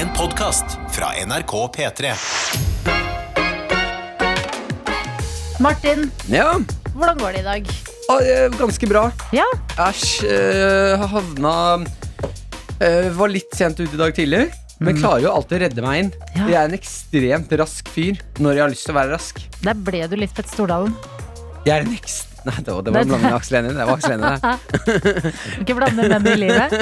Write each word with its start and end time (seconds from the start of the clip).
En 0.00 0.08
podkast 0.16 0.78
fra 0.94 1.10
NRK 1.26 1.52
P3. 1.76 2.12
Martin, 5.60 6.06
Ja, 6.32 6.54
hvordan 6.94 7.18
går 7.20 7.32
det 7.36 7.40
i 7.40 7.42
dag? 7.48 7.68
ah, 8.08 8.20
eh, 8.22 8.48
ganske 8.58 8.86
bra. 8.88 9.10
Ja, 9.32 9.44
Æsj, 9.76 10.24
eh, 10.26 11.04
havna 11.12 11.84
eh, 12.80 13.10
Var 13.12 13.28
litt 13.28 13.52
sent 13.54 13.80
ute 13.80 13.94
i 13.94 14.00
dag 14.00 14.14
tidlig, 14.16 14.46
men 14.80 14.96
klarer 14.96 15.26
jo 15.26 15.34
alltid 15.34 15.58
å 15.58 15.62
redde 15.66 15.84
meg 15.84 16.04
inn. 16.04 16.10
Ja. 16.34 16.46
Jeg 16.46 16.56
er 16.56 16.64
en 16.70 16.78
ekstremt 16.78 17.52
rask 17.60 17.88
fyr 17.92 18.20
når 18.40 18.56
jeg 18.56 18.64
har 18.64 18.72
lyst 18.72 18.86
til 18.88 18.94
å 18.96 19.00
være 19.00 19.14
rask. 19.18 19.42
der 19.62 19.74
ble 19.74 20.06
du 20.08 20.16
litt 20.16 20.32
Fett 20.32 20.48
Stordalen. 20.48 20.96
Jeg 21.66 21.76
er 21.76 21.84
en 21.84 21.92
ekst... 21.92 22.29
Nei, 22.46 22.56
det 22.64 22.72
var, 22.72 22.82
det 22.86 22.92
var 22.94 23.02
en 23.04 23.10
blanding 23.10 23.32
av 23.32 23.36
Aksel 23.40 23.56
Hennie. 23.58 23.74
Det 23.76 23.86
var 23.86 23.98
Aksel 23.98 24.12
Hennie, 24.14 24.30
det. 24.40 25.32
Ikke 25.62 25.76
blande 25.76 26.06
menn 26.08 26.28
i 26.30 26.36
livet. 26.40 26.74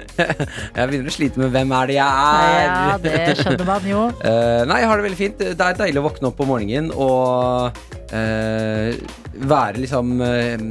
Jeg 0.76 0.90
begynner 0.90 1.10
å 1.10 1.14
slite 1.16 1.42
med 1.42 1.52
hvem 1.54 1.74
er 1.76 1.90
det 1.90 1.96
jeg 1.98 2.06
er. 2.06 2.66
Ja, 2.66 2.96
det 3.02 3.36
skjønner 3.42 3.68
man 3.68 3.88
jo. 3.90 4.04
Eh, 4.26 4.62
nei, 4.66 4.80
jeg 4.80 4.88
har 4.90 4.98
det 4.98 5.04
veldig 5.04 5.18
fint. 5.18 5.42
Det 5.58 5.66
er 5.66 5.76
deilig 5.78 6.00
å 6.00 6.04
våkne 6.06 6.28
opp 6.30 6.40
om 6.42 6.48
morgenen 6.50 6.88
og 6.92 7.76
uh, 8.10 8.90
være 9.46 9.82
liksom 9.84 10.16
uh, 10.18 10.64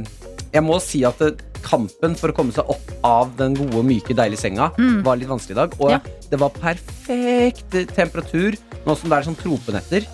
Jeg 0.52 0.64
må 0.66 0.76
si 0.82 1.00
at 1.08 1.22
det, 1.22 1.30
kampen 1.66 2.14
for 2.18 2.30
å 2.30 2.36
komme 2.36 2.54
seg 2.54 2.68
opp 2.70 2.92
av 3.06 3.32
den 3.38 3.56
gode, 3.58 3.82
myke, 3.86 4.14
deilige 4.16 4.42
senga 4.44 4.68
var 5.06 5.18
litt 5.18 5.30
vanskelig 5.30 5.56
i 5.56 5.60
dag. 5.62 5.74
Og 5.82 5.94
Ja. 5.96 6.00
det 6.30 6.38
var 6.42 6.54
perfekt 6.54 7.74
temperatur. 7.96 8.58
Nå 8.86 8.94
som 8.94 9.10
det 9.10 9.18
er 9.18 9.26
sånn 9.26 9.38
tropenetter, 9.40 10.06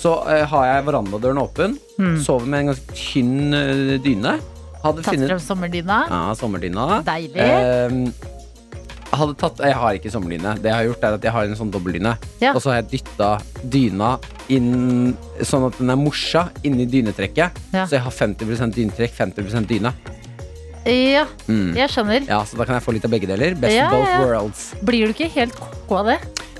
så 0.00 0.14
eh, 0.32 0.46
har 0.48 0.64
jeg 0.70 0.86
verandadøren 0.88 1.40
åpen. 1.42 1.76
Sover 2.24 2.46
med 2.48 2.64
en 2.64 2.72
ganske 2.72 2.96
tynn 2.96 3.54
eh, 3.54 3.98
dyne. 4.00 4.38
Hadde 4.80 5.02
Tatt 5.04 5.12
funnet 5.12 5.28
frem 5.34 5.40
sommerdyna. 5.44 5.96
ja, 6.08 6.20
sommerdyna. 6.40 6.86
Deilig. 7.04 8.14
Jeg 9.10 9.18
hadde 9.18 9.34
tatt, 9.40 9.58
jeg 9.66 9.74
har 9.74 9.96
ikke 9.98 10.10
sommerdyne. 10.14 10.52
Det 10.62 10.70
jeg 10.70 10.76
har 10.78 10.86
gjort 10.86 11.02
er 11.04 11.16
at 11.18 11.24
jeg 11.26 11.32
har 11.34 11.48
en 11.50 11.56
sånn 11.58 11.72
dobbeltdyne. 11.74 12.12
Ja. 12.40 12.52
Og 12.54 12.62
så 12.62 12.70
har 12.70 12.78
jeg 12.80 12.88
dytta 12.94 13.30
dyna 13.74 14.12
inn 14.54 15.16
sånn 15.44 15.66
at 15.66 15.76
den 15.82 15.90
er 15.92 15.98
morsa 15.98 16.46
inni 16.64 16.86
dynetrekket. 16.88 17.58
Ja. 17.74 17.84
Så 17.90 17.98
jeg 17.98 18.04
har 18.06 18.14
50% 18.14 18.76
dynetrekk, 18.78 19.12
50% 19.18 19.68
dyne. 19.68 19.92
Ja, 20.86 21.26
Mm. 21.46 21.74
jeg 21.76 21.90
skjønner. 21.92 22.24
Ja, 22.26 22.38
Så 22.48 22.56
da 22.56 22.64
kan 22.64 22.78
jeg 22.78 22.82
få 22.86 22.94
litt 22.96 23.04
av 23.04 23.10
begge 23.12 23.26
deler. 23.28 23.52
Best 23.54 23.74
Ja, 23.76 23.84
of 23.90 23.98
both 23.98 24.08
ja. 24.08 24.20
worlds. 24.24 24.74
Blir 24.82 25.10
du 25.10 25.12
ikke 25.12 25.28
helt 25.34 25.52
ko 25.88 25.96
av 26.00 26.06
det? 26.06 26.18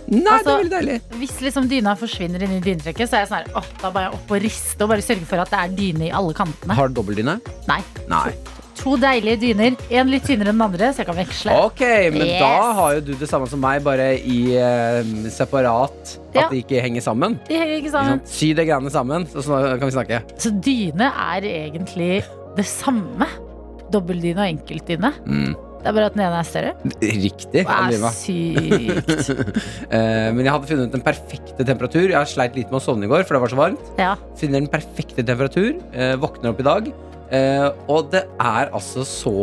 Nei, 0.09 0.21
det 0.21 0.33
Altså- 0.33 0.51
er 0.55 0.63
veldig 0.63 0.71
deilig. 0.79 1.01
Hvis 1.21 1.41
liksom 1.41 1.69
dyna 1.69 1.95
forsvinner 1.97 2.43
inn 2.43 2.53
i 2.57 2.61
dynetrekket, 2.61 3.09
så 3.09 3.15
er 3.19 3.21
jeg 3.25 3.29
sånn 3.29 3.45
her, 3.45 3.53
åh, 3.57 3.65
da 3.83 3.91
bare 3.91 4.13
opp 4.15 4.31
og 4.31 4.41
riste 4.43 4.83
og 4.83 4.89
bare 4.91 5.03
sørge 5.03 5.27
for 5.27 5.39
at 5.39 5.51
det 5.51 5.59
er 5.61 5.69
dyne 5.77 6.09
i 6.09 6.11
alle 6.11 6.33
kantene. 6.35 6.75
Har 6.75 6.89
du 6.89 6.95
dobbeltdyne? 7.03 7.41
Nei. 7.69 7.81
Nei. 8.09 8.33
To 8.81 8.97
deilige 8.97 9.37
dyner. 9.43 9.77
En 9.91 10.09
litt 10.09 10.25
tynnere 10.25 10.49
enn 10.49 10.57
den 10.59 10.63
andre, 10.63 10.89
så 10.95 11.03
jeg 11.03 11.07
kan 11.11 11.17
veksle. 11.17 11.53
Ok, 11.67 11.81
men 12.15 12.23
Yes. 12.27 12.41
da 12.41 12.73
har 12.73 12.95
jo 12.95 13.01
du 13.01 13.15
det 13.15 13.29
samme 13.29 13.47
som 13.47 13.61
meg, 13.61 13.83
bare 13.85 14.17
i 14.19 14.57
eh, 14.57 15.03
separat. 15.29 16.19
Ja. 16.35 16.45
At 16.47 16.51
de 16.51 16.63
ikke 16.63 16.81
henger 16.81 17.03
sammen. 17.03 17.39
De 17.47 17.55
henger 17.59 17.77
ikke 17.83 17.91
sammen. 17.93 18.21
Sånn, 18.21 18.27
Sy 18.27 18.55
det 18.55 18.67
greiene 18.67 18.91
sammen, 18.91 19.27
så, 19.27 19.43
så 19.45 19.79
kan 19.79 19.87
vi 19.91 19.93
snakke. 19.99 20.23
Så 20.39 20.51
dyne 20.63 21.13
er 21.13 21.43
egentlig 21.43 22.25
det 22.57 22.65
samme. 22.65 23.27
Dobbeltdyne 23.93 24.39
og 24.39 24.49
enkeltdyne. 24.59 25.13
Mm. 25.27 25.55
Det 25.81 25.89
er 25.89 25.95
bare 25.97 26.09
at 26.11 26.17
den 26.17 26.23
ene 26.27 26.39
er 26.43 26.47
større. 26.49 26.73
Riktig. 27.01 27.63
Er 27.65 28.11
sykt. 28.13 29.31
Eh, 29.91 30.29
men 30.37 30.45
jeg 30.45 30.53
hadde 30.53 30.69
funnet 30.69 30.93
den 30.93 31.03
perfekte 31.05 31.65
temperatur. 31.67 32.05
Jeg 32.11 32.19
har 32.19 32.29
sleit 32.31 32.55
litt 32.59 32.69
med 32.71 32.79
å 32.79 32.83
sovne 32.85 33.09
i 33.09 33.11
går, 33.11 33.25
for 33.27 33.35
det 33.37 33.41
var 33.43 33.51
så 33.53 33.59
varmt. 33.59 33.89
Ja. 33.99 34.13
Finner 34.39 34.61
den 34.61 34.69
perfekte 34.71 35.25
temperatur. 35.27 35.73
eh, 35.93 36.15
våkner 36.21 36.53
opp 36.53 36.61
i 36.63 36.67
dag. 36.69 36.91
eh, 37.31 37.69
og 37.89 38.11
det 38.13 38.25
er 38.43 38.71
altså 38.75 39.05
så 39.07 39.35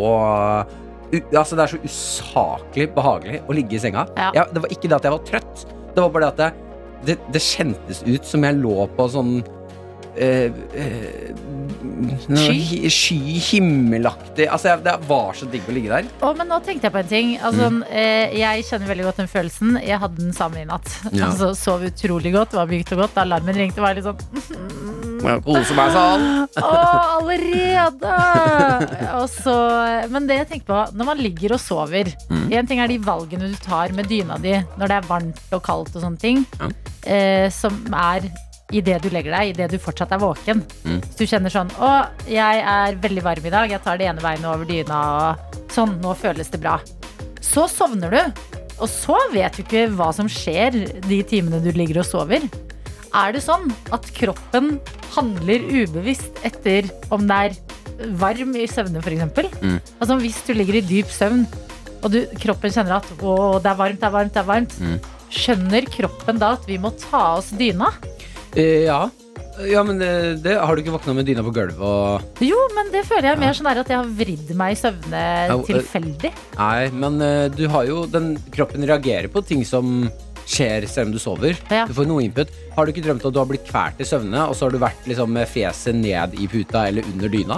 Altså 1.33 1.55
Det 1.55 1.63
er 1.63 1.71
så 1.71 1.77
usaklig 1.87 2.87
behagelig 2.95 3.41
å 3.47 3.53
ligge 3.55 3.77
i 3.77 3.79
senga. 3.79 4.05
Ja. 4.17 4.31
Jeg, 4.35 4.53
det 4.53 4.63
var 4.65 4.73
ikke 4.75 4.89
det 4.91 4.97
at 4.97 5.05
jeg 5.07 5.13
var 5.15 5.27
trøtt. 5.29 5.61
Det 5.95 6.03
var 6.03 6.09
bare 6.15 6.27
det 6.27 6.31
at 6.33 6.39
det, 6.41 6.49
det, 7.07 7.15
det 7.33 7.41
kjentes 7.43 8.01
ut 8.07 8.25
som 8.27 8.43
jeg 8.43 8.57
lå 8.59 8.87
på 8.97 9.05
sånn 9.13 9.37
eh, 10.17 10.51
eh, 10.73 11.33
Sky? 12.27 12.89
Sky, 12.91 13.37
himmelaktig 13.41 14.45
Altså, 14.51 14.69
jeg, 14.71 14.83
det 14.85 14.93
var 15.07 15.33
så 15.37 15.47
digg 15.49 15.65
å 15.69 15.73
ligge 15.75 15.89
der. 15.93 16.09
Å, 16.25 16.31
men 16.37 16.49
nå 16.51 16.59
tenkte 16.65 16.87
jeg 16.89 16.93
på 16.95 17.01
en 17.01 17.09
ting. 17.11 17.31
Altså, 17.41 17.69
Mm. 17.71 17.79
eh, 17.89 18.35
jeg 18.37 18.63
kjenner 18.69 18.87
veldig 18.91 19.05
godt 19.07 19.17
den 19.23 19.27
følelsen. 19.31 19.77
Jeg 19.83 19.99
hadde 20.01 20.21
den 20.21 20.33
samme 20.33 20.61
i 20.61 20.65
natt. 20.69 20.87
Ja. 21.11 21.29
Altså, 21.31 21.51
sov 21.57 21.83
utrolig 21.87 22.31
godt, 22.35 22.53
var 22.57 22.67
mykt 22.69 22.91
og 22.93 23.01
godt. 23.05 23.15
Da 23.17 23.25
alarmen 23.25 23.55
ringte, 23.57 23.81
var 23.81 23.93
jeg 23.95 24.03
litt 24.03 24.09
sånn 24.11 25.41
kose 25.47 25.73
meg 25.77 25.91
sånn. 25.95 26.25
Å, 26.61 26.71
allerede! 27.17 28.13
Og 29.17 29.25
så, 29.33 29.55
men 30.13 30.27
det 30.29 30.37
jeg 30.43 30.49
tenker 30.53 30.67
på, 30.69 30.81
når 30.97 31.09
man 31.13 31.23
ligger 31.23 31.57
og 31.57 31.63
sover 31.63 32.13
Mm. 32.27 32.51
En 32.57 32.67
ting 32.67 32.79
er 32.79 32.87
de 32.91 32.97
valgene 33.03 33.47
du 33.51 33.55
tar 33.59 33.91
med 33.95 34.07
dyna 34.09 34.37
di 34.39 34.53
når 34.79 34.87
det 34.91 34.95
er 34.97 35.05
varmt 35.07 35.53
og 35.55 35.61
kaldt 35.63 35.95
og 35.95 36.03
sånne 36.03 36.19
ting. 36.21 36.41
Ja. 36.59 36.69
Eh, 37.07 37.47
som 37.53 37.75
er 37.93 38.27
idet 38.75 38.99
du 39.03 39.09
legger 39.13 39.31
deg, 39.31 39.53
idet 39.53 39.71
du 39.71 39.79
fortsatt 39.79 40.11
er 40.11 40.21
våken. 40.21 40.61
Mm. 40.83 40.99
Du 41.15 41.23
kjenner 41.23 41.53
sånn 41.53 41.71
Å, 41.79 41.91
jeg 42.27 42.63
er 42.67 42.97
veldig 43.03 43.23
varm 43.23 43.47
i 43.47 43.53
dag. 43.53 43.71
Jeg 43.71 43.83
tar 43.85 43.99
det 43.99 44.09
ene 44.09 44.23
beinet 44.23 44.47
over 44.49 44.67
dyna. 44.67 45.01
Og 45.07 45.73
sånn, 45.73 45.95
nå 46.03 46.13
føles 46.19 46.51
det 46.51 46.59
bra. 46.63 46.77
Så 47.43 47.67
sovner 47.71 48.11
du. 48.11 48.43
Og 48.77 48.89
så 48.91 49.17
vet 49.33 49.55
du 49.55 49.63
ikke 49.63 49.87
hva 49.97 50.11
som 50.13 50.27
skjer 50.29 50.75
de 51.07 51.21
timene 51.25 51.61
du 51.63 51.71
ligger 51.73 52.03
og 52.03 52.09
sover. 52.09 52.43
Er 53.15 53.33
det 53.33 53.41
sånn 53.45 53.71
at 53.95 54.05
kroppen 54.13 54.75
handler 55.15 55.63
ubevisst 55.71 56.43
etter 56.45 56.89
om 57.13 57.23
det 57.29 57.37
er 57.47 57.55
varm 58.19 58.51
i 58.59 58.67
søvne, 58.69 59.01
f.eks.? 59.01 59.55
Mm. 59.63 59.79
Altså 59.97 60.19
hvis 60.21 60.41
du 60.45 60.53
ligger 60.53 60.77
i 60.77 60.85
dyp 60.85 61.09
søvn, 61.13 61.47
og 62.03 62.11
du, 62.13 62.19
kroppen 62.37 62.73
kjenner 62.73 62.99
at 62.99 63.07
å, 63.23 63.57
det 63.63 63.71
er 63.71 63.79
varmt, 63.79 64.01
det 64.03 64.09
er 64.09 64.13
varmt, 64.13 64.35
det 64.35 64.43
er 64.43 64.51
varmt. 64.51 64.75
Mm. 64.77 64.99
Skjønner 65.33 65.87
kroppen 65.91 66.37
da 66.43 66.53
at 66.59 66.67
vi 66.69 66.77
må 66.81 66.91
ta 67.01 67.23
oss 67.39 67.49
dyna? 67.57 67.89
Eh, 68.55 68.85
ja. 68.87 69.09
ja, 69.67 69.81
men 69.83 69.99
det, 69.99 70.11
det 70.45 70.55
har 70.57 70.75
du 70.75 70.81
ikke 70.81 70.93
våkna 70.95 71.13
med 71.17 71.27
dyna 71.27 71.43
på 71.45 71.51
gulvet 71.53 71.81
og 71.83 72.43
Jo, 72.45 72.57
men 72.77 72.91
det 72.93 73.03
føler 73.05 73.31
jeg 73.33 73.41
mer 73.41 73.57
sånn 73.57 73.67
her 73.69 73.81
at 73.83 73.91
jeg 73.91 73.99
har 73.99 74.13
vridd 74.21 74.53
meg 74.57 74.73
i 74.73 74.79
søvne 74.79 75.23
Ja, 75.49 75.57
og- 75.57 75.67
tilfeldig. 75.67 76.31
Nei, 76.57 76.87
men 76.93 77.19
eh, 77.21 77.47
du 77.53 77.67
har 77.73 77.85
jo 77.89 78.05
den 78.09 78.35
Kroppen 78.53 78.87
reagerer 78.87 79.27
på 79.33 79.43
ting 79.45 79.65
som 79.67 80.07
skjer 80.47 80.85
selv 80.87 81.09
om 81.09 81.11
du 81.11 81.19
sover. 81.19 81.57
Ja. 81.69 81.83
Du 81.89 81.91
får 81.97 82.07
noe 82.07 82.23
input. 82.23 82.47
Har 82.77 82.85
du 82.87 82.93
ikke 82.93 83.03
drømt 83.03 83.25
at 83.27 83.33
du 83.35 83.39
har 83.41 83.49
blitt 83.49 83.65
kvalt 83.67 83.99
i 83.99 84.05
søvne, 84.07 84.45
og 84.47 84.55
så 84.55 84.65
har 84.69 84.71
du 84.71 84.79
vært 84.79 85.03
liksom 85.09 85.33
med 85.35 85.49
fjeset 85.51 85.97
ned 85.97 86.37
i 86.39 86.47
puta 86.47 86.85
eller 86.87 87.03
under 87.11 87.27
dyna? 87.33 87.57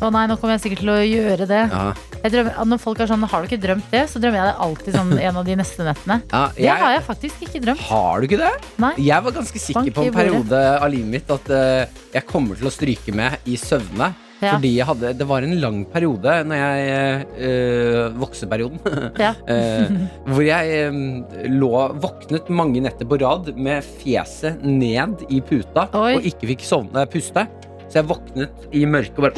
Å 0.00 0.08
nei, 0.08 0.22
nå 0.30 0.36
kommer 0.40 0.56
jeg 0.56 0.62
sikkert 0.64 0.80
til 0.80 0.90
å 0.94 1.00
gjøre 1.04 1.46
det. 1.48 1.60
Ja. 1.68 1.80
Jeg 2.22 2.32
drømmer, 2.32 2.54
når 2.72 2.80
folk 2.80 3.02
er 3.04 3.10
sånn, 3.10 3.26
har 3.28 3.42
du 3.42 3.50
ikke 3.50 3.60
drømt 3.60 3.90
det? 3.92 4.06
Så 4.08 4.20
drømmer 4.22 4.40
jeg 4.40 4.48
det 4.48 4.64
alltid 4.66 4.96
sånn 4.96 5.12
en 5.18 5.40
av 5.42 5.44
de 5.44 5.56
neste 5.60 5.84
nettene. 5.84 6.16
Ja, 6.30 6.46
Det 6.56 6.78
har 6.80 6.94
jeg 6.94 7.04
faktisk 7.04 7.44
ikke 7.44 7.60
drømt. 7.66 7.84
Har 7.90 8.20
du 8.20 8.28
ikke 8.30 8.40
det? 8.40 8.54
Nei. 8.80 8.94
Jeg 9.04 9.26
var 9.26 9.36
ganske 9.36 9.60
sikker 9.60 9.84
Bank 9.90 9.98
på 9.98 10.06
en 10.08 10.16
periode 10.16 10.64
av 10.72 10.88
livet 10.92 11.12
mitt 11.18 11.30
at 11.36 11.52
uh, 11.52 12.00
jeg 12.14 12.26
kommer 12.28 12.56
til 12.56 12.70
å 12.70 12.72
stryke 12.72 13.14
med 13.16 13.50
i 13.50 13.60
søvne. 13.60 14.12
Ja. 14.40 14.54
Fordi 14.54 14.70
jeg 14.72 14.86
hadde, 14.88 15.12
det 15.20 15.26
var 15.28 15.44
en 15.44 15.58
lang 15.60 15.82
periode 15.92 16.34
når 16.48 16.60
jeg 16.62 17.24
øh, 17.44 18.14
Vokseperioden. 18.22 18.80
Ja. 19.20 19.34
øh, 19.36 19.98
hvor 20.32 20.44
jeg 20.46 20.86
øh, 20.86 21.50
lå 21.60 21.72
våknet 22.00 22.48
mange 22.48 22.80
netter 22.80 23.08
på 23.08 23.20
rad 23.20 23.52
med 23.60 23.84
fjeset 24.00 24.64
ned 24.64 25.26
i 25.28 25.42
puta 25.44 25.90
Oi. 25.92 26.14
og 26.16 26.30
ikke 26.32 26.54
fikk 26.54 26.64
sovne 26.64 27.04
puste. 27.12 27.44
Så 27.90 27.98
jeg 28.00 28.06
våknet 28.10 28.68
i 28.76 28.84
mørket 28.86 29.18
og 29.18 29.26
bare 29.26 29.34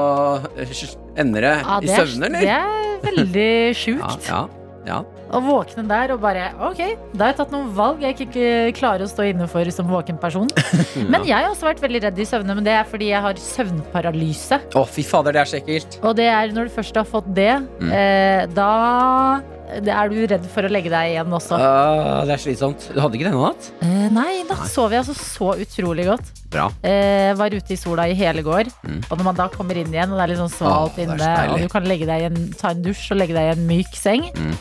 eh, 0.61 0.73
endre 1.21 1.53
Ja, 1.59 1.79
i 1.83 1.89
søvne, 1.91 2.29
eller? 2.29 2.41
det 2.45 2.57
er 2.57 3.05
veldig 3.07 3.51
sjukt. 3.75 4.27
ja, 4.31 4.43
ja. 4.87 4.99
Å 5.31 5.39
våkne 5.45 5.83
der 5.89 6.11
og 6.13 6.19
bare 6.23 6.49
Ok, 6.67 6.79
da 7.15 7.25
har 7.25 7.31
jeg 7.31 7.37
tatt 7.39 7.51
noen 7.53 7.69
valg 7.75 8.01
jeg 8.03 8.17
ikke 8.27 8.45
klarer 8.77 9.05
å 9.05 9.09
stå 9.09 9.25
inne 9.31 9.47
for 9.51 9.67
som 9.73 9.87
våken 9.89 10.17
person. 10.21 10.47
Men 11.11 11.23
jeg 11.27 11.37
har 11.37 11.49
også 11.49 11.69
vært 11.69 11.81
veldig 11.83 12.01
redd 12.07 12.19
i 12.19 12.27
søvne, 12.27 12.55
men 12.57 12.65
det 12.67 12.73
er 12.77 12.87
fordi 12.89 13.09
jeg 13.13 13.23
har 13.25 13.39
søvnparalyse. 13.39 14.59
Å, 14.75 14.83
fy 14.91 15.05
fader, 15.07 15.35
det 15.37 15.41
er 15.43 15.51
så 15.53 15.59
ekkelt. 15.61 15.97
Og 16.05 16.15
det 16.19 16.27
er 16.31 16.51
når 16.55 16.67
du 16.69 16.75
først 16.77 16.99
har 17.01 17.07
fått 17.09 17.29
det, 17.37 17.51
Mm. 17.81 17.91
eh, 17.95 18.45
da 18.53 19.41
er 19.79 20.11
du 20.11 20.17
redd 20.27 20.45
for 20.51 20.67
å 20.67 20.71
legge 20.71 20.91
deg 20.91 21.13
igjen 21.13 21.35
også. 21.37 21.57
Uh, 21.59 22.21
det 22.27 22.35
er 22.35 22.41
slitsomt. 22.43 22.87
Du 22.91 22.99
hadde 22.99 23.17
ikke 23.17 23.29
denne 23.29 23.39
natt? 23.41 23.69
Uh, 23.81 24.07
nei, 24.13 24.27
i 24.41 24.43
natt 24.49 24.65
sov 24.71 24.93
jeg 24.93 25.03
altså 25.03 25.15
så 25.15 25.53
utrolig 25.63 26.07
godt. 26.09 26.31
Bra. 26.51 26.67
Uh, 26.83 27.31
var 27.39 27.55
ute 27.55 27.75
i 27.75 27.79
sola 27.79 28.07
i 28.11 28.17
hele 28.17 28.43
går. 28.45 28.71
Mm. 28.83 28.99
Og 29.07 29.15
når 29.15 29.27
man 29.29 29.39
da 29.39 29.47
kommer 29.53 29.79
inn 29.79 29.93
igjen, 29.93 30.11
og 30.11 30.19
det 30.19 30.25
er 30.25 30.33
litt 30.33 30.41
sånn 30.41 30.53
svalt 30.53 30.99
det 30.99 31.07
er 31.07 31.13
så 31.13 31.15
inne, 31.15 31.55
og 31.55 31.63
du 31.63 31.71
kan 31.71 31.91
en, 32.31 32.39
ta 32.59 32.73
en 32.75 32.85
dusj 32.85 33.07
og 33.15 33.21
legge 33.21 33.37
deg 33.37 33.49
i 33.49 33.55
en 33.55 33.67
myk 33.69 33.97
seng 33.97 34.27
Mm. 34.31 34.55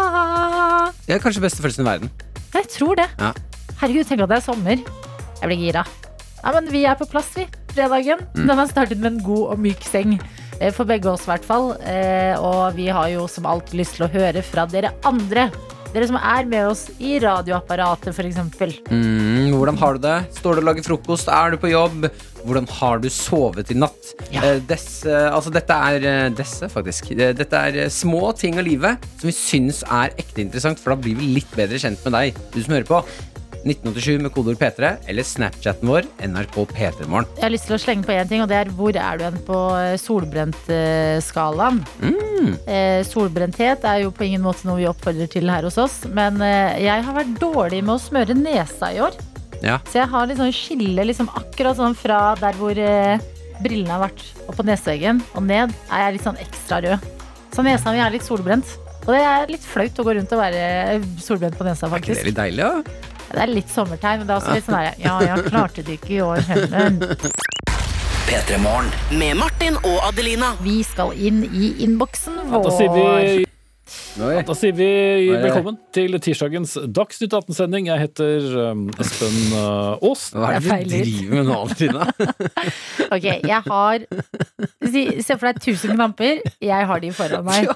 ah, 0.00 0.90
Det 1.06 1.16
er 1.16 1.22
kanskje 1.22 1.42
beste 1.42 1.62
følelsen 1.62 1.84
i 1.84 1.88
verden. 1.88 2.10
Jeg 2.54 2.68
tror 2.72 2.98
det. 2.98 3.08
Ja. 3.18 3.32
Herregud, 3.80 4.08
tenk 4.08 4.22
at 4.24 4.32
det 4.32 4.38
er 4.40 4.44
sommer. 4.46 4.80
Jeg 5.38 5.50
blir 5.50 5.60
gira. 5.60 5.84
Ja, 6.42 6.52
men 6.54 6.68
vi 6.70 6.84
er 6.86 6.98
på 6.98 7.06
plass, 7.10 7.30
vi. 7.36 7.46
Fredagen. 7.74 8.22
Mm. 8.34 8.46
Den 8.46 8.60
har 8.60 8.70
startet 8.70 9.00
med 9.02 9.12
en 9.12 9.22
god 9.26 9.54
og 9.54 9.62
myk 9.62 9.84
seng. 9.86 10.16
Eh, 10.60 10.72
For 10.74 10.88
begge 10.88 11.10
oss, 11.10 11.26
i 11.26 11.32
hvert 11.32 11.48
fall. 11.48 11.72
Eh, 11.82 12.34
Og 12.38 12.76
vi 12.78 12.88
har 12.92 13.08
jo 13.14 13.26
som 13.30 13.48
alltid 13.48 13.80
lyst 13.82 13.98
til 13.98 14.06
å 14.08 14.12
høre 14.12 14.44
fra 14.46 14.66
dere 14.70 14.94
andre. 15.08 15.50
Dere 15.88 16.04
som 16.04 16.18
er 16.20 16.44
med 16.44 16.66
oss 16.68 16.82
i 17.00 17.14
radioapparatet, 17.22 18.12
f.eks. 18.12 18.82
Mm, 18.92 19.54
hvordan 19.56 19.78
har 19.80 19.96
du 19.96 20.02
det? 20.04 20.16
Står 20.36 20.58
du 20.58 20.60
og 20.60 20.66
lager 20.68 20.84
frokost? 20.84 21.30
Er 21.32 21.54
du 21.54 21.62
på 21.62 21.72
jobb? 21.72 22.10
hvordan 22.48 22.68
har 22.70 23.00
du 23.02 23.08
sovet 23.10 23.72
i 23.72 23.76
natt? 23.76 24.12
Ja. 24.32 24.44
Eh, 24.46 24.60
desse, 24.68 25.10
altså 25.10 25.50
dette 25.52 25.74
er 25.74 26.30
desse, 26.36 26.68
faktisk. 26.70 27.10
Dette 27.18 27.62
er 27.70 27.90
små 27.92 28.30
ting 28.38 28.60
av 28.60 28.64
livet 28.68 29.08
som 29.18 29.26
vi 29.28 29.34
syns 29.34 29.82
er 29.84 30.14
ekte 30.20 30.44
interessant, 30.44 30.78
for 30.80 30.94
da 30.94 31.00
blir 31.02 31.18
vi 31.18 31.32
litt 31.34 31.50
bedre 31.58 31.80
kjent 31.82 32.04
med 32.06 32.14
deg, 32.14 32.38
du 32.54 32.60
som 32.62 32.76
hører 32.76 32.88
på. 32.88 33.02
1987 33.68 34.24
med 34.24 34.32
kodeord 34.34 34.58
P3 34.60 34.90
eller 35.10 35.26
Snapchaten 35.26 35.90
vår 35.90 36.08
NRK 36.24 36.56
P3morgen. 36.72 37.28
Jeg 37.36 37.44
har 37.46 37.54
lyst 37.54 37.68
til 37.68 37.76
å 37.76 37.80
slenge 37.82 38.06
på 38.08 38.14
én 38.16 38.28
ting, 38.30 38.42
og 38.44 38.50
det 38.50 38.58
er 38.58 38.72
hvor 38.78 38.96
er 38.96 39.20
du 39.20 39.24
hen 39.26 39.38
på 39.46 39.60
solbrentskalaen? 40.02 41.80
Mm. 42.02 42.52
Eh, 42.66 43.00
solbrenthet 43.06 43.86
er 43.88 44.04
jo 44.04 44.12
på 44.14 44.26
ingen 44.28 44.44
måte 44.44 44.68
noe 44.68 44.80
vi 44.80 44.88
oppfordrer 44.90 45.30
til 45.30 45.48
her 45.50 45.66
hos 45.68 45.78
oss, 45.80 46.00
men 46.10 46.40
eh, 46.44 46.78
jeg 46.86 47.04
har 47.06 47.16
vært 47.16 47.34
dårlig 47.40 47.82
med 47.84 47.96
å 47.96 48.02
smøre 48.02 48.36
nesa 48.38 48.92
i 48.94 49.02
år. 49.04 49.18
Ja. 49.62 49.78
Så 49.90 50.00
jeg 50.00 50.10
har 50.12 50.28
litt 50.28 50.38
sånn 50.38 50.54
skille 50.54 51.06
liksom 51.08 51.30
akkurat 51.36 51.78
sånn 51.78 51.96
fra 51.98 52.34
der 52.38 52.58
hvor 52.58 52.78
eh, 52.78 53.22
brillene 53.62 53.96
har 53.96 54.04
vært, 54.06 54.24
og 54.46 54.58
på 54.58 54.66
neseveggen 54.66 55.22
og 55.34 55.46
ned, 55.48 55.74
er 55.90 56.06
jeg 56.06 56.18
litt 56.18 56.28
sånn 56.28 56.42
ekstra 56.42 56.82
rød. 56.84 57.08
Så 57.54 57.64
nesa 57.66 57.94
mi 57.94 58.02
er 58.02 58.14
litt 58.14 58.26
solbrent. 58.26 58.76
Og 59.08 59.14
det 59.14 59.22
er 59.24 59.48
litt 59.48 59.64
flaut 59.64 59.98
å 59.98 60.04
gå 60.04 60.14
rundt 60.18 60.32
og 60.36 60.40
være 60.42 60.64
eh, 60.94 61.06
solbrent 61.24 61.56
på 61.56 61.64
nesa, 61.66 61.88
Er 61.88 62.02
ikke 62.02 62.18
det 62.18 62.28
litt 62.28 62.36
deilig, 62.36 62.66
da? 62.66 63.16
Det 63.28 63.42
er 63.42 63.50
litt 63.52 63.68
sommertegn, 63.72 64.22
men 64.22 64.28
det 64.28 64.34
er 64.34 64.40
også 64.40 64.54
litt 64.56 64.64
sånn 64.68 64.78
der 64.78 65.02
Ja, 65.04 65.18
jeg 65.24 65.50
klarte 65.50 65.84
det 65.84 65.98
ikke 65.98 66.14
i 66.16 66.20
år 66.24 66.40
heller. 66.48 66.96
P3 68.28 68.58
Morgen. 68.60 68.88
Med 69.20 69.36
Martin 69.40 69.76
og 69.82 70.00
Adelina. 70.08 70.54
Vi 70.64 70.82
skal 70.84 71.12
inn 71.16 71.42
i 71.48 71.70
innboksen 71.84 72.40
vår. 72.50 72.64
Da 72.66 72.74
sier 72.76 72.92
vi, 72.92 73.44
Oi. 74.20 74.42
da 74.44 74.54
sier 74.58 74.74
vi 74.76 74.86
er 75.32 75.40
velkommen 75.46 75.76
til 75.96 76.12
tirsdagens 76.20 76.74
Dagsnytt 76.92 77.32
18-sending. 77.38 77.86
Jeg 77.88 78.02
heter 78.02 78.48
um, 78.72 78.82
Espen 79.00 79.36
uh, 79.54 79.96
Aas. 80.04 80.26
Hva 80.34 80.50
er 80.58 80.64
det 80.66 80.80
du 80.84 80.96
driver 80.98 81.30
med 81.38 81.48
nå, 81.48 81.58
Trine? 81.78 82.08
Ok, 83.14 83.24
jeg 83.24 83.62
har 83.64 84.02
Se 84.84 85.36
for 85.38 85.46
deg 85.48 85.60
1000 85.62 85.94
knapper. 85.94 86.42
Jeg 86.60 86.88
har 86.90 87.00
de 87.00 87.12
foran 87.16 87.46
meg. 87.46 87.70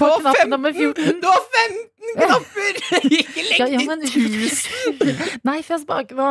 På 0.00 0.08
knapp 0.22 0.40
nummer 0.48 0.72
14. 0.72 1.20
Du 1.20 1.28
har 1.28 1.42
15 1.58 2.16
knapper! 2.22 2.72
Ikke 3.20 3.44
Ja, 3.58 3.66
legg 3.66 3.74
ja, 3.74 3.82
til 3.82 3.88
men- 3.90 4.06
1000! 4.08 5.42
Nei, 5.44 5.58
for 5.60 5.76
jeg 5.76 5.82
spaker 5.84 6.16
nå. 6.16 6.30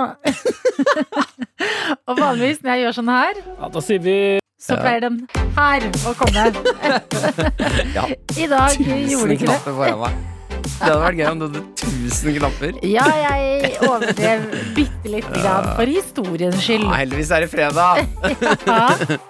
Og 2.09 2.17
vanligvis 2.17 2.63
når 2.65 2.73
jeg 2.73 2.85
gjør 2.87 2.97
sånn 3.01 3.13
her, 3.13 3.43
Ja, 3.59 3.69
da 3.77 3.83
sier 3.85 4.01
vi 4.01 4.17
så 4.61 4.77
pleier 4.77 5.01
den 5.07 5.21
her 5.57 5.87
å 6.05 6.13
komme. 6.17 6.49
Ja. 7.95 8.05
I 8.37 8.45
dag 8.47 8.77
gjorde 8.79 9.33
1000 9.33 9.33
ikke 9.35 9.47
det. 9.51 10.30
Det 10.65 10.87
hadde 10.87 11.01
vært 11.03 11.19
gøy 11.21 11.27
om 11.31 11.41
du 11.41 11.45
hadde 11.47 11.63
1000 11.81 12.37
knapper. 12.37 12.77
Ja, 12.85 13.07
jeg 13.21 13.73
overdrev 13.87 14.45
bitte 14.77 15.11
litt 15.15 15.29
grann 15.41 15.71
for 15.77 15.89
historiens 15.89 16.61
skyld. 16.61 16.85
Ja, 16.87 17.01
heldigvis 17.03 17.33
er 17.37 17.45
det 17.47 17.51
fredag. 17.53 18.05
Ja. 18.71 18.87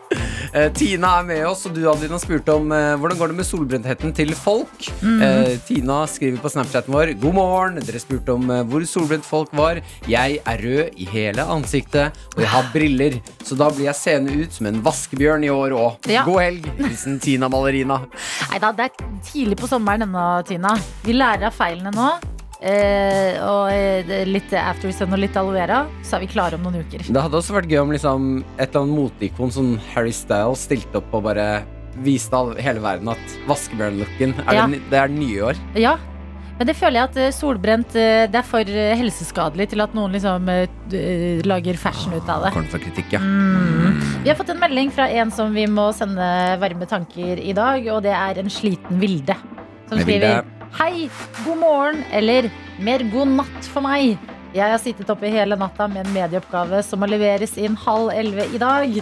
Eh, 0.51 0.65
Tina 0.75 1.13
er 1.21 1.23
med 1.23 1.45
oss, 1.47 1.61
og 1.63 1.71
du 1.71 1.85
Adelina 1.87 2.17
spurte 2.19 2.51
om 2.59 2.73
eh, 2.75 2.97
hvordan 2.99 3.15
går 3.15 3.29
det 3.31 3.35
med 3.37 3.47
solbrentheten 3.47 4.11
til 4.17 4.33
folk. 4.35 4.83
Eh, 4.99 5.53
Tina 5.63 6.01
skriver 6.11 6.41
på 6.43 6.49
Snapchaten 6.51 6.91
vår 6.91 7.13
God 7.21 7.37
morgen. 7.37 7.77
Dere 7.87 8.01
spurte 8.03 8.33
om 8.35 8.49
eh, 8.51 8.59
hvor 8.67 8.83
solbrent 8.89 9.23
folk 9.23 9.53
var. 9.55 9.79
Jeg 10.11 10.41
er 10.43 10.59
rød 10.65 10.99
i 10.99 11.07
hele 11.13 11.45
ansiktet, 11.55 12.19
og 12.35 12.43
jeg 12.43 12.51
har 12.51 12.67
briller. 12.73 13.15
Så 13.47 13.55
da 13.55 13.69
blir 13.71 13.87
jeg 13.87 13.99
seende 14.01 14.35
ut 14.41 14.57
som 14.57 14.67
en 14.67 14.81
vaskebjørn 14.83 15.47
i 15.47 15.53
år 15.55 15.77
òg. 15.77 16.11
Ja. 16.11 16.25
God 16.27 16.41
helg. 16.43 16.67
Hilsen 16.81 17.15
Tina 17.23 17.47
Ballerina. 17.53 18.01
Nei 18.51 18.59
da, 18.59 18.73
det 18.75 18.89
er 18.89 19.07
tidlig 19.31 19.55
på 19.63 19.71
sommeren 19.71 20.03
ennå, 20.09 20.25
Tina. 20.51 20.75
Vi 21.07 21.15
lærer 21.21 21.49
av 21.51 21.55
feilene 21.55 21.93
nå. 21.95 22.11
Eh, 22.61 23.39
og 23.41 23.71
eh, 23.73 24.11
litt 24.29 24.51
aftersun 24.53 25.15
og 25.15 25.21
litt 25.23 25.37
aloe 25.39 25.55
vera, 25.55 25.79
så 26.05 26.19
er 26.19 26.27
vi 26.27 26.29
klare 26.29 26.59
om 26.59 26.67
noen 26.67 26.83
uker. 26.85 27.07
Det 27.09 27.23
hadde 27.25 27.39
også 27.39 27.55
vært 27.57 27.71
gøy 27.73 27.79
om 27.81 27.93
liksom, 27.95 28.27
et 28.59 28.67
eller 28.69 28.83
annet 28.85 28.99
moteikon 28.99 29.53
som 29.55 29.71
Harry 29.95 30.13
Styles 30.13 30.67
stilte 30.69 31.01
opp 31.01 31.09
og 31.17 31.25
bare 31.31 31.47
viste 32.05 32.37
all, 32.37 32.53
hele 32.61 32.79
verden 32.83 33.09
at 33.11 33.33
vaskebjørn-looken 33.49 34.37
er, 34.45 34.53
Ja. 34.59 34.67
det, 34.69 34.83
det 34.93 35.01
er 35.01 35.09
nye 35.11 35.33
i 35.33 35.41
år. 35.49 35.63
Ja, 35.73 35.95
men 36.59 36.69
det 36.69 36.77
føler 36.77 36.99
jeg 37.01 37.09
at 37.09 37.17
eh, 37.17 37.33
solbrent 37.33 37.95
eh, 37.97 38.27
Det 38.29 38.37
er 38.37 38.45
for 38.45 38.69
helseskadelig 39.01 39.71
til 39.73 39.81
at 39.81 39.97
noen 39.97 40.13
liksom 40.13 40.45
lager 41.49 41.81
fashion 41.81 42.13
ut 42.13 42.29
av 42.29 42.45
det. 42.45 42.53
Kritikk, 42.77 43.17
ja. 43.17 43.25
Mm. 43.25 43.97
Vi 44.21 44.29
har 44.29 44.37
fått 44.37 44.53
en 44.53 44.61
melding 44.61 44.93
fra 44.93 45.09
en 45.09 45.33
som 45.33 45.49
vi 45.57 45.65
må 45.65 45.89
sende 45.97 46.29
varme 46.61 46.85
tanker 46.85 47.41
i 47.41 47.57
dag, 47.57 47.89
og 47.89 48.05
det 48.05 48.13
er 48.13 48.45
en 48.45 48.53
sliten 48.53 49.01
Vilde. 49.01 49.33
Som 49.89 49.97
skriver. 50.05 50.45
Hei, 50.71 51.09
god 51.45 51.57
morgen, 51.59 52.03
eller 52.15 52.47
mer 52.79 53.03
god 53.11 53.27
natt 53.35 53.67
for 53.73 53.83
meg. 53.83 54.15
Jeg 54.55 54.67
har 54.71 54.79
sittet 54.79 55.09
oppe 55.11 55.29
hele 55.31 55.55
natta 55.59 55.87
med 55.91 56.05
en 56.05 56.13
medieoppgave 56.15 56.79
som 56.83 57.01
må 57.03 57.07
leveres 57.11 57.57
inn 57.59 57.75
halv 57.79 58.11
elleve 58.15 58.45
i 58.55 58.59
dag. 58.59 58.95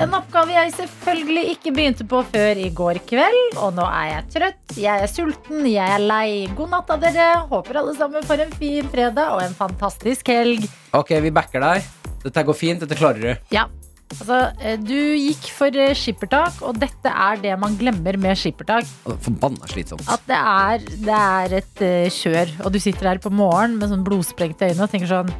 En 0.00 0.16
oppgave 0.16 0.54
jeg 0.56 0.72
selvfølgelig 0.76 1.44
ikke 1.54 1.72
begynte 1.76 2.06
på 2.08 2.22
før 2.32 2.60
i 2.60 2.70
går 2.76 3.00
kveld. 3.08 3.58
Og 3.60 3.76
nå 3.76 3.84
er 3.88 4.08
jeg 4.08 4.26
trøtt, 4.36 4.76
jeg 4.80 5.04
er 5.04 5.12
sulten, 5.12 5.68
jeg 5.68 5.84
er 5.98 6.02
lei. 6.02 6.48
God 6.56 6.72
natt 6.72 6.92
av 6.92 7.04
dere. 7.04 7.28
Håper 7.52 7.82
alle 7.82 7.94
sammen 7.98 8.24
får 8.28 8.46
en 8.46 8.56
fin 8.56 8.88
fredag 8.92 9.36
og 9.36 9.44
en 9.44 9.56
fantastisk 9.56 10.32
helg. 10.32 10.64
Ok, 10.96 11.14
vi 11.24 11.32
backer 11.32 11.64
deg. 11.64 11.92
Dette 12.24 12.44
går 12.48 12.56
fint. 12.56 12.84
Dette 12.84 12.96
klarer 12.98 13.20
du. 13.20 13.48
Ja, 13.52 13.68
altså 14.14 14.38
eh, 14.60 14.78
Du 14.80 14.94
gikk 14.94 15.50
for 15.56 15.78
eh, 15.78 15.94
skippertak, 15.98 16.60
og 16.66 16.80
dette 16.82 17.12
er 17.12 17.42
det 17.42 17.56
man 17.60 17.76
glemmer 17.80 18.18
med 18.20 18.38
skippertak. 18.38 18.88
Forbanna 19.24 19.68
slitsomt. 19.70 20.06
At 20.12 20.24
det 20.28 20.38
er, 20.38 20.88
det 21.08 21.20
er 21.20 21.58
et 21.62 21.84
eh, 21.84 22.08
kjør, 22.12 22.56
og 22.64 22.74
du 22.74 22.80
sitter 22.82 23.12
her 23.12 23.22
på 23.22 23.32
morgenen 23.32 23.78
med 23.80 23.92
sånn 23.92 24.06
blodsprengte 24.06 24.72
øyne 24.72 24.86
og 24.86 24.92
tenker 24.92 25.10
sånn 25.10 25.32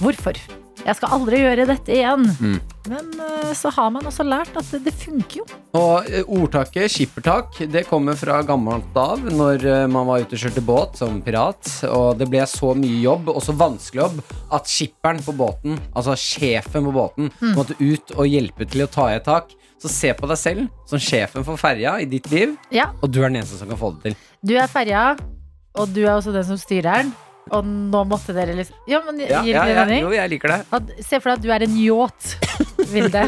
Hvorfor? 0.00 0.38
Jeg 0.84 0.98
skal 0.98 1.14
aldri 1.16 1.38
gjøre 1.40 1.64
dette 1.70 1.94
igjen. 1.96 2.26
Mm. 2.44 2.56
Men 2.92 3.06
eh, 3.24 3.52
så 3.56 3.70
har 3.72 3.88
man 3.94 4.04
også 4.04 4.24
lært 4.28 4.52
at 4.60 4.68
det, 4.84 4.92
funker 5.00 5.38
jo. 5.40 5.44
Og 5.80 6.10
eh, 6.10 6.26
ordtaket 6.28 6.92
skippertak 6.92 7.56
det 7.72 7.86
kommer 7.88 8.18
fra 8.20 8.42
gammelt 8.44 8.92
av, 9.00 9.22
når 9.32 9.64
eh, 9.64 9.86
man 9.88 10.04
var 10.10 10.20
ute 10.26 10.36
og 10.36 10.42
kjørte 10.44 10.64
båt 10.68 11.00
som 11.00 11.22
pirat. 11.24 11.70
Og 11.88 12.20
det 12.20 12.28
ble 12.28 12.44
så 12.50 12.74
mye 12.76 13.00
jobb, 13.00 13.32
og 13.32 13.40
så 13.46 13.56
vanskelig 13.56 14.02
jobb, 14.04 14.20
at 14.58 14.68
skipperen 14.68 15.24
på 15.24 15.32
båten, 15.40 15.80
altså 15.96 16.16
sjefen 16.20 16.84
på 16.90 16.92
båten, 17.00 17.30
Mm. 17.40 17.54
måtte 17.56 17.74
ut 17.80 18.12
og 18.14 18.26
hjelpe 18.28 18.66
til 18.68 18.84
å 18.84 18.90
ta 18.90 19.08
i 19.10 19.16
et 19.16 19.24
tak. 19.24 19.50
Så 19.80 19.88
se 19.90 20.12
på 20.16 20.28
deg 20.30 20.38
selv 20.38 20.68
som 20.88 21.00
sjefen 21.02 21.44
for 21.44 21.58
ferja 21.60 21.96
i 22.00 22.06
ditt 22.08 22.28
liv, 22.32 22.54
Ja, 22.72 22.90
og 23.02 23.10
du 23.12 23.18
er 23.22 23.28
den 23.28 23.40
eneste 23.40 23.58
som 23.58 23.68
kan 23.68 23.80
få 23.80 23.90
det 23.96 24.02
til. 24.10 24.16
Du 24.44 24.54
er 24.56 24.68
ferja, 24.70 25.16
og 25.74 25.90
du 25.92 26.02
er 26.04 26.14
også 26.14 26.32
den 26.36 26.44
som 26.46 26.60
styrer 26.60 27.02
den. 27.02 27.12
Og 27.52 27.66
nå 27.68 28.04
måtte 28.08 28.32
dere 28.32 28.54
liksom 28.56 28.88
Ja, 28.88 29.02
men 29.04 29.20
gir 29.20 29.28
ja, 29.28 29.64
det 29.68 29.76
mening? 29.82 30.02
jo, 30.06 30.12
jeg 30.16 30.32
liker 30.32 30.54
det. 30.54 30.60
At, 30.72 30.92
se 31.04 31.20
for 31.20 31.34
deg 31.34 31.38
at 31.38 31.44
du 31.44 31.50
er 31.52 31.66
en 31.66 31.76
yacht, 31.76 32.34
Vilde. 32.88 33.24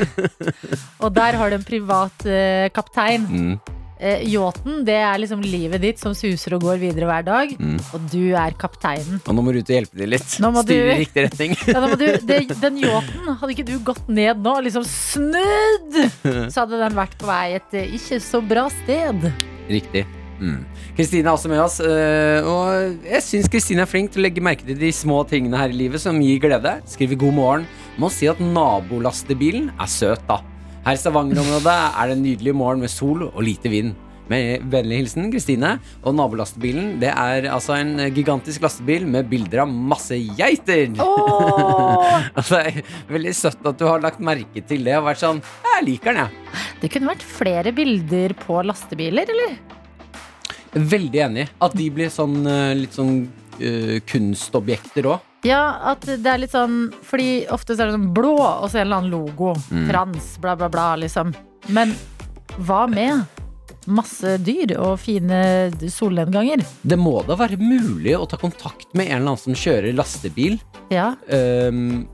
og 1.05 1.11
der 1.17 1.37
har 1.41 1.51
du 1.53 1.59
en 1.59 1.67
privat 1.67 2.25
uh, 2.29 2.69
kaptein. 2.73 3.27
Mm. 3.29 3.75
Eh, 3.97 4.27
yachten, 4.29 4.83
det 4.85 4.99
er 5.01 5.17
liksom 5.23 5.41
livet 5.41 5.81
ditt 5.81 6.01
som 6.03 6.13
suser 6.13 6.53
og 6.59 6.67
går 6.67 6.81
videre 6.83 7.07
hver 7.09 7.23
dag. 7.25 7.53
Mm. 7.57 7.79
Og 7.97 8.09
du 8.13 8.35
er 8.37 8.57
kapteinen. 8.61 9.23
Og 9.25 9.33
nå 9.37 9.45
må 9.45 9.55
du 9.55 9.63
ut 9.63 9.71
og 9.71 9.77
hjelpe 9.79 9.97
deg 9.97 10.11
litt. 10.13 10.27
Styre 10.29 10.67
du- 10.69 10.75
i 10.93 10.99
riktig 11.01 11.25
retning. 11.31 11.57
Ja, 11.73 11.81
du, 11.97 12.05
det, 12.29 12.41
den 12.61 12.77
yachten, 12.83 13.31
hadde 13.41 13.55
ikke 13.55 13.65
du 13.69 13.79
gått 13.81 14.05
ned 14.13 14.43
nå 14.45 14.59
og 14.59 14.67
liksom 14.69 14.85
snudd, 14.85 15.97
så 16.53 16.67
hadde 16.67 16.83
den 16.85 16.99
vært 16.99 17.17
på 17.21 17.29
vei 17.31 17.57
et 17.57 17.77
eh, 17.81 17.97
ikke 17.97 18.21
så 18.21 18.43
bra 18.45 18.67
sted. 18.83 19.31
Riktig. 19.73 20.05
Mm. 20.45 20.61
Kristine 20.97 21.29
er 21.29 21.35
også 21.37 21.51
med 21.53 21.61
oss, 21.61 21.75
øh, 21.85 22.47
og 22.49 23.05
jeg 23.05 23.21
syns 23.21 23.51
Kristine 23.53 23.83
er 23.85 23.91
flink 23.91 24.15
til 24.15 24.23
å 24.23 24.25
legge 24.25 24.41
merke 24.41 24.65
til 24.65 24.79
de 24.81 24.89
små 24.97 25.19
tingene 25.29 25.59
her 25.61 25.69
i 25.69 25.77
livet 25.77 26.01
som 26.01 26.17
gir 26.25 26.41
glede. 26.41 26.73
Skriver 26.89 27.19
god 27.21 27.37
morgen. 27.37 27.67
Må 28.01 28.09
si 28.13 28.31
at 28.31 28.41
nabolastebilen 28.41 29.69
er 29.77 29.91
søt, 29.93 30.25
da. 30.29 30.41
Her 30.87 30.97
i 30.97 31.03
Stavanger-området 31.03 31.77
er 31.91 32.09
det 32.09 32.17
en 32.17 32.25
nydelig 32.25 32.57
morgen 32.57 32.81
med 32.81 32.93
sol 32.95 33.27
og 33.29 33.45
lite 33.45 33.69
vind. 33.69 33.93
Med 34.33 34.65
vennlig 34.73 35.03
hilsen 35.03 35.29
Kristine. 35.31 35.75
Og 36.01 36.17
nabolastebilen 36.17 36.97
det 37.05 37.13
er 37.13 37.51
altså 37.53 37.77
en 37.77 38.09
gigantisk 38.17 38.65
lastebil 38.65 39.05
med 39.05 39.29
bilder 39.29 39.67
av 39.67 39.77
masse 39.93 40.17
geiter. 40.39 40.97
Oh. 41.05 42.09
Altså, 42.33 42.65
veldig 43.15 43.37
søtt 43.37 43.69
at 43.69 43.77
du 43.77 43.85
har 43.85 44.01
lagt 44.01 44.25
merke 44.25 44.65
til 44.65 44.89
det 44.89 44.97
og 44.97 45.11
vært 45.11 45.27
sånn 45.27 45.45
Jeg 45.75 45.89
liker 45.93 46.17
den, 46.17 46.25
jeg. 46.25 46.61
det 46.81 46.97
kunne 46.97 47.13
vært 47.13 47.33
flere 47.37 47.77
bilder 47.77 48.41
på 48.49 48.65
lastebiler, 48.65 49.37
eller? 49.37 49.59
Veldig 50.77 51.23
enig. 51.25 51.47
At 51.65 51.77
de 51.77 51.87
blir 51.95 52.11
sånn 52.13 52.43
øh, 52.47 52.75
litt 52.77 52.97
sånn 52.97 53.15
uh, 53.61 53.97
kunstobjekter 54.09 55.09
òg. 55.09 55.25
Ja, 55.47 55.63
at 55.93 56.03
det 56.05 56.27
er 56.27 56.41
litt 56.43 56.51
sånn 56.51 56.89
Fordi 57.07 57.45
ofte 57.55 57.77
så 57.77 57.85
er 57.85 57.91
det 57.91 57.95
sånn 57.95 58.09
blå 58.17 58.33
og 58.41 58.65
så 58.73 58.81
en 58.81 58.87
eller 58.89 59.01
annen 59.03 59.13
logo. 59.15 59.55
Mm. 59.71 59.87
Trans, 59.91 60.35
bla, 60.43 60.57
bla, 60.59 60.69
bla, 60.73 60.89
liksom. 61.01 61.33
Men 61.73 61.95
hva 62.67 62.87
med 62.91 63.25
masse 63.87 64.37
dyr 64.43 64.75
og 64.83 64.97
fine 64.99 65.71
solnedganger? 65.93 66.65
Det 66.83 66.99
må 66.99 67.21
da 67.27 67.37
være 67.39 67.59
mulig 67.61 68.17
å 68.19 68.27
ta 68.29 68.39
kontakt 68.41 68.91
med 68.99 69.07
en 69.07 69.21
eller 69.21 69.33
annen 69.37 69.43
som 69.45 69.55
kjører 69.57 69.95
lastebil, 69.95 70.59
Ja. 70.91 71.13
um, 71.31 72.09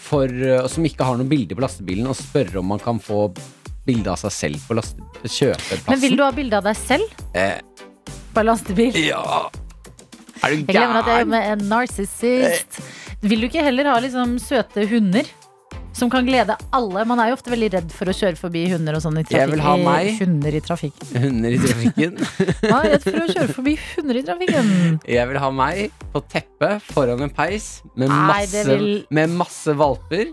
for, 0.00 0.28
øh, 0.28 0.66
som 0.68 0.84
ikke 0.84 1.04
har 1.04 1.16
noe 1.20 1.28
bilde 1.28 1.56
på 1.56 1.64
lastebilen, 1.64 2.08
og 2.08 2.16
spørre 2.16 2.60
om 2.60 2.66
man 2.72 2.80
kan 2.80 3.00
få 3.00 3.28
bilde 3.86 4.12
av 4.12 4.20
seg 4.20 4.32
selv 4.32 4.64
på 4.68 4.76
kjøpeplassen. 4.80 5.88
Men 5.88 6.00
vil 6.00 6.16
du 6.16 6.24
ha 6.24 6.32
bilde 6.32 6.56
av 6.56 6.64
deg 6.68 6.76
selv 6.76 7.20
Eh, 7.34 7.60
på 8.34 8.42
en 8.42 8.48
lastebil? 8.50 8.96
ja 9.06 9.20
Er 10.40 10.48
du 10.48 10.56
Jeg 10.56 10.66
glemmer 10.72 11.02
at 11.02 11.10
jeg 11.10 11.20
er 11.20 11.28
med 11.28 11.48
en 11.52 11.64
narsissist. 11.68 12.80
Vil 13.20 13.42
du 13.42 13.50
ikke 13.50 13.62
heller 13.66 13.90
ha 13.92 13.98
liksom 14.00 14.38
søte 14.40 14.86
hunder? 14.88 15.26
Som 15.96 16.10
kan 16.10 16.26
glede 16.26 16.56
alle. 16.74 17.04
Man 17.08 17.20
er 17.22 17.30
jo 17.30 17.38
ofte 17.38 17.52
veldig 17.52 17.70
redd 17.74 17.94
for 17.94 18.10
å 18.10 18.14
kjøre 18.14 18.38
forbi 18.38 18.64
hunder 18.72 18.96
og 18.96 19.04
sånn 19.04 19.18
i 19.20 19.24
Jeg 19.30 19.50
vil 19.50 19.62
ha 19.64 19.74
meg. 19.80 20.10
Hunder 20.20 20.56
i 20.56 20.62
trafikken. 20.64 21.12
Hunder 21.24 21.56
i 21.56 21.60
trafikken. 21.62 22.18
Man 22.70 22.76
er 22.78 22.94
redd 22.94 23.06
for 23.06 23.18
å 23.20 23.26
kjøre 23.30 23.56
forbi 23.56 23.76
hunder 23.96 24.20
i 24.20 24.24
trafikken. 24.26 24.70
Jeg 25.16 25.30
vil 25.30 25.40
ha 25.42 25.50
meg 25.54 25.96
på 26.14 26.22
teppet 26.32 26.86
foran 26.90 27.24
en 27.26 27.32
peis 27.34 27.70
med 27.94 28.10
Nei, 28.10 28.20
masse, 28.30 28.64
det 28.66 28.78
vil- 28.80 29.02
med 29.10 29.34
masse 29.40 29.74
valper. 29.76 30.30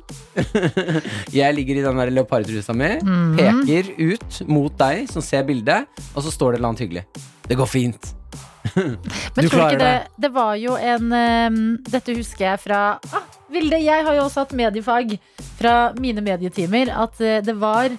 jeg 1.40 1.58
ligger 1.58 1.82
i 1.82 1.88
den 1.88 2.04
der 2.04 2.14
leopardtrusa 2.20 2.76
mi, 2.78 2.94
mm. 3.02 3.34
peker 3.40 3.92
ut 3.98 4.42
mot 4.50 4.78
deg 4.80 5.08
som 5.12 5.26
ser 5.26 5.48
bildet, 5.48 5.90
og 6.14 6.24
så 6.26 6.34
står 6.34 6.54
det 6.54 6.58
et 6.58 6.62
eller 6.62 6.74
annet 6.74 6.86
hyggelig. 6.86 7.08
Det 7.48 7.58
går 7.58 7.70
fint. 7.72 8.14
Men 8.76 8.98
Du 9.46 9.50
tror 9.50 9.70
ikke 9.70 9.80
det, 9.80 9.96
det 10.20 10.32
var 10.36 10.58
jo 10.60 10.74
en 10.76 11.14
um, 11.14 11.60
Dette 11.88 12.16
husker 12.18 12.50
jeg 12.50 12.60
fra 12.60 12.82
ah, 13.00 13.37
Vilde, 13.51 13.77
jeg 13.80 14.04
har 14.06 14.16
jo 14.18 14.25
også 14.27 14.44
hatt 14.44 14.56
mediefag 14.58 15.13
fra 15.60 15.75
mine 16.00 16.22
medietimer. 16.25 16.92
At 16.92 17.22
eh, 17.24 17.39
det 17.46 17.56
var 17.62 17.94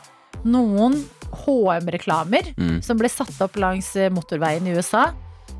noen 0.45 0.99
HM-reklamer 1.45 2.53
Mm. 2.57 2.79
som 2.85 2.97
ble 3.01 3.09
satt 3.13 3.37
opp 3.45 3.57
langs 3.61 3.91
eh, 3.97 4.11
motorveien 4.13 4.67
i 4.69 4.75
USA. 4.77 5.09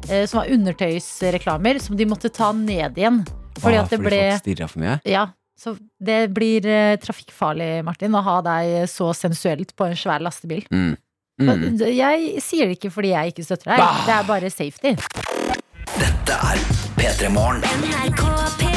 eh, 0.09 0.27
Som 0.27 0.41
var 0.43 0.53
undertøysreklamer 0.55 1.81
som 1.83 1.97
de 1.97 2.07
måtte 2.07 2.31
ta 2.33 2.53
ned 2.53 2.97
igjen. 3.01 3.23
Fordi 3.59 3.77
ah, 3.77 3.83
at 3.83 3.91
det 3.91 3.99
fordi 3.99 4.09
ble 4.13 4.55
folk 4.55 4.71
for 4.71 4.81
mye. 4.85 5.01
Ja, 5.09 5.25
så 5.59 5.73
det 5.99 6.21
blir 6.37 6.63
trafikkfarlig, 7.03 7.83
Martin, 7.85 8.15
å 8.15 8.23
ha 8.23 8.37
deg 8.47 8.85
så 8.89 9.11
sensuelt 9.17 9.75
på 9.75 9.89
en 9.89 9.97
svær 9.99 10.23
lastebil. 10.23 10.63
Mm. 10.71 10.95
Mm. 11.41 11.65
Jeg 11.95 12.41
sier 12.43 12.67
det 12.71 12.79
ikke 12.79 12.91
fordi 12.95 13.13
jeg 13.17 13.33
ikke 13.35 13.45
støtter 13.47 13.73
deg. 13.75 13.83
Bah! 13.83 14.01
Det 14.07 14.15
er 14.15 14.25
bare 14.31 14.51
safety. 14.51 14.95
Dette 15.99 16.39
er 16.53 16.63
P3 16.99 17.31
Morgen. 17.35 17.63
NRK 17.83 18.23
P3 18.63 18.68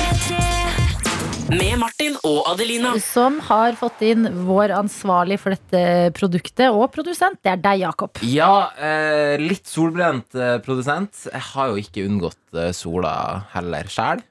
Med 1.51 1.73
Martin 1.81 2.13
og 2.23 2.45
Adelina. 2.47 2.93
Som 3.03 3.41
har 3.43 3.75
fått 3.75 3.99
inn 4.07 4.23
vår 4.47 4.71
ansvarlig 4.77 5.35
for 5.41 5.51
dette 5.51 6.11
produktet 6.15 6.71
og 6.71 6.85
produsent. 6.93 7.41
Det 7.43 7.51
er 7.51 7.59
deg, 7.59 7.81
Jakob. 7.83 8.21
Ja, 8.23 8.69
eh, 8.79 9.35
litt 9.41 9.67
solbrent 9.67 10.37
eh, 10.37 10.59
produsent. 10.63 11.25
Jeg 11.27 11.43
har 11.51 11.73
jo 11.73 11.81
ikke 11.81 12.05
unngått 12.07 12.39
eh, 12.55 12.71
sola 12.75 13.13
heller 13.51 13.91
sjæl. 13.91 14.23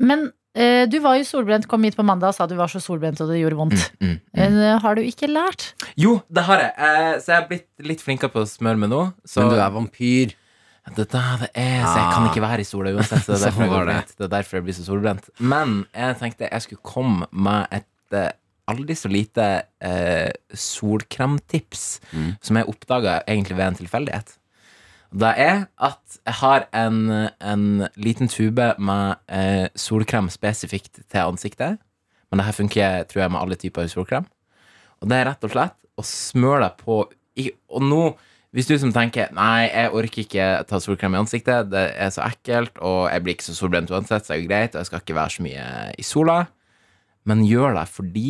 Men 0.00 0.30
eh, 0.56 0.88
du 0.88 0.96
var 1.04 1.18
jo 1.20 1.28
solbrent, 1.28 1.68
kom 1.68 1.84
hit 1.84 1.98
på 1.98 2.06
mandag 2.08 2.32
og 2.32 2.38
sa 2.38 2.48
du 2.48 2.56
var 2.56 2.72
så 2.72 2.80
solbrent 2.80 3.20
og 3.20 3.28
det 3.28 3.42
gjorde 3.42 3.60
vondt. 3.60 3.88
Mm, 4.00 4.16
mm. 4.16 4.20
Eh, 4.32 4.68
har 4.80 4.96
du 4.96 5.04
ikke 5.04 5.28
lært? 5.28 5.74
Jo, 6.00 6.22
det 6.32 6.46
har 6.48 6.64
jeg. 6.64 6.72
Eh, 6.72 7.14
så 7.20 7.34
jeg 7.34 7.36
har 7.36 7.50
blitt 7.52 7.90
litt 7.92 8.06
flinkere 8.06 8.32
på 8.32 8.46
å 8.46 8.48
smøre 8.48 8.80
meg 8.80 8.94
nå. 8.94 9.10
Så 9.28 9.44
Men 9.44 9.52
du 9.52 9.60
er 9.60 9.76
vampyr. 9.76 10.38
Det, 10.88 11.06
det, 11.12 11.22
det 11.40 11.48
er, 11.54 11.84
så 11.86 11.94
jeg 12.00 12.12
kan 12.14 12.24
ikke 12.28 12.42
være 12.42 12.60
i 12.64 12.66
sola 12.66 12.90
uansett. 12.96 13.22
Så 13.24 13.32
det, 13.32 13.38
er 13.38 13.44
derfor 13.48 13.62
Sånn 13.68 13.74
jeg 13.78 13.86
det. 13.86 14.14
det 14.18 14.24
er 14.26 14.32
derfor 14.36 14.56
jeg 14.58 14.64
blir 14.66 14.76
så 14.80 14.84
solbrent. 14.86 15.28
Men 15.38 15.74
jeg 15.94 16.16
tenkte 16.20 16.48
jeg 16.50 16.64
skulle 16.66 16.82
komme 16.82 17.28
med 17.32 17.66
et 17.78 18.16
eh, 18.18 18.30
aldri 18.72 18.94
så 18.98 19.10
lite 19.10 19.46
eh, 19.82 20.30
solkremtips 20.54 22.00
Mm. 22.12 22.34
som 22.44 22.56
jeg 22.58 22.68
oppdaga 22.68 23.20
egentlig 23.26 23.56
ved 23.56 23.66
en 23.66 23.78
tilfeldighet. 23.78 24.34
Det 25.12 25.30
er 25.38 25.66
at 25.80 26.18
jeg 26.26 26.34
har 26.40 26.66
en, 26.72 26.98
en 27.40 27.64
liten 27.96 28.28
tube 28.32 28.66
med 28.78 29.16
eh, 29.28 29.68
solkrem 29.76 30.28
spesifikt 30.32 31.02
til 31.08 31.20
ansiktet. 31.24 31.78
Men 32.30 32.40
det 32.40 32.46
her 32.46 32.56
funker 32.56 33.02
tror 33.10 33.22
jeg, 33.22 33.30
med 33.32 33.40
alle 33.40 33.56
typer 33.60 33.88
solkrem. 33.92 34.24
Og 35.02 35.08
det 35.10 35.18
er 35.18 35.26
rett 35.30 35.44
og 35.44 35.52
slett 35.52 35.76
å 36.00 36.04
smøre 36.06 36.68
deg 36.68 36.78
på 36.84 37.00
Og 37.72 37.82
nå, 37.84 38.02
hvis 38.52 38.68
du 38.68 38.74
som 38.76 38.92
tenker 38.92 39.30
Nei, 39.32 39.68
jeg 39.70 39.92
orker 39.96 40.24
ikke 40.26 40.48
ta 40.68 40.80
solkrem 40.82 41.16
i 41.16 41.22
ansiktet, 41.22 41.70
det 41.72 41.86
er 41.96 42.10
så 42.12 42.24
ekkelt, 42.26 42.76
og 42.84 43.06
jeg 43.08 43.24
blir 43.24 43.36
ikke 43.36 43.48
så 43.48 43.56
solbrent 43.56 43.92
uansett, 43.92 44.26
så 44.26 44.34
er 44.34 44.42
det 44.42 44.50
greit, 44.50 44.74
og 44.74 44.82
jeg 44.82 44.90
skal 44.90 45.04
ikke 45.04 45.16
være 45.16 45.36
så 45.36 45.46
mye 45.46 45.64
i 45.96 46.04
sola. 46.06 46.36
Men 47.28 47.46
gjør 47.48 47.78
det 47.78 47.86
fordi 47.94 48.28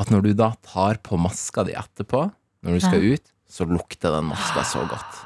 at 0.00 0.10
når 0.10 0.24
du 0.24 0.32
da 0.38 0.50
tar 0.64 0.98
på 1.04 1.18
maska 1.20 1.66
di 1.68 1.76
etterpå, 1.76 2.24
når 2.64 2.78
du 2.78 2.82
skal 2.86 3.04
ut, 3.14 3.30
så 3.54 3.68
lukter 3.68 4.16
den 4.16 4.30
maska 4.32 4.64
så 4.66 4.82
godt. 4.88 5.22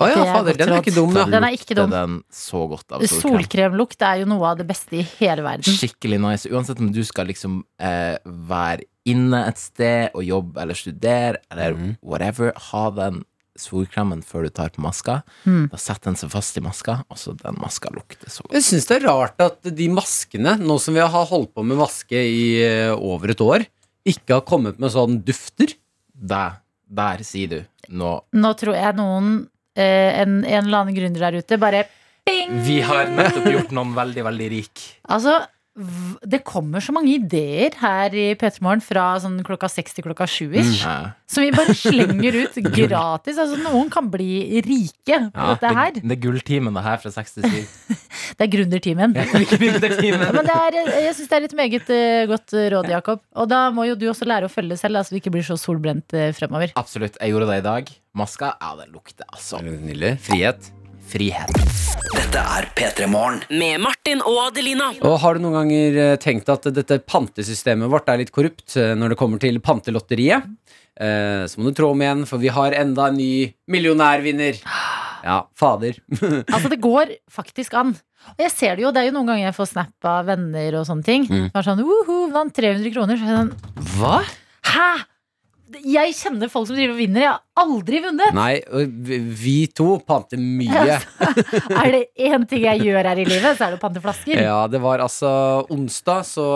Å 0.00 0.06
ja, 0.08 0.20
er 0.22 0.30
fader, 0.32 0.56
den 0.56 0.70
er 0.72 0.78
ikke 0.80 0.94
dum, 0.94 1.10
da. 1.12 1.26
Den 1.28 1.44
er 1.44 1.56
ikke 1.56 1.76
dum. 1.76 1.90
Den 1.92 2.14
så 2.32 2.62
godt 2.70 2.94
av 2.94 3.02
solkrem. 3.02 3.34
Solkremlukt 3.34 4.04
er 4.06 4.22
jo 4.22 4.28
noe 4.30 4.46
av 4.48 4.60
det 4.62 4.64
beste 4.70 4.96
i 4.96 5.02
hele 5.18 5.44
verden. 5.44 5.66
Skikkelig 5.66 6.20
nice. 6.22 6.48
Uansett 6.48 6.80
om 6.80 6.88
du 6.94 7.02
skal 7.04 7.28
liksom 7.28 7.58
eh, 7.82 8.16
være 8.24 8.86
inne 9.10 9.42
et 9.50 9.60
sted 9.60 10.14
og 10.14 10.24
jobbe 10.24 10.62
eller 10.62 10.78
studere 10.78 11.42
eller 11.50 11.76
mm. 11.76 11.92
whatever, 12.06 12.54
ha 12.70 12.84
den 12.96 13.20
solkremen 13.60 14.22
før 14.26 14.46
du 14.46 14.52
tar 14.56 14.72
på 14.74 14.82
maska. 14.84 15.20
Mm. 15.44 15.68
Da 15.72 15.80
setter 15.80 16.10
den 16.10 16.18
seg 16.20 16.32
fast 16.32 16.56
i 16.58 16.64
maska, 16.64 17.00
og 17.08 17.20
så 17.20 17.34
den 17.38 17.58
maska 17.60 17.92
lukter 17.94 18.32
så 18.32 18.44
godt. 18.44 18.56
Jeg 18.58 18.66
syns 18.66 18.88
det 18.90 18.98
er 18.98 19.06
rart 19.08 19.44
at 19.44 19.70
de 19.76 19.90
maskene, 19.92 20.56
nå 20.60 20.78
som 20.82 20.96
vi 20.96 21.04
har 21.04 21.28
holdt 21.30 21.52
på 21.56 21.64
med 21.66 21.80
maske 21.80 22.16
i 22.16 22.42
eh, 22.64 22.94
over 22.96 23.34
et 23.34 23.44
år, 23.44 23.66
ikke 24.08 24.38
har 24.38 24.46
kommet 24.48 24.80
med 24.80 24.92
sånn 24.94 25.20
dufter. 25.26 25.76
Der, 26.12 26.58
der 26.88 27.22
sier 27.24 27.48
du 27.52 27.60
nå 27.96 28.10
Nå 28.36 28.50
tror 28.60 28.76
jeg 28.76 28.96
noen, 28.98 29.30
eh, 29.78 30.20
en, 30.20 30.42
en 30.44 30.66
eller 30.66 30.82
annen 30.82 30.96
gründer 30.96 31.28
der 31.28 31.40
ute, 31.40 31.58
bare 31.60 31.86
bing! 32.28 32.58
Vi 32.66 32.80
har 32.84 33.10
nettopp 33.14 33.48
gjort 33.50 33.74
noen 33.74 33.94
veldig, 33.96 34.26
veldig 34.28 34.48
rik. 34.52 34.84
Altså, 35.10 35.40
det 36.26 36.40
kommer 36.44 36.82
så 36.82 36.92
mange 36.92 37.12
ideer 37.14 37.76
her 37.78 38.14
i 38.18 38.24
P3 38.36 38.58
Morgen 38.64 38.82
fra 38.82 39.04
sånn 39.22 39.38
klokka 39.46 39.68
seks 39.70 39.94
til 39.96 40.04
klokka 40.04 40.26
sju 40.28 40.50
ish, 40.50 40.82
Eh, 40.90 41.12
som 41.30 41.44
vi 41.44 41.52
bare 41.54 41.74
slenger 41.78 42.36
ut 42.40 42.56
gratis. 42.74 43.38
Altså, 43.38 43.56
noen 43.62 43.90
kan 43.92 44.08
bli 44.10 44.60
rike 44.66 45.20
på 45.30 45.30
ja, 45.30 45.54
dette 45.54 45.72
her. 45.76 45.92
det, 45.94 46.02
det 46.02 46.16
er 46.16 46.22
gulltimen, 46.24 46.74
det 46.74 46.82
her 46.84 46.98
fra 47.02 47.12
67. 47.14 48.00
Det 48.40 48.46
er. 48.46 48.50
Gründertimen. 48.52 49.12
Men 49.12 50.46
det 50.46 50.54
er, 50.54 50.76
jeg 51.04 51.14
syns 51.18 51.28
det 51.28 51.36
er 51.36 51.46
et 51.48 51.56
meget 51.58 51.90
eh, 51.92 52.24
godt 52.30 52.54
råd, 52.72 52.88
Jakob. 52.92 53.22
Og 53.36 53.48
da 53.50 53.62
må 53.74 53.84
jo 53.88 53.98
du 53.98 54.06
også 54.10 54.28
lære 54.28 54.48
å 54.48 54.52
følge 54.52 54.78
selv, 54.80 54.96
da, 54.96 55.04
så 55.04 55.12
du 55.14 55.20
ikke 55.20 55.32
blir 55.34 55.44
så 55.44 55.58
solbrent 55.60 56.14
eh, 56.16 56.30
fremover. 56.36 56.72
Absolutt. 56.80 57.18
Jeg 57.20 57.34
gjorde 57.34 57.50
det 57.50 57.60
i 57.60 57.66
dag. 57.66 57.94
Maska, 58.16 58.54
ja, 58.56 58.74
det 58.80 58.90
lukter 58.94 59.28
altså 59.28 59.60
Nydelig. 59.66 60.16
Frihet. 60.24 60.70
Frihet. 61.10 61.50
Dette 62.10 62.42
er 62.42 62.68
P3 62.76 63.06
Morgen. 63.10 63.40
Med 63.50 63.80
Martin 63.82 64.22
og 64.26 64.38
Adelina 64.48 64.90
Og 65.06 65.16
har 65.22 65.36
du 65.36 65.42
noen 65.44 65.56
ganger 65.60 65.98
eh, 66.04 66.16
tenkt 66.22 66.50
at 66.52 66.66
dette 66.74 67.00
pantesystemet 67.06 67.90
vårt 67.90 68.10
er 68.10 68.22
litt 68.22 68.32
korrupt 68.34 68.76
eh, 68.78 68.92
når 68.98 69.14
det 69.14 69.18
kommer 69.20 69.42
til 69.42 69.60
pantelotteriet? 69.62 70.46
Eh, 71.00 71.44
så 71.50 71.60
må 71.60 71.70
du 71.70 71.78
trå 71.78 71.92
om 71.94 72.02
igjen, 72.02 72.26
for 72.28 72.42
vi 72.42 72.50
har 72.52 72.76
enda 72.76 73.08
en 73.10 73.18
ny 73.18 73.32
millionærvinner. 73.70 74.60
Ja, 75.24 75.42
fader. 75.58 75.98
Altså, 76.54 76.70
det 76.72 76.80
går 76.82 77.14
faktisk 77.30 77.74
an. 77.78 77.94
Og 78.36 78.42
jeg 78.44 78.52
ser 78.52 78.76
det 78.76 78.84
jo, 78.84 78.90
det 78.92 79.02
er 79.02 79.08
jo 79.10 79.16
noen 79.16 79.30
ganger 79.30 79.46
jeg 79.48 79.56
får 79.56 79.70
snap 79.72 80.08
av 80.08 80.28
venner 80.28 80.76
og 80.80 80.86
sånne 80.88 81.06
ting. 81.06 81.24
Mm. 81.30 81.46
Er 81.54 81.66
sånn, 81.66 81.80
uhu, 81.80 82.18
vant 82.34 82.54
300 82.56 82.92
kroner. 82.94 83.20
Så 83.20 83.26
er 83.26 83.32
jeg 83.32 83.40
sånn, 83.40 83.94
Hva? 83.96 84.18
hæ? 84.70 84.90
Jeg 85.84 86.14
kjenner 86.18 86.50
folk 86.50 86.66
som 86.68 86.76
driver 86.76 86.94
og 86.94 87.00
vinner. 87.00 87.22
Jeg 87.22 87.30
har 87.30 87.62
aldri 87.62 88.00
vunnet. 88.02 88.34
Nei, 88.34 88.54
vi 89.40 89.54
to 89.76 89.98
panter 90.06 90.40
mye. 90.40 90.96
Er 90.98 91.90
det 91.94 92.00
én 92.18 92.46
ting 92.50 92.64
jeg 92.64 92.82
gjør 92.88 93.08
her 93.10 93.20
i 93.20 93.26
livet, 93.28 93.58
så 93.58 93.66
er 93.66 93.74
det 93.74 93.78
å 93.78 93.82
pante 93.82 94.02
flasker. 94.02 94.40
Ja, 94.42 94.64
det 94.70 94.80
var 94.82 95.02
altså 95.04 95.30
onsdag, 95.70 96.24
så 96.28 96.46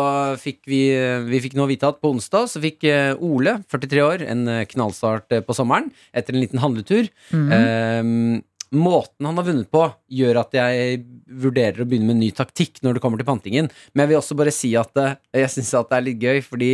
fikk 0.40 0.64
vi 0.70 0.82
Vi 1.28 1.42
fikk 1.44 1.54
nå 1.58 1.66
vite 1.70 1.88
at 1.90 2.00
på 2.02 2.10
onsdag 2.14 2.48
så 2.50 2.62
fikk 2.62 2.86
eh, 2.90 3.12
Ole, 3.24 3.58
43 3.70 4.02
år, 4.04 4.24
en 4.30 4.48
eh, 4.50 4.64
knallstart 4.70 5.36
eh, 5.36 5.44
på 5.44 5.56
sommeren 5.56 5.90
etter 6.16 6.34
en 6.34 6.42
liten 6.42 6.62
handletur. 6.62 7.08
Mhm. 7.30 7.54
Eh, 7.60 8.42
måten 8.74 9.28
han 9.28 9.36
har 9.38 9.46
vunnet 9.46 9.68
på, 9.70 9.84
gjør 10.10 10.40
at 10.40 10.56
jeg 10.56 10.96
vurderer 11.30 11.84
å 11.84 11.86
begynne 11.86 12.08
med 12.08 12.16
en 12.16 12.24
ny 12.24 12.30
taktikk 12.34 12.80
når 12.82 12.96
det 12.96 13.02
kommer 13.04 13.20
til 13.20 13.28
pantingen. 13.28 13.68
Men 13.92 14.02
jeg 14.02 14.10
vil 14.10 14.18
også 14.18 14.34
bare 14.40 14.54
si 14.54 14.72
at 14.74 14.90
jeg 14.98 15.52
syns 15.52 15.70
det 15.76 15.94
er 15.94 16.06
litt 16.08 16.24
gøy, 16.24 16.40
fordi 16.42 16.70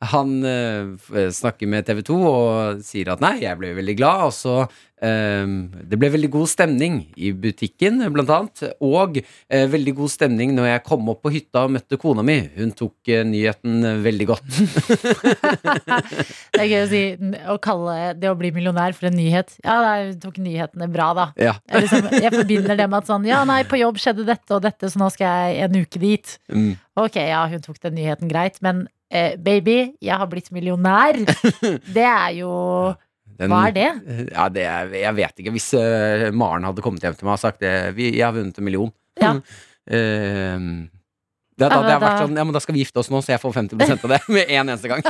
han 0.00 0.44
eh, 0.44 1.30
snakker 1.30 1.68
med 1.68 1.84
TV 1.84 2.00
2 2.08 2.20
og 2.24 2.84
sier 2.84 3.10
at 3.12 3.20
nei, 3.20 3.34
jeg 3.42 3.58
ble 3.60 3.74
veldig 3.76 3.94
glad. 3.98 4.22
Og 4.30 4.32
så 4.32 4.54
eh, 4.64 5.44
Det 5.90 5.98
ble 6.00 6.08
veldig 6.14 6.30
god 6.32 6.48
stemning 6.48 7.02
i 7.20 7.32
butikken, 7.36 8.00
blant 8.14 8.32
annet. 8.32 8.62
Og 8.80 9.18
eh, 9.20 9.66
veldig 9.68 9.94
god 9.98 10.12
stemning 10.12 10.54
når 10.56 10.70
jeg 10.70 10.84
kom 10.86 11.10
opp 11.12 11.20
på 11.26 11.32
hytta 11.34 11.66
og 11.66 11.74
møtte 11.76 11.98
kona 12.00 12.24
mi. 12.24 12.38
Hun 12.56 12.72
tok 12.78 13.10
eh, 13.12 13.26
nyheten 13.28 13.84
eh, 13.90 13.98
veldig 14.06 14.28
godt. 14.30 14.60
Det 16.50 16.62
er 16.64 16.68
gøy 16.68 16.80
å 16.80 16.88
si 16.90 17.02
å 17.52 17.56
kalle 17.62 17.96
det 18.18 18.28
å 18.30 18.36
bli 18.38 18.50
millionær 18.56 18.96
for 18.96 19.08
en 19.10 19.16
nyhet. 19.16 19.52
Ja, 19.64 19.76
nei, 19.84 20.10
hun 20.10 20.22
tok 20.22 20.40
nyhetene 20.42 20.88
bra, 20.92 21.10
da. 21.16 21.26
Ja. 21.40 21.54
Jeg, 21.68 21.84
liksom, 21.86 22.08
jeg 22.16 22.32
forbinder 22.34 22.80
det 22.80 22.86
med 22.88 22.98
at 23.02 23.10
sånn 23.10 23.28
Ja, 23.28 23.42
nei, 23.48 23.60
på 23.68 23.80
jobb 23.80 24.00
skjedde 24.00 24.24
dette 24.28 24.56
og 24.56 24.64
dette, 24.64 24.88
så 24.88 25.00
nå 25.00 25.10
skal 25.12 25.52
jeg 25.52 25.68
en 25.68 25.78
uke 25.84 26.00
dit. 26.02 26.34
Mm. 26.52 26.72
Ok, 27.00 27.20
ja, 27.20 27.44
hun 27.52 27.62
tok 27.64 27.78
den 27.84 27.96
nyheten 28.00 28.32
greit, 28.32 28.58
men 28.64 28.88
eh, 29.10 29.36
baby, 29.36 29.78
jeg 30.02 30.16
har 30.22 30.28
blitt 30.30 30.50
millionær. 30.54 31.18
Det 31.96 32.06
er 32.06 32.30
jo 32.38 32.52
Den- 33.40 33.50
Hva 33.50 33.66
er 33.70 33.72
det? 33.76 33.88
Ja, 34.34 34.48
det 34.52 34.64
er, 34.68 34.90
jeg 35.00 35.14
vet 35.16 35.38
ikke. 35.42 35.52
Hvis 35.54 35.70
uh, 35.74 36.28
Maren 36.36 36.66
hadde 36.68 36.82
kommet 36.84 37.02
hjem 37.06 37.14
til 37.16 37.24
meg 37.28 37.38
og 37.38 37.42
sagt 37.42 37.60
det, 37.64 37.74
vi, 37.96 38.10
jeg 38.18 38.26
har 38.26 38.34
vunnet 38.36 38.58
en 38.60 38.66
million 38.66 38.90
Ja. 39.20 39.30
uh, 39.32 39.40
det, 41.60 41.68
da, 41.68 41.80
det 41.84 41.92
har 41.94 42.00
vært 42.00 42.22
sånn, 42.26 42.36
ja, 42.38 42.44
men 42.48 42.54
da 42.56 42.60
skal 42.64 42.76
vi 42.76 42.84
gifte 42.84 43.00
oss 43.02 43.10
nå, 43.12 43.20
så 43.24 43.34
jeg 43.34 43.40
får 43.42 43.52
50% 43.58 44.04
av 44.06 44.14
det 44.14 44.20
med 44.36 44.44
en 44.48 44.70
eneste 44.70 44.88
gang. 44.92 45.02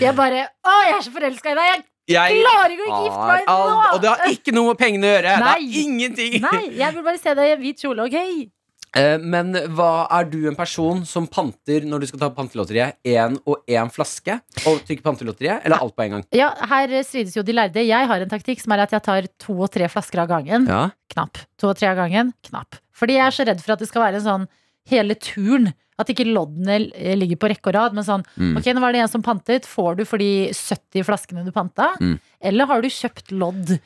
Jeg 0.00 0.12
bare 0.16 0.42
Å, 0.48 0.74
jeg 0.88 0.96
er 0.98 1.06
så 1.06 1.12
forelska 1.14 1.54
i 1.54 1.58
deg! 1.60 1.86
Jeg 2.08 2.36
Jeg 2.38 2.44
klarer 2.44 2.72
ikke 2.72 2.84
å 2.88 2.98
gifte 3.04 3.24
meg 3.28 3.48
nå! 3.48 3.56
Og 3.94 3.98
det 4.00 4.08
har 4.14 4.30
ikke 4.32 4.52
noe 4.56 4.70
med 4.72 4.78
pengene 4.80 5.04
å 5.08 5.10
gjøre! 5.12 5.32
Det 5.32 5.34
er 5.36 5.48
har 5.48 5.80
ingenting! 5.84 6.38
Nei, 6.44 6.62
jeg 6.80 6.94
vil 6.96 7.04
bare 7.04 7.20
se 7.20 7.34
deg 7.36 7.50
i 7.50 7.54
en 7.58 7.60
hvit 7.66 7.84
kjole, 7.84 8.06
ok? 8.08 8.48
Eh, 8.96 9.18
men 9.20 9.52
hva 9.76 10.06
er 10.18 10.24
du 10.30 10.38
en 10.48 10.56
person 10.56 11.02
som 11.06 11.26
panter 11.28 11.84
når 11.84 12.00
du 12.00 12.06
skal 12.10 12.20
ta 12.22 12.28
pantelotteriet? 12.34 12.96
Én 13.04 13.36
og 13.44 13.64
én 13.68 13.90
flaske 13.92 14.38
og 14.66 14.80
trykker 14.88 15.02
pantelotteriet, 15.04 15.64
eller 15.64 15.82
alt 15.84 15.94
på 15.96 16.06
en 16.06 16.14
gang? 16.16 16.24
Ja, 16.36 16.50
her 16.70 16.94
strides 17.04 17.36
jo 17.36 17.42
de 17.44 17.52
lærde. 17.52 17.84
Jeg 17.84 18.08
har 18.10 18.20
en 18.24 18.32
taktikk 18.32 18.60
som 18.64 18.72
er 18.72 18.84
at 18.86 18.94
jeg 18.96 19.02
tar 19.04 19.28
to 19.38 19.58
og 19.60 19.70
tre 19.74 19.88
flasker 19.92 20.22
av 20.24 20.28
gangen. 20.32 20.66
Ja. 20.70 20.86
Knapp. 21.12 21.38
To 21.60 21.68
og 21.72 21.76
tre 21.80 21.90
av 21.92 21.96
gangen. 22.00 22.32
Knapp. 22.48 22.80
Fordi 22.96 23.18
jeg 23.18 23.26
er 23.26 23.36
så 23.36 23.46
redd 23.46 23.60
for 23.62 23.76
at 23.76 23.84
det 23.84 23.88
skal 23.90 24.06
være 24.08 24.22
en 24.22 24.26
sånn 24.26 24.48
hele 24.88 25.14
turen. 25.20 25.70
At 25.98 26.06
ikke 26.12 26.24
loddene 26.30 26.92
eh, 26.94 27.16
ligger 27.18 27.36
på 27.42 27.48
rekke 27.50 27.70
og 27.72 27.74
rad. 27.74 27.94
Men 27.94 28.04
sånn, 28.06 28.24
Mm. 28.38 28.56
ok, 28.60 28.66
nå 28.74 28.80
var 28.80 28.92
det 28.94 29.00
en 29.02 29.08
som 29.10 29.22
pantet. 29.22 29.66
Får 29.66 29.96
du 29.98 30.04
for 30.06 30.18
de 30.22 30.48
70 30.54 31.02
flaskene 31.04 31.44
du 31.44 31.50
panta? 31.52 31.92
Mm. 32.00 32.18
Eller 32.40 32.66
har 32.70 32.80
du 32.82 32.88
kjøpt 32.88 33.32
lodd 33.34 33.78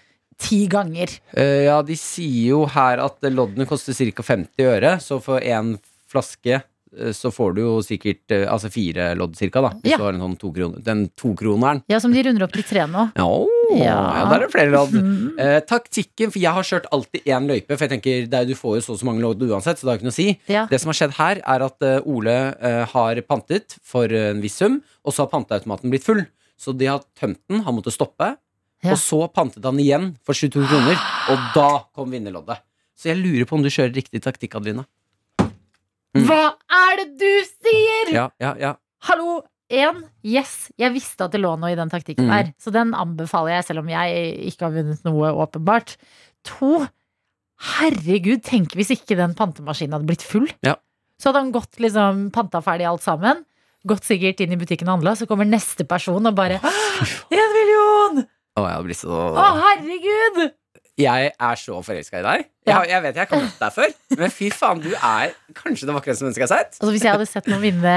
ti 0.42 0.64
ganger? 0.70 1.14
Eh, 1.38 1.64
ja, 1.68 1.78
de 1.86 1.96
sier 1.98 2.50
jo 2.56 2.64
her 2.74 3.00
at 3.04 3.22
loddene 3.32 3.66
koster 3.70 3.94
ca. 3.94 4.22
50 4.34 4.68
øre, 4.74 4.96
så 5.02 5.20
for 5.22 5.40
én 5.40 5.76
flaske 6.12 6.58
eh, 6.58 7.12
så 7.16 7.30
får 7.32 7.54
du 7.56 7.60
jo 7.62 7.76
sikkert 7.86 8.34
eh, 8.34 8.42
altså 8.52 8.68
fire 8.72 9.12
lodd 9.16 9.36
cirka, 9.38 9.62
da. 9.64 9.70
Hvis 9.80 9.94
Ja. 9.94 9.98
du 10.00 10.04
har 10.04 10.12
en 10.18 10.20
sånn 10.26 10.34
to 10.42 10.50
kroner, 10.52 10.82
den 10.84 11.06
tokroneren. 11.16 11.80
Ja, 11.88 12.00
som 12.04 12.12
de 12.12 12.20
runder 12.26 12.44
opp 12.44 12.52
til 12.52 12.66
tre 12.68 12.84
nå. 12.90 13.06
Ja, 13.16 13.28
ja. 13.72 13.94
Ja. 13.94 14.26
der 14.28 14.34
er 14.36 14.44
det 14.44 14.50
flere 14.52 14.72
lodd. 14.74 14.92
Mm. 14.92 15.38
Eh, 15.40 15.60
taktikken, 15.64 16.28
for 16.34 16.42
jeg 16.42 16.52
har 16.52 16.66
kjørt 16.68 16.90
alltid 16.92 17.24
én 17.32 17.46
løype, 17.48 17.72
for 17.78 17.86
jeg 17.86 17.94
tenker 17.94 18.26
det 18.28 18.40
er, 18.42 18.50
du 18.50 18.54
får 18.58 18.76
jo 18.76 18.84
så 18.84 18.92
og 18.92 19.00
så 19.00 19.08
mange 19.08 19.24
lodd 19.24 19.40
uansett, 19.48 19.80
så 19.80 19.86
det 19.88 19.92
har 19.94 20.02
ikke 20.02 20.10
noe 20.10 20.16
å 20.16 20.20
si. 20.20 20.28
Ja. 20.52 20.66
Det 20.68 20.82
som 20.82 20.92
har 20.92 20.98
skjedd 21.00 21.16
her, 21.16 21.40
er 21.56 21.64
at 21.70 21.88
eh, 21.88 22.04
Ole 22.12 22.36
eh, 22.60 22.82
har 22.92 23.22
pantet 23.24 23.78
for 23.82 24.12
en 24.12 24.42
viss 24.44 24.60
sum, 24.60 24.82
og 25.06 25.14
så 25.16 25.24
har 25.24 25.32
panteautomaten 25.32 25.88
blitt 25.94 26.04
full. 26.04 26.26
Så 26.60 26.76
de 26.76 26.86
har 26.92 27.00
tømt 27.18 27.40
den, 27.48 27.64
han 27.64 27.74
måtte 27.74 27.90
stoppe, 27.94 28.34
Ja. 28.82 28.92
og 28.92 28.98
så 28.98 29.20
pantet 29.30 29.62
han 29.64 29.78
igjen 29.78 30.08
for 30.26 30.34
22 30.34 30.64
kroner, 30.66 30.98
og 31.30 31.42
da 31.54 31.68
kom 31.94 32.10
vinnerloddet. 32.10 32.58
Så 32.98 33.12
jeg 33.12 33.20
lurer 33.22 33.46
på 33.46 33.54
om 33.54 33.62
du 33.62 33.70
kjører 33.70 33.94
riktig 33.94 34.20
taktikk, 34.24 34.56
Adelina. 34.58 34.82
Mm. 35.40 36.24
Hva 36.28 36.40
er 36.68 36.96
det 37.00 37.06
du 37.20 37.30
sier?! 37.46 38.10
Ja, 38.12 38.24
ja, 38.42 38.54
ja. 38.60 38.72
Hallo! 39.08 39.40
En, 39.72 40.02
yes, 40.26 40.66
jeg 40.76 40.92
visste 40.92 41.24
at 41.24 41.32
det 41.32 41.40
lå 41.40 41.54
noe 41.56 41.70
i 41.72 41.76
den 41.78 41.88
taktikken 41.88 42.26
Mm. 42.26 42.32
der. 42.34 42.50
Så 42.60 42.70
den 42.74 42.90
anbefaler 42.92 43.54
jeg, 43.54 43.64
selv 43.70 43.80
om 43.80 43.88
jeg 43.88 44.34
ikke 44.50 44.66
har 44.66 44.74
vunnet 44.74 45.04
noe, 45.06 45.30
åpenbart. 45.46 45.94
To, 46.50 46.82
herregud, 47.78 48.42
tenk 48.44 48.74
hvis 48.76 48.90
ikke 48.98 49.16
den 49.16 49.32
pantemaskinen 49.38 49.96
hadde 49.96 50.10
blitt 50.10 50.26
full. 50.26 50.50
Ja. 50.66 50.74
Så 51.22 51.30
hadde 51.30 51.44
han 51.46 51.54
gått 51.54 51.78
liksom 51.80 52.26
panta 52.34 52.60
ferdig 52.60 52.84
alt 52.90 53.04
sammen. 53.06 53.44
Gått 53.88 54.04
sikkert 54.06 54.42
inn 54.44 54.52
i 54.54 54.58
butikken 54.60 54.90
og 54.90 54.98
handla, 54.98 55.16
så 55.18 55.26
kommer 55.30 55.48
neste 55.48 55.86
person 55.88 56.22
og 56.28 56.36
bare 56.38 56.60
En 56.62 57.32
million! 57.32 57.51
Å, 58.58 58.66
jeg 58.68 58.84
blir 58.88 58.98
så 58.98 59.08
Å, 59.32 59.46
herregud! 59.62 60.42
Jeg 61.00 61.30
er 61.40 61.56
så 61.56 61.78
forelska 61.82 62.18
i 62.20 62.24
deg. 62.26 62.42
Jeg, 62.68 62.74
har- 62.76 62.84
jeg 62.90 63.02
vet 63.02 63.16
jeg 63.16 63.22
har 63.24 63.28
kommet 63.30 63.48
møtt 63.48 63.62
deg 63.62 63.72
før, 63.72 63.92
men 64.20 64.30
fy 64.30 64.50
faen, 64.52 64.82
du 64.84 64.90
er 64.92 65.32
kanskje 65.56 65.88
det 65.88 65.94
vakreste 65.96 66.26
mennesket 66.26 66.44
jeg 66.44 66.50
har 66.50 66.58
sett. 66.60 66.76
Altså 66.82 66.90
Hvis 66.92 67.06
jeg 67.06 67.14
hadde 67.16 67.28
sett 67.30 67.48
noen 67.48 67.62
vinne 67.64 67.94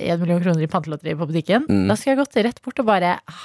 én 0.00 0.22
million 0.22 0.40
kroner 0.40 0.64
i 0.64 0.70
pantelotteri 0.72 1.14
på 1.20 1.28
butikken, 1.28 1.66
Mm. 1.68 1.84
da 1.90 1.94
skulle 2.00 2.16
jeg 2.16 2.22
gått 2.24 2.40
rett 2.48 2.62
bort 2.64 2.80
og 2.80 2.86
bare 2.88 3.18
ah, 3.28 3.44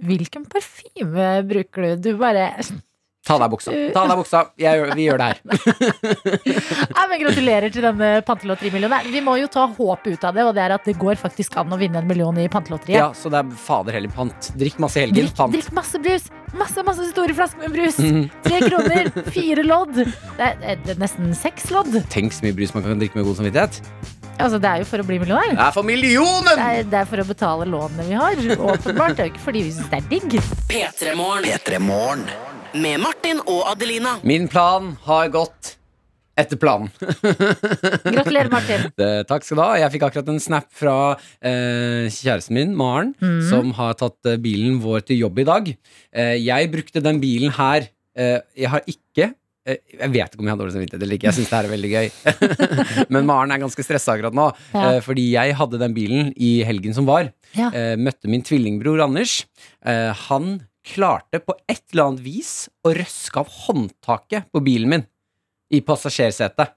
Hvilken 0.00 0.46
parfyme 0.48 1.28
bruker 1.44 1.84
du? 1.84 2.08
Du 2.08 2.16
bare 2.16 2.46
Ta 3.26 3.34
av 3.34 3.42
deg 3.42 3.50
buksa. 3.52 3.72
Ta 3.92 4.02
deg 4.08 4.18
buksa. 4.20 4.40
Jeg, 4.60 4.84
vi 4.96 5.04
gjør 5.08 5.18
det 5.20 5.26
her. 5.28 5.40
Nei, 6.96 7.04
men 7.10 7.20
Gratulerer 7.24 7.72
til 7.74 7.84
denne 7.84 8.10
pantelotterimillionæren. 8.24 9.10
Vi 9.12 9.20
må 9.26 9.34
jo 9.40 9.48
ta 9.52 9.66
håpet 9.68 10.14
ut 10.16 10.26
av 10.28 10.36
det, 10.38 10.44
og 10.48 10.54
det 10.56 10.62
er 10.64 10.74
at 10.78 10.86
det 10.88 10.94
går 11.02 11.18
faktisk 11.20 11.58
an 11.60 11.74
å 11.74 11.78
vinne 11.80 12.00
en 12.00 12.08
million 12.08 12.38
i 12.40 12.46
pantelotteriet. 12.52 13.00
Ja, 13.02 13.10
så 13.16 13.32
det 13.32 13.42
er 13.42 13.50
fader 13.66 13.98
heller 13.98 14.14
pant. 14.14 14.52
Drikk 14.58 14.78
masse 14.80 15.00
i 15.00 15.04
helgen. 15.04 15.26
Drikk, 15.26 15.36
Pant. 15.38 15.52
drikk 15.56 15.72
masse 15.76 16.00
brus! 16.04 16.30
Masse 16.56 16.84
masse 16.86 17.10
store 17.10 17.34
flasker 17.36 17.66
med 17.66 17.74
brus! 17.76 17.98
Mhm. 18.00 18.28
Tre 18.46 18.62
kroner! 18.64 19.10
Fire 19.34 19.66
lodd! 19.66 19.98
Det 19.98 20.48
er, 20.48 20.78
det 20.86 20.94
er 20.94 21.02
nesten 21.02 21.34
seks 21.36 21.68
lodd. 21.74 21.98
Tenk 22.14 22.32
så 22.32 22.46
mye 22.46 22.56
brus 22.56 22.72
man 22.76 22.86
kan 22.86 23.02
drikke 23.02 23.18
med 23.20 23.28
god 23.28 23.42
samvittighet. 23.42 23.82
Altså, 24.38 24.60
det 24.62 24.70
er 24.70 24.82
jo 24.82 24.86
for 24.88 25.02
å 25.02 25.06
bli 25.06 25.18
millionær. 25.22 25.54
Det 25.54 25.64
er 25.64 25.74
for 25.74 25.86
millionen! 25.86 26.50
Det 26.52 26.66
er, 26.66 26.84
det 26.92 27.00
er 27.00 27.08
for 27.10 27.22
å 27.22 27.26
betale 27.26 27.66
lånene 27.68 28.06
vi 28.06 28.18
har. 28.18 28.44
Åpenbart. 28.74 29.16
Det 29.18 29.24
er 29.24 29.30
jo 29.30 29.34
ikke 29.34 29.46
fordi 29.48 29.64
vi 29.66 29.72
syns 29.74 29.90
det 29.90 29.98
er 29.98 30.06
digg. 30.12 30.38
P3morgen. 30.70 31.48
P3morgen. 31.48 32.28
Med 32.78 33.02
Martin 33.02 33.42
og 33.46 33.64
Adelina. 33.72 34.18
Min 34.28 34.46
plan 34.52 34.92
har 35.08 35.32
gått 35.34 35.74
etter 36.38 36.60
planen. 36.60 36.92
Gratulerer, 38.14 38.50
Martin. 38.52 38.86
Det, 38.98 39.10
takk 39.30 39.46
skal 39.46 39.58
du 39.58 39.64
ha. 39.64 39.70
Jeg 39.82 39.94
fikk 39.96 40.06
akkurat 40.06 40.30
en 40.30 40.40
snap 40.42 40.68
fra 40.76 40.96
eh, 41.42 42.06
kjæresten 42.14 42.54
min, 42.54 42.76
Maren, 42.78 43.14
mm. 43.18 43.40
som 43.50 43.72
har 43.78 43.98
tatt 43.98 44.30
eh, 44.30 44.38
bilen 44.42 44.78
vår 44.84 45.02
til 45.08 45.24
jobb 45.24 45.42
i 45.42 45.48
dag. 45.48 45.72
Eh, 46.14 46.36
jeg 46.44 46.70
brukte 46.74 47.02
den 47.04 47.18
bilen 47.22 47.54
her. 47.58 47.90
Eh, 48.18 48.38
jeg 48.58 48.72
har 48.74 48.86
ikke 48.86 49.32
jeg 49.68 50.10
vet 50.14 50.32
ikke 50.32 50.40
om 50.42 50.48
jeg 50.48 50.54
har 50.54 50.60
dårlig 50.62 50.74
samvittighet 50.76 51.02
eller 51.04 51.16
ikke. 51.18 51.28
Jeg 51.28 51.36
syns 51.38 51.50
det 51.50 51.56
her 51.58 51.68
er 51.68 51.74
veldig 51.74 51.90
gøy. 51.92 52.08
Men 53.14 53.26
Maren 53.28 53.52
er 53.54 53.60
ganske 53.62 53.84
stressa 53.84 54.14
akkurat 54.16 54.36
nå. 54.38 54.46
Ja. 54.72 54.86
eh, 54.94 55.00
Fordi 55.04 55.26
jeg 55.34 55.56
hadde 55.58 55.80
den 55.82 55.94
bilen 55.96 56.32
i 56.36 56.50
helgen 56.68 56.96
som 56.96 57.06
var. 57.08 57.30
Ja. 57.58 57.68
Eh, 57.76 57.94
Møtte 58.00 58.30
min 58.32 58.42
tvillingbror 58.46 59.04
Anders. 59.08 59.42
Eh, 59.84 60.12
Han 60.28 60.58
klarte 60.88 61.42
på 61.44 61.52
et 61.68 61.82
eller 61.92 62.06
annet 62.12 62.24
vis 62.24 62.52
å 62.86 62.94
røske 62.96 63.42
av 63.42 63.48
håndtaket 63.66 64.48
på 64.54 64.62
bilen 64.64 64.88
min. 64.94 65.06
I 65.74 65.82
passasjersetet. 65.84 66.70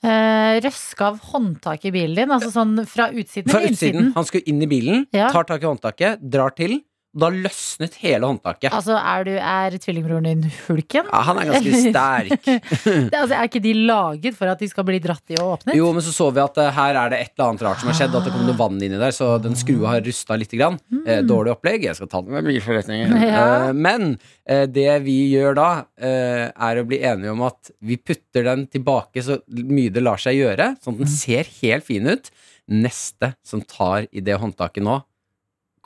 Eh, 0.00 0.54
Røske 0.64 1.04
av 1.04 1.18
håndtaket 1.34 1.90
i 1.90 1.92
bilen 1.92 2.16
din, 2.22 2.30
altså 2.32 2.48
sånn 2.54 2.78
fra 2.88 3.10
utsiden 3.12 3.52
Fra 3.52 3.60
utsiden. 3.68 4.12
Han 4.16 4.24
skulle 4.24 4.48
inn 4.48 4.62
i 4.64 4.68
bilen, 4.70 5.02
Ja. 5.12 5.28
tar 5.34 5.44
tak 5.44 5.60
i 5.62 5.68
håndtaket, 5.68 6.22
drar 6.30 6.54
til. 6.56 6.78
Da 7.10 7.26
løsnet 7.34 7.96
hele 8.04 8.28
håndtaket. 8.28 8.70
Altså, 8.70 8.94
er, 8.94 9.24
du, 9.26 9.32
er 9.34 9.74
tvillingbroren 9.82 10.28
din 10.28 10.44
hulken? 10.68 11.08
Ja, 11.10 11.22
han 11.26 11.40
er 11.42 11.48
ganske 11.50 11.80
sterk. 11.88 12.44
Det, 13.10 13.16
altså, 13.16 13.34
er 13.34 13.48
ikke 13.48 13.62
de 13.64 13.72
laget 13.88 14.36
for 14.38 14.50
at 14.50 14.60
de 14.62 14.68
skal 14.70 14.86
bli 14.86 15.00
dratt 15.02 15.32
i 15.32 15.38
og 15.40 15.56
åpnet? 15.56 15.74
Jo, 15.78 15.90
men 15.94 16.04
så 16.04 16.12
så 16.14 16.28
vi 16.34 16.42
at 16.42 16.60
uh, 16.60 16.68
her 16.76 16.98
er 17.00 17.12
det 17.12 17.18
et 17.24 17.32
eller 17.34 17.48
annet 17.48 17.64
rart 17.66 17.82
som 17.82 17.90
har 17.90 17.98
skjedd. 17.98 18.14
At 18.14 18.28
det 18.28 18.34
kom 18.34 18.46
noe 18.46 18.58
vann 18.58 18.78
inni 18.78 19.00
der, 19.00 19.14
så 19.16 19.32
den 19.42 19.58
skrua 19.58 19.96
har 19.96 20.04
rusta 20.06 20.38
litt. 20.38 20.50
Grann. 20.50 20.80
Eh, 21.06 21.20
dårlig 21.22 21.52
opplegg. 21.54 21.84
Jeg 21.86 21.98
skal 21.98 22.10
ta 22.10 22.22
den 22.24 22.34
med 22.34 22.46
bilforretninger. 22.48 23.10
Mm. 23.10 23.18
Ja. 23.30 23.42
Uh, 23.46 23.72
men 23.76 24.16
uh, 24.50 24.64
det 24.66 24.88
vi 25.04 25.16
gjør 25.30 25.54
da, 25.58 25.68
eh, 26.02 26.46
er 26.50 26.80
å 26.80 26.86
bli 26.88 26.98
enige 27.06 27.34
om 27.34 27.44
at 27.46 27.70
vi 27.78 27.98
putter 28.00 28.46
den 28.48 28.64
tilbake 28.70 29.22
så 29.22 29.38
mye 29.46 29.92
det 29.94 30.02
lar 30.02 30.20
seg 30.20 30.38
gjøre, 30.40 30.72
sånn 30.82 30.96
at 30.96 31.04
den 31.04 31.12
ser 31.12 31.50
helt 31.60 31.86
fin 31.86 32.08
ut. 32.10 32.32
Neste 32.70 33.32
som 33.46 33.62
tar 33.66 34.08
i 34.10 34.22
det 34.24 34.36
håndtaket 34.40 34.84
nå, 34.86 35.00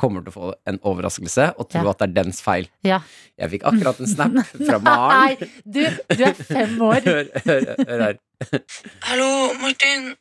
kommer 0.00 0.24
til 0.24 0.32
å 0.32 0.34
få 0.34 0.48
en 0.70 0.78
overraskelse 0.82 1.52
og 1.58 1.68
tro 1.70 1.84
Ja. 1.84 1.90
at 1.92 2.00
det 2.02 2.08
er 2.08 2.14
dens 2.22 2.40
feil. 2.42 2.66
Ja. 2.86 2.98
Jeg 3.38 3.50
fikk 3.52 3.64
akkurat 3.70 4.00
en 4.02 4.10
snap 4.10 4.34
fra 4.66 4.78
Maren. 4.82 5.38
Nei, 5.38 5.48
du, 5.64 5.80
du 6.14 6.24
er 6.26 6.34
fem 6.34 6.76
år. 6.82 7.00
Hør, 7.08 7.30
hør, 7.46 7.70
hør 7.88 8.04
her. 8.08 8.20
Hallo, 9.08 9.30
Martin. 9.62 10.14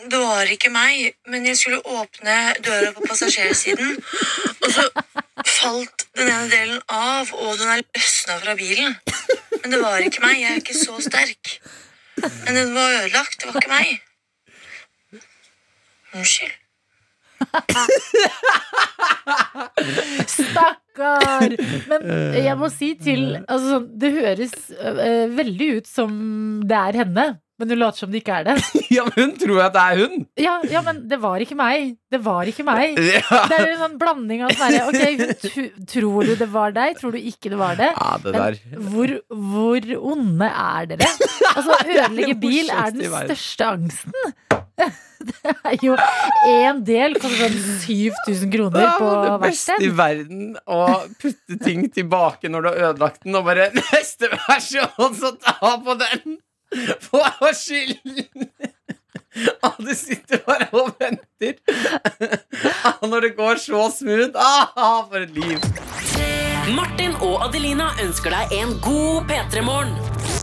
Det 0.00 0.16
var 0.16 0.48
ikke 0.48 0.70
meg, 0.72 1.10
men 1.28 1.44
jeg 1.44 1.58
skulle 1.60 1.82
åpne 1.84 2.34
døra 2.64 2.88
på 2.96 3.02
passasjersiden. 3.04 3.98
Og 4.64 4.70
så 4.72 4.86
falt 5.44 6.06
den 6.16 6.30
ene 6.32 6.48
delen 6.48 6.78
av, 6.88 7.28
og 7.36 7.58
den 7.60 7.68
er 7.74 7.82
løsna 7.84 8.38
fra 8.40 8.54
bilen. 8.56 8.96
Men 9.60 9.74
det 9.76 9.80
var 9.82 10.00
ikke 10.06 10.22
meg. 10.24 10.38
Jeg 10.40 10.54
er 10.56 10.62
ikke 10.62 10.78
så 10.78 10.96
sterk. 11.04 11.52
Men 12.22 12.56
den 12.56 12.72
var 12.78 12.96
ødelagt. 13.02 13.36
Det 13.44 13.50
var 13.50 13.60
ikke 13.60 13.74
meg. 13.74 15.20
Unnskyld. 16.16 16.56
Stakkar! 20.30 21.54
Men 21.90 22.08
jeg 22.36 22.56
må 22.60 22.70
si 22.72 22.94
til 23.00 23.22
altså, 23.40 23.76
sånn, 23.76 23.86
Det 24.00 24.10
høres 24.16 24.56
uh, 24.80 25.28
veldig 25.36 25.70
ut 25.78 25.88
som 25.90 26.10
det 26.68 26.76
er 26.76 26.98
henne, 27.04 27.26
men 27.60 27.72
hun 27.74 27.80
later 27.80 28.04
som 28.04 28.12
det 28.12 28.22
ikke 28.22 28.38
er 28.40 28.46
det. 28.48 28.54
Ja, 28.96 29.04
men 29.06 29.14
hun 29.18 29.32
tror 29.38 29.60
at 29.66 29.74
det 29.76 29.82
er 29.82 30.00
hun! 30.00 30.22
Ja, 30.40 30.54
ja, 30.72 30.80
men 30.82 31.02
det 31.10 31.18
var 31.22 31.42
ikke 31.44 31.56
meg. 31.58 31.92
Det 32.10 32.20
var 32.24 32.48
ikke 32.50 32.64
meg. 32.66 32.96
Ja, 33.20 33.42
Det 33.50 33.58
er 33.58 33.68
en 33.68 33.82
sånn 33.84 33.98
blanding 34.00 34.44
av 34.46 34.54
sånn 34.56 34.74
herre 34.74 34.88
Ok, 34.88 35.00
tror 35.92 36.30
du 36.30 36.32
det 36.40 36.48
var 36.50 36.74
deg? 36.76 36.96
Tror 36.98 37.14
du 37.14 37.20
ikke 37.20 37.52
det 37.52 37.60
var 37.60 37.76
det? 37.78 37.90
ja 37.92 38.10
det 38.24 38.32
Men 38.32 38.88
hvor, 38.94 39.14
hvor 39.28 39.90
onde 40.14 40.48
er 40.50 40.90
dere? 40.94 41.10
Altså, 41.52 41.78
ødelegge 41.94 42.36
bil 42.40 42.72
er 42.72 42.96
den 42.96 43.06
største 43.12 43.70
angsten. 43.76 44.32
Det 45.30 45.52
er 45.68 45.74
jo 45.84 45.94
én 46.48 46.78
del 46.86 47.16
koster 47.20 47.52
sånn 47.52 47.80
7000 47.84 48.52
kroner 48.54 48.86
på 48.96 49.04
på 49.04 49.10
det 49.26 49.34
beste 49.42 49.76
i 49.84 49.90
verden 49.92 50.54
å 50.64 50.78
putte 51.20 51.58
ting 51.60 51.84
tilbake 51.92 52.48
når 52.48 52.64
du 52.64 52.68
har 52.70 52.78
ødelagt 52.90 53.26
den, 53.26 53.36
og 53.36 53.44
bare 53.50 53.68
Neste 53.76 54.30
versjon, 54.32 55.18
så 55.20 55.34
ta 55.36 55.74
på 55.84 55.98
den! 56.00 56.38
Få 57.04 57.24
skylden! 57.52 58.48
Ah, 59.62 59.76
du 59.78 59.92
sitter 59.94 60.40
bare 60.42 60.66
og 60.74 60.90
venter. 60.98 61.54
Og 62.98 63.06
når 63.12 63.28
det 63.28 63.30
går 63.36 63.60
så 63.62 63.84
smooth. 63.94 64.34
Ah, 64.34 65.06
for 65.06 65.22
et 65.22 65.30
liv. 65.30 65.62
Martin 66.74 67.14
og 67.22 67.46
Adelina 67.46 67.92
ønsker 68.02 68.34
deg 68.34 68.58
en 68.58 68.74
god 68.82 69.30
P3morgen. 69.30 70.39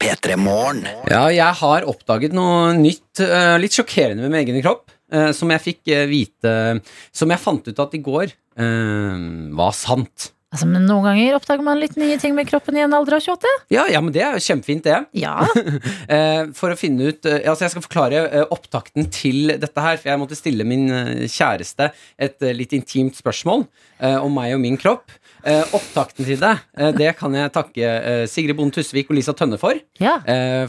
P3morgen. 0.00 0.86
Ja, 1.10 1.26
jeg 1.28 1.56
har 1.60 1.84
oppdaget 1.88 2.32
noe 2.32 2.72
nytt, 2.78 3.20
eh, 3.20 3.58
litt 3.60 3.76
sjokkerende 3.76 4.24
med 4.24 4.32
min 4.32 4.40
egen 4.40 4.62
kropp, 4.64 4.88
eh, 5.12 5.30
som 5.36 5.50
jeg 5.52 5.60
fikk 5.60 5.90
eh, 5.92 6.06
vite 6.08 6.80
Som 7.12 7.30
jeg 7.30 7.42
fant 7.42 7.68
ut 7.68 7.82
at 7.84 7.94
i 7.94 8.04
går 8.04 8.36
var 8.60 9.70
sant. 9.72 10.32
Altså, 10.50 10.66
men 10.66 10.82
noen 10.82 11.04
ganger 11.06 11.36
oppdager 11.36 11.62
man 11.62 11.78
litt 11.78 11.94
nye 11.94 12.16
ting 12.18 12.34
med 12.34 12.48
kroppen 12.50 12.74
i 12.74 12.82
en 12.82 12.94
alder 12.96 13.14
av 13.20 13.22
28. 13.22 13.50
Ja, 13.70 13.84
ja, 13.86 14.00
men 14.02 14.10
det 14.14 14.24
er 14.26 14.34
jo 14.34 14.42
kjempefint, 14.48 14.82
det. 14.86 14.98
Ja. 15.20 15.36
Eh, 16.10 16.48
for 16.56 16.72
å 16.72 16.76
finne 16.78 17.12
ut 17.12 17.26
eh, 17.28 17.44
Altså, 17.46 17.62
jeg 17.64 17.72
skal 17.74 17.84
forklare 17.84 18.20
eh, 18.26 18.44
opptakten 18.50 19.06
til 19.14 19.52
dette 19.62 19.82
her, 19.84 19.98
for 20.00 20.10
jeg 20.10 20.18
måtte 20.18 20.38
stille 20.38 20.66
min 20.66 20.88
kjæreste 21.30 21.86
et 22.18 22.42
litt 22.56 22.72
intimt 22.74 23.14
spørsmål 23.18 23.62
om 24.24 24.32
meg 24.34 24.54
og 24.56 24.62
min 24.62 24.78
kropp. 24.80 25.12
Opptakten 25.76 26.26
til 26.26 26.40
det, 26.40 26.52
det 26.98 27.12
kan 27.18 27.34
jeg 27.36 27.52
takke 27.54 27.90
Sigrid 28.28 28.56
Bonde 28.58 28.74
Tusvik 28.76 29.12
og 29.12 29.18
Lisa 29.18 29.34
Tønne 29.36 29.58
for. 29.60 29.78
ja. 30.00 30.16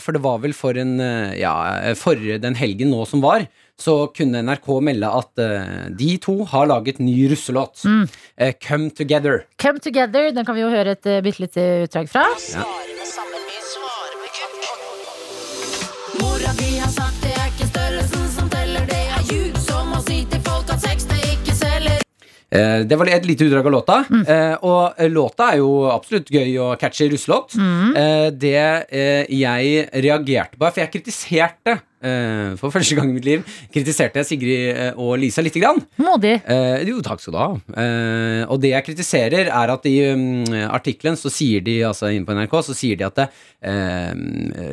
For 0.03 0.15
det 0.15 0.21
var 0.23 0.41
vel 0.43 0.53
for 0.55 0.77
en 0.79 0.93
Ja, 1.39 1.53
for 1.99 2.19
den 2.19 2.57
helgen 2.59 2.91
nå 2.93 3.01
som 3.09 3.23
var, 3.23 3.47
så 3.81 3.95
kunne 4.15 4.43
NRK 4.45 4.69
melde 4.85 5.09
at 5.21 5.41
uh, 5.41 5.89
de 5.97 6.13
to 6.21 6.37
har 6.51 6.69
laget 6.69 7.01
ny 7.03 7.15
russelåt. 7.31 7.83
Eh, 8.37 8.53
Come 8.61 8.91
Together. 8.95 9.45
Come 9.61 9.81
Together, 9.83 10.31
den 10.31 10.45
kan 10.45 10.57
vi 10.57 10.65
jo 10.65 10.71
høre 10.71 10.95
et 10.97 11.09
uh, 11.09 11.19
bitte 11.25 11.47
lite 11.47 11.67
utdrag 11.87 12.09
fra. 12.11 12.27
Mora 12.61 13.30
det 22.51 22.97
var 22.99 23.07
et 23.07 23.27
lite 23.27 23.45
utdrag 23.47 23.69
av 23.69 23.71
låta. 23.71 23.99
Eh, 24.11 24.55
og 24.67 24.97
eh, 24.99 25.07
låta 25.11 25.51
er 25.53 25.61
jo 25.61 25.85
absolutt 25.91 26.31
gøy 26.33 26.49
og 26.59 26.73
catchy 26.81 27.07
russelåt. 27.11 27.55
Eh, 27.55 28.27
det 28.35 28.57
eh, 28.91 29.23
jeg 29.31 29.87
reagerte 30.03 30.59
på 30.59 30.67
For 30.67 30.83
jeg 30.83 30.91
kritiserte 30.91 31.77
eh, 32.03 32.51
for 32.59 32.73
første 32.73 32.97
gang 32.97 33.11
i 33.11 33.15
mitt 33.15 33.27
liv 33.27 33.45
kritiserte 33.71 34.21
jeg 34.21 34.29
Sigrid 34.29 34.65
eh, 34.73 34.99
og 34.99 35.15
Lisa 35.21 35.43
lite 35.45 35.61
grann. 35.63 35.79
Modig. 36.01 36.33
Eh, 36.43 36.83
jo, 36.89 36.99
takk 37.05 37.23
skal 37.23 37.37
du 37.37 37.39
ha. 37.39 37.49
Eh, 37.83 38.43
og 38.47 38.59
det 38.63 38.73
jeg 38.73 38.87
kritiserer, 38.89 39.51
er 39.51 39.73
at 39.75 39.87
i 39.89 39.95
um, 40.11 40.43
artikkelen 40.67 41.15
så 41.19 41.31
sier 41.33 41.63
de, 41.65 41.79
altså 41.87 42.11
inne 42.11 42.27
på 42.27 42.35
NRK, 42.35 42.57
så 42.67 42.75
sier 42.77 42.99
de 42.99 43.07
at 43.07 43.23
eh, 43.23 44.11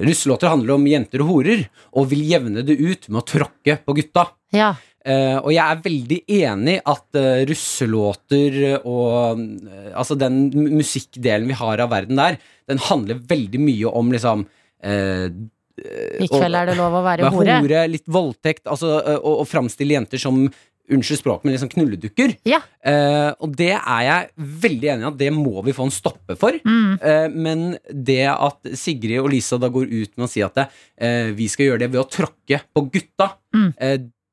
russelåter 0.02 0.50
handler 0.50 0.76
om 0.76 0.90
jenter 0.90 1.24
og 1.24 1.34
horer, 1.34 1.68
og 1.94 2.10
vil 2.10 2.26
jevne 2.26 2.66
det 2.66 2.78
ut 2.80 3.08
med 3.10 3.22
å 3.22 3.26
tråkke 3.36 3.78
på 3.84 3.98
gutta. 4.00 4.28
Ja. 4.54 4.74
Eh, 5.08 5.36
og 5.38 5.50
jeg 5.54 5.64
er 5.64 5.84
veldig 5.84 6.18
enig 6.38 6.76
at 6.84 7.16
uh, 7.16 7.42
russelåter 7.48 8.58
og 8.82 9.40
uh, 9.40 9.92
altså 9.96 10.18
den 10.20 10.48
musikkdelen 10.52 11.48
vi 11.48 11.56
har 11.56 11.80
av 11.80 11.94
verden 11.94 12.20
der, 12.20 12.36
den 12.68 12.82
handler 12.90 13.22
veldig 13.30 13.62
mye 13.62 13.92
om 13.96 14.12
liksom 14.12 14.44
I 14.68 16.26
kveld 16.28 16.58
er 16.58 16.68
det 16.68 16.74
lov 16.76 16.96
å 16.98 17.04
være 17.06 17.30
hore. 17.32 17.60
hore, 17.62 17.84
litt 17.88 18.08
voldtekt, 18.10 18.66
altså, 18.68 18.98
å, 18.98 19.38
og 19.40 19.46
framstille 19.48 19.94
jenter 19.96 20.20
som 20.20 20.48
Unnskyld 20.88 21.20
språket, 21.20 21.44
men 21.44 21.52
liksom 21.52 21.68
knulledukker. 21.68 22.32
Ja. 22.48 22.62
Eh, 22.80 23.28
og 23.44 23.52
det 23.58 23.74
er 23.76 24.04
jeg 24.06 24.46
veldig 24.64 24.90
enig 24.94 25.04
i 25.04 25.08
at 25.10 25.18
det 25.20 25.28
må 25.36 25.60
vi 25.66 25.74
få 25.76 25.84
en 25.84 25.92
stoppe 25.92 26.36
for. 26.40 26.56
Mm. 26.64 26.94
Eh, 26.96 27.26
men 27.34 27.64
det 27.92 28.22
at 28.32 28.70
Sigrid 28.72 29.20
og 29.20 29.28
Lisa 29.34 29.58
da 29.60 29.68
går 29.72 29.90
ut 29.90 30.14
med 30.16 30.24
å 30.24 30.30
si 30.32 30.40
at 30.44 30.62
eh, 30.64 31.28
vi 31.36 31.50
skal 31.52 31.68
gjøre 31.68 31.82
det 31.84 31.90
ved 31.92 32.00
å 32.04 32.08
tråkke 32.08 32.62
på 32.72 32.88
gutta, 32.88 33.34
Mm. 33.48 33.70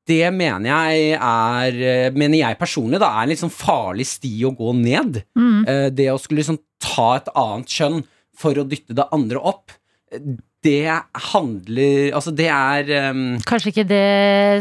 Det 0.06 0.26
mener 0.34 0.70
jeg 0.70 1.16
er 1.18 1.78
eh, 1.82 2.08
Mener 2.14 2.38
jeg 2.40 2.58
personlig 2.60 3.00
da 3.02 3.10
er 3.12 3.24
en 3.24 3.32
litt 3.32 3.42
sånn 3.42 3.54
farlig 3.54 4.06
sti 4.08 4.34
å 4.46 4.52
gå 4.56 4.74
ned. 4.78 5.22
Mm. 5.38 5.64
Eh, 5.66 5.86
det 5.94 6.10
å 6.12 6.20
skulle 6.22 6.42
liksom 6.44 6.60
ta 6.82 7.08
et 7.18 7.30
annet 7.34 7.72
kjønn 7.78 8.02
for 8.36 8.58
å 8.60 8.66
dytte 8.68 8.96
det 8.96 9.08
andre 9.16 9.40
opp, 9.40 9.74
eh, 10.12 10.36
det 10.66 10.90
handler 11.30 12.10
Altså, 12.16 12.32
det 12.36 12.48
er 12.50 12.90
um, 13.12 13.20
Kanskje 13.46 13.70
ikke 13.72 13.84
det 13.88 14.00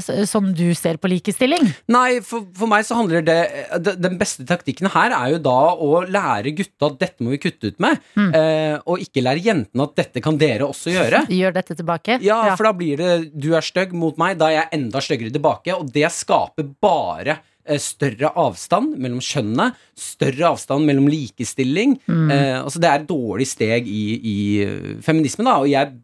s- 0.03 0.29
sånn 0.29 0.51
du 0.55 0.67
ser 0.77 0.99
på 1.01 1.09
likestilling? 1.11 1.65
Nei, 1.91 2.19
for, 2.25 2.45
for 2.55 2.69
meg 2.71 2.85
så 2.87 2.97
handler 2.99 3.25
det, 3.25 3.37
det 3.81 3.95
Den 4.05 4.19
beste 4.21 4.45
taktikken 4.47 4.91
her 4.93 5.15
er 5.17 5.33
jo 5.35 5.39
da 5.45 5.55
å 5.73 6.03
lære 6.05 6.53
gutta 6.57 6.91
at 6.91 6.99
dette 7.01 7.25
må 7.25 7.33
vi 7.33 7.41
kutte 7.47 7.73
ut 7.73 7.81
med, 7.83 7.99
Mm. 8.15 8.29
Uh, 8.35 8.77
og 8.91 9.01
ikke 9.03 9.21
lære 9.25 9.41
jentene 9.43 9.83
at 9.87 9.95
dette 9.97 10.21
kan 10.23 10.37
dere 10.39 10.67
også 10.67 10.91
gjøre. 10.93 11.23
Gjør 11.31 11.53
dette 11.55 11.75
tilbake? 11.79 12.17
Ja, 12.23 12.37
for 12.55 12.67
da 12.69 12.73
blir 12.77 12.99
det 13.01 13.11
du 13.33 13.49
er 13.57 13.65
stygg 13.65 13.93
mot 13.97 14.17
meg, 14.21 14.37
da 14.39 14.49
er 14.51 14.57
jeg 14.59 14.79
enda 14.79 15.01
styggere 15.03 15.33
tilbake, 15.35 15.73
og 15.75 15.89
det 15.95 16.07
skaper 16.13 16.67
bare 16.83 17.39
større 17.81 18.31
avstand 18.37 18.95
mellom 19.01 19.21
kjønnene, 19.23 19.71
større 19.97 20.51
avstand 20.53 20.85
mellom 20.87 21.07
likestilling. 21.11 21.97
Mm. 22.05 22.27
Eh, 22.33 22.57
altså 22.61 22.81
det 22.81 22.91
er 22.91 23.01
et 23.01 23.09
dårlig 23.09 23.47
steg 23.49 23.89
i, 23.89 24.03
i 24.17 24.37
eh, 24.65 24.91
feminismen, 25.05 25.49
da, 25.49 25.57
og 25.63 25.71
jeg, 25.71 25.95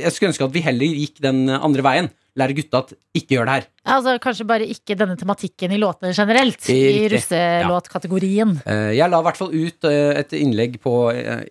jeg 0.00 0.14
skulle 0.14 0.32
ønske 0.32 0.48
at 0.48 0.56
vi 0.56 0.64
heller 0.64 1.02
gikk 1.02 1.20
den 1.24 1.46
andre 1.52 1.86
veien. 1.86 2.10
Lære 2.38 2.54
gutta 2.54 2.84
at 2.84 2.92
ikke 3.18 3.34
gjør 3.34 3.48
det 3.48 3.54
her. 3.56 3.64
Altså, 3.90 4.12
kanskje 4.22 4.44
bare 4.46 4.66
ikke 4.70 4.94
denne 4.94 5.16
tematikken 5.18 5.72
i 5.74 5.80
låtene 5.82 6.12
generelt. 6.14 6.68
I 6.70 7.08
russelåtkategorien. 7.10 8.52
Ja. 8.62 8.76
Jeg 8.94 9.10
la 9.10 9.18
i 9.18 9.26
hvert 9.26 9.40
fall 9.40 9.50
ut 9.50 9.88
eh, 9.90 10.12
et 10.22 10.36
innlegg 10.38 10.78
på 10.84 10.94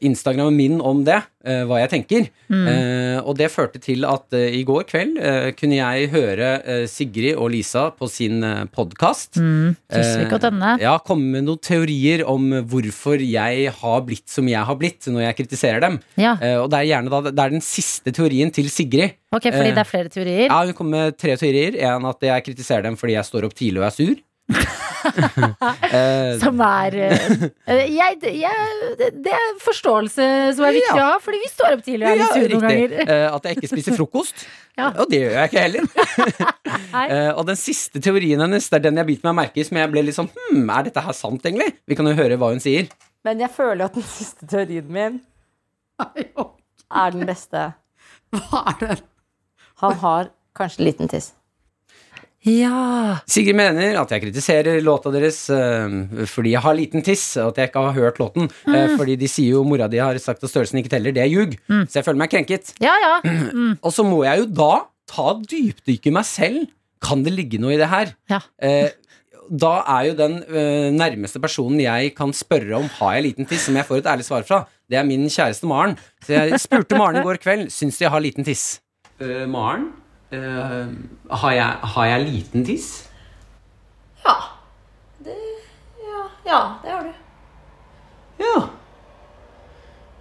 Instagram 0.07 0.55
min 0.55 0.79
om 0.79 1.03
det, 1.07 1.19
eh, 1.45 1.63
hva 1.69 1.79
jeg 1.81 1.89
tenker. 1.93 2.27
Mm. 2.51 2.67
Eh, 2.67 3.19
Og 3.29 3.35
det 3.37 3.49
førte 3.51 3.79
til 3.83 4.05
at 4.07 4.33
eh, 4.33 4.53
i 4.59 4.63
går 4.67 4.85
kveld 4.89 5.17
eh, 5.21 5.51
kunne 5.59 5.77
jeg 5.79 6.09
høre 6.13 6.49
eh, 6.65 6.85
Sigrid 6.89 7.35
og 7.37 7.51
Lisa 7.53 7.89
på 7.91 8.07
sin 8.09 8.41
podkast. 8.73 9.37
Mm. 9.39 9.75
Ja, 10.81 10.97
komme 11.05 11.31
med 11.37 11.45
noen 11.47 11.61
teorier 11.61 12.23
om 12.27 12.49
hvorfor 12.69 13.19
jeg 13.21 13.71
har 13.81 14.01
blitt 14.07 14.27
som 14.31 14.47
jeg 14.49 14.63
har 14.65 14.75
blitt 14.79 15.07
når 15.11 15.27
jeg 15.27 15.39
kritiserer 15.43 15.83
dem. 15.85 15.99
Ja, 16.19 16.35
Eh, 16.41 16.55
Og 16.61 16.69
det 16.71 16.79
er 16.79 16.87
gjerne 16.93 17.09
da, 17.11 17.21
det 17.31 17.39
er 17.43 17.49
den 17.57 17.61
siste 17.65 18.11
teorien 18.15 18.51
til 18.55 18.69
Sigrid. 18.71 19.15
ok, 19.35 19.49
fordi 19.51 19.69
eh, 19.69 19.75
det 19.75 19.83
er 19.83 19.89
flere 19.89 20.09
teorier. 20.09 20.45
Ja, 20.47 20.63
Hun 20.65 20.73
kom 20.73 20.89
med 20.89 21.17
tre 21.17 21.35
teorier. 21.37 21.75
En 21.79 22.05
at 22.05 22.21
jeg 22.21 22.43
kritiserer 22.45 22.83
dem 22.83 22.95
fordi 22.97 23.13
jeg 23.17 23.25
står 23.27 23.45
opp 23.49 23.53
tidlig 23.55 23.81
og 23.83 23.89
er 23.89 23.95
sur. 23.95 24.15
Eh, 25.89 26.37
Som 26.41 26.59
er 26.61 26.95
eh, 26.95 27.31
eh, 27.65 27.83
jeg, 27.89 28.17
jeg, 28.39 28.97
det, 28.99 29.31
er 29.33 29.55
forståelse 29.63 30.25
som 30.57 30.65
er 30.67 30.75
viktig 30.75 30.97
Ja. 30.97 31.07
ha, 31.13 31.19
fordi 31.23 31.39
vi 31.41 31.49
står 31.49 31.75
opp 31.77 31.83
tidlig 31.85 32.05
og 32.05 32.11
er 32.11 32.19
litt 32.19 32.25
Ja, 32.25 32.33
sure 32.35 32.49
noen 32.53 32.65
ganger. 32.67 33.13
At 33.33 33.47
jeg 33.47 33.57
ikke 33.57 33.69
spiser 33.71 33.95
frokost. 33.97 34.43
Ja. 34.77 34.91
Og 35.01 35.09
det 35.11 35.21
gjør 35.23 35.35
jeg 35.37 35.51
ikke 35.51 35.65
heller. 35.65 35.89
Eh, 37.09 37.29
og 37.37 37.45
den 37.47 37.57
siste 37.57 38.01
teorien 38.03 38.41
hennes, 38.41 38.65
det 38.69 38.79
er 38.79 38.83
den 38.87 38.99
jeg 38.99 39.07
biter 39.07 39.29
meg 39.29 39.35
merke 39.39 39.61
i, 39.61 39.65
som 39.65 39.77
jeg 39.79 39.89
ble 39.91 40.03
litt 40.05 40.17
sånn 40.17 40.29
Hm, 40.33 40.65
er 40.73 40.87
dette 40.89 41.03
her 41.05 41.15
sant, 41.15 41.45
egentlig? 41.45 41.71
Vi 41.89 41.97
kan 41.97 42.07
jo 42.09 42.13
høre 42.17 42.37
hva 42.39 42.51
hun 42.53 42.61
sier. 42.63 42.89
Men 43.25 43.41
jeg 43.43 43.51
føler 43.53 43.87
at 43.87 43.97
den 43.97 44.05
siste 44.07 44.47
teorien 44.49 44.89
min 44.93 45.19
er 45.99 47.15
den 47.15 47.25
beste. 47.29 47.65
Hva 48.35 48.63
er 48.73 48.79
det? 48.83 48.99
Han 49.83 49.97
har 50.03 50.31
kanskje 50.57 50.85
liten 50.87 51.11
tiss. 51.11 51.31
Ja. 52.47 53.19
Sigrid 53.27 53.57
mener 53.59 53.97
at 53.99 54.13
jeg 54.13 54.23
kritiserer 54.23 54.79
låta 54.85 55.11
deres 55.11 55.41
eh, 55.51 56.23
fordi 56.29 56.53
jeg 56.53 56.63
har 56.63 56.77
liten 56.77 57.03
tiss, 57.03 57.25
og 57.41 57.51
at 57.51 57.59
jeg 57.59 57.71
ikke 57.71 57.83
har 57.89 57.97
hørt 57.97 58.21
låten. 58.21 58.47
eh, 58.71 58.95
fordi 58.95 59.17
de 59.19 59.27
sier 59.31 59.57
jo 59.57 59.65
mora 59.67 59.89
di 59.91 59.99
har 59.99 60.17
sagt 60.23 60.43
at 60.43 60.51
størrelsen 60.51 60.79
ikke 60.79 60.93
teller. 60.93 61.15
Det 61.15 61.25
er 61.25 61.31
ljug. 61.31 61.57
Så 61.67 61.99
jeg 61.99 62.07
føler 62.07 62.21
meg 62.23 62.31
krenket. 62.31 62.73
Ja, 62.83 62.95
ja. 63.03 63.13
Og 63.85 63.91
så 63.95 64.07
må 64.07 64.23
jeg 64.27 64.45
jo 64.45 64.49
da 64.61 64.71
ta 65.09 65.33
dypdykk 65.41 66.09
i 66.09 66.15
meg 66.15 66.27
selv. 66.29 66.65
Kan 67.03 67.23
det 67.23 67.31
ligge 67.35 67.59
noe 67.61 67.75
i 67.75 67.79
det 67.79 67.87
her? 67.91 68.11
Ja. 68.31 68.41
Eh, 68.61 68.91
da 69.49 69.71
er 69.97 70.09
jo 70.09 70.17
den 70.19 70.35
eh, 70.45 70.89
nærmeste 70.93 71.41
personen 71.41 71.79
jeg 71.81 72.13
kan 72.17 72.33
spørre 72.35 72.77
om 72.77 72.89
har 72.99 73.15
jeg 73.17 73.25
liten 73.29 73.49
tiss, 73.49 73.65
som 73.67 73.77
jeg 73.79 73.87
får 73.87 74.03
et 74.03 74.11
ærlig 74.13 74.27
svar 74.27 74.45
fra, 74.45 74.59
det 74.89 74.99
er 74.99 75.07
min 75.07 75.25
kjæreste 75.29 75.69
Maren. 75.69 75.95
Så 76.25 76.35
jeg 76.37 76.61
spurte 76.61 76.97
Maren 76.99 77.21
i 77.21 77.25
går 77.25 77.41
kveld 77.41 77.69
syns 77.73 77.97
du 77.97 78.05
jeg 78.05 78.13
har 78.13 78.23
liten 78.23 78.45
tiss. 78.45 78.79
Uh, 79.19 79.45
Maren, 79.49 79.89
eh, 80.35 80.87
har, 81.41 81.51
jeg, 81.55 81.69
har 81.93 82.05
jeg 82.11 82.19
liten 82.27 82.61
tiss? 82.67 82.87
Ja. 84.25 84.35
Det, 85.25 85.35
ja, 86.03 86.21
ja, 86.45 86.59
det 86.83 86.89
har 86.93 87.03
du. 87.07 87.13
Ja. 88.39 88.57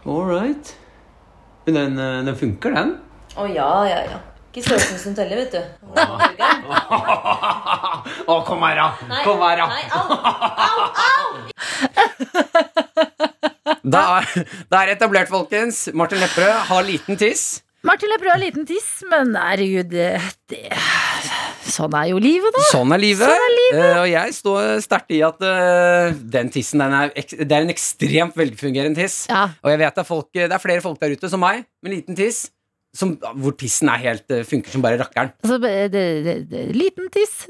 All 0.09 0.25
right. 0.31 0.66
Men 1.66 1.75
den, 1.75 1.99
eh, 1.99 2.25
den 2.31 2.37
funker, 2.37 2.71
den. 2.75 2.90
Å 3.38 3.47
ja, 3.53 3.87
ja, 3.88 3.99
ja. 4.09 4.18
Ikke 4.49 4.62
størrelsen 4.64 4.99
som 5.03 5.14
teller, 5.14 5.37
vet 5.44 5.53
du. 5.53 5.61
Å, 8.33 8.35
kom 8.49 8.62
her, 8.64 8.77
da! 8.81 8.88
Kom 9.23 9.38
her, 9.44 9.57
da! 9.61 9.66
Nei, 9.68 9.85
au, 9.92 10.09
au, 10.16 10.25
au! 11.05 11.29
Det 13.88 14.01
er, 14.01 14.25
det 14.68 14.79
er 14.79 14.88
etablert, 14.92 15.29
folkens. 15.31 15.88
Martin 15.97 16.18
Lepperød 16.21 16.53
har 16.68 16.83
liten 16.85 17.16
tiss. 17.21 17.62
Martin 17.87 18.11
Lepperød 18.11 18.33
har 18.33 18.41
liten 18.43 18.67
tiss, 18.67 18.87
men 19.07 19.37
herregud, 19.38 19.93
det, 19.93 20.67
Sånn 21.69 21.95
er 21.95 22.09
jo 22.11 22.19
livet, 22.19 22.51
da. 22.57 22.62
Sånn 22.73 22.95
er 22.95 23.01
livet. 23.03 23.31
Eh, 23.69 23.99
og 24.01 24.09
jeg 24.09 24.35
står 24.35 24.81
sterkt 24.83 25.12
i 25.14 25.21
at 25.23 25.43
uh, 25.45 26.11
den 26.33 26.51
tissen 26.51 26.83
den 26.83 26.97
er, 26.97 27.12
det 27.14 27.47
er 27.47 27.62
en 27.62 27.71
ekstremt 27.71 28.38
velfungerende 28.38 28.99
tiss. 28.99 29.21
Ja. 29.31 29.45
Og 29.62 29.71
jeg 29.71 29.83
vet 29.85 29.99
det 29.99 30.03
er, 30.03 30.09
folk, 30.09 30.31
det 30.35 30.49
er 30.49 30.62
flere 30.62 30.83
folk 30.83 30.99
der 31.03 31.14
ute 31.14 31.31
som 31.31 31.43
meg, 31.45 31.69
med 31.85 31.95
liten 31.95 32.19
tiss, 32.19 32.49
som, 32.97 33.14
hvor 33.38 33.55
tissen 33.61 33.93
er 33.93 34.03
helt, 34.09 34.27
eh, 34.33 34.47
funker 34.49 34.75
som 34.75 34.83
bare 34.83 34.99
rakkeren. 34.99 35.31
Altså, 35.45 35.61
det, 35.95 36.49
det, 36.51 36.64
liten 36.75 37.12
tiss 37.14 37.45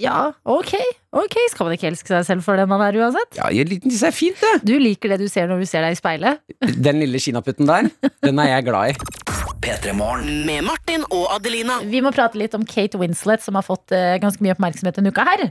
Ja, 0.00 0.32
ok. 0.48 0.72
Ok, 1.12 1.36
Skal 1.52 1.66
man 1.68 1.74
ikke 1.76 1.90
elske 1.90 2.08
seg 2.08 2.24
selv 2.24 2.44
for 2.46 2.56
det 2.56 2.64
man 2.70 2.80
er 2.86 2.96
uansett? 2.96 3.36
Ja, 3.36 3.50
jeg 3.52 3.68
er 3.84 4.14
fint, 4.16 4.40
det. 4.40 4.62
Du 4.64 4.78
liker 4.80 5.12
det 5.12 5.20
du 5.20 5.28
ser 5.28 5.50
når 5.50 5.60
du 5.60 5.68
ser 5.68 5.84
deg 5.84 5.96
i 5.96 6.00
speilet. 6.00 6.40
Den 6.80 7.02
lille 7.04 7.20
kinaputten 7.20 7.68
der, 7.68 7.90
den 8.24 8.40
er 8.40 8.54
jeg 8.54 8.68
glad 8.70 8.94
i. 8.94 9.39
P3 9.60 9.92
Morgen. 9.92 10.46
Med 10.48 10.64
Martin 10.64 11.02
og 11.12 11.26
Adelina. 11.34 11.82
Vi 11.84 12.00
må 12.00 12.08
prate 12.16 12.38
litt 12.40 12.54
om 12.56 12.62
Kate 12.64 12.96
Winslet, 12.96 13.42
som 13.44 13.58
har 13.58 13.64
fått 13.66 13.92
eh, 13.92 14.14
ganske 14.22 14.40
mye 14.40 14.54
oppmerksomhet 14.54 14.96
denne 14.96 15.12
uka 15.12 15.24
her. 15.26 15.42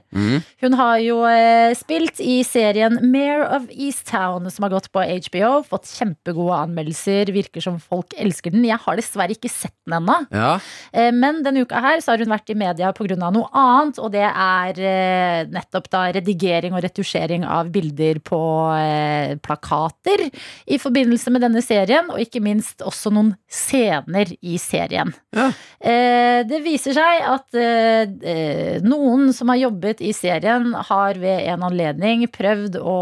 Hun 0.63 0.77
har 0.79 0.95
jo 1.03 1.19
eh, 1.29 1.75
spilt 1.77 2.17
i 2.23 2.39
serien 2.47 2.97
Mare 3.11 3.45
of 3.53 3.67
Easttown, 3.69 4.49
som 4.49 4.65
har 4.65 4.73
gått 4.73 4.89
på 4.95 5.03
HBO. 5.29 5.51
Fått 5.67 5.91
kjempegode 5.93 6.57
anmeldelser. 6.57 7.29
Virker 7.35 7.61
som 7.61 7.77
folk 7.77 8.15
elsker 8.17 8.55
den. 8.55 8.65
Jeg 8.65 8.81
har 8.81 8.97
dessverre 8.97 9.35
ikke 9.37 9.51
sett 9.53 9.75
den 9.85 9.99
ennå. 9.99 10.17
Ja. 10.33 10.55
Eh, 10.89 11.11
Men 11.13 11.43
denne 11.45 11.67
uka 11.67 11.77
her 11.85 12.01
så 12.01 12.15
har 12.15 12.25
hun 12.25 12.33
vært 12.33 12.49
i 12.49 12.57
media 12.57 12.89
pga. 12.97 13.19
noe 13.29 13.45
annet, 13.53 14.01
og 14.01 14.09
det 14.17 14.25
er 14.25 14.81
eh, 14.89 15.43
nettopp 15.53 15.91
da 15.93 16.07
redigering 16.17 16.73
og 16.73 16.81
retusjering 16.87 17.45
av 17.45 17.69
bilder 17.69 18.23
på 18.25 18.41
eh, 18.73 19.37
plakater 19.37 20.25
i 20.65 20.81
forbindelse 20.81 21.29
med 21.29 21.45
denne 21.45 21.61
serien, 21.61 22.09
og 22.09 22.17
ikke 22.25 22.41
minst 22.41 22.81
også 22.81 23.13
noen 23.13 23.35
scener 23.45 23.98
i 24.41 24.57
serien. 24.61 25.13
Ja. 25.35 25.49
Eh, 25.79 26.43
Det 26.49 26.61
viser 26.63 26.93
seg 26.95 27.23
at 27.27 27.53
eh, 27.59 28.07
eh, 28.23 28.79
noen 28.81 29.33
som 29.35 29.49
har 29.51 29.59
jobbet 29.59 30.01
i 30.01 30.13
serien, 30.15 30.73
har 30.73 31.19
ved 31.19 31.47
en 31.51 31.63
anledning 31.67 32.25
prøvd 32.31 32.77
å 32.79 32.97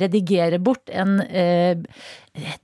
redigere 0.00 0.58
bort 0.58 0.88
en 0.90 1.18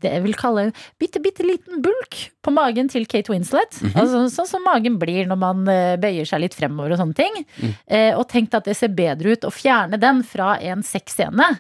det 0.01 0.11
jeg 0.13 0.23
vil 0.23 0.37
kalle 0.39 0.69
en 0.69 0.75
bitte, 1.01 1.21
bitte 1.21 1.45
liten 1.45 1.83
bulk 1.83 2.31
på 2.45 2.53
magen 2.55 2.89
til 2.89 3.05
Kate 3.11 3.33
Winslet. 3.33 3.81
altså, 3.99 4.23
sånn 4.33 4.49
som 4.49 4.65
magen 4.65 4.97
blir 5.03 5.27
når 5.27 5.41
man 5.41 5.65
bøyer 6.01 6.29
seg 6.29 6.45
litt 6.45 6.55
fremover 6.57 6.95
og 6.95 7.01
sånne 7.03 7.19
ting. 7.19 7.41
Eh, 7.87 8.13
og 8.17 8.29
tenkt 8.31 8.55
at 8.55 8.65
det 8.69 8.77
ser 8.79 8.95
bedre 8.97 9.35
ut 9.35 9.45
å 9.45 9.53
fjerne 9.53 9.99
den 10.01 10.23
fra 10.27 10.55
en 10.63 10.85
sexscene. 10.87 11.57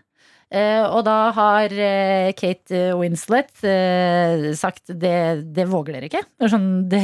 Eh, 0.46 0.85
og 0.94 1.00
da 1.09 1.32
har 1.35 1.72
eh, 1.74 2.28
Kate 2.38 2.92
Winslet 2.94 3.48
eh, 3.66 4.44
sagt 4.54 4.92
det, 4.94 5.14
det 5.56 5.64
våger 5.66 5.96
dere 5.96 6.06
ikke. 6.06 6.20
Sånn, 6.52 6.68
det, 6.87 7.00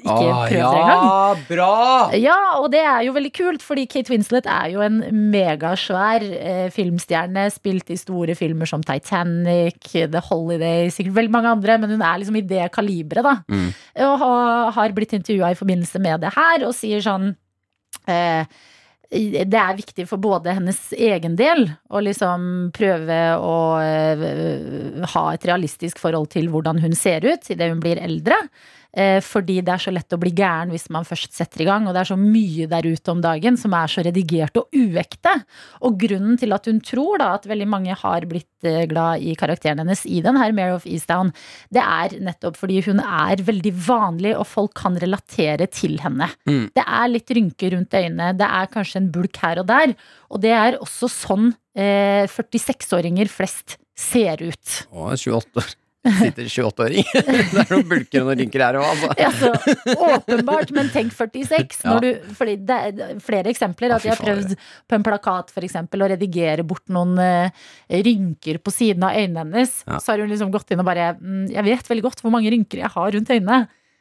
ikke 0.00 0.10
Ah, 0.10 0.40
prøv 0.48 0.56
dere 0.56 0.80
engang. 0.80 1.04
ja, 1.04 1.36
bra! 1.46 1.68
Ja, 2.18 2.38
og 2.58 2.66
det 2.74 2.80
er 2.82 3.04
jo 3.06 3.14
veldig 3.14 3.30
kult, 3.36 3.62
fordi 3.62 3.84
Kate 3.92 4.10
Winslet 4.10 4.48
er 4.50 4.72
jo 4.74 4.82
en 4.82 4.98
megasvær 5.30 6.26
filmstjerne. 6.74 7.46
Spilt 7.54 7.94
i 7.94 7.98
store 8.00 8.34
filmer 8.38 8.66
som 8.66 8.82
Titanic, 8.82 9.78
The 9.94 10.24
Holiday, 10.26 10.90
sikkert 10.90 11.14
veldig 11.20 11.34
mange 11.38 11.54
andre, 11.54 11.78
men 11.84 11.94
hun 11.94 12.02
er 12.02 12.18
liksom 12.24 12.40
i 12.42 12.46
det 12.50 12.66
kaliberet, 12.74 13.22
da. 13.26 13.36
Mm. 13.54 13.70
Og 14.08 14.16
ha- 14.24 14.70
har 14.80 14.96
blitt 14.98 15.14
intervjua 15.14 15.52
i 15.54 15.58
forbindelse 15.62 16.02
med 16.02 16.26
det 16.26 16.34
her, 16.34 16.66
og 16.66 16.74
sier 16.74 17.06
sånn 17.06 17.30
eh, 18.10 18.44
det 19.10 19.58
er 19.58 19.74
viktig 19.74 20.04
for 20.06 20.22
både 20.22 20.54
hennes 20.54 20.78
egen 20.94 21.34
del 21.38 21.64
å 21.90 22.02
liksom 22.04 22.70
prøve 22.76 23.16
å 23.42 23.56
eh, 23.82 25.00
ha 25.14 25.24
et 25.34 25.46
realistisk 25.50 25.98
forhold 25.98 26.30
til 26.30 26.46
hvordan 26.52 26.78
hun 26.78 26.94
ser 26.94 27.26
ut 27.26 27.50
idet 27.50 27.72
hun 27.72 27.82
blir 27.82 27.98
eldre. 27.98 28.38
Eh, 28.90 29.20
fordi 29.22 29.60
det 29.62 29.74
er 29.74 29.82
så 29.84 29.92
lett 29.94 30.14
å 30.14 30.18
bli 30.18 30.32
gæren 30.34 30.72
hvis 30.74 30.88
man 30.90 31.06
først 31.06 31.36
setter 31.36 31.62
i 31.62 31.68
gang. 31.68 31.86
Og 31.86 31.94
det 31.94 32.02
er 32.02 32.10
så 32.10 32.18
mye 32.18 32.66
der 32.70 32.88
ute 32.88 33.12
om 33.12 33.22
dagen 33.22 33.58
som 33.60 33.74
er 33.76 33.90
så 33.90 34.04
redigert 34.06 34.58
og 34.58 34.74
uekte. 34.74 35.34
Og 35.86 35.98
grunnen 36.00 36.38
til 36.40 36.54
at 36.56 36.66
hun 36.66 36.80
tror 36.84 37.22
da 37.22 37.32
at 37.36 37.46
veldig 37.50 37.68
mange 37.70 37.96
har 37.96 38.26
blitt 38.30 38.66
eh, 38.66 38.86
glad 38.90 39.22
i 39.22 39.36
karakteren 39.38 39.82
hennes 39.84 40.04
i 40.08 40.22
den 40.24 40.38
her 40.40 40.54
Mare 40.56 40.78
of 40.78 40.88
Easttown, 40.90 41.32
det 41.74 41.84
er 41.84 42.16
nettopp 42.22 42.58
fordi 42.60 42.80
hun 42.88 43.02
er 43.04 43.42
veldig 43.46 43.72
vanlig, 43.86 44.34
og 44.36 44.48
folk 44.48 44.74
kan 44.80 44.98
relatere 45.00 45.68
til 45.70 45.98
henne. 46.02 46.30
Mm. 46.48 46.70
Det 46.76 46.84
er 46.84 47.12
litt 47.12 47.34
rynker 47.36 47.76
rundt 47.76 47.94
øynene, 47.94 48.32
det 48.38 48.48
er 48.48 48.72
kanskje 48.72 49.04
en 49.04 49.12
bulk 49.14 49.38
her 49.44 49.62
og 49.62 49.70
der. 49.70 49.94
Og 50.30 50.42
det 50.42 50.54
er 50.56 50.80
også 50.80 51.10
sånn 51.10 51.52
eh, 51.78 52.26
46-åringer 52.30 53.30
flest 53.30 53.78
ser 54.00 54.42
ut. 54.42 54.80
Å, 54.90 55.12
28 55.14 55.60
år. 55.60 55.76
Sitter 56.00 56.46
28-åring. 56.48 57.04
det 57.12 57.60
er 57.60 57.72
noen 57.74 57.88
bulker 57.90 58.22
og 58.22 58.30
noen 58.30 58.38
rynker 58.40 58.62
her 58.64 58.78
òg, 58.80 58.86
altså. 58.88 59.10
Altså, 59.26 59.96
åpenbart, 60.16 60.70
men 60.76 60.88
tenk 60.94 61.12
46. 61.12 61.82
Ja. 61.84 61.96
Du, 62.00 62.32
fordi 62.38 62.54
det 62.70 62.78
er 62.86 63.18
flere 63.20 63.52
eksempler. 63.52 63.92
At 63.96 64.06
jeg 64.06 64.14
har 64.14 64.22
prøvd 64.22 64.54
på 64.56 64.96
en 64.96 65.04
plakat 65.04 65.52
for 65.52 65.66
eksempel, 65.66 66.04
å 66.06 66.08
redigere 66.14 66.64
bort 66.64 66.86
noen 66.92 67.20
uh, 67.20 67.66
rynker 67.92 68.62
på 68.64 68.72
siden 68.72 69.04
av 69.04 69.18
øynene 69.18 69.44
hennes. 69.44 69.76
Ja. 69.84 70.00
Så 70.00 70.14
har 70.14 70.24
hun 70.24 70.32
liksom 70.32 70.54
gått 70.54 70.72
inn 70.72 70.80
og 70.80 70.88
bare 70.88 71.12
mm, 71.18 71.50
Jeg 71.52 71.66
vet 71.68 71.92
veldig 71.92 72.06
godt 72.08 72.24
hvor 72.24 72.32
mange 72.32 72.52
rynker 72.52 72.80
jeg 72.80 72.94
har 72.96 73.12
rundt 73.16 73.34
øynene. 73.36 73.60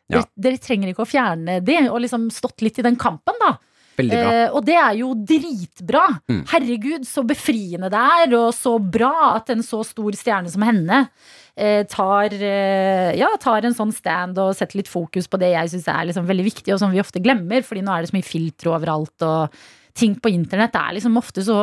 Ja. 0.10 0.22
Dere, 0.22 0.30
dere 0.48 0.64
trenger 0.64 0.94
ikke 0.94 1.04
å 1.04 1.10
fjerne 1.10 1.60
de, 1.62 1.82
og 1.92 2.00
liksom 2.06 2.32
stått 2.34 2.64
litt 2.66 2.80
i 2.80 2.86
den 2.88 2.98
kampen, 3.00 3.36
da. 3.44 3.58
Eh, 4.00 4.46
og 4.54 4.64
det 4.68 4.78
er 4.80 4.96
jo 5.00 5.12
dritbra. 5.18 6.06
Mm. 6.30 6.42
Herregud, 6.52 7.08
så 7.08 7.24
befriende 7.28 7.92
det 7.92 8.04
er, 8.20 8.36
og 8.40 8.54
så 8.56 8.78
bra 8.80 9.36
at 9.36 9.52
en 9.54 9.66
så 9.66 9.82
stor 9.88 10.18
stjerne 10.18 10.52
som 10.52 10.64
henne 10.66 11.02
eh, 11.56 11.84
tar, 11.90 12.36
eh, 12.36 13.12
ja, 13.20 13.32
tar 13.42 13.68
en 13.68 13.76
sånn 13.76 13.94
stand 13.96 14.40
og 14.42 14.56
setter 14.58 14.82
litt 14.82 14.92
fokus 14.92 15.30
på 15.30 15.42
det 15.42 15.52
jeg 15.56 15.74
syns 15.74 15.90
er 15.92 16.08
liksom 16.10 16.30
veldig 16.30 16.48
viktig, 16.48 16.74
og 16.74 16.82
som 16.82 16.94
vi 16.94 17.04
ofte 17.04 17.24
glemmer, 17.24 17.66
fordi 17.66 17.84
nå 17.86 17.94
er 17.94 18.06
det 18.06 18.14
så 18.14 18.18
mye 18.20 18.30
filtre 18.30 18.74
overalt, 18.74 19.28
og 19.28 19.60
ting 20.00 20.16
på 20.22 20.32
internett 20.32 20.78
er 20.80 20.96
liksom 20.96 21.20
ofte 21.20 21.44
så 21.44 21.60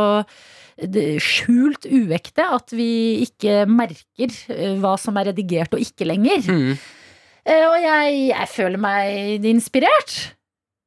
skjult 0.77 1.87
uekte 1.89 2.45
at 2.53 2.73
vi 2.77 3.25
ikke 3.25 3.65
merker 3.71 4.33
eh, 4.53 4.77
hva 4.81 4.97
som 5.01 5.17
er 5.17 5.31
redigert 5.31 5.73
og 5.73 5.81
ikke 5.81 6.09
lenger. 6.09 6.45
Mm. 6.45 6.75
Eh, 7.47 7.65
og 7.65 7.77
jeg, 7.81 8.19
jeg 8.33 8.51
føler 8.53 8.83
meg 8.83 9.47
inspirert. 9.47 10.36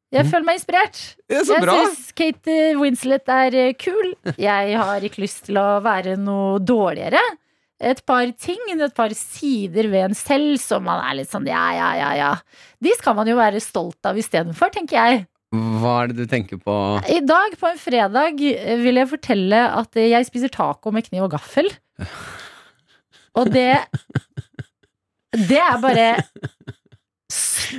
Jeg 0.09 0.25
føler 0.25 0.45
meg 0.47 0.57
inspirert. 0.57 0.99
Jeg 1.29 1.45
syns 1.45 2.07
Kate 2.17 2.55
Winslet 2.79 3.29
er 3.29 3.57
eh, 3.61 3.75
kul. 3.77 4.15
Jeg 4.41 4.79
har 4.79 5.05
ikke 5.05 5.21
lyst 5.21 5.43
til 5.45 5.59
å 5.61 5.67
være 5.85 6.15
noe 6.17 6.57
dårligere. 6.65 7.21
Et 7.79 7.99
par 8.09 8.25
ting, 8.41 8.59
et 8.73 8.95
par 8.95 9.13
sider 9.15 9.87
ved 9.87 10.09
en 10.09 10.17
selv 10.17 10.57
som 10.59 10.83
man 10.83 10.99
er 11.05 11.21
litt 11.21 11.29
sånn 11.31 11.45
ja, 11.47 11.61
ja, 11.77 11.91
ja, 11.95 12.09
ja. 12.17 12.31
De 12.83 12.91
skal 12.97 13.15
man 13.15 13.29
jo 13.29 13.37
være 13.39 13.61
stolt 13.63 14.09
av 14.09 14.17
istedenfor, 14.19 14.73
tenker 14.73 14.97
jeg. 14.97 15.21
Hva 15.55 15.93
er 16.03 16.11
det 16.11 16.25
du 16.25 16.29
tenker 16.29 16.59
på? 16.61 16.73
I 17.09 17.21
dag 17.25 17.55
på 17.57 17.69
en 17.69 17.79
fredag 17.81 18.41
eh, 18.49 18.75
vil 18.81 18.99
jeg 18.99 19.11
fortelle 19.13 19.61
at 19.79 19.97
eh, 19.97 20.09
jeg 20.11 20.27
spiser 20.27 20.51
taco 20.53 20.91
med 20.93 21.07
kniv 21.07 21.29
og 21.29 21.33
gaffel. 21.37 21.69
Og 23.39 23.53
det 23.53 23.77
Det 25.37 25.59
er 25.61 25.77
bare 25.79 26.07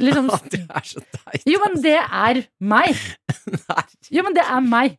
liksom 0.01 0.31
Det 0.53 0.61
er 0.69 0.85
så 0.87 1.01
teit. 1.17 1.45
Jo, 1.51 1.59
men 1.65 1.79
det 1.83 1.97
er 1.99 2.43
meg. 2.63 2.95
Nei. 3.71 3.85
Jo, 4.15 4.23
men 4.27 4.37
det 4.37 4.45
er 4.47 4.61
meg. 4.67 4.99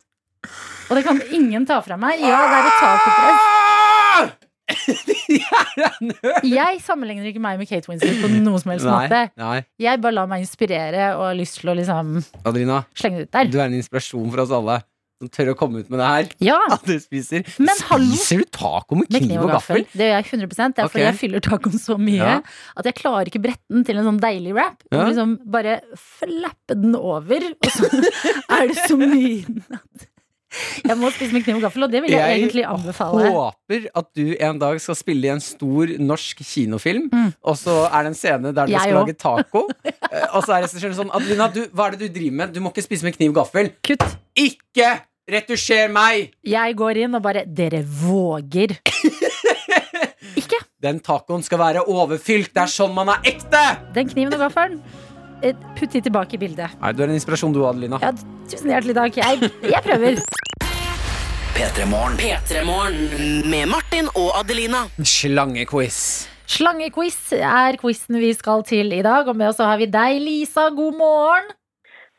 Og 0.90 0.98
det 0.98 1.04
kan 1.06 1.20
ingen 1.32 1.66
ta 1.70 1.80
fra 1.86 1.98
meg. 2.02 2.20
Ja, 2.24 2.40
det 2.50 2.58
er 2.60 2.66
et 2.70 2.80
tacopress. 2.82 4.38
Jeg 6.48 6.80
sammenligner 6.86 7.28
ikke 7.28 7.42
meg 7.44 7.58
med 7.60 7.68
Kate 7.70 7.90
Winslet 7.92 8.22
på 8.22 8.30
noen 8.32 8.60
som 8.62 8.72
helst 8.72 8.86
Nei, 8.88 8.94
måte. 9.04 9.22
nei. 9.40 9.58
Jeg 9.82 10.00
bare 10.04 10.16
lar 10.16 10.30
meg 10.32 10.46
inspirere 10.46 11.10
og 11.18 11.26
har 11.30 11.36
lyst 11.38 11.60
til 11.60 11.72
å 11.74 11.76
liksom 11.78 12.14
Adelina, 12.48 12.78
slenge 12.98 13.22
det 13.22 13.28
ut 13.28 13.34
der. 13.36 13.50
du 13.52 13.58
er 13.60 13.66
en 13.68 13.76
inspirasjon 13.80 14.30
for 14.32 14.44
oss 14.46 14.54
alle. 14.56 14.78
Som 15.22 15.30
tør 15.30 15.52
å 15.54 15.56
komme 15.60 15.84
ut 15.84 15.90
med 15.94 16.02
det 16.02 16.08
her. 16.10 16.30
Ja, 16.42 16.58
At 16.76 16.84
du 16.90 16.96
spiser. 17.04 17.46
Men! 17.62 17.76
Spiser 17.78 18.42
du 18.42 18.48
taco 18.58 18.98
med 18.98 19.12
med 19.14 19.28
kniv 19.28 19.44
og 19.46 19.52
gaffel? 19.54 19.84
Det 19.94 20.08
gjør 20.10 20.16
jeg 20.18 20.30
100 20.34 20.74
Det 20.74 20.84
er 20.86 20.90
fordi 20.96 21.06
jeg 21.06 21.20
fyller 21.22 21.46
tacoen 21.46 21.78
så 21.82 21.98
mye 22.02 22.18
Ja. 22.22 22.38
at 22.82 22.90
jeg 22.90 22.98
klarer 22.98 23.30
ikke 23.30 23.44
bretten 23.44 23.86
til 23.86 24.02
en 24.02 24.08
sånn 24.10 24.22
deilig 24.24 24.56
wrap. 24.58 24.82
Ja. 24.92 25.06
Liksom 25.12 25.38
bare 25.54 25.80
flappe 25.96 26.74
den 26.82 26.96
over, 26.98 27.52
og 27.54 27.70
så 27.76 27.86
er 28.58 28.72
det 28.72 28.80
så 28.88 28.98
mye 28.98 29.46
at 29.78 30.08
jeg 30.84 30.98
må 31.00 31.08
spise 31.16 31.32
med 31.32 31.46
kniv 31.46 31.62
og 31.62 31.64
gaffel, 31.64 31.86
og 31.86 31.92
det 31.94 32.02
vil 32.04 32.12
jeg, 32.12 32.40
egentlig 32.42 32.66
anbefale. 32.68 33.22
Jeg 33.24 33.32
håper 33.38 33.86
at 34.02 34.08
du 34.20 34.34
en 34.36 34.58
dag 34.60 34.82
skal 34.84 34.98
spille 35.00 35.30
i 35.30 35.32
en 35.32 35.40
stor 35.40 35.94
norsk 36.04 36.42
kinofilm, 36.44 37.06
Mm. 37.14 37.30
og 37.48 37.56
så 37.56 37.78
er 37.88 38.04
det 38.04 38.10
en 38.12 38.18
scene 38.20 38.52
der 38.52 38.68
du 38.68 38.74
Jeg 38.74 38.82
skal 38.84 38.98
også. 39.00 39.06
lage 39.06 39.16
taco. 39.16 39.62
eh, 40.12 40.26
og 40.36 40.44
så 40.44 40.58
er 40.58 40.66
regissøren 40.66 40.98
sånn 40.98 41.14
Adelina, 41.16 41.48
du, 41.56 41.62
hva 41.72 41.88
er 41.88 41.96
det 41.96 42.10
du 42.12 42.20
driver 42.20 42.36
med? 42.42 42.52
Du 42.52 42.60
må 42.66 42.74
ikke 42.74 42.84
spise 42.84 43.08
med 43.08 43.16
kniv 43.16 43.32
og 43.32 43.40
gaffel. 43.46 43.72
Kutt. 43.88 44.04
Ikke 44.36 44.90
retusjer 45.30 45.92
meg! 45.94 46.32
Jeg 46.48 46.76
går 46.80 47.04
inn 47.06 47.18
og 47.18 47.24
bare 47.26 47.44
Dere 47.46 47.84
våger. 47.86 48.78
Ikke. 50.42 50.60
Den 50.82 51.00
tacoen 51.04 51.44
skal 51.46 51.60
være 51.62 51.86
overfylt. 51.92 52.54
Det 52.56 52.64
er 52.64 52.72
sånn 52.72 52.94
man 52.96 53.12
er 53.14 53.32
ekte! 53.34 53.62
Den 53.96 54.10
kniven 54.10 54.34
og 54.38 54.46
gaffelen, 54.48 54.80
eh, 55.44 55.58
putt 55.78 55.94
de 55.94 56.02
tilbake 56.08 56.38
i 56.38 56.42
bildet. 56.42 56.74
Nei, 56.82 56.94
Du 56.94 57.04
er 57.04 57.12
en 57.12 57.18
inspirasjon, 57.20 57.54
du, 57.54 57.62
Adelina. 57.68 58.00
Ja, 58.02 58.14
tusen 58.50 58.74
hjertelig 58.74 58.98
takk. 58.98 59.22
Jeg, 59.22 59.52
jeg 59.76 59.84
prøver. 59.86 60.22
P3 61.52 61.86
Morgen. 61.92 62.18
P3morgen 62.18 63.50
med 63.52 63.70
Martin 63.70 64.08
og 64.16 64.32
Adelina. 64.40 64.88
Slangequiz. 65.06 66.28
Slangequiz 66.50 67.20
er 67.38 67.78
quizen 67.80 68.18
vi 68.20 68.32
skal 68.36 68.64
til 68.68 68.90
i 68.96 69.04
dag. 69.06 69.28
Og 69.30 69.38
med 69.38 69.52
oss 69.52 69.62
har 69.62 69.78
vi 69.80 69.86
deg, 69.92 70.18
Lisa. 70.24 70.70
God 70.74 70.98
morgen. 70.98 71.52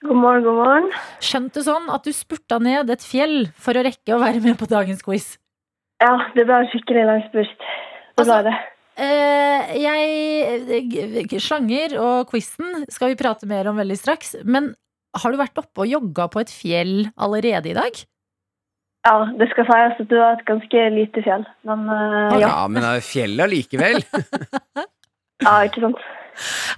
God 0.02 0.18
morgen, 0.18 0.42
god 0.42 0.56
morgen. 0.58 0.86
Skjønte 1.22 1.62
sånn 1.62 1.86
at 1.94 2.02
du 2.02 2.10
spurta 2.14 2.58
ned 2.62 2.90
et 2.90 3.04
fjell 3.06 3.46
for 3.54 3.78
å 3.78 3.84
rekke 3.86 4.16
å 4.16 4.20
være 4.22 4.42
med 4.42 4.58
på 4.58 4.66
dagens 4.70 5.02
quiz. 5.06 5.36
Ja, 6.02 6.16
det 6.34 6.42
ble 6.48 6.56
en 6.64 6.70
skikkelig 6.72 7.04
lang 7.06 7.22
spurt. 7.28 7.66
Det 8.18 8.24
ble 8.26 8.32
Altså- 8.34 8.44
det. 8.48 8.54
Eh, 8.98 9.78
jeg, 9.80 11.40
slanger 11.40 11.94
og 11.98 12.28
quizen 12.28 12.84
skal 12.90 13.08
vi 13.08 13.16
prate 13.16 13.46
mer 13.46 13.68
om 13.68 13.76
veldig 13.76 13.96
straks. 13.96 14.34
Men 14.44 14.74
har 15.16 15.30
du 15.30 15.38
vært 15.38 15.56
oppe 15.56 15.86
og 15.86 15.86
jogga 15.86 16.28
på 16.28 16.40
et 16.40 16.50
fjell 16.50 17.12
allerede 17.16 17.70
i 17.70 17.74
dag? 17.78 17.92
Ja, 19.06 19.24
det 19.38 19.48
skal 19.50 19.64
sies 19.64 20.00
at 20.00 20.08
det 20.08 20.18
var 20.18 20.32
et 20.36 20.44
ganske 20.46 20.82
lite 20.94 21.22
fjell. 21.22 21.46
Men 21.64 21.88
uh, 21.88 22.38
ja. 22.38 22.48
Ja, 22.48 22.68
men 22.68 22.82
det 22.82 22.90
er 22.90 23.00
jo 23.00 23.06
fjellet 23.06 23.46
allikevel. 23.46 24.04
ja, 25.46 25.54
ikke 25.66 25.80
sant. 25.86 26.02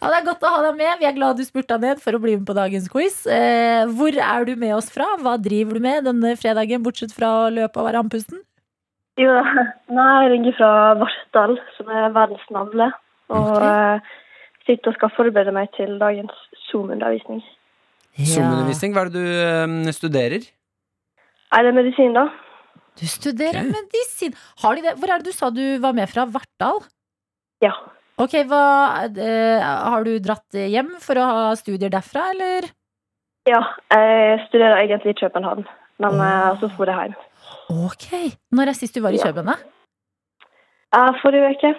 Ja, 0.01 0.11
det 0.11 0.19
er 0.19 0.27
godt 0.27 0.45
å 0.47 0.53
ha 0.55 0.63
deg 0.67 0.79
med. 0.79 0.99
Vi 1.01 1.09
er 1.09 1.17
glad 1.17 1.39
du 1.39 1.45
spurte 1.47 1.79
ned 1.81 2.03
for 2.03 2.17
å 2.17 2.23
bli 2.23 2.37
med 2.39 2.47
på 2.49 2.57
dagens 2.57 2.89
quiz. 2.93 3.23
Eh, 3.31 3.85
hvor 3.97 4.15
er 4.15 4.49
du 4.49 4.55
med 4.61 4.75
oss 4.77 4.91
fra? 4.93 5.07
Hva 5.21 5.37
driver 5.41 5.79
du 5.79 5.85
med 5.85 6.09
denne 6.09 6.35
fredagen, 6.41 6.83
bortsett 6.85 7.15
fra 7.17 7.31
å 7.45 7.53
løpe 7.55 7.81
og 7.81 7.89
være 7.89 8.05
andpusten? 8.05 8.43
Jo 9.21 9.31
da, 9.31 9.65
nei, 9.95 10.11
jeg 10.25 10.31
ringer 10.33 10.57
fra 10.59 10.71
Vartdal, 10.99 11.59
som 11.77 11.91
er 11.93 12.15
verdens 12.17 12.47
navle. 12.55 12.91
Og 13.33 13.53
okay. 13.57 14.01
eh, 14.01 14.17
sitter 14.67 14.91
og 14.91 14.99
skal 14.99 15.13
forberede 15.17 15.55
meg 15.55 15.71
til 15.77 15.97
dagens 16.01 16.35
Zoom-undervisning. 16.67 17.45
Zoom-undervisning, 18.19 18.95
hva 18.95 19.07
er 19.07 19.13
det 19.15 19.23
du 19.23 19.45
eh, 19.47 19.95
studerer? 19.95 20.49
Er 21.55 21.67
det 21.67 21.75
medisin, 21.77 22.17
da? 22.17 22.29
Du 22.99 23.07
studerer 23.11 23.63
okay. 23.63 23.73
medisin. 23.75 24.35
Har 24.63 24.77
de 24.77 24.85
det? 24.87 24.95
Hvor 24.99 25.11
er 25.11 25.23
det 25.23 25.31
du 25.31 25.37
sa 25.37 25.51
du 25.51 25.63
var 25.83 25.95
med 25.97 26.11
fra? 26.11 26.27
Vartdal? 26.31 26.83
Ja. 27.63 27.75
Ok, 28.21 28.35
hva, 28.47 28.65
eh, 29.11 29.59
Har 29.61 30.05
du 30.07 30.19
dratt 30.23 30.55
hjem 30.55 30.95
for 31.03 31.19
å 31.19 31.27
ha 31.27 31.47
studier 31.59 31.91
derfra, 31.91 32.31
eller? 32.31 32.69
Ja, 33.49 33.61
jeg 33.91 34.45
studerer 34.49 34.85
egentlig 34.85 35.17
i 35.17 35.21
København, 35.25 35.67
men 36.01 36.21
oh. 36.23 36.55
så 36.61 36.71
får 36.77 36.93
jeg 36.93 37.01
hjem. 37.01 37.17
Ok. 37.75 38.07
Når 38.55 38.71
er 38.71 38.79
sist 38.79 38.95
du 38.95 39.03
var 39.05 39.17
i. 39.17 39.21
København? 39.21 39.67
Ja. 40.95 41.11
forrige 41.21 41.51
uke. 41.57 41.75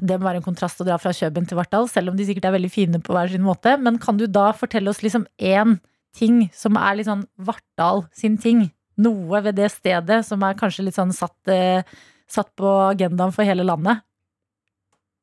Det 0.00 0.16
må 0.18 0.26
være 0.26 0.40
en 0.40 0.46
kontrast 0.46 0.80
å 0.82 0.86
dra 0.86 0.98
fra 1.00 1.12
Kjøben 1.14 1.46
til 1.48 1.58
Vartdal, 1.58 1.88
selv 1.90 2.12
om 2.12 2.18
de 2.18 2.26
sikkert 2.26 2.48
er 2.48 2.56
veldig 2.56 2.72
fine 2.72 3.00
på 3.04 3.14
hver 3.14 3.30
sin 3.30 3.46
måte. 3.46 3.76
Men 3.78 3.98
kan 4.02 4.18
du 4.18 4.26
da 4.26 4.50
fortelle 4.56 4.90
oss 4.90 5.02
liksom 5.04 5.26
én 5.38 5.78
ting 6.16 6.44
som 6.56 6.78
er 6.80 6.98
litt 6.98 7.08
sånn 7.10 7.26
Vartdal 7.38 8.04
sin 8.16 8.38
ting? 8.40 8.68
Noe 9.00 9.42
ved 9.44 9.58
det 9.60 9.70
stedet 9.72 10.22
som 10.26 10.42
er 10.44 10.58
kanskje 10.58 10.86
litt 10.86 10.98
sånn 10.98 11.14
satt, 11.16 11.38
eh, 11.48 11.82
satt 12.30 12.50
på 12.58 12.70
agendaen 12.90 13.34
for 13.34 13.46
hele 13.46 13.66
landet? 13.66 14.02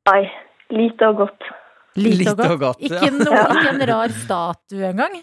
Nei, 0.08 0.24
lite 0.74 1.12
og 1.12 1.22
godt. 1.22 1.48
Lite, 1.98 2.32
og 2.32 2.36
godt. 2.36 2.50
og 2.50 2.58
godt. 2.64 2.82
Ikke, 2.88 3.12
noe, 3.14 3.44
ikke 3.54 3.70
en 3.74 3.86
rar 3.92 4.12
statue 4.24 4.90
engang? 4.92 5.20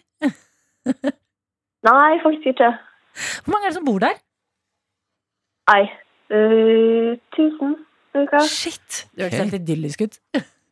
Nei, 1.86 2.13
faktisk 2.24 2.54
ikke. 2.54 2.71
Hvor 3.45 3.56
mange 3.56 3.69
er 3.69 3.71
det 3.71 3.78
som 3.78 3.86
bor 3.88 4.02
der? 4.04 4.17
Nei, 5.71 5.84
Uh, 6.26 7.13
tusen, 7.36 7.76
cirka. 8.10 8.39
Shit! 8.50 9.04
Det 9.13 9.28
hørtes 9.28 9.43
helt 9.43 9.58
idyllisk 9.62 10.08
ut. 10.08 10.19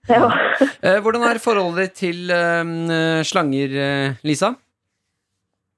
Ja. 0.09 0.25
Eh, 0.83 0.97
hvordan 0.99 1.21
er 1.23 1.37
forholdet 1.39 1.85
ditt 1.85 1.93
til 2.01 2.31
uh, 2.33 3.21
slanger, 3.23 3.71
Lisa? 4.27 4.49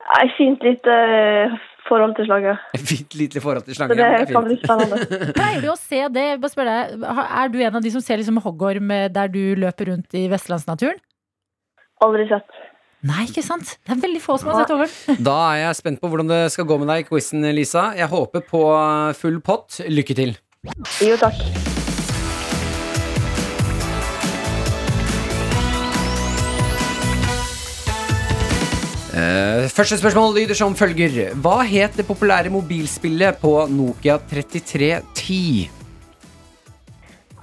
Nei, 0.06 0.24
fint 0.34 0.64
litt 0.66 0.88
eh, 0.90 1.54
forhold 1.90 2.16
til 2.18 2.28
slaget. 2.30 2.62
Fint 2.92 3.18
lite 3.20 3.42
forhold 3.44 3.66
til 3.68 3.78
Så 3.78 3.88
det 3.92 3.98
ja, 4.00 4.12
men 4.18 4.32
kan 4.32 4.48
bli 4.48 4.58
spennende. 4.62 5.00
Pleier 5.38 5.64
du 5.64 5.72
å 5.74 5.78
se 5.80 6.02
det? 6.16 6.28
Bare 6.44 6.54
spør 6.54 6.72
deg, 6.72 7.04
er 7.26 7.52
du 7.54 7.60
en 7.62 7.80
av 7.82 7.86
de 7.86 7.94
som 7.96 8.04
ser 8.04 8.22
liksom 8.22 8.40
hoggorm 8.46 8.94
eh, 8.96 9.10
der 9.14 9.32
du 9.34 9.44
løper 9.60 9.92
rundt 9.94 10.18
i 10.18 10.26
vestlandsnaturen? 10.32 11.02
Aldri 12.06 12.28
sett. 12.32 12.64
Nei, 13.06 13.28
ikke 13.30 13.44
sant? 13.46 13.76
Det 13.86 13.94
er 13.94 14.02
veldig 14.02 14.24
få 14.24 14.40
som 14.42 14.50
har 14.50 14.64
sett 14.64 14.74
hoggorm. 14.74 15.22
Da 15.28 15.38
er 15.52 15.62
jeg 15.68 15.80
spent 15.84 16.02
på 16.02 16.10
hvordan 16.10 16.32
det 16.32 16.42
skal 16.56 16.68
gå 16.70 16.80
med 16.82 16.90
deg 16.90 17.06
i 17.06 17.08
quizen, 17.12 17.46
Lisa. 17.54 17.92
Jeg 17.98 18.10
håper 18.12 18.46
på 18.50 18.66
full 19.22 19.40
pott. 19.46 19.82
Lykke 19.86 20.18
til. 20.18 20.38
Jo, 21.06 21.18
takk. 21.22 21.75
Eh, 29.16 29.70
første 29.72 29.96
spørsmål 29.96 30.34
lyder 30.36 30.58
som 30.60 30.74
følger. 30.76 31.32
Hva 31.40 31.62
het 31.64 31.96
det 31.96 32.04
populære 32.08 32.52
mobilspillet 32.52 33.38
på 33.40 33.54
Nokia 33.72 34.18
3310? 34.20 35.70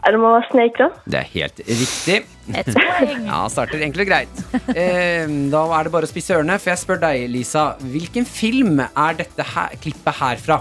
Er 0.02 0.10
det 0.12 0.20
må 0.20 0.32
være 0.34 0.48
Snake, 0.50 0.76
da? 0.76 0.88
Det 1.06 1.18
er 1.20 1.28
helt 1.32 1.62
riktig. 1.64 2.18
Et 2.52 2.68
poeng. 2.76 3.24
Ja, 3.24 3.40
starter 3.48 3.86
enkelt 3.86 4.04
og 4.04 4.10
greit. 4.10 4.42
Uh, 4.52 5.32
da 5.54 5.62
er 5.78 5.86
det 5.86 5.94
bare 5.94 6.08
å 6.08 6.10
spisse 6.10 6.36
ørene, 6.36 6.58
for 6.60 6.74
jeg 6.74 6.82
spør 6.82 7.00
deg, 7.06 7.24
Lisa. 7.32 7.64
Hvilken 7.94 8.28
film 8.28 8.82
er 8.82 9.18
dette 9.22 9.48
her, 9.54 9.76
klippet 9.80 10.20
her 10.20 10.44
fra? 10.44 10.60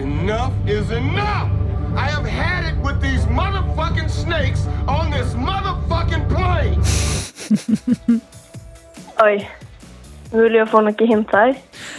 Enough 0.00 0.54
is 0.70 0.88
enough! 0.94 1.50
I 1.98 2.06
have 2.08 2.24
had 2.24 2.70
it 2.70 2.78
with 2.80 3.02
these 3.02 3.26
motherfucking 3.26 4.08
snakes 4.08 4.64
on 4.86 5.10
this 5.10 5.34
motherfucking 5.34 6.30
plane! 6.30 6.80
Oi. 9.20 9.40
Mulig 10.30 10.60
å 10.62 10.66
få 10.70 10.80
noen 10.86 11.08
hint 11.10 11.32
her. 11.34 11.56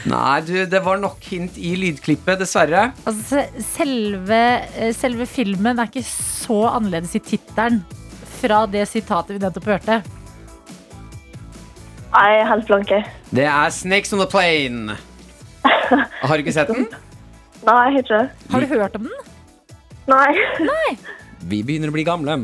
Nei, 0.07 0.37
du, 0.47 0.53
det 0.71 0.79
var 0.85 1.01
nok 1.01 1.19
hint 1.27 1.57
i 1.59 1.73
lydklippet, 1.75 2.39
dessverre. 2.39 2.85
Altså, 3.09 3.43
selve, 3.73 4.39
eh, 4.71 4.93
selve 4.95 5.27
filmen 5.27 5.81
er 5.81 5.91
ikke 5.91 6.05
så 6.07 6.61
annerledes 6.71 7.17
i 7.19 7.23
tittelen 7.27 7.81
fra 8.39 8.63
det 8.71 8.85
sitatet 8.89 9.35
vi 9.35 9.43
nettopp 9.43 9.67
hørte. 9.73 9.99
Nei, 12.11 12.25
jeg 12.31 12.39
er 12.39 12.49
helt 12.49 12.67
blanke. 12.71 13.01
Det 13.31 13.47
er 13.47 13.75
Snakes 13.75 14.15
on 14.15 14.23
the 14.23 14.29
Plane. 14.31 14.97
Har 16.23 16.35
du 16.35 16.43
ikke 16.43 16.55
sett 16.55 16.71
den? 16.71 16.87
Nei, 17.61 17.75
jeg 17.75 17.93
har 17.93 17.99
ikke 17.99 18.17
det. 18.17 18.47
Har 18.51 18.63
du 18.63 18.71
hørt 18.71 18.95
om 18.97 19.03
den? 19.05 19.33
Nei. 20.09 20.31
Nei. 20.65 20.87
Vi 21.41 21.61
begynner 21.65 21.89
å 21.89 21.95
bli 21.95 22.03
gamle. 22.05 22.37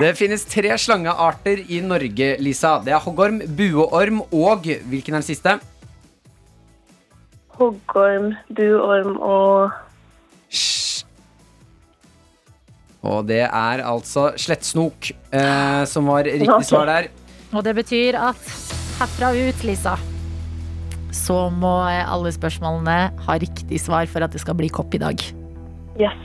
det 0.00 0.14
finnes 0.16 0.46
tre 0.48 0.72
slangearter 0.80 1.60
i 1.68 1.80
Norge, 1.84 2.34
Lisa. 2.40 2.78
Det 2.84 2.94
er 2.94 3.02
hoggorm, 3.04 3.42
bueorm 3.58 4.22
og 4.30 4.64
Hvilken 4.64 5.16
er 5.16 5.20
den 5.20 5.26
siste? 5.26 5.58
Hoggorm, 7.58 8.32
buorm 8.50 9.18
og 9.22 9.72
Og 13.04 13.26
det 13.28 13.42
er 13.44 13.82
altså 13.84 14.30
slettsnok 14.40 15.10
eh, 15.12 15.82
som 15.84 16.08
var 16.08 16.24
riktig 16.24 16.64
svar 16.64 16.88
der. 16.88 17.10
Og 17.52 17.60
det 17.66 17.74
betyr 17.76 18.16
at 18.16 18.48
herfra 18.98 19.34
ut, 19.36 19.64
Lisa, 19.68 19.98
så 21.14 21.36
må 21.52 21.74
alle 21.84 22.32
spørsmålene 22.34 22.96
ha 23.26 23.36
riktig 23.38 23.82
svar 23.82 24.08
for 24.10 24.24
at 24.24 24.32
det 24.32 24.40
skal 24.42 24.56
bli 24.58 24.72
kopp 24.72 24.96
i 24.96 25.02
dag. 25.04 25.20
Yes. 26.00 26.16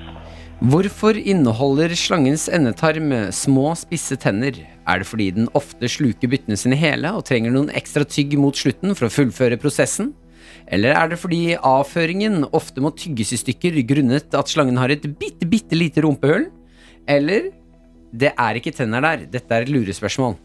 Hvorfor 0.59 1.15
inneholder 1.15 1.93
slangens 1.95 2.49
endetarm 2.51 3.13
små, 3.31 3.69
spisse 3.79 4.17
tenner? 4.19 4.57
Er 4.83 4.99
det 4.99 5.07
fordi 5.07 5.29
den 5.31 5.47
ofte 5.55 5.87
sluker 5.87 6.27
byttene 6.27 6.57
sine 6.59 6.75
hele 6.75 7.13
og 7.15 7.23
trenger 7.29 7.53
noen 7.55 7.71
ekstra 7.71 8.03
tygg 8.03 8.35
mot 8.35 8.59
slutten 8.59 8.91
for 8.91 9.07
å 9.07 9.13
fullføre 9.13 9.55
prosessen? 9.61 10.11
Eller 10.67 10.97
er 10.99 11.13
det 11.13 11.21
fordi 11.21 11.55
avføringen 11.55 12.43
ofte 12.51 12.83
må 12.83 12.91
tygges 12.91 13.31
i 13.37 13.39
stykker 13.39 13.79
grunnet 13.87 14.35
at 14.35 14.51
slangen 14.51 14.81
har 14.81 14.91
et 14.91 15.07
bitte, 15.07 15.47
bitte 15.47 15.79
lite 15.79 16.03
rumpehull? 16.03 16.49
Eller 17.07 17.53
det 18.11 18.35
er 18.35 18.59
ikke 18.59 18.75
tenner 18.75 19.07
der, 19.07 19.27
dette 19.31 19.55
er 19.55 19.63
et 19.63 19.71
lurespørsmål. 19.71 20.35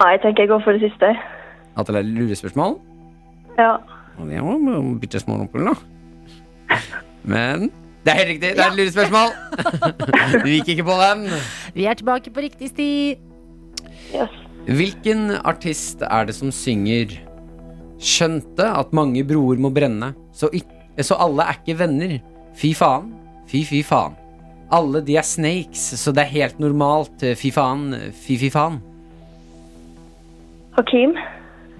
Nei, 0.00 0.12
jeg 0.16 0.24
tenker 0.24 0.46
jeg 0.46 0.56
går 0.56 0.64
for 0.64 0.72
det 0.72 0.88
siste. 0.88 1.12
At 1.76 1.84
det 1.84 2.00
er 2.00 2.04
et 2.06 2.16
lurespørsmål? 2.16 2.78
Ja. 3.60 3.74
Og 4.16 4.30
det 4.32 4.40
var 4.40 4.94
bitte 5.04 5.20
små 5.20 5.42
rumpehull, 5.42 5.74
da. 5.74 6.78
Men 7.28 7.68
det 8.06 8.12
er 8.12 8.18
helt 8.20 8.28
riktig, 8.36 8.50
det 8.54 8.62
er 8.62 8.70
et 8.70 8.78
lurespørsmål. 8.78 9.32
Du 10.44 10.50
gikk 10.52 10.68
ikke 10.76 10.84
på 10.86 10.96
den. 11.00 11.24
Vi 11.74 11.86
er 11.90 11.96
tilbake 11.98 12.30
på 12.30 12.44
riktig 12.44 12.68
sti. 12.70 12.90
Yes. 14.14 14.36
Hvilken 14.66 15.32
artist 15.42 16.02
er 16.06 16.28
det 16.28 16.34
som 16.34 16.52
synger 16.54 17.16
Skjønte 18.02 18.66
at 18.76 18.92
mange 18.94 19.24
broer 19.26 19.58
må 19.58 19.70
brenne, 19.72 20.12
så, 20.36 20.50
så 21.00 21.16
alle 21.18 21.46
er 21.48 21.58
ikke 21.58 21.78
venner. 21.80 22.18
Fy 22.60 22.74
faen, 22.76 23.08
fy 23.48 23.62
fy 23.66 23.80
faen. 23.86 24.14
Alle 24.76 25.00
de 25.06 25.16
er 25.16 25.24
snakes, 25.24 25.80
så 25.96 26.12
det 26.12 26.26
er 26.26 26.34
helt 26.34 26.60
normalt. 26.60 27.24
Fy 27.40 27.50
faen, 27.54 27.88
fy 28.26 28.36
fy 28.38 28.50
faen. 28.52 28.78
Hakeem. 30.76 31.16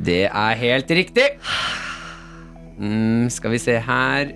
Det 0.01 0.25
er 0.31 0.59
helt 0.63 0.91
riktig. 0.91 1.29
Mm, 2.77 3.31
skal 3.33 3.55
vi 3.55 3.59
se 3.63 3.79
her 3.81 4.33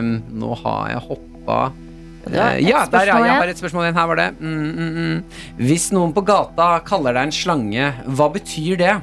um, 0.00 0.10
Nå 0.36 0.52
har 0.60 0.90
jeg 0.92 1.00
hoppa 1.06 1.60
Ja, 1.70 1.80
Eh, 2.28 2.58
ja, 2.68 2.84
der, 2.90 3.06
ja, 3.08 3.16
jeg 3.24 3.32
har 3.32 3.48
et 3.48 3.58
spørsmål 3.58 3.86
igjen. 3.86 3.96
Her 3.96 4.06
var 4.10 4.18
det. 4.20 4.26
Mm, 4.40 4.72
mm, 4.76 4.90
mm. 4.96 5.22
Hvis 5.56 5.86
noen 5.96 6.12
på 6.12 6.20
gata 6.28 6.66
kaller 6.84 7.16
deg 7.16 7.30
en 7.30 7.32
slange, 7.32 7.86
hva 8.04 8.26
betyr 8.34 8.76
det? 8.76 8.96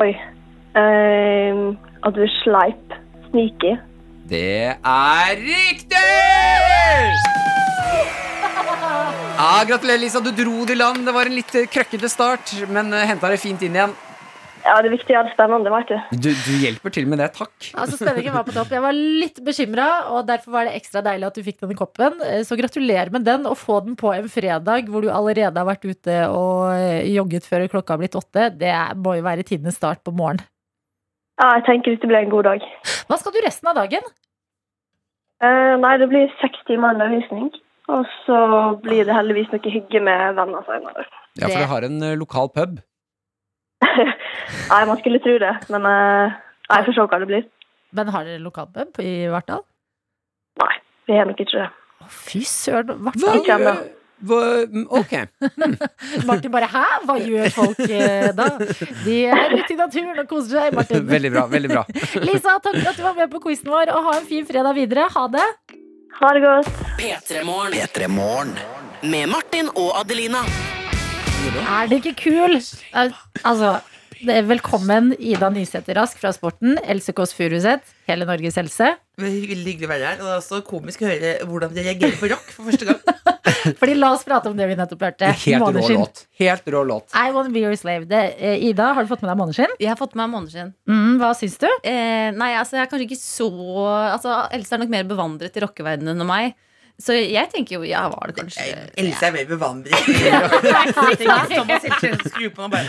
Oi. 0.00 0.10
um, 0.76 1.78
at 2.04 2.14
du 2.14 2.20
er 2.26 2.34
sleip. 2.42 2.92
Sneaky. 3.30 3.72
Det 4.28 4.76
er 4.76 5.32
riktig! 5.40 6.04
Ja, 9.40 9.64
gratulerer, 9.64 9.98
Lisa. 9.98 10.20
Du 10.20 10.30
dro 10.36 10.66
det 10.68 10.76
i 10.76 10.78
land. 10.78 11.06
Det 11.08 11.16
var 11.16 11.26
en 11.30 11.38
litt 11.40 11.56
eh, 11.56 11.66
krøkkete 11.72 12.12
start, 12.12 12.52
men 12.68 12.92
henta 12.92 13.32
det 13.32 13.40
fint 13.40 13.64
inn 13.64 13.80
igjen. 13.80 13.96
Ja, 14.64 14.74
det 14.84 14.90
viktige 14.92 15.16
er 15.18 15.24
det 15.26 15.32
spennende, 15.32 15.70
vet 15.72 15.88
du. 15.88 16.16
Du, 16.26 16.28
du 16.30 16.52
hjelper 16.60 16.92
til 16.92 17.06
med 17.08 17.20
det. 17.22 17.30
Takk. 17.36 17.54
Altså, 17.80 17.96
spenningen 18.00 18.34
var 18.34 18.44
på 18.44 18.52
topp. 18.54 18.72
Jeg 18.74 18.82
var 18.84 18.96
litt 18.96 19.40
bekymra, 19.46 19.86
og 20.12 20.26
derfor 20.28 20.54
var 20.58 20.68
det 20.68 20.74
ekstra 20.80 21.02
deilig 21.06 21.28
at 21.30 21.38
du 21.38 21.44
fikk 21.46 21.62
denne 21.64 21.76
koppen. 21.78 22.20
Eh, 22.26 22.42
Så 22.46 22.58
gratulerer 22.60 23.12
med 23.14 23.24
den. 23.24 23.48
Å 23.48 23.54
få 23.56 23.80
den 23.86 23.96
på 24.00 24.12
en 24.12 24.28
fredag 24.32 24.90
hvor 24.92 25.06
du 25.06 25.10
allerede 25.12 25.56
har 25.56 25.68
vært 25.68 25.86
ute 25.88 26.18
og 26.28 26.74
eh, 26.76 27.08
jogget 27.14 27.48
før 27.48 27.64
klokka 27.72 27.96
har 27.96 28.02
blitt 28.04 28.18
åtte, 28.20 28.50
det 28.60 28.74
må 29.00 29.16
jo 29.18 29.24
være 29.26 29.46
tidenes 29.48 29.80
start 29.80 30.04
på 30.04 30.12
morgenen. 30.12 30.44
Ja, 31.40 31.54
jeg 31.56 31.64
tenker 31.70 31.94
dette 31.96 32.08
blir 32.10 32.20
en 32.20 32.32
god 32.32 32.44
dag. 32.50 32.64
Hva 33.08 33.16
skal 33.16 33.32
du 33.32 33.40
resten 33.46 33.70
av 33.72 33.78
dagen? 33.80 34.04
Eh, 35.40 35.74
nei, 35.80 35.94
det 36.02 36.10
blir 36.10 36.28
seks 36.42 36.60
timer 36.68 36.92
undervisning. 36.98 37.48
Og 37.90 38.04
så 38.26 38.36
blir 38.84 39.08
det 39.08 39.16
heldigvis 39.16 39.48
noe 39.50 39.72
hygge 39.72 40.02
med 40.04 40.36
venner 40.36 40.62
senere. 40.68 41.06
Ja, 41.40 41.48
for 41.48 41.58
du 41.64 41.68
har 41.72 41.86
en 41.88 42.02
eh, 42.06 42.16
lokal 42.20 42.52
pub. 42.54 42.76
Nei, 44.70 44.82
man 44.88 44.98
skulle 45.00 45.22
tro 45.24 45.36
det, 45.42 45.54
men 45.72 45.88
uh, 45.88 46.36
jeg 46.70 46.86
får 46.88 46.96
se 46.96 47.06
hva 47.12 47.22
det 47.22 47.30
blir. 47.30 47.46
Men 47.96 48.10
har 48.14 48.26
dere 48.26 48.42
lokalpub 48.42 49.00
i 49.02 49.14
Vartdal? 49.32 49.64
Nei, 50.62 50.74
vi 51.08 51.16
har 51.18 51.26
nok 51.30 51.40
ikke 51.42 51.56
det. 51.58 51.70
Å, 52.00 52.10
Fy 52.10 52.44
søren, 52.46 52.94
Hva 53.00 53.14
Vartdal. 53.16 53.42
Gjør 53.48 53.80
hva, 54.20 54.66
mm, 54.68 54.86
Ok. 54.90 55.12
Martin 56.28 56.52
bare 56.52 56.68
hæ? 56.68 56.84
Hva 57.08 57.16
gjør 57.24 57.52
folk 57.56 57.80
eh, 57.86 58.28
da? 58.36 58.48
De 59.04 59.14
er 59.32 59.54
ute 59.56 59.72
i 59.72 59.78
naturen 59.78 60.20
og 60.20 60.28
koser 60.28 60.58
seg, 60.58 60.76
Martin. 60.76 61.06
Veldig 61.14 61.30
bra. 61.32 61.46
veldig 61.48 61.70
bra 61.72 61.84
Lisa, 62.26 62.58
takk 62.60 62.76
for 62.82 62.90
at 62.92 62.98
du 63.00 63.06
var 63.06 63.16
med 63.16 63.32
på 63.32 63.40
quizen 63.46 63.72
vår, 63.72 63.94
og 63.96 64.10
ha 64.10 64.18
en 64.20 64.28
fin 64.28 64.48
fredag 64.48 64.76
videre. 64.76 65.08
Ha 65.14 65.24
det. 65.32 65.46
Ha 66.20 66.34
det 66.36 66.44
godt. 66.44 66.68
P3morgen. 67.00 67.78
P3 67.78 68.10
Morgen. 68.12 68.52
Med 69.08 69.32
Martin 69.32 69.72
og 69.72 69.94
Adelina. 70.02 70.44
Er 71.40 71.88
det 71.88 72.02
ikke 72.02 72.16
kul? 72.26 72.58
Altså, 73.46 73.70
det 74.20 74.34
er 74.36 74.44
velkommen 74.44 75.14
Ida 75.16 75.48
Nysæter 75.48 75.96
Rask 75.96 76.18
fra 76.20 76.32
Sporten, 76.36 76.76
Else 76.84 77.14
Kåss 77.16 77.32
Furuseth, 77.32 77.94
Hele 78.10 78.26
Norges 78.28 78.58
helse. 78.60 78.90
Veldig 79.20 79.40
hyggelig 79.46 79.88
å 79.88 79.90
være 79.90 80.10
her. 80.10 80.20
Og 80.20 80.26
det 80.28 80.34
er 80.34 80.42
også 80.42 80.60
komisk 80.68 81.06
å 81.06 81.08
høre 81.08 81.32
hvordan 81.48 81.72
de 81.72 81.86
reagerer 81.86 82.18
på 82.20 82.28
rock 82.34 82.52
for 82.52 82.68
første 82.68 82.90
gang. 82.90 83.00
Fordi 83.80 83.96
la 83.96 84.12
oss 84.12 84.26
prate 84.28 84.52
om 84.52 84.60
det 84.60 84.68
vi 84.68 84.76
nettopp 84.76 85.06
hørte. 85.08 85.32
Helt 85.46 85.64
rå 85.80 85.88
låt. 85.96 86.24
Helt 86.42 86.70
rå 86.76 86.84
låt. 86.92 87.08
I 87.16 87.32
wanna 87.32 87.52
be 87.56 87.64
your 87.64 87.76
slave. 87.80 88.04
Det, 88.10 88.22
eh, 88.36 88.68
Ida, 88.68 88.92
har 88.96 89.06
du 89.06 89.08
fått 89.08 89.24
med 89.24 89.32
deg 89.32 89.40
Måneskinn? 89.40 89.76
Jeg 89.80 89.94
har 89.94 90.00
fått 90.00 90.16
med 90.16 90.26
meg 90.26 90.36
måneskinn. 90.36 90.74
Mm, 90.90 91.16
hva 91.22 91.32
syns 91.38 91.56
du? 91.62 91.68
Eh, 91.80 92.28
nei, 92.36 92.52
altså 92.60 92.76
jeg 92.76 92.84
er 92.84 92.92
kanskje 92.92 93.08
ikke 93.08 93.22
så 93.24 93.48
altså, 94.10 94.42
Else 94.52 94.76
er 94.76 94.84
nok 94.84 94.92
mer 94.92 95.08
bevandret 95.08 95.56
i 95.56 95.64
rockeverdenen 95.64 96.20
enn 96.20 96.28
meg. 96.28 96.58
Så 97.00 97.14
jeg 97.16 97.48
tenker 97.52 97.78
jo, 97.78 97.82
ja, 97.88 98.02
var 98.12 98.28
det 98.28 98.34
kanskje 98.36 98.64
Else 99.00 99.24
er 99.28 99.32
mer 99.32 99.46
bevandret. 99.48 99.96
Thomas 101.50 101.82
Seltzer 101.84 102.16
skrur 102.28 102.50
på 102.56 102.66
og 102.66 102.70
bare. 102.74 102.84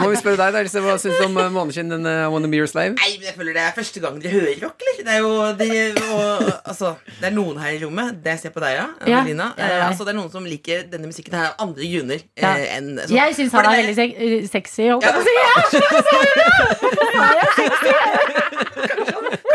Må 0.00 0.08
vi 0.12 0.16
spørre 0.20 0.38
deg, 0.40 0.54
da, 0.56 0.62
Else, 0.64 0.80
hva 0.84 0.94
syns 1.00 1.18
du 1.20 1.24
om 1.26 1.36
eh, 1.42 1.50
Måneskinn, 1.52 1.90
den 1.92 2.06
uh, 2.08 2.26
Wanna 2.32 2.48
Be 2.52 2.56
Your 2.62 2.70
Slave? 2.70 2.94
Nei, 2.96 3.10
men 3.18 3.26
jeg 3.28 3.36
føler 3.36 3.52
det 3.58 3.62
er 3.66 3.74
første 3.76 4.00
gang 4.04 4.16
dere 4.22 4.32
hører 4.38 4.56
rock, 4.64 4.78
eller? 4.86 4.96
Det 5.04 5.12
er 5.12 5.20
jo 5.20 5.32
de, 5.60 5.68
og, 6.16 6.48
altså, 6.72 6.94
det 7.20 7.28
er 7.28 7.34
noen 7.36 7.56
her 7.62 7.76
i 7.76 7.80
rommet, 7.84 8.06
det 8.24 8.30
jeg 8.36 8.42
ser 8.46 8.52
på 8.56 8.62
deg, 8.64 8.72
ja, 8.80 8.86
Ja, 9.04 9.20
Adelina. 9.20 9.46
ja, 9.52 9.60
det 9.60 9.68
er 9.68 9.76
eh, 9.82 9.86
altså, 9.90 10.02
det 10.08 10.12
er 10.14 10.18
noen 10.22 10.32
som 10.32 10.48
liker 10.48 10.78
denne 10.92 11.06
musikken 11.12 11.34
her 11.38 11.50
av 11.50 11.54
andre 11.68 11.84
grunner 11.92 12.20
eh, 12.22 12.42
Ja. 12.42 12.52
enn 12.78 12.88
så- 13.04 13.12
Jeg 13.18 13.36
syns 13.38 13.52
han 13.58 13.68
er 13.68 13.76
veldig 13.82 14.48
sexy. 14.52 14.88
Holdt 14.88 15.04
jeg 15.04 15.12
på 15.12 15.20
å 15.20 15.26
si. 15.28 15.34
Ja, 15.42 15.52
så, 15.68 15.76
å 15.82 16.00
si 16.08 16.16
det! 16.38 16.46
Hvorfor 16.80 17.04
sa 17.12 17.22
jeg 17.36 17.48
sexy? 17.60 17.90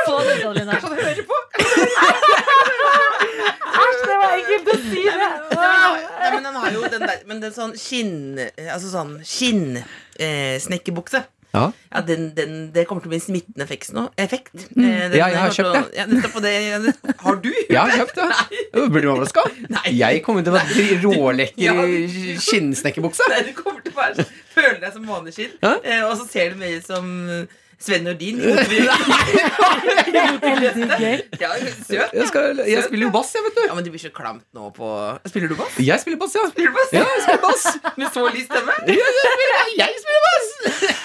Få 0.07 0.15
det, 0.23 0.35
Adelina. 0.47 0.73
Kan 0.81 0.89
du 0.93 0.97
høre 1.01 1.23
på? 1.27 1.35
Æsj, 3.77 3.99
det 4.07 4.15
var 4.21 4.26
ekkelt 4.37 4.67
å 4.73 4.77
si 4.89 5.03
det. 5.03 5.15
Nei, 5.17 5.29
men, 5.55 5.79
han- 5.83 6.01
nei, 6.19 6.29
men 6.35 6.43
den 6.49 6.55
har 6.61 6.69
jo 6.71 6.81
den 6.93 7.01
der 7.07 7.17
Men 7.27 7.39
den 7.43 7.51
sånn 7.55 7.73
skinn 7.79 8.37
Altså 8.67 8.87
sånn 8.93 9.17
skinnsnekkerbukse. 10.17 11.23
Ja. 11.55 11.71
Ja, 11.89 12.01
den, 12.05 12.25
den, 12.35 12.71
det 12.75 12.83
kommer 12.85 13.01
til 13.01 13.07
å 13.09 13.13
bli 13.13 13.17
en 13.21 13.23
smittende 13.23 13.63
effekt 13.63 13.93
nå. 13.95 14.09
Effekt. 14.19 14.53
Eh, 14.55 14.67
Mm. 14.75 14.83
den- 15.11 15.17
Ja, 15.17 15.27
jeg 15.31 15.37
har 15.37 15.49
kjøpt 15.49 15.73
det. 15.73 15.97
Ja, 15.97 16.05
det. 16.05 16.93
Har 17.19 17.35
du? 17.41 17.53
Ja, 17.69 17.85
kjøpt 17.87 18.15
det. 18.15 18.27
Jo, 18.75 18.87
Blir 18.89 19.01
du 19.01 19.07
overraska? 19.13 19.41
Jeg 19.89 20.23
kommer 20.23 20.43
til 20.43 20.53
å 20.53 20.57
være 20.57 20.99
rålekker 21.01 21.57
i 21.57 21.63
Ja. 22.35 22.39
skinnsnekkerbukse. 22.43 23.23
Du 23.47 23.53
kommer 23.53 23.81
til 23.81 23.93
å 23.95 23.95
føle 24.53 24.79
deg 24.83 24.93
som 24.93 25.05
måneskinn, 25.07 25.51
eh, 25.63 26.03
og 26.03 26.17
så 26.19 26.27
ser 26.29 26.49
du 26.51 26.55
mer 26.61 26.77
ut 26.77 26.85
som 26.85 27.07
Sven 27.79 28.03
Nordin. 28.07 28.39
Ja, 31.37 31.51
søt. 31.85 32.13
Jeg, 32.13 32.27
skal, 32.31 32.57
jeg 32.65 32.83
spiller 32.87 33.05
jo 33.07 33.11
bass, 33.13 33.29
jeg, 33.35 33.43
vet 33.45 33.57
du. 33.57 33.61
Ja, 33.67 33.75
men 33.77 33.85
du 33.85 33.89
blir 33.93 34.01
så 34.01 34.09
klamt 34.15 34.43
nå 34.55 34.69
på 34.75 34.87
Spiller 35.29 35.51
du 35.51 35.55
bass? 35.59 35.75
Jeg 35.83 36.01
spiller 36.01 36.19
bass, 36.21 36.33
ja. 36.37 36.45
Spiller 36.51 36.73
bass? 36.75 36.89
Ja, 36.95 37.03
jeg 37.05 37.21
spiller 37.25 37.43
bass. 37.43 37.65
Med 38.01 38.09
så 38.15 38.23
lys 38.33 38.47
stemme? 38.49 38.75
Ja, 38.87 38.95
jeg 38.97 39.13
spiller, 39.19 39.77
jeg 39.83 40.01
spiller 40.01 40.25
bass. 40.27 40.49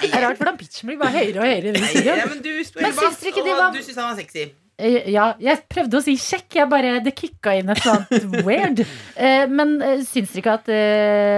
Det 0.03 0.09
er 0.09 0.25
rart 0.25 0.41
hvordan 0.41 0.59
pitchen 0.59 0.89
blir 0.91 0.99
bare 1.03 1.13
høyere 1.19 1.39
og 1.39 1.47
høyere. 1.47 1.75
Nei, 1.77 1.93
ja, 2.07 2.17
men 2.31 2.41
du 2.43 2.51
spiller 2.65 2.89
Men 2.89 2.97
syns 2.97 3.21
bass, 3.21 3.37
og 3.37 3.49
var- 3.53 3.73
du 3.77 3.81
syns 3.85 3.99
han 4.01 4.09
var 4.09 4.19
sexy. 4.21 4.45
Eh, 4.83 4.99
Ja, 5.13 5.25
jeg 5.39 5.61
prøvde 5.69 5.99
å 5.99 6.03
si 6.03 6.15
'sjekk', 6.17 6.55
Jeg 6.57 6.69
bare, 6.69 6.95
det 7.05 7.13
kicka 7.15 7.53
inn 7.59 7.69
et 7.69 7.83
eller 7.85 8.05
annet 8.09 8.45
weird. 8.45 8.79
Eh, 9.15 9.45
Men 9.47 9.77
eh, 9.81 9.99
syns 10.01 10.33
dere 10.33 10.41
ikke 10.41 10.55
at 10.59 10.65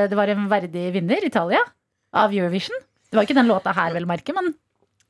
det 0.10 0.16
var 0.18 0.28
en 0.32 0.48
verdig 0.50 0.92
vinner, 0.96 1.20
Italia, 1.24 1.60
av 2.14 2.32
Eurovision? 2.32 2.78
Det 3.12 3.18
var 3.20 3.24
ikke 3.28 3.36
den 3.38 3.48
låta 3.52 3.74
her, 3.76 3.92
vel 3.94 4.06
merke, 4.08 4.34
men 4.34 4.54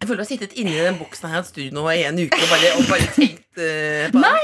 Jeg 0.02 0.10
føler 0.10 0.20
du 0.20 0.24
har 0.26 0.28
sittet 0.28 0.56
inni 0.60 0.74
den 0.76 0.98
boksen 1.00 1.30
her 1.32 1.39
i 1.39 1.41
et 1.41 1.48
studio 1.48 1.84
i 1.88 2.02
en 2.04 2.18
uke 2.20 2.36
og 2.36 2.50
bare, 2.52 2.72
og 2.76 2.88
bare 2.89 3.06
tenkt 3.16 3.62
uh, 3.62 4.10
på 4.12 4.20
Nei! 4.20 4.41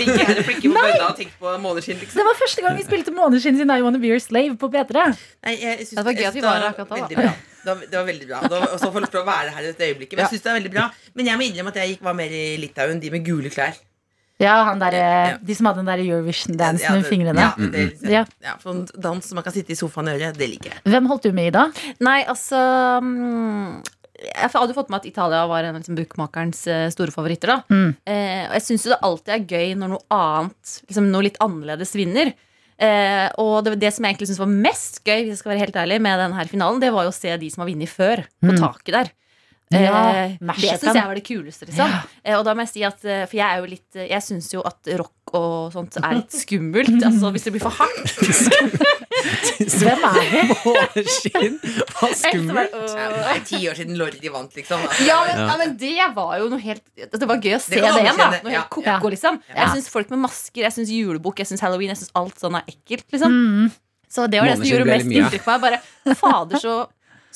Ligge 0.00 0.14
her 0.22 0.38
og 0.40 1.18
på 1.36 1.50
og 1.50 1.58
måneskinn, 1.60 1.98
liksom. 2.00 2.16
det 2.16 2.24
var 2.24 2.38
første 2.38 2.64
gang 2.64 2.78
vi 2.78 2.86
spilte 2.86 3.12
Måneskinn 3.12 3.60
sin 3.60 3.72
I 3.74 3.82
Wanna 3.84 4.00
Be 4.00 4.08
Your 4.08 4.22
Slave 4.24 4.56
på 4.56 4.70
P3. 4.72 5.04
Nei, 5.44 5.54
jeg 5.60 5.82
synes, 5.82 5.98
Det 6.00 6.06
var 6.08 6.16
gøy 6.16 6.30
at 6.30 6.38
vi 6.38 6.44
var 6.46 6.56
det 6.56 6.64
her 6.64 6.72
akkurat 6.72 6.88
da, 6.88 6.96
da. 6.96 7.02
Veldig 7.02 7.18
bra. 7.20 7.34
Det 7.66 7.74
var, 7.74 7.82
det 7.90 7.98
var 7.98 8.06
veldig 8.08 8.30
bra. 8.30 8.40
Og 8.70 8.78
så 8.80 8.90
får 8.94 9.04
lov 9.04 9.12
til 9.12 9.20
å 9.20 9.26
være 9.26 9.52
her 9.52 9.66
i 9.66 9.68
dette 9.74 9.90
øyeblikket. 9.90 10.16
Men 10.16 10.24
jeg 10.24 10.32
synes 10.32 10.46
det 10.46 10.50
er 10.52 10.58
veldig 10.60 10.72
bra 10.78 10.86
Men 11.18 11.30
jeg 11.30 11.40
må 11.40 11.46
innrømme 11.50 11.74
at 11.74 11.80
jeg 11.82 11.92
gikk, 11.92 12.06
var 12.08 12.16
mer 12.16 12.32
i 12.40 12.46
Litauen, 12.62 13.02
de 13.02 13.12
med 13.12 13.26
gule 13.26 13.52
klær. 13.52 13.76
Ja, 14.36 14.56
han 14.68 14.80
der, 14.80 14.92
ja, 14.92 15.36
De 15.40 15.54
som 15.56 15.68
hadde 15.70 15.80
den 15.80 15.88
der 15.88 16.02
Eurovision-dansen 16.04 16.84
Ja, 16.84 16.92
med 16.98 17.06
fingrene. 17.08 17.40
Ja, 17.40 17.68
det, 17.72 17.84
Ja. 18.04 18.24
ja, 18.44 18.56
for 18.60 18.74
en 18.74 18.86
dans 19.00 19.24
som 19.24 19.36
man 19.36 19.44
kan 19.44 19.52
sitte 19.54 19.72
i 19.72 19.78
sofaen 19.78 20.10
og 20.12 20.20
gjøre, 20.20 20.36
det 20.36 20.48
liker 20.50 20.74
jeg. 20.74 20.82
Hvem 20.84 21.08
holdt 21.08 21.24
du 21.24 21.32
med 21.32 21.48
i 21.48 21.54
da? 21.56 21.64
Nei, 22.04 22.18
altså 22.28 22.60
mm, 23.00 23.80
Jeg 24.26 24.50
hadde 24.52 24.74
fått 24.76 24.88
med 24.92 24.98
at 25.02 25.06
Italia 25.06 25.44
var 25.48 25.64
en 25.64 25.74
av 25.76 25.80
liksom, 25.82 25.96
bookmakerens 25.98 26.66
eh, 26.66 26.88
store 26.90 27.12
favoritter. 27.14 27.46
da 27.46 27.62
Mm. 27.70 27.94
eh, 28.06 28.46
Og 28.48 28.54
jeg 28.58 28.62
syns 28.66 28.84
jo 28.86 28.90
det 28.94 29.00
alltid 29.02 29.34
er 29.34 29.46
gøy 29.46 29.74
når 29.78 29.88
noe 29.94 30.04
annet, 30.10 30.74
liksom 30.88 31.10
noe 31.12 31.22
litt 31.22 31.38
annerledes, 31.40 31.94
vinner. 31.94 32.32
Eh, 32.78 33.28
og 33.40 33.64
det, 33.64 33.78
det 33.80 33.92
som 33.94 34.04
jeg 34.04 34.14
egentlig 34.14 34.28
syns 34.28 34.38
var 34.42 34.50
mest 34.52 34.98
gøy, 35.04 35.22
hvis 35.24 35.32
jeg 35.36 35.38
skal 35.38 35.52
være 35.54 35.62
helt 35.64 35.76
ærlig 35.80 36.00
med 36.04 36.18
denne 36.20 36.46
finalen, 36.50 36.80
det 36.82 36.92
var 36.92 37.04
jo 37.06 37.12
å 37.14 37.16
se 37.16 37.36
de 37.40 37.48
som 37.50 37.62
har 37.64 37.70
vunnet 37.70 37.88
før, 37.88 38.24
på 38.44 38.52
Mm. 38.52 38.58
taket 38.60 38.92
der. 38.98 39.10
Ja, 39.74 39.94
Eh, 40.14 40.36
det 40.38 40.78
syns 40.78 40.94
jeg 40.94 41.06
var 41.08 41.16
det 41.18 41.24
kuleste. 41.26 41.66
Liksom. 41.66 41.90
Ja. 41.90 42.02
Eh, 42.22 42.36
og 42.38 42.44
da 42.46 42.54
må 42.54 42.62
jeg 42.62 42.70
si 42.70 42.82
at 42.86 43.02
eh, 43.02 43.24
For 43.26 43.38
jeg 43.38 43.46
er 43.46 43.62
jo 43.62 43.68
litt 43.70 43.98
Jeg 43.98 44.22
syns 44.22 44.50
jo 44.52 44.62
at 44.66 44.90
rock 45.00 45.34
og 45.34 45.72
sånt 45.74 45.96
er 45.98 46.20
litt 46.20 46.36
skummelt. 46.38 46.92
Altså 47.08 47.32
Hvis 47.34 47.46
det 47.48 47.52
blir 47.56 47.64
for 47.64 47.74
hardt. 47.74 48.12
Hvem 49.56 50.04
er 50.06 50.28
det? 50.30 50.42
Måneskinn 50.66 51.56
var 51.96 52.14
skummelt. 52.14 52.76
Det 52.76 53.32
er 53.32 53.42
ti 53.48 53.60
år 53.66 53.78
siden 53.80 53.98
Lordi 53.98 54.30
vant, 54.30 54.54
liksom. 54.54 54.84
Ja 55.06 55.18
men, 55.26 55.42
ja, 55.48 55.56
men 55.58 55.74
det 55.80 55.94
var 56.14 56.36
jo 56.38 56.50
noe 56.52 56.62
helt 56.62 56.84
Det 56.94 57.26
var 57.26 57.40
gøy 57.42 57.56
å 57.56 57.62
se 57.62 57.74
Det 57.74 57.82
det, 57.82 58.04
igjen. 58.04 58.20
da 58.20 58.28
Noe 58.36 58.52
helt 58.52 58.54
ja. 58.54 58.66
ko-ko, 58.70 59.10
liksom. 59.16 59.40
Ja. 59.50 59.64
Jeg 59.64 59.80
syns 59.80 59.90
folk 59.90 60.12
med 60.14 60.22
masker, 60.28 60.62
jeg 60.62 60.76
syns 60.76 60.92
julebukk, 60.94 61.42
jeg 61.42 61.50
syns 61.50 61.64
halloween, 61.64 61.90
jeg 61.94 62.04
syns 62.04 62.14
alt 62.18 62.38
sånn 62.38 62.60
er 62.60 62.70
ekkelt. 62.70 63.06
Liksom. 63.10 63.34
Mm. 63.34 63.74
Så 64.16 64.28
det 64.30 64.38
var 64.40 64.52
det 64.52 64.60
som 64.60 64.68
gjorde 64.68 64.86
mest 64.88 65.10
inntrykk 65.10 65.42
på 65.42 65.56
meg. 65.56 65.64
Bare 65.66 66.14
fader, 66.20 66.62
så 66.62 66.76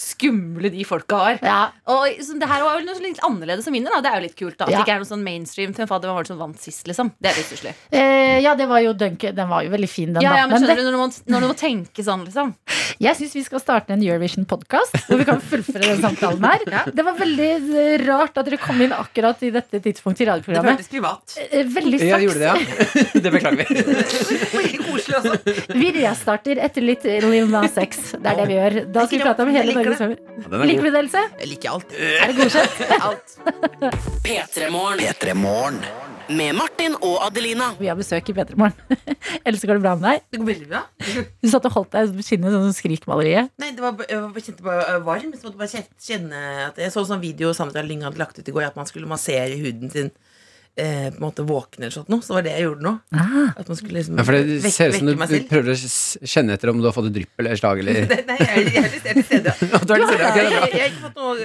skumle 0.01 0.71
de 0.73 0.85
folka 0.89 1.19
var. 1.21 1.39
Ja. 1.45 1.59
Og 1.93 2.21
så 2.25 2.39
det 2.41 2.49
her 2.49 2.63
var 2.65 2.79
jo 2.81 2.87
noe 2.89 3.03
litt 3.05 3.21
annerledes 3.27 3.67
som 3.69 3.75
vinner. 3.77 3.93
Da. 3.93 4.01
Det 4.07 4.11
er 4.11 4.17
jo 4.21 4.25
litt 4.27 4.37
kult. 4.39 4.57
da 4.57 4.65
At 4.65 4.71
Ja. 4.73 4.79
det 4.79 4.87
ikke 4.87 4.95
er 4.97 5.03
noe 5.05 5.11
sånn 5.11 5.25
mainstream. 5.27 5.75
Hvem 5.77 5.89
fader 5.91 6.09
var 6.15 6.25
det 6.25 6.33
som 6.33 6.39
vant 6.41 6.59
sist, 6.61 6.87
liksom? 6.89 7.13
Det 7.21 7.31
er 7.31 7.37
litt 7.37 7.51
stusslig. 7.51 7.75
Eh, 7.93 8.39
ja, 8.41 8.55
det 8.57 8.67
var 8.71 8.81
jo 8.81 8.95
Duncan. 8.97 9.35
Den 9.37 9.49
var 9.51 9.63
jo 9.67 9.71
veldig 9.75 9.89
fin, 9.93 10.13
den. 10.15 10.23
Ja, 10.25 10.37
ja, 10.41 10.47
men 10.49 10.57
skjønner 10.63 10.77
du, 10.81 10.83
når 10.89 10.97
du, 10.97 11.01
må, 11.03 11.09
når 11.35 11.41
du 11.41 11.49
må 11.53 11.57
tenke 11.61 12.05
sånn, 12.07 12.25
liksom. 12.25 12.55
Jeg 13.01 13.17
syns 13.17 13.35
vi 13.37 13.43
skal 13.45 13.61
starte 13.61 13.91
en 13.95 14.03
Eurovision-podkast 14.03 14.97
hvor 15.07 15.19
vi 15.21 15.25
kan 15.29 15.41
fullføre 15.41 15.85
den 15.89 16.01
samtalen 16.03 16.43
her. 16.45 16.65
Det 16.93 17.05
var 17.05 17.15
veldig 17.21 17.51
eh, 17.77 18.07
rart 18.07 18.37
at 18.41 18.49
dere 18.49 18.59
kom 18.61 18.81
inn 18.85 18.93
akkurat 18.97 19.41
i 19.47 19.51
dette 19.55 19.81
tidspunktet 19.85 20.23
i 20.23 20.25
Det 20.25 20.33
radioprogrammet. 20.33 20.81
føltes 20.81 20.91
privat. 20.93 21.37
Eh, 21.51 21.65
Veldig 21.71 22.01
straks. 22.01 22.11
Ja, 22.11 22.19
gjorde 22.25 22.41
det, 22.41 22.49
ja. 22.49 23.21
Det 23.25 23.33
beklager 23.33 23.57
vi. 23.61 23.65
Koselig 24.81 25.17
også. 25.21 25.35
Vi 25.77 25.93
restarter 26.01 26.61
etter 26.65 26.85
litt 26.85 27.05
Lil 27.05 27.49
Nas 27.53 27.77
X. 27.81 28.13
Det 28.21 28.27
er 28.33 28.41
det 28.41 28.47
vi 28.51 28.57
gjør. 28.59 28.79
Da 28.93 29.07
skal 29.07 29.19
vi 29.19 29.25
prate 29.25 29.45
om 29.47 29.53
hele 29.55 29.73
Jeg 29.75 29.77
det. 29.91 29.99
Ja, 30.01 30.61
er 30.61 30.67
Liker 30.71 30.87
du 30.87 30.91
det, 30.91 31.01
Else? 31.05 31.23
Jeg 31.41 31.49
liker 31.51 31.75
alt. 31.75 31.93
Er 31.99 32.31
det 32.31 32.37
godkjent? 32.39 32.75
alt. 33.09 33.37
P3morgen. 34.25 35.81
Med 36.31 36.55
Martin 36.55 36.95
og 37.03 37.17
Adelina. 37.27 37.73
Vi 37.81 37.89
har 37.91 37.97
besøk 37.99 38.29
i 38.31 38.35
P3 38.37 38.55
Morgen. 38.61 38.77
Else, 39.49 39.67
går 39.67 39.81
det 39.81 39.83
bra 39.83 39.95
med 39.99 40.05
deg? 40.07 40.23
Det 40.31 40.39
går 40.43 40.49
veldig 40.53 40.69
bra. 40.71 40.83
Du 41.43 41.49
satt 41.51 41.67
og 41.67 41.75
holdt 41.75 41.97
deg 41.97 42.21
kinnet 42.23 42.55
sånn 42.55 42.69
som 42.69 42.77
skrikmaleriet. 42.77 43.51
Nei, 43.59 43.73
det 43.75 43.83
var, 43.83 43.99
jeg 44.07 44.21
var- 44.23 44.45
kjente 44.47 44.67
bare 44.67 44.99
varm. 45.07 45.33
Så 45.35 45.49
måtte 45.49 45.59
bare 45.59 45.73
kjenne- 45.73 46.07
kjenne 46.07 46.43
at 46.69 46.79
Jeg 46.79 46.95
så 46.95 47.03
en 47.03 47.11
sånn 47.11 47.25
video 47.25 47.51
Sandra 47.57 47.83
Lyng 47.83 48.05
hadde 48.07 48.21
lagt 48.23 48.39
ut 48.39 48.47
i 48.47 48.55
går, 48.55 48.69
at 48.71 48.79
man 48.79 48.87
skulle 48.87 49.11
massere 49.11 49.59
huden 49.59 49.91
sin 49.91 50.13
eh, 50.81 51.07
på 51.13 51.21
en 51.21 51.25
måte 51.27 51.45
våkne 51.47 51.87
eller 51.87 51.95
sånt 51.95 52.09
noe. 52.13 52.25
Så 52.25 52.35
var 52.37 52.45
det 52.47 52.55
jeg 52.57 52.65
gjorde 52.67 52.85
nå. 52.87 52.93
Ah. 53.13 53.53
At 53.61 53.69
man 53.71 53.79
skulle 53.79 53.99
liksom 54.01 54.19
Ja, 54.21 54.25
for 54.27 54.37
det 54.39 54.59
vek- 54.65 54.75
ser 54.75 54.91
ut 54.95 54.99
som 55.01 55.11
du 55.11 55.15
prøver 55.51 55.71
å 55.75 55.79
kjenne 56.35 56.57
etter 56.57 56.73
om 56.73 56.81
du 56.81 56.89
har 56.89 56.95
fått 56.97 57.11
et 57.11 57.17
drypp 57.21 57.43
eller 57.45 57.61
slag 57.61 57.83
eller 57.85 58.01
Nei, 58.11 58.21
nei, 58.31 58.39
jeg 58.41 58.51
er, 58.51 58.61
jeg 58.61 58.67
er 58.67 58.75
jeg 58.81 58.85
er 58.85 59.19
til 59.21 59.27
stede. 59.29 59.55
Jeg, 59.61 60.75
jeg 60.81 60.93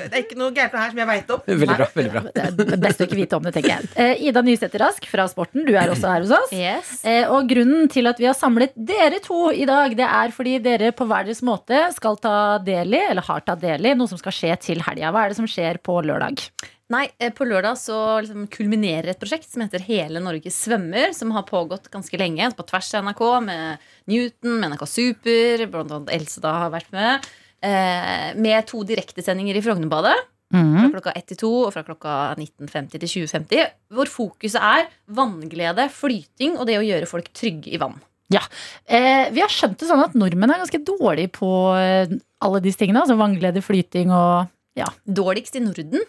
det 0.06 0.14
er 0.16 0.22
ikke 0.24 0.38
noe 0.40 0.52
gærent 0.56 0.78
her 0.80 0.92
som 0.94 1.00
jeg 1.02 1.10
veit 1.12 1.32
om. 1.36 1.44
Veldig 1.48 1.78
bra. 1.80 1.88
veldig 1.96 2.12
bra 2.16 2.22
Det 2.36 2.46
er 2.76 2.82
best 2.86 3.02
å 3.04 3.08
ikke 3.08 3.20
vite 3.20 3.38
om 3.40 3.46
det, 3.48 3.54
tenker 3.58 3.74
jeg. 3.76 3.90
Eh, 4.02 4.24
Ida 4.30 4.44
Nysæter 4.46 4.84
Rask 4.86 5.08
fra 5.10 5.26
Sporten, 5.32 5.66
du 5.68 5.74
er 5.76 5.92
også 5.94 6.12
her 6.12 6.26
hos 6.26 6.34
oss. 6.36 6.54
Yes. 6.56 6.94
Eh, 7.08 7.24
Og 7.32 7.48
grunnen 7.50 7.90
til 7.92 8.08
at 8.12 8.20
vi 8.22 8.28
har 8.30 8.38
samlet 8.38 8.74
dere 8.76 9.20
to 9.24 9.50
i 9.52 9.66
dag, 9.70 9.96
det 9.98 10.06
er 10.08 10.34
fordi 10.36 10.58
dere 10.64 10.92
på 10.96 11.08
hver 11.10 11.28
deres 11.28 11.44
måte 11.46 11.82
skal 11.96 12.18
ta 12.22 12.36
del 12.64 12.94
i, 12.96 13.02
eller 13.12 13.26
har 13.26 13.44
tatt 13.46 13.62
del 13.64 13.86
i, 13.92 13.96
noe 13.98 14.10
som 14.12 14.20
skal 14.22 14.36
skje 14.36 14.56
til 14.70 14.84
helga. 14.86 15.12
Hva 15.16 15.26
er 15.26 15.34
det 15.34 15.40
som 15.40 15.50
skjer 15.50 15.80
på 15.86 16.00
lørdag? 16.06 16.46
Nei, 16.94 17.08
eh, 17.18 17.32
på 17.34 17.48
lørdag 17.50 17.80
så 17.82 17.96
liksom 18.22 18.46
kulminerer 18.54 19.10
et 19.10 19.22
prosjekt 19.22 19.48
som 19.50 19.64
heter 19.64 19.82
Hele 19.88 20.22
Norge 20.22 20.52
svømmer, 20.54 21.16
som 21.18 21.32
har 21.34 21.48
pågått 21.48 21.90
ganske 21.94 22.20
lenge, 22.22 22.52
på 22.54 22.66
tvers 22.70 22.92
av 22.94 23.08
NRK, 23.08 23.24
med 23.48 23.88
Newton, 24.12 24.60
med 24.60 24.76
NRK 24.76 24.86
Super, 24.92 25.66
blant 25.74 25.96
annet 25.96 26.14
Else 26.14 26.44
da 26.44 26.54
har 26.62 26.74
vært 26.76 26.92
med, 26.94 27.26
eh, 27.66 28.36
med 28.38 28.68
to 28.70 28.84
direktesendinger 28.86 29.58
i 29.58 29.66
Frognerbadet. 29.66 30.16
Fra 30.54 30.90
klokka 30.94 31.12
1 31.18 31.26
til 31.32 31.38
2 31.42 31.50
og 31.66 31.72
fra 31.74 31.84
klokka 31.84 32.36
19.50 32.38 33.00
til 33.02 33.10
20.50. 33.26 33.72
Hvor 33.92 34.06
fokuset 34.08 34.62
er 34.62 34.86
vannglede, 35.10 35.90
flyting 35.92 36.60
og 36.60 36.68
det 36.70 36.78
å 36.78 36.86
gjøre 36.86 37.10
folk 37.10 37.32
trygge 37.34 37.74
i 37.74 37.82
vann. 37.82 37.98
Ja. 38.34 38.42
Eh, 38.88 39.30
vi 39.34 39.42
har 39.42 39.50
skjønt 39.50 39.80
det 39.82 39.90
sånn 39.90 40.04
at 40.06 40.16
nordmenn 40.18 40.54
er 40.54 40.62
ganske 40.62 40.82
dårlige 40.86 41.34
på 41.36 41.50
eh, 41.78 42.14
alle 42.46 42.62
disse 42.64 42.78
tingene. 42.82 43.02
Altså 43.04 43.18
vannglede, 43.20 43.66
flyting 43.66 44.14
og 44.14 44.54
ja. 44.78 44.88
Dårligst 45.08 45.58
i 45.58 45.64
Norden. 45.64 46.06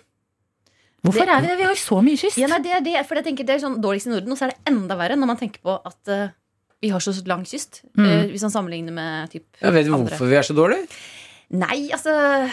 Hvorfor 1.05 1.21
Det- 1.21 1.29
er 1.29 1.41
vi 1.41 1.47
det? 1.47 1.57
Vi 1.59 1.63
har 1.63 1.75
jo 1.75 1.83
så 1.83 2.03
mye 2.03 2.17
kyst. 2.17 2.39
Ja, 2.39 2.47
nei, 2.49 2.59
det 2.59 2.73
er 2.73 2.81
det, 2.81 3.07
for 3.07 3.15
jeg 3.15 3.25
tenker 3.25 3.47
det 3.47 3.57
er 3.57 3.67
sånn 3.67 3.81
dårligst 3.81 4.07
i 4.07 4.11
Norden, 4.11 4.33
og 4.33 4.39
så 4.39 4.47
er 4.47 4.51
det 4.55 4.59
enda 4.67 4.97
verre 4.97 5.17
når 5.17 5.27
man 5.27 5.37
tenker 5.37 5.61
på 5.63 5.81
at 5.85 6.09
uh, 6.09 6.29
vi 6.83 6.89
har 6.89 6.99
så 7.01 7.13
lang 7.27 7.45
kyst. 7.45 7.83
Mm. 7.97 8.05
Uh, 8.05 8.27
hvis 8.33 8.43
man 8.43 8.51
sammenligner 8.51 8.93
med 8.93 9.31
typ 9.31 9.45
Jeg 9.61 9.73
vet 9.73 9.87
du 9.87 9.93
hvorfor 9.93 10.27
vi 10.27 10.35
er 10.35 10.43
så 10.43 10.57
dårlige? 10.57 10.89
Nei, 11.51 11.91
altså 11.95 12.51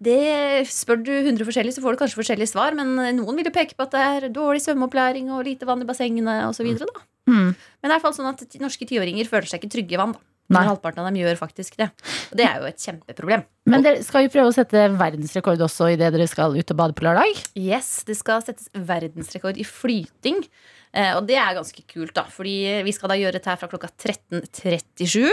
det 0.00 0.68
Spør 0.70 1.02
du 1.02 1.10
100 1.10 1.42
forskjellige, 1.42 1.74
så 1.74 1.82
får 1.82 1.96
du 1.96 1.98
kanskje 2.04 2.20
forskjellige 2.22 2.52
svar. 2.54 2.74
Men 2.74 2.94
noen 3.16 3.34
vil 3.34 3.44
jo 3.44 3.50
peke 3.50 3.74
på 3.74 3.82
at 3.82 3.90
det 3.90 4.00
er 4.00 4.28
dårlig 4.30 4.62
svømmeopplæring 4.62 5.30
og 5.34 5.44
lite 5.44 5.66
vann 5.66 5.82
i 5.82 5.88
bassengene 5.88 6.46
osv. 6.46 6.70
Mm. 6.70 6.86
Mm. 7.26 7.50
Men 7.50 7.82
det 7.82 7.90
er 7.90 7.90
i 7.90 7.96
hvert 7.96 8.06
fall 8.06 8.14
sånn 8.14 8.30
at 8.30 8.60
norske 8.62 8.86
tiåringer 8.86 9.26
føler 9.26 9.50
seg 9.50 9.58
ikke 9.60 9.74
trygge 9.74 9.96
i 9.96 9.98
vann. 9.98 10.12
da 10.14 10.27
Nei. 10.48 10.62
Men 10.62 10.70
halvparten 10.70 11.02
av 11.02 11.10
dem 11.10 11.18
gjør 11.20 11.36
faktisk 11.36 11.76
det. 11.76 11.90
Og 12.30 12.38
det 12.40 12.46
er 12.48 12.62
jo 12.62 12.68
et 12.70 12.80
kjempeproblem. 12.80 13.42
Men 13.68 13.84
dere 13.84 14.00
skal 14.04 14.24
jo 14.24 14.32
prøve 14.32 14.48
å 14.48 14.54
sette 14.56 14.86
verdensrekord 14.96 15.60
også 15.66 15.90
idet 15.92 16.08
dere 16.14 16.28
skal 16.30 16.56
ut 16.56 16.72
og 16.72 16.78
bade 16.78 16.96
på 16.96 17.04
lørdag. 17.04 17.42
Yes, 17.60 17.90
det 18.08 18.16
skal 18.16 18.40
settes 18.46 18.70
verdensrekord 18.72 19.60
i 19.60 19.66
flyting. 19.68 20.40
Eh, 20.96 21.12
og 21.18 21.26
det 21.28 21.36
er 21.36 21.58
ganske 21.58 21.84
kult, 21.84 22.14
da. 22.16 22.24
Fordi 22.32 22.56
vi 22.86 22.96
skal 22.96 23.12
da 23.12 23.20
gjøre 23.20 23.36
dette 23.36 23.52
her 23.52 23.60
fra 23.60 23.68
klokka 23.68 23.92
13.37. 23.92 25.28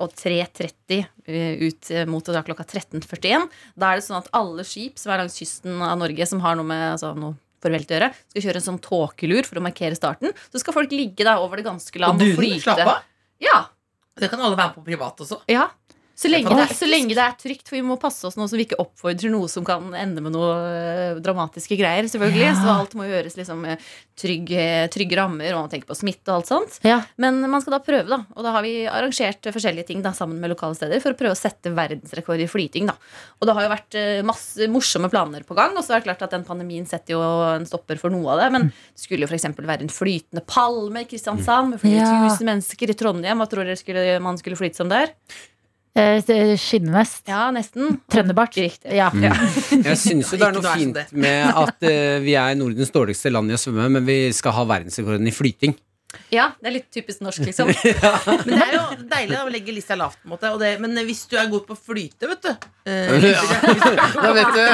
Og 0.00 0.12
3.30 0.16 1.00
eh, 1.28 1.60
ut 1.64 1.90
mot 2.08 2.20
mot 2.20 2.32
da 2.36 2.44
klokka 2.44 2.68
13.41. 2.68 3.48
Da 3.80 3.90
er 3.90 4.00
det 4.00 4.04
sånn 4.04 4.20
at 4.20 4.28
alle 4.36 4.64
skip 4.68 5.00
som 5.00 5.14
er 5.14 5.22
langs 5.24 5.40
kysten 5.40 5.80
av 5.80 5.96
Norge 6.00 6.28
som 6.28 6.44
har 6.44 6.60
noe 6.60 6.68
med 6.68 6.84
altså, 6.92 7.14
noe 7.16 7.38
formelt 7.60 7.90
å 7.90 7.96
gjøre, 7.96 8.12
skal 8.32 8.44
kjøre 8.46 8.60
en 8.60 8.66
sånn 8.68 8.80
tåkelur 8.84 9.48
for 9.48 9.60
å 9.60 9.64
markere 9.64 9.96
starten. 9.96 10.32
Så 10.52 10.62
skal 10.62 10.76
folk 10.76 10.92
ligge 10.94 11.26
da 11.28 11.38
over 11.42 11.60
det 11.60 11.66
ganske 11.68 12.00
land 12.00 12.20
og 12.20 12.32
og 12.32 12.40
flyte. 12.40 12.62
slappe? 12.64 12.86
av? 12.88 13.04
Ja. 13.40 13.58
Det 14.20 14.28
kan 14.30 14.40
alle 14.40 14.56
være 14.56 14.70
med 14.70 14.76
på 14.76 14.84
privat 14.84 15.20
også. 15.24 15.40
Ja. 15.48 15.68
Så 16.20 16.28
lenge, 16.28 16.52
det, 16.52 16.66
er- 16.68 16.76
så 16.76 16.84
lenge 16.90 17.14
det 17.16 17.22
er 17.24 17.36
trygt, 17.40 17.64
for 17.70 17.78
vi 17.78 17.82
må 17.86 17.94
passe 18.00 18.26
oss 18.28 18.36
nå 18.36 18.44
så 18.50 18.58
vi 18.58 18.66
ikke 18.66 18.76
oppfordrer 18.82 19.32
noe 19.32 19.48
som 19.48 19.64
kan 19.64 19.86
ende 19.96 20.20
med 20.20 20.34
noe 20.34 20.50
eh, 20.68 21.20
dramatiske 21.24 21.78
greier. 21.80 22.04
selvfølgelig 22.12 22.44
Ja. 22.44 22.54
Så 22.60 22.74
alt 22.74 22.96
må 22.98 23.06
gjøres 23.08 23.38
liksom 23.40 23.64
trygge, 24.20 24.64
trygge 24.92 25.16
rammer, 25.16 25.54
og 25.56 25.62
man 25.64 25.70
tenker 25.72 25.88
på 25.88 25.96
smitte 25.96 26.28
og 26.28 26.42
alt 26.42 26.50
sånt. 26.50 26.76
Ja. 26.84 26.98
Men 27.16 27.38
man 27.48 27.62
skal 27.64 27.78
da 27.78 27.80
prøve, 27.84 28.04
da. 28.10 28.18
Og 28.36 28.44
da 28.44 28.52
har 28.52 28.64
vi 28.66 28.74
arrangert 28.90 29.48
forskjellige 29.48 29.86
ting 29.88 30.02
da, 30.04 30.12
sammen 30.16 30.36
med 30.42 30.52
lokale 30.52 30.76
steder 30.76 31.00
for 31.00 31.14
å 31.14 31.18
prøve 31.18 31.32
å 31.32 31.40
sette 31.40 31.72
verdensrekord 31.72 32.42
i 32.44 32.48
flyting. 32.50 32.90
da. 32.90 32.98
Og 33.40 33.48
det 33.48 33.54
har 33.56 33.64
jo 33.64 33.72
vært 33.72 33.96
eh, 34.00 34.20
masse 34.28 34.68
morsomme 34.68 35.08
planer 35.12 35.46
på 35.48 35.56
gang, 35.56 35.72
og 35.78 35.86
så 35.86 35.94
er 35.96 36.02
det 36.02 36.08
klart 36.10 36.26
at 36.28 36.34
den 36.36 36.44
pandemien 36.44 36.84
setter 36.90 37.16
jo 37.16 37.22
en 37.54 37.64
stopper 37.68 37.96
for 38.02 38.12
noe 38.12 38.34
av 38.34 38.42
det. 38.44 38.50
Men 38.58 38.68
det 38.68 39.06
skulle 39.06 39.24
jo 39.24 39.30
f.eks. 39.32 39.48
være 39.56 39.86
en 39.88 39.94
flytende 39.94 40.44
palme 40.44 41.06
i 41.06 41.08
Kristiansand 41.08 41.72
med 41.74 41.80
flere 41.80 42.04
Ja. 42.04 42.12
tusen 42.28 42.50
mennesker 42.52 42.92
i 42.92 42.98
Trondheim. 43.00 43.40
Hva 43.40 43.48
tror 43.48 43.64
dere 43.64 43.80
skulle, 43.80 44.04
man 44.20 44.36
skulle 44.40 44.60
flyte 44.60 44.82
som 44.82 44.92
der? 44.92 45.14
Eh, 45.98 46.56
Skinnvest. 46.56 47.24
Ja, 47.28 47.48
nesten. 47.54 47.98
Trønderbart. 48.10 48.56
Riktig. 48.56 48.94
Ja. 48.94 49.10
Jeg 49.88 49.98
syns 49.98 50.30
jo 50.30 50.38
det 50.38 50.46
er 50.46 50.54
noe 50.54 50.74
fint 50.78 51.14
med 51.18 51.50
at 51.50 51.86
uh, 51.86 52.18
vi 52.22 52.36
er 52.38 52.58
Nordens 52.58 52.94
dårligste 52.94 53.32
land 53.32 53.50
i 53.50 53.56
å 53.56 53.60
svømme, 53.60 53.88
men 53.98 54.06
vi 54.06 54.20
skal 54.36 54.54
ha 54.58 54.66
verdensrekorden 54.70 55.26
i 55.26 55.34
flyting. 55.34 55.74
Ja, 56.30 56.52
det 56.60 56.68
er 56.70 56.74
litt 56.74 56.88
typisk 56.94 57.22
norsk, 57.22 57.42
liksom. 57.46 57.70
Men 58.46 58.52
det 58.54 58.64
er 58.64 58.74
jo 58.76 58.82
deilig 59.10 59.34
da, 59.34 59.42
å 59.46 59.50
legge 59.50 59.74
lista 59.74 59.96
lavt. 59.98 60.18
på 60.22 60.28
en 60.28 60.32
måte 60.34 60.50
og 60.54 60.60
det, 60.62 60.72
Men 60.82 60.94
hvis 61.06 61.24
du 61.30 61.36
er 61.38 61.48
god 61.50 61.64
på 61.68 61.74
å 61.74 61.78
flyte, 61.78 62.28
vet 62.30 62.44
du 62.46 62.50
eh, 62.50 63.26
Da 64.24 64.32
vet 64.36 64.56
du. 64.56 64.64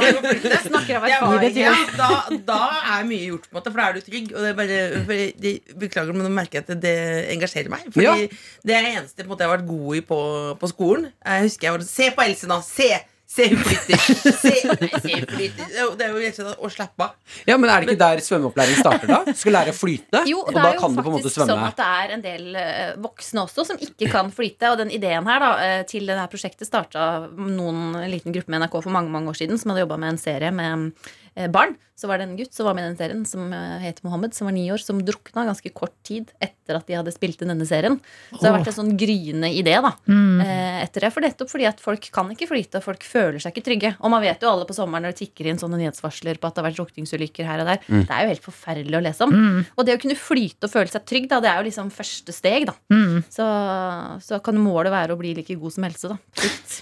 Snakker 0.70 1.00
av 1.00 1.06
erfaring. 1.08 1.56
ja, 1.60 1.74
da, 1.98 2.10
da 2.48 2.60
er 2.96 3.06
mye 3.08 3.28
gjort, 3.30 3.48
på 3.48 3.54
en 3.54 3.60
måte 3.60 3.72
for 3.72 3.82
da 3.82 3.88
er 3.90 3.98
du 3.98 4.06
trygg. 4.08 4.32
Og 4.34 4.40
det 4.44 4.52
er 4.52 4.58
bare, 4.60 4.80
for 5.08 5.24
de, 5.44 5.54
beklager, 5.84 6.16
men 6.16 6.28
nå 6.28 6.32
merker 6.36 6.60
jeg 6.60 6.68
at 6.68 6.84
det 6.84 6.96
engasjerer 7.36 7.72
meg. 7.72 7.88
Fordi 7.92 8.08
Ja. 8.08 8.16
Det 8.64 8.76
er 8.76 8.84
det 8.84 8.94
eneste 8.98 9.22
på 9.22 9.28
en 9.28 9.32
måte, 9.34 9.44
jeg 9.44 9.50
har 9.50 9.56
vært 9.58 9.68
god 9.70 9.96
i 9.96 10.02
på, 10.10 10.20
på 10.60 10.70
skolen. 10.72 11.08
Jeg 11.24 11.48
husker 11.48 11.68
jeg 11.68 11.76
var 11.78 11.86
Se 11.90 12.10
på 12.16 12.24
Else 12.28 12.50
nå! 12.50 12.60
Se! 12.66 12.90
Se, 13.30 13.44
hun 13.46 13.60
flyter! 13.62 14.00
Se, 14.42 14.50
nei, 14.66 14.88
se, 14.98 15.12
hun. 15.20 15.26
Det 15.30 15.60
er 15.70 15.84
jo- 15.84 15.92
helt 15.94 16.00
er 16.02 16.14
jo 16.26 16.32
slett 16.34 16.62
å 16.66 16.70
slappe 16.74 17.04
av. 17.06 17.12
Ja, 17.46 17.54
men 17.62 17.70
er 17.70 17.84
det 17.84 17.92
ikke 17.94 18.00
der 18.02 18.22
svømmeopplæring 18.26 18.80
starter, 18.80 19.06
da? 19.12 19.20
Du 19.28 19.38
skal 19.38 19.54
lære 19.54 19.70
å 19.70 19.76
flyte, 19.78 20.22
Jo, 20.26 20.40
og 20.42 20.48
og 20.50 20.58
da 20.58 20.64
er 20.72 20.80
kan 20.80 20.96
du 20.96 20.98
på 20.98 21.06
en 21.06 21.14
måte 21.14 21.28
faktisk 21.28 21.38
svømme. 21.38 21.54
sånn 21.54 21.68
at 21.68 21.78
det 21.78 21.86
er 22.00 22.14
en 22.16 22.24
del 22.26 22.58
eh, 22.58 22.90
voksne 23.04 23.44
også 23.46 23.66
som 23.70 23.78
ikke 23.86 24.10
kan 24.10 24.32
flyte. 24.34 24.72
Og 24.72 24.80
den 24.82 24.90
ideen 24.90 25.30
her 25.30 25.38
da, 25.46 25.52
eh, 25.62 25.82
til 25.86 26.10
det 26.10 26.18
her 26.18 26.26
prosjektet 26.32 26.66
starta 26.66 27.06
noen 27.38 27.94
en 28.02 28.10
liten 28.10 28.34
gruppe 28.34 28.50
med 28.50 28.64
NRK 28.64 28.82
for 28.82 28.90
mange 28.98 29.14
mange 29.14 29.30
år 29.30 29.38
siden 29.44 29.62
som 29.62 29.70
hadde 29.70 29.86
jobba 29.86 30.00
med 30.02 30.16
en 30.16 30.22
serie 30.26 30.50
med 30.50 30.90
barn. 31.48 31.76
Så 32.00 32.08
var 32.08 32.16
det 32.16 32.24
en 32.30 32.36
gutt 32.38 32.54
som 32.56 32.64
var 32.64 32.72
med 32.74 32.84
i 32.84 32.88
den 32.88 32.96
serien, 32.96 33.24
som 33.28 33.50
het 33.52 33.82
heter 33.84 34.06
Mohammed, 34.08 34.32
som 34.32 34.46
var 34.48 34.54
ni 34.56 34.62
år, 34.72 34.80
som 34.80 35.02
drukna 35.04 35.42
ganske 35.44 35.68
kort 35.76 35.92
tid 36.02 36.30
etter 36.40 36.78
at 36.78 36.86
de 36.88 36.94
hadde 36.96 37.12
spilt 37.12 37.42
inn 37.44 37.50
denne 37.52 37.66
serien. 37.68 37.98
Så 38.32 38.38
det 38.40 38.48
har 38.48 38.54
vært 38.56 38.70
en 38.72 38.76
sånn 38.78 38.94
gryende 38.96 39.50
idé 39.52 39.74
da, 39.84 39.90
Mm. 40.08 40.40
eh, 40.40 40.78
etter 40.86 41.00
det. 41.04 41.10
For 41.12 41.20
nettopp 41.20 41.50
fordi 41.52 41.66
at 41.68 41.78
folk 41.78 42.00
kan 42.10 42.30
ikke 42.32 42.48
flyte, 42.48 42.76
og 42.80 42.84
folk 42.84 43.04
føler 43.04 43.38
seg 43.38 43.52
ikke 43.52 43.64
trygge. 43.66 43.90
Og 44.00 44.10
man 44.10 44.22
vet 44.22 44.40
jo 44.40 44.48
alle 44.48 44.64
på 44.64 44.72
sommeren 44.74 45.04
når 45.04 45.12
det 45.12 45.20
tikker 45.28 45.50
inn 45.50 45.58
sånne 45.60 45.76
nyhetsvarsler 45.76 46.40
på 46.40 46.48
at 46.48 46.54
det 46.56 46.64
har 46.64 46.70
vært 46.70 46.80
drukningsulykker 46.80 47.44
her 47.44 47.60
og 47.60 47.66
der. 47.68 47.78
Mm. 47.90 48.06
Det 48.06 48.16
er 48.16 48.22
jo 48.24 48.32
helt 48.32 48.48
forferdelig 48.48 48.96
å 48.96 49.04
lese 49.04 49.20
om. 49.28 49.30
Mm. 49.36 49.66
Og 49.76 49.84
det 49.86 49.98
å 49.98 50.00
kunne 50.00 50.16
flyte 50.16 50.64
og 50.64 50.72
føle 50.72 50.88
seg 50.88 51.04
trygg, 51.04 51.28
da, 51.28 51.40
det 51.44 51.50
er 51.52 51.60
jo 51.60 51.68
liksom 51.68 51.92
første 51.92 52.32
steg. 52.32 52.64
da 52.66 52.74
Mm. 52.90 53.22
Så, 53.28 53.44
så 54.24 54.40
kan 54.42 54.56
målet 54.56 54.90
være 54.90 55.12
å 55.14 55.18
bli 55.20 55.34
like 55.36 55.54
god 55.60 55.72
som 55.72 55.84
helse, 55.84 56.08
da 56.08 56.16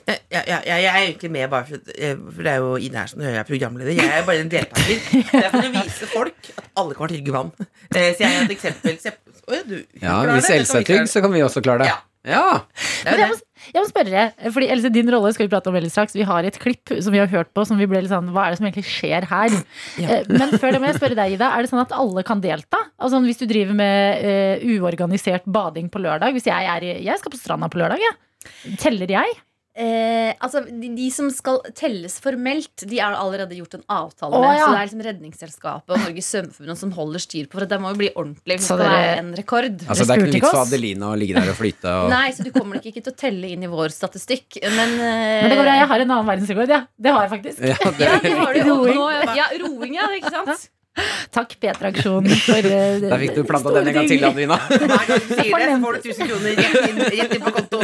Jeg, 0.06 0.20
jeg, 0.30 0.62
jeg, 0.66 0.84
er 0.88 1.00
egentlig 1.02 1.30
med 1.32 1.50
bare 1.50 1.66
for, 1.66 1.80
eh, 1.98 2.14
for 2.16 2.42
det 2.46 2.52
er 2.52 2.62
jo 2.62 2.76
Ine 2.78 3.00
her 3.02 3.10
som 3.10 3.20
hører 3.20 3.34
jeg 3.38 3.42
er 3.42 3.48
programleder. 3.48 3.92
Jeg 3.98 4.12
er 4.20 4.26
bare 4.28 4.40
en 4.44 4.47
deltaker. 4.52 4.98
Det 5.32 5.44
er 5.44 5.50
for 5.52 5.68
å 5.68 5.72
vise 5.78 6.10
folk 6.12 6.50
at 6.56 6.66
alle 6.82 6.94
kan 6.98 7.06
være 7.06 7.14
trygge 7.16 7.32
i 7.32 7.36
vann. 7.38 7.52
Eh, 7.94 8.10
Så 8.14 8.24
jeg 8.24 8.28
er 8.34 8.44
et 8.44 8.54
eksempel. 8.58 8.98
Se, 9.02 9.14
Oi, 9.48 9.62
du, 9.64 9.78
Ja, 10.02 10.18
Hvis 10.28 10.46
det, 10.50 10.58
Else 10.60 10.78
er 10.82 10.84
trygg, 10.84 11.08
så 11.08 11.22
kan 11.24 11.32
vi 11.32 11.40
også 11.46 11.62
klare 11.64 11.84
det. 11.86 11.88
Ja. 11.92 11.98
Ja. 12.28 12.40
Det 12.76 13.08
er 13.08 13.14
Men 13.14 13.20
jeg 13.22 13.28
må, 13.30 13.36
jeg 13.72 13.80
må 13.80 13.88
spørre 13.88 14.22
fordi 14.52 14.66
Else, 14.74 14.90
din 14.92 15.08
rolle 15.14 15.30
skal 15.32 15.46
vi 15.46 15.52
prate 15.54 15.70
om 15.70 15.76
veldig 15.78 15.90
straks. 15.94 16.12
Vi 16.18 16.26
har 16.28 16.44
et 16.44 16.58
klipp 16.60 16.92
som 17.00 17.14
vi 17.14 17.20
har 17.22 17.30
hørt 17.32 17.54
på, 17.56 17.64
som 17.64 17.78
vi 17.80 17.86
ble 17.88 18.02
litt 18.04 18.10
sånn 18.12 18.28
Hva 18.34 18.48
er 18.48 18.52
det 18.52 18.58
som 18.60 18.66
egentlig 18.68 18.84
skjer 18.90 19.24
her? 19.30 19.54
Ja. 20.02 20.18
Men 20.28 20.52
før 20.60 20.74
det 20.74 20.82
må 20.82 20.90
jeg 20.90 20.98
spørre 20.98 21.16
deg, 21.16 21.36
Ida. 21.38 21.48
Er 21.56 21.64
det 21.64 21.70
sånn 21.72 21.80
at 21.86 21.94
alle 21.96 22.24
kan 22.28 22.42
delta? 22.44 22.82
Altså 23.00 23.22
Hvis 23.24 23.40
du 23.40 23.46
driver 23.48 23.78
med 23.78 24.26
uh, 24.26 24.66
uorganisert 24.74 25.46
bading 25.48 25.88
på 25.94 26.02
lørdag 26.04 26.34
Hvis 26.36 26.50
jeg, 26.50 26.68
er, 26.74 26.84
i- 26.90 27.04
jeg 27.06 27.22
skal 27.22 27.32
på 27.32 27.40
stranda 27.40 27.70
på 27.72 27.80
lørdag, 27.80 28.02
jeg. 28.04 28.76
Teller 28.82 29.08
jeg? 29.14 29.38
Eh, 29.78 30.32
altså, 30.42 30.64
de, 30.66 30.88
de 30.90 31.04
som 31.14 31.28
skal 31.30 31.60
telles 31.78 32.16
formelt, 32.18 32.82
de 32.90 32.98
har 32.98 33.14
allerede 33.14 33.54
gjort 33.54 33.76
en 33.78 33.84
avtale 33.86 34.34
Å, 34.34 34.40
med. 34.42 34.56
ja. 34.56 34.64
Så 34.64 34.70
det 34.72 34.78
er 34.78 34.88
liksom 34.88 35.02
Redningsselskapet 35.06 35.94
og 35.94 36.00
Norges 36.02 36.30
Svømmeforbund 36.32 36.80
som 36.80 36.94
holder 36.96 37.22
styr 37.22 37.46
på. 37.46 37.60
For 37.60 37.70
det 37.70 37.78
må 37.84 37.92
jo 37.92 38.00
bli 38.00 38.08
ordentlig 38.10 38.56
hvis 38.58 38.66
Så 38.66 38.78
det 38.80 38.88
er 38.90 39.20
en 39.20 39.30
rekord. 39.38 39.84
Altså, 39.86 40.08
det 40.08 40.16
er 40.16 40.24
ikke 40.24 40.32
litt 40.32 40.34
noe 40.34 40.48
vits 40.48 40.56
for. 40.56 40.62
Adelina 40.64 41.12
å 41.12 41.18
ligge 41.20 41.38
der 41.38 41.52
og 41.52 41.58
flyte. 41.60 41.92
Og... 41.94 42.10
Nei, 42.10 42.24
så 42.34 42.46
du 42.46 42.50
kommer 42.56 42.80
nok 42.80 42.88
ikke 42.90 43.04
til 43.04 43.14
å 43.14 43.18
telle 43.22 43.52
inn 43.54 43.62
i 43.62 43.70
vår 43.70 43.94
statistikk. 43.94 44.58
Men, 44.64 44.96
eh, 44.98 45.44
Men 45.44 45.52
det 45.54 45.60
går 45.60 45.68
bra, 45.68 45.76
jeg 45.78 45.90
har 45.92 46.04
en 46.06 46.16
annen 46.16 46.32
verdensrekord, 46.32 46.74
ja. 46.74 46.80
Det 46.98 47.14
har 47.14 47.28
jeg 47.28 47.32
faktisk. 47.36 47.62
Ja, 47.70 47.92
det 48.00 48.10
ja, 48.10 48.18
har 48.42 48.58
du 48.58 48.72
Roing. 48.72 48.98
nå, 48.98 49.06
ja, 49.38 49.46
roing, 49.62 49.94
ja, 49.94 50.10
ikke 50.18 50.34
sant? 50.34 50.68
Takk, 51.36 51.54
P3-aksjonen, 51.62 52.32
for 52.44 52.68
uh, 52.68 52.98
Der 53.04 53.22
fikk 53.22 53.34
du 53.36 53.42
planta 53.48 53.72
den 53.76 53.90
en 53.90 53.96
gang 53.98 54.08
til. 54.10 54.24
Adelina. 54.28 54.58
Hver 54.68 55.06
gang 55.08 55.22
du 55.22 55.32
sier 55.32 55.52
det, 55.52 55.68
så 55.68 55.80
får 55.84 55.98
du 55.98 56.08
1000 56.12 56.30
kroner 56.30 56.58
rett 56.58 56.88
inn, 56.88 57.02
rett 57.18 57.36
inn 57.38 57.44
på 57.44 57.52
konto. 57.58 57.82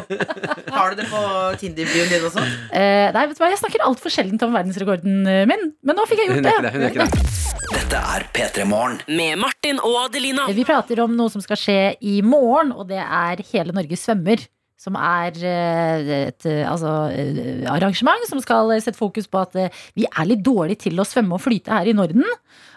Har 0.74 0.94
du 0.94 1.02
det 1.02 1.08
på 1.12 1.22
Tinder-bioen 1.62 2.10
din 2.12 2.26
også? 2.30 2.44
Eh, 2.74 3.08
nei, 3.14 3.26
vet 3.30 3.36
du 3.38 3.42
hva, 3.44 3.50
jeg 3.52 3.60
snakker 3.62 3.84
altfor 3.86 4.14
sjeldent 4.14 4.42
om 4.46 4.54
verdensrekorden 4.56 5.20
eh, 5.30 5.44
min, 5.50 5.68
men 5.84 5.98
nå 5.98 6.06
fikk 6.10 6.24
jeg 6.24 6.32
Hun 6.32 6.40
gjort 6.40 6.50
er 6.50 6.56
ikke 6.56 6.64
det. 6.64 6.70
det. 6.70 6.74
hun 6.74 6.88
er 6.88 6.94
ikke 6.94 7.04
det 7.04 7.74
Dette 7.74 8.00
er 8.16 8.26
P3 8.34 8.66
Morgen. 8.68 8.98
Med 9.08 9.38
Martin 9.40 9.78
og 9.82 9.96
Adelina. 10.06 10.48
Vi 10.54 10.66
prater 10.68 11.00
om 11.04 11.14
noe 11.16 11.32
som 11.32 11.42
skal 11.44 11.58
skje 11.60 11.78
i 12.04 12.18
morgen, 12.26 12.74
og 12.74 12.88
det 12.90 13.00
er 13.02 13.40
Hele 13.52 13.74
Norge 13.76 13.98
svømmer. 13.98 14.42
Som 14.84 14.98
er 15.00 15.32
eh, 15.48 16.08
et 16.26 16.44
eh, 16.50 16.64
altså, 16.68 16.90
eh, 17.14 17.62
arrangement 17.72 18.26
som 18.28 18.40
skal 18.42 18.68
sette 18.84 18.98
fokus 18.98 19.24
på 19.32 19.40
at 19.40 19.54
eh, 19.56 19.78
vi 19.96 20.04
er 20.04 20.26
litt 20.28 20.42
dårlige 20.44 20.82
til 20.88 21.00
å 21.00 21.06
svømme 21.08 21.38
og 21.38 21.40
flyte 21.40 21.72
her 21.72 21.88
i 21.88 21.94
Norden. 21.96 22.26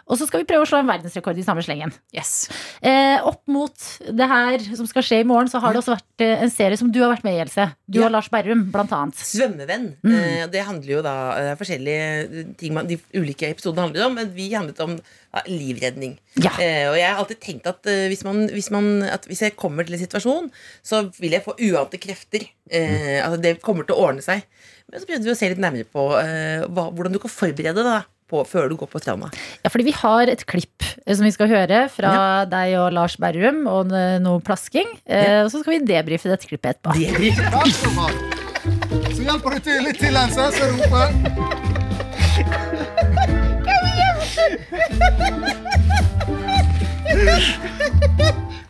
Og 0.07 0.15
så 0.15 0.27
skal 0.27 0.39
vi 0.39 0.47
prøve 0.47 0.63
å 0.63 0.67
slå 0.69 0.79
en 0.79 0.87
verdensrekord 0.87 1.37
i 1.39 1.43
samme 1.43 1.63
slengen. 1.65 1.91
Yes. 2.15 2.47
Eh, 2.79 3.17
opp 3.27 3.41
mot 3.51 3.75
det 4.07 4.27
her 4.31 4.63
som 4.77 4.87
skal 4.87 5.03
skje 5.03 5.19
i 5.19 5.27
morgen, 5.27 5.49
så 5.51 5.59
har 5.59 5.75
det 5.75 5.81
også 5.81 5.97
vært 5.97 6.23
eh, 6.23 6.43
en 6.45 6.53
serie 6.53 6.79
som 6.79 6.91
du 6.93 7.01
har 7.03 7.11
vært 7.11 7.25
med 7.27 7.35
i, 7.35 7.41
Else. 7.43 7.65
Du 7.91 7.99
Ja. 7.99 8.05
og 8.07 8.13
Lars 8.15 8.29
Berrum, 8.31 8.65
blant 8.71 8.93
annet. 8.95 9.19
Svømmevenn. 9.19 9.89
Mm. 10.07 10.15
Eh, 10.15 10.45
det 10.53 10.63
handler 10.67 10.93
jo 10.93 11.01
da 11.03 11.15
Det 11.37 11.51
er 11.51 11.59
forskjellige 11.59 12.55
ting 12.57 12.73
man, 12.77 12.87
de 12.87 12.97
ulike 13.19 13.51
episodene 13.51 13.87
handler 13.89 14.07
om, 14.07 14.15
men 14.15 14.31
vi 14.33 14.47
handlet 14.55 14.79
om 14.85 14.95
ja, 14.97 15.43
livredning. 15.51 16.17
Ja. 16.39 16.55
Eh, 16.55 16.87
og 16.87 16.95
jeg 16.97 17.09
har 17.11 17.19
alltid 17.19 17.41
tenkt 17.43 17.67
at, 17.67 17.83
eh, 17.91 18.07
hvis 18.07 18.23
man, 18.23 18.45
hvis 18.53 18.71
man 18.71 18.91
at 19.03 19.27
hvis 19.27 19.43
jeg 19.43 19.57
kommer 19.59 19.83
til 19.83 19.97
en 19.99 20.05
situasjon, 20.05 20.51
så 20.87 21.03
vil 21.19 21.35
jeg 21.35 21.43
få 21.43 21.57
uante 21.67 21.99
krefter. 21.99 22.47
Eh, 22.71 23.19
altså 23.25 23.41
det 23.43 23.57
kommer 23.61 23.83
til 23.83 23.97
å 23.97 24.07
ordne 24.07 24.23
seg. 24.23 24.47
Men 24.87 25.01
så 25.03 25.07
prøvde 25.09 25.27
vi 25.27 25.33
å 25.33 25.37
se 25.37 25.49
litt 25.51 25.59
nærmere 25.59 25.83
på 25.91 26.03
eh, 26.21 26.63
hva, 26.71 26.87
hvordan 26.95 27.11
du 27.11 27.19
kan 27.19 27.33
forberede 27.33 27.83
deg. 27.83 28.07
På, 28.29 28.41
før 28.47 28.67
du 28.71 28.75
går 28.79 28.89
på 28.91 28.99
trauma. 29.03 29.29
Ja, 29.63 29.71
fordi 29.73 29.87
vi 29.89 29.95
har 29.95 30.27
et 30.31 30.43
klipp 30.49 30.83
eh, 31.05 31.15
som 31.15 31.25
vi 31.27 31.31
skal 31.35 31.49
høre 31.51 31.85
fra 31.93 32.11
deg 32.49 32.75
og 32.81 32.91
Lars 32.95 33.15
Berrum, 33.21 33.63
og 33.71 33.87
n- 33.91 34.21
noe 34.25 34.43
plasking. 34.43 34.89
Ja. 35.07 35.43
Og 35.45 35.51
så 35.53 35.61
skal 35.63 35.77
vi 35.77 35.83
debrife 35.87 36.29
dette 36.31 36.47
klippet 36.49 36.75
etterpå. 36.75 36.95
Så 39.15 39.23
hjelper 39.23 39.49
du 39.55 39.59
til 39.63 39.83
litt 39.87 39.99
til, 40.01 40.11
Lense, 40.15 40.51
så 40.51 40.67
er 40.67 40.71
oppe. 40.77 41.03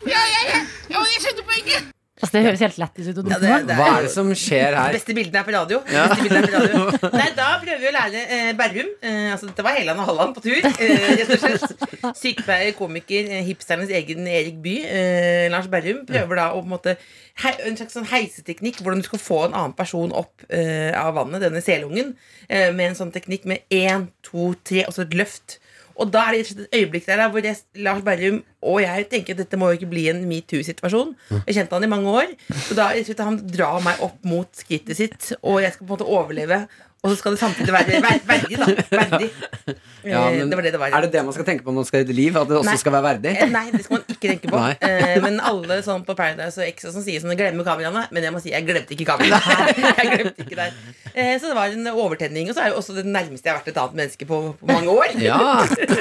Ja, 0.07 0.21
ja, 0.33 0.41
ja! 0.51 0.59
ja 0.91 1.01
jeg 1.11 1.21
skjønte 1.23 1.43
poenget! 1.47 1.96
Altså, 2.17 2.31
det 2.33 2.41
høres 2.47 2.61
helt 2.65 2.77
lættis 2.81 3.07
ut. 3.11 3.17
å 3.21 3.23
Ja, 3.29 3.37
det, 3.37 3.49
det- 3.67 3.75
er, 3.75 3.77
Hva 3.77 3.87
er 3.99 4.05
det 4.07 4.11
som 4.11 4.29
skjer 4.33 4.73
her? 4.73 4.95
beste 4.95 5.13
bildene 5.13 5.37
er 5.37 5.45
på 5.45 5.53
radio. 5.53 5.77
Er 5.85 6.15
på 6.17 6.53
radio. 6.55 6.79
Nei, 7.19 7.27
Da 7.37 7.49
prøver 7.61 7.77
vi 7.83 7.89
å 7.91 7.93
lære 7.93 8.23
eh, 8.37 8.47
Berrum. 8.57 8.89
Eh, 9.05 9.27
altså, 9.35 9.49
dette 9.51 9.65
var 9.67 9.75
Helland 9.77 10.01
og 10.01 10.09
Halland 10.09 10.33
på 10.33 10.41
tur. 10.47 10.65
Eh, 10.81 12.13
Sykepleier, 12.17 12.73
komiker, 12.77 13.29
eh, 13.29 13.43
hipsternes 13.45 13.93
egen 13.93 14.25
Erik 14.27 14.57
Bye. 14.63 14.81
Eh, 14.89 15.45
Lars 15.53 15.69
Berrum 15.71 16.01
prøver 16.09 16.39
da 16.41 16.47
å 16.53 16.61
på 16.61 16.65
en 16.65 16.73
måte 16.73 16.95
hei, 17.43 17.53
En 17.67 17.77
slags 17.77 17.93
sånn 17.97 18.09
heiseteknikk. 18.09 18.81
Hvordan 18.81 19.03
du 19.03 19.07
skal 19.07 19.21
få 19.21 19.39
en 19.47 19.53
annen 19.57 19.77
person 19.77 20.11
opp 20.17 20.41
eh, 20.49 20.91
av 20.97 21.13
vannet, 21.19 21.41
denne 21.45 21.61
selungen. 21.61 22.15
Eh, 22.49 22.71
med 22.73 22.91
en 22.93 22.99
sånn 23.03 23.13
teknikk 23.13 23.45
med 23.49 23.61
én, 23.69 24.09
to, 24.25 24.53
tre, 24.65 24.85
og 24.89 24.95
så 24.97 25.05
et 25.05 25.13
løft. 25.17 25.59
Og 25.97 26.11
da 26.13 26.27
er 26.27 26.35
det 26.35 26.41
og 26.43 26.61
et 26.61 26.75
øyeblikk 26.81 27.07
der 27.09 27.23
hvor 27.33 27.45
jeg, 27.45 27.57
Lars 27.81 28.03
Berrum 28.05 28.43
og 28.67 28.81
jeg 28.81 29.05
tenker 29.11 29.35
at 29.35 29.41
dette 29.43 29.57
må 29.59 29.69
jo 29.69 29.77
ikke 29.77 29.89
bli 29.91 30.07
en 30.11 30.23
metoo-situasjon. 30.29 31.13
Jeg 31.45 31.55
kjente 31.57 31.77
han 31.77 31.85
i 31.85 31.89
mange 31.91 32.09
år. 32.09 32.33
Så 32.67 32.77
da 32.77 32.89
og 32.91 33.05
slett 33.07 33.23
han 33.23 33.39
drar 33.53 33.79
meg 33.85 34.01
opp 34.05 34.25
mot 34.27 34.49
skrittet 34.57 34.97
sitt, 34.99 35.31
og 35.41 35.61
jeg 35.63 35.73
skal 35.73 35.85
på 35.85 35.91
en 35.91 35.95
måte 35.95 36.09
overleve. 36.17 36.59
Og 37.07 37.13
så 37.13 37.19
skal 37.21 37.35
det 37.37 37.39
samtidig 37.39 37.71
være 37.71 38.01
verdig, 38.27 38.57
da. 38.59 38.65
Verdig. 38.91 39.31
Ja, 40.07 40.21
Eh, 40.29 40.37
men 40.39 40.49
det 40.49 40.55
var 40.55 40.63
det 40.63 40.71
det 40.71 40.79
var. 40.79 40.93
Er 40.93 41.05
det 41.05 41.11
det 41.11 41.23
man 41.25 41.35
skal 41.35 41.45
tenke 41.47 41.65
på 41.65 41.73
når 41.73 41.81
man 41.81 41.87
skal 41.89 42.03
redde 42.03 42.15
liv? 42.15 42.37
At 42.37 42.47
det 42.47 42.57
også 42.59 42.69
Nei. 42.69 42.77
skal 42.79 42.93
være 42.95 43.05
verdig? 43.07 43.33
Eh, 43.33 43.49
Nei, 43.51 43.65
det 43.73 43.81
skal 43.83 43.97
man 43.97 44.03
ikke 44.13 44.29
tenke 44.31 44.51
på. 44.51 44.61
Eh, 44.87 45.17
men 45.23 45.39
alle 45.51 45.79
sånn 45.83 46.05
på 46.07 46.15
Paradise 46.17 46.61
og 46.61 46.69
X 46.69 46.87
som 46.93 47.03
sier 47.03 47.23
sånn, 47.23 47.33
glemmer 47.39 47.67
kameraene. 47.67 48.05
Men 48.15 48.27
jeg 48.27 48.35
må 48.35 48.41
si, 48.43 48.53
jeg 48.53 48.67
glemte 48.67 48.95
ikke 48.95 49.07
kameraene. 49.09 49.73
jeg 49.99 50.13
glemte 50.13 50.45
ikke 50.45 50.59
der. 50.59 50.77
Eh, 51.13 51.33
så 51.41 51.51
det 51.51 51.57
var 51.57 51.73
en 51.75 51.91
overtenning. 51.91 52.51
Og 52.51 52.57
så 52.57 52.63
er 52.63 52.71
jo 52.71 52.79
også 52.81 52.95
det 52.99 53.05
nærmeste 53.09 53.49
jeg 53.49 53.55
har 53.55 53.59
vært 53.59 53.71
et 53.73 53.81
annet 53.83 53.99
menneske 54.01 54.29
på, 54.29 54.39
på 54.61 54.69
mange 54.71 54.93
år. 54.95 55.17
Ja. 55.23 55.39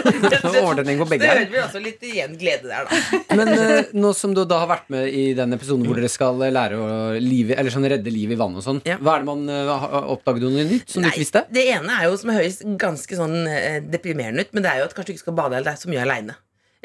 Overtenning 0.66 1.00
på 1.00 1.09
begge 1.11 1.26
det 1.26 1.32
hører 1.32 1.50
vi 1.50 1.61
også 1.62 1.82
litt 1.82 2.04
igjen 2.07 2.36
glede 2.38 2.70
der, 2.70 2.86
da. 2.86 3.20
Men 3.36 3.50
eh, 3.54 3.90
nå 3.96 4.12
som 4.16 4.34
du 4.36 4.44
da 4.46 4.61
har 4.62 4.70
vært 4.70 4.90
med 4.92 5.09
i 5.11 5.26
den 5.36 5.57
episoden 5.57 5.86
hvor 5.88 5.98
dere 5.98 6.11
skal 6.12 6.38
lære 6.38 6.78
å 6.78 6.88
live, 7.22 7.57
eller 7.57 7.72
sånn 7.74 7.86
redde 7.88 8.12
liv 8.12 8.32
i 8.32 8.38
vann 8.38 8.57
og 8.57 8.64
sånn, 8.64 8.80
hva 8.84 9.16
er 9.16 9.24
det 9.24 9.28
man 9.28 9.44
oppdager 9.46 10.12
oppdaget 10.16 10.44
noe 10.46 10.66
nytt 10.68 10.95
som 10.97 11.05
du 11.07 11.11
ikke 11.12 11.22
visste? 11.24 11.44
Det 11.53 11.66
ene 11.76 12.01
er 12.01 12.09
jo 12.11 12.16
som 12.20 12.32
høres 12.34 12.59
ganske 12.80 13.20
sånn 13.20 13.38
eh, 13.53 13.78
deprimerende 13.84 14.47
ut, 14.49 14.57
men 14.57 14.66
det 14.66 14.72
er 14.74 14.82
jo 14.82 14.88
at 14.90 14.97
kanskje 14.97 15.12
du 15.12 15.16
ikke 15.18 15.26
skal 15.28 15.38
bade 15.44 15.57
eller 15.61 15.70
det 15.70 15.76
er 15.76 15.84
så 15.86 15.92
mye 15.92 16.03
aleine. 16.09 16.36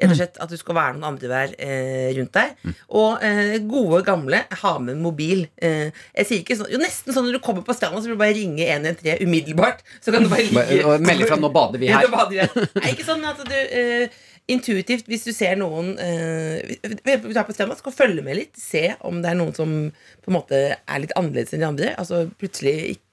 Rett 0.01 0.14
og 0.16 0.18
slett 0.18 0.38
At 0.41 0.49
du 0.49 0.57
skal 0.57 0.74
være 0.74 0.93
noen 0.95 1.03
andre 1.12 1.28
der 1.30 1.51
eh, 1.62 2.07
rundt 2.18 2.32
deg. 2.34 2.55
Og 2.97 3.22
eh, 3.28 3.57
gode, 3.70 3.99
gamle 4.07 4.39
ha 4.64 4.72
med 4.82 4.95
en 4.95 5.03
mobil. 5.03 5.43
Eh, 5.62 5.91
jeg 6.16 6.26
sier 6.30 6.41
ikke 6.41 6.57
sånn 6.57 6.72
Jo, 6.74 6.80
nesten 6.82 7.14
sånn 7.14 7.28
når 7.28 7.38
du 7.38 7.41
kommer 7.45 7.62
på 7.68 7.76
stranda, 7.78 7.99
så 8.01 8.09
vil 8.09 8.16
du 8.18 8.22
bare 8.24 8.34
ringe 8.34 8.66
113 8.66 9.22
umiddelbart. 9.28 9.84
Så 10.01 10.14
kan 10.16 10.26
du 10.26 10.32
bare 10.32 10.47
ligge 10.47 10.80
Og 10.88 11.05
melde 11.05 11.28
fra 11.30 11.38
'nå 11.38 11.51
bader 11.53 11.78
vi 11.84 11.91
Ja, 11.91 11.99
her'. 11.99 12.09
nå 12.09 12.18
bader 12.18 12.34
vi. 12.34 12.66
Nei, 12.80 12.93
ikke 12.95 13.05
sånn 13.12 13.28
at 13.30 13.43
du 13.45 13.53
eh, 13.53 14.07
Intuitivt, 14.49 15.05
hvis 15.07 15.28
du 15.28 15.32
ser 15.38 15.53
noen 15.59 15.93
eh, 16.01 16.74
du 16.82 17.03
er 17.14 17.45
på 17.45 17.53
stranda, 17.53 17.78
skal 17.78 17.93
du 17.93 17.97
følge 17.99 18.24
med 18.26 18.39
litt. 18.39 18.57
Se 18.57 18.95
om 19.05 19.22
det 19.22 19.30
er 19.30 19.38
noen 19.38 19.53
som 19.53 19.70
på 19.93 20.32
en 20.34 20.39
måte 20.39 20.64
er 20.82 21.03
litt 21.03 21.14
annerledes 21.20 21.53
enn 21.53 21.62
de 21.62 21.70
andre. 21.70 21.93
Altså 22.01 22.26
plutselig 22.41 22.95
ikke 22.95 23.05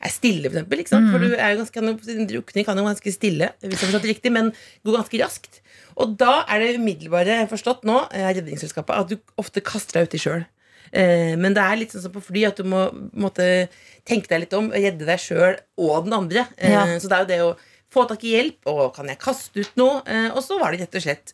er 0.00 0.12
stille, 0.12 0.48
for 0.48 0.56
eksempel. 0.56 0.82
Sant? 0.88 1.10
For 1.12 1.18
du 1.22 1.34
er 1.34 1.52
jo 1.52 1.58
ganske, 1.60 1.82
en 2.16 2.28
drukning 2.30 2.64
kan 2.64 2.78
jo 2.80 2.84
ganske 2.86 3.12
stille, 3.12 3.50
hvis 3.60 3.74
jeg 3.74 3.80
har 3.80 3.86
forstått 3.90 4.06
det 4.06 4.12
riktig, 4.14 4.32
men 4.32 4.52
går 4.86 4.96
ganske 4.96 5.20
raskt. 5.20 5.60
Og 6.00 6.14
da 6.20 6.44
er 6.48 6.62
det 6.62 6.78
umiddelbare 6.80 7.42
forstått 7.50 7.84
nå, 7.84 7.98
eh, 8.16 8.30
Redningsselskapet, 8.38 8.96
at 8.96 9.08
du 9.10 9.18
ofte 9.36 9.60
kaster 9.60 9.98
deg 10.00 10.08
uti 10.08 10.20
sjøl. 10.22 10.46
Eh, 10.92 11.36
men 11.36 11.52
det 11.54 11.62
er 11.62 11.76
litt 11.76 11.92
sånn 11.92 12.02
som 12.06 12.14
på 12.14 12.22
fly, 12.24 12.46
at 12.48 12.56
du 12.56 12.64
må 12.64 12.86
måtte, 13.12 13.68
tenke 14.08 14.26
deg 14.32 14.46
litt 14.46 14.56
om, 14.56 14.70
redde 14.72 15.04
deg 15.04 15.20
sjøl 15.20 15.58
og 15.78 16.06
den 16.08 16.16
andre. 16.16 16.46
Eh, 16.56 16.70
Ja. 16.72 16.86
Så 16.98 17.08
det 17.10 17.18
er 17.18 17.20
jo 17.26 17.30
det 17.34 17.40
å 17.44 17.56
få 17.90 18.06
tak 18.08 18.22
i 18.24 18.32
hjelp, 18.38 18.58
og 18.70 18.94
kan 18.94 19.06
jeg 19.10 19.18
kaste 19.18 19.60
ut 19.60 19.76
noe? 19.76 20.00
Og 20.30 20.40
så 20.46 20.58
var 20.60 20.70
det 20.70 20.80
rett 20.80 20.94
og 20.94 21.02
slett 21.02 21.32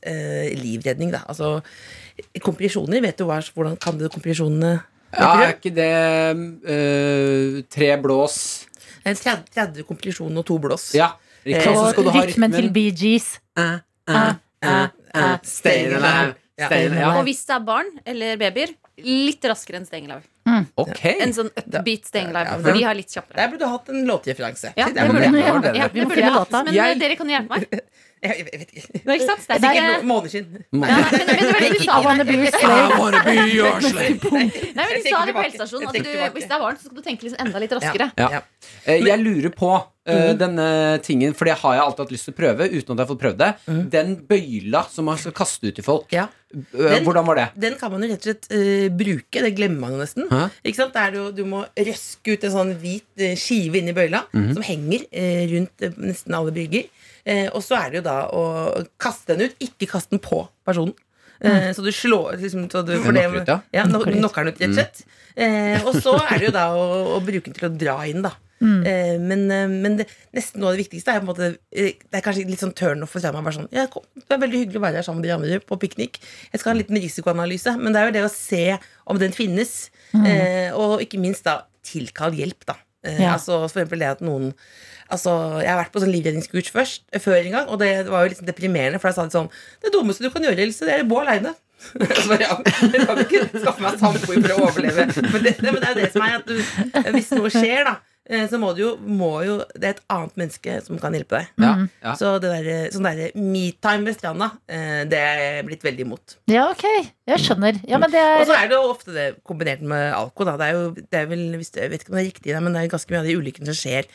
livredning, 0.57 1.11
da. 1.12 1.21
Altså 1.29 1.62
kompresjoner. 2.41 3.03
Vet 3.05 3.19
du 3.21 3.27
hva, 3.29 3.39
hvordan 3.55 3.77
kan 3.79 3.99
du 3.99 4.09
kompresjonene? 4.09 4.83
Ja, 5.15 5.29
er 5.43 5.53
ikke 5.55 5.73
det 5.77 5.91
uh, 6.67 7.61
tre 7.73 7.91
blås 8.03 8.67
30, 9.07 9.45
30 9.55 9.87
kompresjoner 9.87 10.43
og 10.43 10.47
to 10.49 10.57
blås. 10.59 10.89
Ja, 10.97 11.13
riktig. 11.47 11.71
Og 11.71 11.79
så 11.79 11.93
skal 11.93 12.09
du 12.09 12.11
ha 12.11 12.25
rytmen 12.27 12.57
til. 12.57 12.71
Bee 12.75 12.91
Gees. 12.91 13.29
Uh, 13.59 13.79
uh, 14.11 14.33
uh, 14.67 15.37
stay 15.47 15.87
alive. 15.93 16.35
Ja. 16.57 16.67
Stay. 16.71 16.89
Og 16.89 17.23
hvis 17.29 17.45
det 17.47 17.55
er 17.55 17.65
barn 17.69 17.91
eller 18.09 18.39
babyer, 18.41 18.73
litt 19.05 19.45
raskere 19.45 19.77
enn 19.79 19.87
Stengelaug. 19.87 20.25
Mm. 20.47 20.65
Okay. 20.81 21.19
En 21.21 21.35
sånn 21.37 21.51
upbeat 21.53 22.07
Stengelaug. 22.09 22.49
Ja, 22.49 22.57
for 22.65 22.79
de 22.79 22.85
har 22.87 22.97
litt 22.97 23.13
kjappere. 23.13 23.37
Der 23.37 23.51
burde 23.53 23.67
du 23.67 23.73
hatt 23.75 23.91
en 23.93 24.07
låtreferanse. 24.09 24.73
Ja, 24.79 24.87
det 24.89 25.05
burde. 25.11 25.29
Ja, 25.37 25.89
det 25.93 26.07
burde 26.09 26.31
men 26.65 26.75
Jeg- 26.75 26.97
eh, 26.97 26.99
dere 27.03 27.17
kan 27.21 27.29
hjelpe 27.29 27.59
meg. 27.59 27.83
Jeg, 28.27 28.47
jeg 28.53 28.61
vet 28.61 28.70
ikke. 28.77 29.01
Nei, 29.07 29.16
ikke 29.16 29.29
sant? 29.31 29.43
Det 29.47 29.57
er 29.57 29.61
Det 29.61 29.66
er- 29.66 29.74
sikkert 29.77 29.91
noen 29.97 30.11
måneskinn. 30.12 30.47
siden. 30.47 30.64
men, 30.72 30.81
men, 30.81 30.91
men, 31.27 31.47
men, 31.57 31.72
du 31.72 31.81
sa, 31.87 31.95
men 32.03 32.16
du 32.27 32.37
det 35.27 35.35
på 35.37 35.43
helsestasjonen 35.45 35.91
at 35.91 35.99
du, 35.99 36.14
hvis 36.37 36.47
det 36.49 36.57
er 36.57 36.62
varmt, 36.62 36.81
så 36.81 36.89
skal 36.89 36.97
du 37.01 37.05
tenke 37.07 37.27
liksom 37.27 37.43
enda 37.47 37.62
litt 37.62 37.74
raskere. 37.77 38.09
Ja. 38.18 38.31
Ja. 38.39 38.41
Eh, 38.87 39.03
Jeg 39.07 39.20
lurer 39.22 39.53
på 39.55 39.70
eh, 40.07 40.33
denne 40.39 40.66
tingen, 41.05 41.35
for 41.37 41.49
det 41.49 41.57
har 41.62 41.77
jeg 41.77 41.85
alltid 41.85 42.05
hatt 42.05 42.14
lyst 42.14 42.29
til 42.29 42.35
å 42.37 42.39
prøve, 42.41 42.68
uten 42.70 42.81
at 42.81 42.97
jeg 42.97 43.03
har 43.05 43.11
fått 43.12 43.22
prøvd 43.24 43.39
det. 43.43 43.51
Den 43.95 44.16
bøyla 44.31 44.85
som 44.93 45.09
man 45.11 45.20
skal 45.20 45.35
kaste 45.37 45.70
ut 45.70 45.79
til 45.79 45.87
folk. 45.87 46.09
Ja. 46.14 46.29
Eh, 46.55 46.62
Den- 46.77 47.05
Hvordan 47.07 47.27
var 47.27 47.41
det? 47.41 47.47
Den 47.59 47.74
kan 47.81 47.91
man 47.93 48.03
jo 48.05 48.09
rett 48.12 48.22
og 48.22 48.29
slett 48.31 48.47
uh, 48.55 48.89
bruke. 48.95 49.43
Det 49.47 49.55
glemmer 49.59 49.81
man 49.87 49.97
jo 49.97 50.03
nesten. 50.05 50.29
Hæ? 50.31 50.45
Ikke 50.64 50.81
sant? 50.83 50.95
Der 50.97 51.11
du, 51.16 51.20
du 51.35 51.45
må 51.49 51.64
røske 51.77 52.37
ut 52.37 52.47
en 52.47 52.55
sånn 52.55 52.74
hvit 52.81 53.07
uh, 53.20 53.35
skive 53.39 53.81
inni 53.83 53.93
bøyla 53.97 54.24
som 54.33 54.62
henger 54.64 55.07
rundt 55.53 55.89
nesten 55.99 56.35
alle 56.39 56.55
brygger. 56.55 56.87
Eh, 57.27 57.49
og 57.53 57.62
så 57.66 57.74
er 57.81 57.91
det 57.91 58.01
jo 58.01 58.07
da 58.07 58.16
å 58.31 58.43
kaste 59.03 59.35
den 59.35 59.49
ut. 59.51 59.57
Ikke 59.66 59.89
kaste 59.91 60.14
den 60.14 60.22
på 60.22 60.45
personen. 60.66 60.95
Eh, 61.43 61.72
Så 61.77 61.83
du 61.85 61.91
slår 61.93 62.39
liksom, 62.41 62.68
så 62.72 62.81
du, 62.87 62.95
for 63.03 63.12
det- 63.12 63.27
ut, 63.29 63.49
ja. 63.51 63.61
ja. 63.74 63.85
no- 63.91 64.01
Knocker 64.07 64.45
den 64.47 64.55
ut, 64.55 64.61
rett 64.62 64.70
og 64.70 64.79
slett. 64.79 65.05
Eh, 65.37 65.83
og 65.85 65.95
så 66.01 66.14
er 66.31 66.39
det 66.39 66.47
jo 66.49 66.53
da 66.55 66.68
å, 66.72 66.85
å 67.18 67.20
bruke 67.27 67.51
den 67.51 67.59
til 67.59 67.68
å 67.68 67.77
dra 67.77 67.97
inn, 68.09 68.22
da. 68.24 68.31
Eh, 68.89 69.18
men 69.20 69.43
eh, 69.53 69.66
men 69.68 69.99
det, 69.99 70.07
nesten 70.33 70.62
noe 70.62 70.70
av 70.70 70.79
det 70.79 70.87
viktigste 70.87 71.12
er 71.12 71.18
på 71.20 71.27
en 71.27 71.29
måte 71.29 71.49
eh, 71.77 71.91
Det 72.09 72.16
er 72.16 72.22
kanskje 72.24 72.47
litt 72.49 72.62
sånn 72.62 72.72
turn 72.72 73.03
off 73.05 73.11
for 73.12 73.20
seg. 73.20 73.35
Bare 73.37 73.53
sånn, 73.53 73.68
ja, 73.74 73.85
kom, 73.93 74.07
det 74.16 74.33
er 74.33 74.41
veldig 74.47 74.62
hyggelig 74.62 74.81
å 74.81 74.85
være 74.87 74.97
her 75.03 75.05
sammen 75.05 75.20
med 75.20 75.29
de 75.29 75.35
andre 75.37 75.59
på 75.61 75.77
piknik. 75.83 76.16
Jeg 76.55 76.62
skal 76.62 76.70
ha 76.72 76.77
en 76.79 76.81
liten 76.81 76.97
risikoanalyse. 77.03 77.74
Men 77.77 77.93
det 77.93 78.01
er 78.01 78.07
jo 78.09 78.14
det 78.16 78.24
å 78.24 78.33
se 78.33 78.62
om 79.12 79.18
den 79.20 79.37
finnes. 79.37 79.91
Eh, 80.16 80.70
og 80.72 81.03
ikke 81.05 81.20
minst 81.20 81.45
da 81.45 81.59
tilkall 81.85 82.33
hjelp, 82.33 82.64
da. 82.64 82.79
Eh, 83.07 83.21
Ja. 83.23 83.33
Altså 83.37 83.63
for 83.65 83.71
eksempel 83.81 84.03
det 84.03 84.13
at 84.17 84.21
noen 84.27 84.53
Altså, 85.07 85.31
Jeg 85.63 85.71
har 85.71 85.79
vært 85.79 85.93
på 85.95 86.01
sånn 86.03 86.11
livredningskurs 86.11 86.73
først, 86.75 87.03
eh, 87.15 87.21
før 87.23 87.37
en 87.39 87.53
gang, 87.55 87.69
og 87.71 87.79
det 87.79 88.09
var 88.11 88.25
jo 88.25 88.33
litt 88.33 88.41
sånn 88.41 88.49
deprimerende. 88.51 88.99
For 88.99 89.07
da 89.09 89.15
sa 89.15 89.27
de 89.29 89.37
sånn 89.37 89.51
Det 89.85 89.93
dummeste 89.95 90.25
du 90.27 90.31
kan 90.35 90.43
gjøre, 90.43 90.59
Else, 90.65 90.83
det 90.89 90.97
er 90.97 91.05
å 91.05 91.09
bo 91.09 91.21
aleine. 91.23 91.53
Så 91.87 92.35
ja, 92.43 92.57
jeg 92.65 93.07
kan 93.07 93.21
ikke 93.23 93.45
skaffe 93.63 93.85
meg 93.85 94.01
samboer 94.01 94.41
for 94.43 94.55
å 94.57 94.67
overleve. 94.67 95.07
Men 95.31 95.43
det, 95.47 95.53
det, 95.61 95.71
men 95.71 95.79
det 95.79 95.87
er 95.87 95.95
jo 95.95 96.01
det 96.01 96.13
som 96.17 96.25
er 96.27 96.39
at 96.41 96.47
du, 96.51 96.59
hvis 97.15 97.31
noe 97.37 97.53
skjer, 97.55 97.85
da, 97.87 97.95
så 98.51 98.59
må 98.59 98.72
du 98.74 98.81
jo, 98.83 98.91
må 98.99 99.31
jo 99.47 99.57
Det 99.74 99.87
er 99.87 99.95
et 99.95 100.03
annet 100.12 100.39
menneske 100.41 100.77
som 100.85 100.99
kan 101.01 101.14
hjelpe 101.14 101.39
deg. 101.41 101.51
Ja, 101.62 101.72
ja. 102.03 102.14
Så 102.18 102.35
det 102.43 102.51
der, 102.53 102.89
sånn 102.95 103.07
derre 103.07 103.31
me-time 103.39 104.09
ved 104.09 104.18
stranda, 104.18 104.51
eh, 104.68 105.05
det 105.09 105.20
er 105.20 105.43
jeg 105.45 105.66
blitt 105.68 105.87
veldig 105.87 106.07
imot. 106.07 106.37
Ja, 106.51 106.66
ok. 106.72 106.85
Jeg 107.27 107.43
skjønner. 107.43 107.79
Ja, 107.91 107.99
men 108.03 108.12
det 108.12 108.22
Og 108.41 108.47
så 108.51 108.55
er 108.55 108.66
er 108.66 108.70
det 108.70 108.79
jo 108.79 108.91
ofte 108.91 109.14
det 109.14 109.27
kombinert 109.47 109.83
med 109.87 110.12
alkohol. 110.14 110.53
Da. 110.53 110.57
Det 110.61 110.66
er 110.66 110.77
jo, 110.77 110.89
det 110.95 111.20
er 111.20 111.29
vel, 111.31 111.45
hvis 111.61 111.70
det, 111.74 111.85
jeg 111.87 111.93
vet 111.93 112.05
ikke 112.05 112.12
om 112.12 112.18
det 112.18 112.24
er 112.24 112.31
riktig, 112.31 112.57
men 112.66 112.77
det 112.77 112.83
er 112.83 112.93
ganske 112.93 113.14
mye 113.14 113.22
av 113.22 113.29
de 113.31 113.37
ulykkene 113.39 113.70
som 113.70 113.79
skjer 113.79 114.09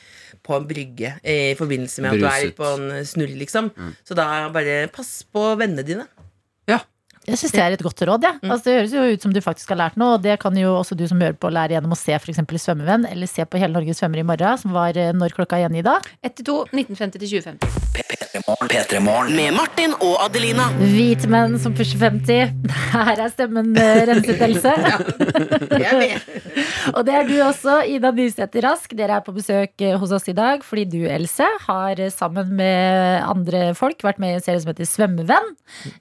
på 0.44 0.58
en 0.58 0.68
brygge 0.68 1.14
i 1.24 1.38
forbindelse 1.60 2.04
med 2.04 2.16
at 2.16 2.22
du 2.22 2.28
er 2.28 2.56
på 2.58 2.68
en 2.76 3.06
snurr, 3.08 3.36
liksom. 3.40 3.72
Så 4.08 4.18
da 4.18 4.28
bare 4.54 4.84
pass 4.94 5.22
på 5.32 5.46
vennene 5.60 5.88
dine. 5.88 6.08
Jeg 7.30 7.38
syns 7.38 7.54
det 7.54 7.62
er 7.62 7.76
et 7.76 7.84
godt 7.86 8.02
råd. 8.10 8.26
Ja. 8.26 8.34
Altså, 8.48 8.64
det 8.66 8.78
høres 8.80 8.96
jo 8.96 9.04
ut 9.14 9.26
som 9.28 9.34
du 9.36 9.42
faktisk 9.46 9.74
har 9.74 9.80
lært 9.84 10.00
noe, 10.02 10.18
og 10.18 10.24
det 10.26 10.40
kan 10.42 10.58
jo 10.58 10.74
også 10.80 10.98
du 10.98 11.06
som 11.10 11.22
hører 11.22 11.38
på 11.38 11.52
lære 11.54 11.78
gjennom 11.78 11.94
å 11.94 12.00
se 12.00 12.18
f.eks. 12.18 12.42
Svømmevenn, 12.66 13.06
eller 13.10 13.30
se 13.30 13.46
på 13.46 13.62
Hele 13.62 13.76
Norge 13.78 13.96
svømmer 13.98 14.24
i 14.24 14.28
morgen, 14.28 14.62
som 14.62 14.74
var 14.76 14.98
eh, 14.98 15.14
når 15.14 15.38
klokka 15.38 15.62
igjen 15.62 15.78
i 15.78 15.86
dag. 15.86 16.10
1 16.26 16.40
til 16.40 16.50
2, 16.50 16.58
1950 16.74 17.22
til 17.22 17.30
2050. 17.38 17.82
P3 18.72 19.00
Morgen. 19.04 19.36
Med 19.36 19.54
Martin 19.54 19.94
og 20.00 20.22
Adelina. 20.24 20.70
Hvite 20.80 21.28
menn 21.32 21.58
som 21.60 21.74
pusher 21.76 22.00
50. 22.00 22.72
Her 22.94 23.20
er 23.20 23.32
stemmen 23.34 23.74
eh, 23.80 24.04
renset, 24.08 24.42
Else. 24.46 24.74
ja. 25.84 26.00
Og 26.96 27.04
det 27.08 27.16
er 27.16 27.28
du 27.28 27.36
også, 27.44 27.82
Ida 27.92 28.12
Nysæter 28.16 28.66
Rask. 28.66 28.96
Dere 28.98 29.20
er 29.20 29.26
på 29.26 29.36
besøk 29.36 29.84
eh, 29.84 29.98
hos 30.00 30.14
oss 30.16 30.30
i 30.32 30.36
dag 30.38 30.64
fordi 30.66 30.86
du, 30.94 31.00
Else, 31.12 31.48
har 31.68 32.02
sammen 32.14 32.56
med 32.58 33.26
andre 33.28 33.72
folk 33.78 34.02
vært 34.06 34.22
med 34.22 34.36
i 34.36 34.40
en 34.40 34.46
serie 34.46 34.64
som 34.64 34.72
heter 34.72 34.90
Svømmevenn. 34.90 35.52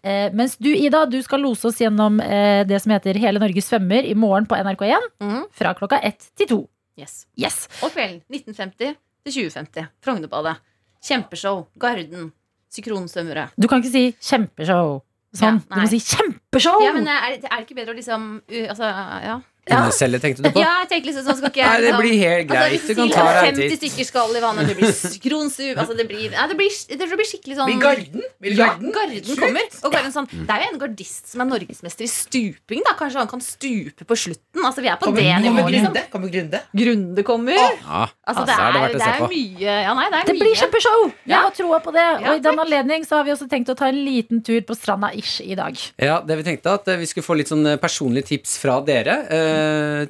Eh, 0.01 0.31
mens 0.37 0.57
du, 0.63 0.71
Ida, 0.71 1.05
du 1.11 1.19
skal 1.23 1.43
lose 1.45 1.65
oss 1.69 1.79
gjennom 1.83 2.21
eh, 2.25 2.63
det 2.69 2.79
som 2.83 2.93
heter 2.95 3.19
Hele 3.21 3.41
Norge 3.43 3.63
svømmer 3.65 4.07
i 4.09 4.15
morgen 4.15 4.47
på 4.51 4.57
NRK1 4.57 5.09
Mhm. 5.21 5.45
fra 5.53 5.75
klokka 5.75 6.01
ett 6.03 6.31
til 6.37 6.47
to. 6.51 6.61
Yes. 6.99 7.27
Yes. 7.39 7.69
Og 7.83 7.91
kvelden 7.95 8.23
1950 8.31 8.97
til 9.25 9.33
2050. 9.33 9.87
Frognerbadet. 10.05 10.57
Kjempeshow. 11.03 11.67
Garden. 11.79 12.33
Sykronsvømmere. 12.71 13.49
Du 13.59 13.67
kan 13.69 13.81
ikke 13.83 13.91
si 13.93 14.05
kjempeshow. 14.23 15.01
Sånn. 15.35 15.61
Ja, 15.63 15.77
du 15.77 15.81
må 15.81 15.89
si 15.91 15.99
kjempeshow! 16.03 16.81
Ja, 16.83 16.91
men 16.93 17.07
er, 17.07 17.37
er 17.39 17.61
det 17.61 17.61
ikke 17.69 17.77
bedre 17.79 17.93
å 17.95 17.99
liksom 17.99 18.25
uh, 18.51 18.65
Altså, 18.73 18.89
ja. 19.23 19.37
Underselge, 19.79 20.19
tenkte 20.23 20.43
du 20.43 20.51
på? 20.55 20.61
Ja, 20.65 20.73
jeg 20.83 20.89
tenkte 20.91 21.11
liksom 21.11 21.25
sånn 21.29 21.39
skal 21.39 21.53
ikke 21.53 21.63
jeg 21.63 21.71
Nei, 21.71 21.81
det 21.87 21.95
blir 22.01 22.17
helt 22.21 22.49
greit. 22.51 22.75
Altså, 22.81 22.87
Du 22.91 22.95
kan 23.01 23.11
ta 23.15 23.25
deg 23.31 23.49
en 23.51 23.61
50 23.61 23.79
stykker 23.81 24.09
skal 24.11 24.37
i 24.37 24.43
vannet, 24.45 24.69
det 24.71 24.77
blir 24.81 24.93
sykronsub 24.97 25.79
altså, 25.79 25.97
det, 25.99 26.07
blir, 26.11 26.27
ja, 26.35 26.47
det, 26.51 26.57
blir, 26.59 26.71
det 26.91 27.09
blir 27.15 27.29
skikkelig 27.31 27.59
sånn 27.61 27.71
Blir 27.71 27.81
Garden? 27.85 28.25
Blir 28.43 28.57
Ja, 28.59 28.67
Garden? 28.73 28.93
Garden 28.97 29.41
kommer. 29.41 29.67
Og 29.85 29.95
Garden 29.95 30.15
sånn, 30.15 30.29
det 30.33 30.57
er 30.57 30.65
jo 30.67 30.71
en 30.75 30.81
gardist 30.83 31.31
som 31.33 31.45
er 31.45 31.51
norgesmester 31.51 32.07
i 32.07 32.11
stuping. 32.11 32.83
Da. 32.87 32.95
Kanskje 32.99 33.23
han 33.23 33.31
kan 33.31 33.43
stupe 33.45 34.07
på 34.09 34.17
slutten? 34.19 34.65
Altså, 34.67 34.83
vi 34.85 34.91
er 34.93 34.99
på 35.01 35.09
Kommer, 35.11 35.23
det 35.23 35.39
nivået. 35.45 35.71
Liksom. 35.77 35.93
Grunde? 35.95 36.05
Kommer 36.13 36.33
Grunde? 36.35 36.63
Grunde 36.83 37.23
kommer. 37.27 37.59
Ja, 37.61 38.07
Altså, 38.31 38.43
altså, 38.43 38.45
det, 38.47 38.55
er 38.55 38.73
det 38.73 38.79
er, 38.79 38.83
verdt 38.85 38.95
å 38.95 38.99
det 39.01 39.07
er 39.11 39.31
mye 39.31 39.73
ja, 39.83 39.93
nei, 39.97 40.05
det, 40.13 40.19
er 40.21 40.27
Det 40.29 40.35
mye. 40.37 40.43
blir 40.45 40.59
kjempeshow! 40.61 41.01
Jeg 41.31 41.37
har 41.45 41.55
troa 41.57 41.79
på 41.83 41.93
det. 41.97 42.05
Ja, 42.05 42.19
Og 42.31 42.39
i 42.39 42.43
den 42.45 42.61
anledning 42.63 43.07
så 43.09 43.19
har 43.19 43.25
vi 43.27 43.33
også 43.35 43.49
tenkt 43.51 43.73
å 43.73 43.77
ta 43.79 43.89
en 43.91 43.99
liten 44.07 44.43
tur 44.47 44.61
på 44.69 44.77
stranda 44.79 45.11
ish 45.19 45.41
i 45.43 45.57
dag. 45.59 45.75
Ja, 45.99 46.21
det 46.27 46.37
vi 46.41 46.45
tenkte 46.47 46.75
at 46.79 46.87
eh, 46.93 46.99
Vi 47.01 47.09
skulle 47.11 47.27
få 47.27 47.37
litt 47.41 47.51
sånn 47.51 47.67
eh, 47.73 47.79
personlige 47.83 48.29
tips 48.31 48.55
fra 48.63 48.79
dere. 48.87 49.17
Eh, 49.27 49.60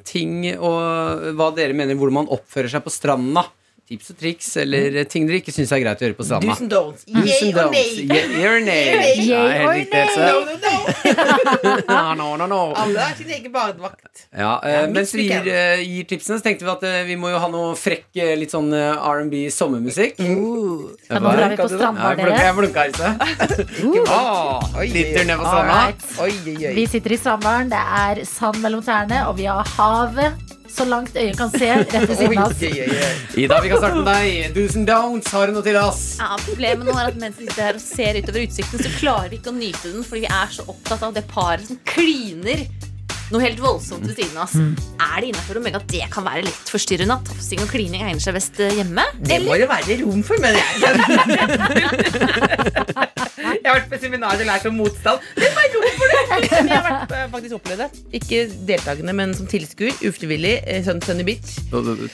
ting 0.07 0.45
og 0.57 1.31
hva 1.37 1.49
dere 1.55 1.75
mener 1.77 1.97
hvordan 1.97 2.21
man 2.21 2.31
oppfører 2.33 2.71
seg 2.71 2.85
på 2.85 2.93
stranda. 2.93 3.45
Tips 3.91 4.13
og 4.13 4.19
triks 4.21 4.49
eller 4.61 5.01
ting 5.11 5.25
dere 5.27 5.41
ikke 5.41 5.51
syns 5.51 5.71
er 5.75 5.81
greit 5.83 5.99
å 5.99 6.05
gjøre 6.07 6.15
på 6.15 6.23
stranda. 6.23 6.47
Do's 6.47 6.61
and 6.63 6.71
don'ts. 6.71 7.01
Do's 7.11 7.27
Yay 7.27 7.49
or 7.51 7.69
nay? 7.73 7.89
Yay 8.07 8.45
or 8.47 8.59
nay? 8.63 8.83
Yay 9.19 9.25
Ja, 9.27 9.41
or 9.67 9.73
nay? 9.91 10.07
No, 10.15 10.43
no, 10.47 10.55
no. 10.55 10.77
No, 11.91 12.13
no, 12.15 12.27
no, 12.39 12.45
no. 12.47 12.59
Alle 12.79 12.99
har 13.03 13.15
sin 13.19 13.29
egen 13.35 13.51
badevakt. 13.51 14.23
Ja, 14.31 14.53
eh, 14.63 14.87
mens 14.91 15.11
vi 15.15 15.25
gir, 15.27 15.47
eh, 15.51 15.81
gir 15.83 16.07
tipsene, 16.07 16.39
så 16.39 16.45
tenkte 16.45 16.65
vi 16.65 16.71
at 16.71 16.85
eh, 16.87 17.01
vi 17.09 17.17
må 17.19 17.31
jo 17.33 17.41
ha 17.43 17.49
noe 17.51 17.73
frekk, 17.79 18.07
litt 18.39 18.53
sånn 18.53 18.71
R&B 18.73 19.43
sommermusikk. 19.51 20.21
Uh, 20.23 20.87
da 21.09 21.19
drar 21.19 21.51
vi 21.51 21.59
på 21.59 21.67
stranda, 21.73 22.13
dere. 22.15 22.39
jeg 22.39 22.55
blunka, 22.61 22.87
Else. 22.87 23.11
Åh, 24.07 24.79
Litt 24.95 25.11
tur 25.17 25.27
ned 25.27 25.41
på 25.41 25.51
stranda. 25.51 26.71
Vi 26.79 26.87
sitter 26.95 27.17
i 27.17 27.19
sommeren, 27.19 27.71
det 27.75 27.83
er 28.05 28.23
sand 28.29 28.63
mellom 28.63 28.83
tærne, 28.85 29.25
og 29.27 29.37
vi 29.41 29.49
har 29.51 29.67
havet 29.75 30.60
så 30.71 30.85
langt 30.87 31.15
øyet 31.15 31.37
kan 31.39 31.49
se, 31.53 31.69
rett 31.81 32.09
ved 32.09 32.15
siden 32.17 32.37
av 32.41 32.51
oss. 32.51 32.61
Ida, 33.37 33.61
vi 33.63 33.69
kan 33.71 33.79
starte 33.81 33.97
med 34.01 34.07
deg. 34.11 34.27
Do's 34.55 34.75
and 34.79 34.87
don'ts. 34.89 35.29
Har 35.35 35.43
du 35.51 35.55
noe 35.57 35.65
til 35.65 35.77
oss? 35.81 36.01
Ja, 36.21 36.29
Problemet 36.45 36.83
nå 36.87 36.91
er 36.97 37.05
at 37.11 37.17
mens 37.21 37.35
vi 37.39 37.43
sitter 37.49 37.63
her 37.69 37.75
og 37.79 37.83
ser 37.83 38.13
utover 38.21 38.41
utsikten, 38.45 38.77
så 38.85 38.89
klarer 38.99 39.29
vi 39.33 39.37
ikke 39.41 39.51
å 39.53 39.55
nyte 39.57 39.85
den 39.91 40.03
fordi 40.07 40.21
vi 40.25 40.31
er 40.31 40.49
så 40.55 40.61
opptatt 40.71 41.01
av 41.07 41.11
det 41.17 41.25
paret 41.31 41.65
som 41.67 41.77
kliner 41.87 42.59
noe 43.31 43.41
helt 43.45 43.61
voldsomt 43.63 44.03
ved 44.03 44.15
siden 44.17 44.35
av 44.35 44.43
oss. 44.43 44.55
Er 44.99 45.17
det 45.23 45.27
innafor 45.31 45.55
å 45.59 45.61
mene 45.63 45.79
at 45.79 45.87
det 45.91 46.03
kan 46.11 46.23
være 46.25 46.43
litt 46.49 46.67
forstyrrende? 46.71 47.15
At 47.15 47.25
tafsing 47.31 47.61
og 47.63 47.69
klining 47.71 48.01
egner 48.03 48.19
seg 48.23 48.33
best 48.35 48.55
eh, 48.59 48.73
hjemme? 48.81 49.03
Det 49.23 49.37
må 49.45 49.51
det 49.59 49.69
være 49.71 49.95
rom 50.03 50.21
for, 50.27 50.35
mener 50.43 50.59
jeg. 50.59 50.67
Jeg 53.41 53.65
har 53.65 53.73
vært 53.77 53.89
på 53.91 53.97
seminar 54.01 54.37
og 54.37 54.45
lært 54.47 54.65
om 54.69 54.75
motstand. 54.77 55.19
Det 55.37 55.49
må 55.75 55.81
være 55.85 55.97
for 56.01 56.07
det! 56.11 56.19
Men 56.61 56.67
jeg 56.71 56.77
har 56.77 56.85
vært, 56.87 57.13
eh, 57.17 57.27
faktisk 57.35 57.55
opplevd 57.57 57.81
det. 57.83 57.89
Ikke 58.19 58.41
deltakende, 58.69 59.13
men 59.17 59.33
som 59.37 59.47
tilskuer. 59.51 59.93
Ufrivillig. 60.09 60.53
eh, 60.67 60.81
Sånn 60.85 61.01
Sunny 61.05 61.25
Beach. 61.27 61.55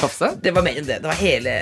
Tafse? 0.02 0.32
Det 0.44 0.54
var 0.56 0.66
mer 0.68 0.78
enn 0.82 0.88
det. 0.88 1.00
Det 1.04 1.10
var 1.10 1.20
hele 1.22 1.54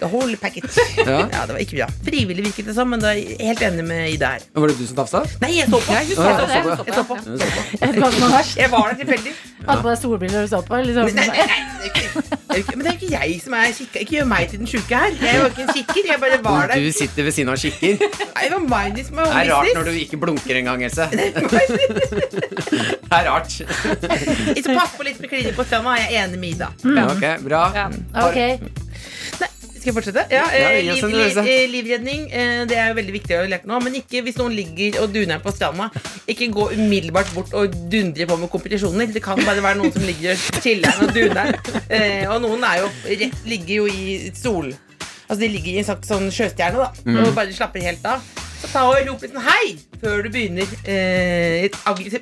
the 0.00 0.08
whole 0.10 0.36
package. 0.40 0.72
Ja. 1.04 1.18
Ja, 1.28 1.42
det 1.46 1.52
var 1.56 1.60
ikke 1.60 1.76
bra. 1.76 1.86
Frivillig 2.06 2.44
virket 2.46 2.68
det 2.70 2.74
som, 2.76 2.88
men 2.90 3.02
da 3.02 3.10
er 3.12 3.18
jeg 3.20 3.36
helt 3.50 3.62
enig 3.66 3.84
med 3.86 4.06
Ida 4.14 4.30
her. 4.36 4.44
Var 4.56 4.70
det 4.72 4.76
du 4.78 4.86
som 4.88 4.96
tafsa? 5.02 5.20
Nei, 5.42 5.50
jeg 5.58 5.68
så 5.68 5.80
på. 5.84 5.92
Jeg 5.92 6.16
så 6.16 6.24
på. 6.24 6.46
Jeg 6.48 6.64
så 6.64 6.74
på. 6.74 6.84
Ja, 6.88 6.94
så 6.94 7.04
på. 7.10 7.18
Jeg 7.24 7.80
vet 7.82 7.98
ikke 7.98 8.04
hva 8.04 8.12
som 8.14 8.72
var 8.74 8.88
der 8.94 9.00
tilfeldig. 9.02 9.34
Hadde 9.64 9.80
på 9.84 9.90
deg 9.90 9.98
solbriller 10.00 10.46
og 10.46 10.50
så 10.54 10.60
på. 10.64 10.80
Liksom. 10.88 11.10
Nei, 11.18 11.26
nei, 11.28 11.46
nei, 11.50 11.60
det 11.84 12.23
det 12.50 12.76
Men 12.76 12.82
det 12.84 12.90
er 12.92 12.96
ikke 12.98 13.12
jeg 13.14 13.28
som 13.44 13.52
er 13.58 13.64
kikker. 13.78 13.98
Ikke 14.04 14.14
gjør 14.18 14.26
meg 14.30 14.42
til 14.50 14.58
den 14.62 14.68
sjuke 14.70 14.94
her. 15.00 15.10
Jeg 15.20 15.32
var 15.40 15.46
ikke 15.52 15.64
en 15.64 15.72
kikker. 15.78 16.02
Jeg 16.10 16.18
bare 16.20 16.38
var 16.44 16.62
der. 16.72 16.78
Du 16.84 16.92
sitter 16.92 17.22
ved 17.28 17.34
siden 17.36 17.50
av 17.52 17.56
kikker. 17.60 17.92
Det 18.04 18.08
Nei, 18.34 18.44
det 18.44 18.52
var 18.52 18.60
meg 18.74 18.90
som 19.06 19.14
var 19.20 19.26
er 19.40 19.44
rart 19.52 19.72
når 19.78 19.84
du 19.88 19.92
ikke 20.04 20.18
blunker 20.20 20.54
engang, 20.60 20.80
Else. 20.84 21.04
Det 21.14 21.20
er 23.20 23.24
rart. 23.30 23.50
Så 23.54 24.68
pass 24.74 24.92
på 24.96 25.02
litt 25.06 25.18
med 25.22 25.28
klining 25.30 25.54
på 25.56 25.64
stranda. 25.66 25.90
Jeg 26.02 26.08
er 26.10 26.14
enig 26.26 26.38
med 26.40 26.48
Ida. 26.56 26.68
Ja, 26.84 27.04
ok, 27.12 27.24
bra. 27.46 27.62
Ok, 28.26 28.38
Skal 29.84 29.92
jeg 29.92 29.96
fortsette? 29.98 30.22
Ja, 30.32 30.44
eh, 30.56 30.78
gi 30.80 30.92
liv, 30.96 31.10
liv, 31.12 31.38
eh, 31.44 31.64
livredning. 31.68 32.20
Eh, 32.32 32.62
det 32.70 32.76
er 32.80 32.86
jo 32.88 32.94
veldig 32.96 33.12
viktig 33.18 33.34
å 33.36 33.42
lære 33.52 33.68
nå. 33.68 33.80
Men 33.84 33.98
ikke 33.98 34.22
hvis 34.24 34.38
noen 34.40 34.54
ligger 34.56 34.96
og 35.02 35.10
duner 35.12 35.42
på 35.44 35.52
stranda. 35.52 35.90
Ikke 36.24 36.48
gå 36.56 36.70
umiddelbart 36.72 37.34
bort 37.36 37.52
og 37.52 37.76
dundre 37.92 38.24
på 38.30 38.38
med 38.40 38.48
kompetisjoner. 38.54 39.12
Det 39.12 39.20
kan 39.26 39.36
bare 39.44 39.60
være 39.60 39.76
noen 39.82 39.92
som 39.92 40.06
ligger 40.08 40.32
og 40.32 40.62
chiller'n 40.64 41.04
og 41.04 41.12
duner. 41.12 41.52
Eh, 41.92 42.24
og 42.32 42.40
noen 42.46 42.64
er 42.64 42.80
jo 42.80 42.88
rett, 43.10 43.36
ligger 43.44 43.74
jo 43.82 43.86
i 43.92 44.32
sol. 44.32 44.72
Altså 45.28 45.40
De 45.44 45.48
ligger 45.52 45.74
i 45.74 45.78
en 45.82 45.88
slags 45.90 46.08
sånn 46.08 46.30
sjøstjerne 46.32 46.80
da 46.80 46.88
Mm. 47.04 47.20
og 47.26 47.34
bare 47.36 47.52
slapper 47.52 47.84
helt 47.84 48.04
av. 48.08 48.24
Så 48.64 48.70
ta 48.72 48.84
og 48.88 48.96
rop 49.04 49.20
litt 49.24 49.34
sånn 49.34 49.44
hei 49.44 49.74
før 50.04 50.20
du 50.24 50.28
begynner 50.32 50.68
eh, 50.88 51.64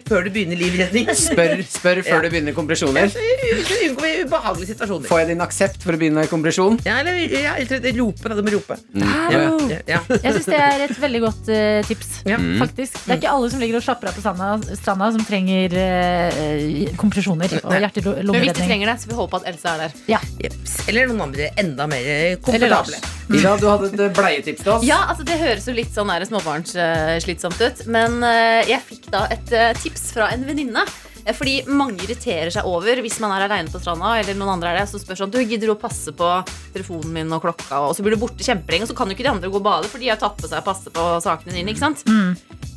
før 0.07 0.27
du 0.27 0.31
begynner 0.35 0.59
livredning. 0.59 1.09
Spør, 1.19 1.63
spør 1.67 2.01
før 2.07 2.27
du 2.27 2.29
begynner 2.31 2.55
kompresjoner. 2.55 3.11
Så 3.11 3.79
ubehagelige 4.23 4.73
situasjoner. 4.73 5.09
Får 5.11 5.23
jeg 5.23 5.29
din 5.33 5.45
aksept 5.45 5.85
for 5.85 5.97
å 5.97 6.01
begynne 6.01 6.25
kompresjon? 6.31 6.79
Ja, 6.87 7.01
eller 7.03 7.19
ja, 7.31 7.55
eller 7.59 7.97
rope. 7.99 8.31
Da, 8.31 8.39
du 8.39 8.43
må 8.47 8.55
rope. 8.55 8.79
Ja. 8.99 9.13
Ja, 9.33 9.79
ja. 9.89 10.01
Jeg 10.15 10.37
syns 10.39 10.49
det 10.51 10.61
er 10.63 10.85
et 10.87 11.01
veldig 11.03 11.23
godt 11.25 11.51
eh, 11.53 11.81
tips. 11.89 12.13
Ja. 12.29 12.39
Mm. 12.43 12.59
Faktisk. 12.63 12.99
Det 13.07 13.17
er 13.17 13.23
ikke 13.23 13.33
alle 13.35 13.51
som 13.55 13.63
ligger 13.63 13.81
og 13.81 13.87
slapper 13.87 14.11
av 14.11 14.19
på 14.19 14.25
stranda, 14.25 14.77
stranda 14.79 15.11
som 15.17 15.27
trenger 15.27 15.79
eh, 15.79 16.93
kompresjoner 17.01 17.59
og 17.63 17.73
Men 17.73 18.45
hvis 18.45 18.55
de 18.59 18.67
trenger 18.67 18.93
det, 18.93 18.99
så 19.03 19.11
vi 19.11 19.19
håper 19.19 19.43
at 19.43 19.51
Else 19.53 19.75
er 19.75 19.83
der. 19.87 19.99
Ja. 20.11 20.23
Jeps. 20.43 20.79
Eller 20.91 21.11
noen 21.11 21.27
andre 21.29 21.51
enda 21.61 21.89
mer 21.91 22.07
Eller 22.07 22.39
komfortable. 22.43 23.01
Lars. 23.01 23.19
Ida, 23.33 23.55
du 23.57 23.67
hadde 23.71 23.89
et 23.91 24.01
eh, 24.01 24.13
bleietips 24.17 24.65
til 24.65 24.73
oss. 24.75 24.87
Ja, 24.87 24.99
altså 25.11 25.25
Det 25.27 25.39
høres 25.41 25.67
jo 25.69 25.75
litt 25.77 25.93
sånn 25.95 26.11
der 26.13 26.27
småbarnsslitsomt 26.33 27.61
ut. 27.63 27.87
Men 27.93 28.19
eh, 28.27 28.69
jeg 28.73 28.85
fikk 28.89 29.09
da 29.13 29.27
et 29.33 29.53
eh, 29.55 29.73
tips 29.79 30.11
fra 30.17 30.31
en 30.35 30.45
venninne. 30.49 30.85
Eh, 31.25 31.35
Fordi 31.37 31.61
mange 31.71 32.03
irriterer 32.07 32.51
seg 32.55 32.67
over 32.69 33.03
hvis 33.05 33.21
man 33.23 33.35
er 33.37 33.47
aleine 33.47 33.71
på 33.73 33.81
stranda, 33.83 34.17
eller 34.21 34.39
noen 34.39 34.57
andre 34.57 34.73
er 34.73 34.81
det, 34.83 34.89
så 34.91 34.99
spør 35.03 35.21
sånn 35.23 35.35
Du 35.35 35.39
gidder 35.43 35.69
du 35.71 35.75
å 35.77 35.79
passe 35.81 36.15
på 36.17 36.31
telefonen 36.75 37.13
min 37.15 37.37
og 37.37 37.45
klokka, 37.45 37.83
og 37.87 37.95
så 37.97 38.03
blir 38.05 38.17
du 38.17 38.23
borte 38.25 38.43
kjempelenge, 38.47 38.89
og 38.89 38.93
så 38.93 38.99
kan 38.99 39.13
jo 39.13 39.17
ikke 39.19 39.29
de 39.29 39.35
andre 39.37 39.53
gå 39.53 39.61
og 39.61 39.67
bade, 39.69 39.93
for 39.93 40.03
de 40.03 40.11
har 40.11 40.19
tatt 40.21 40.41
på 40.41 40.51
seg 40.51 40.63
å 40.63 40.67
passe 40.67 40.91
på 40.95 41.07
sakene 41.25 41.55
dine. 41.61 41.71
ikke 41.75 41.85
sant? 41.85 42.03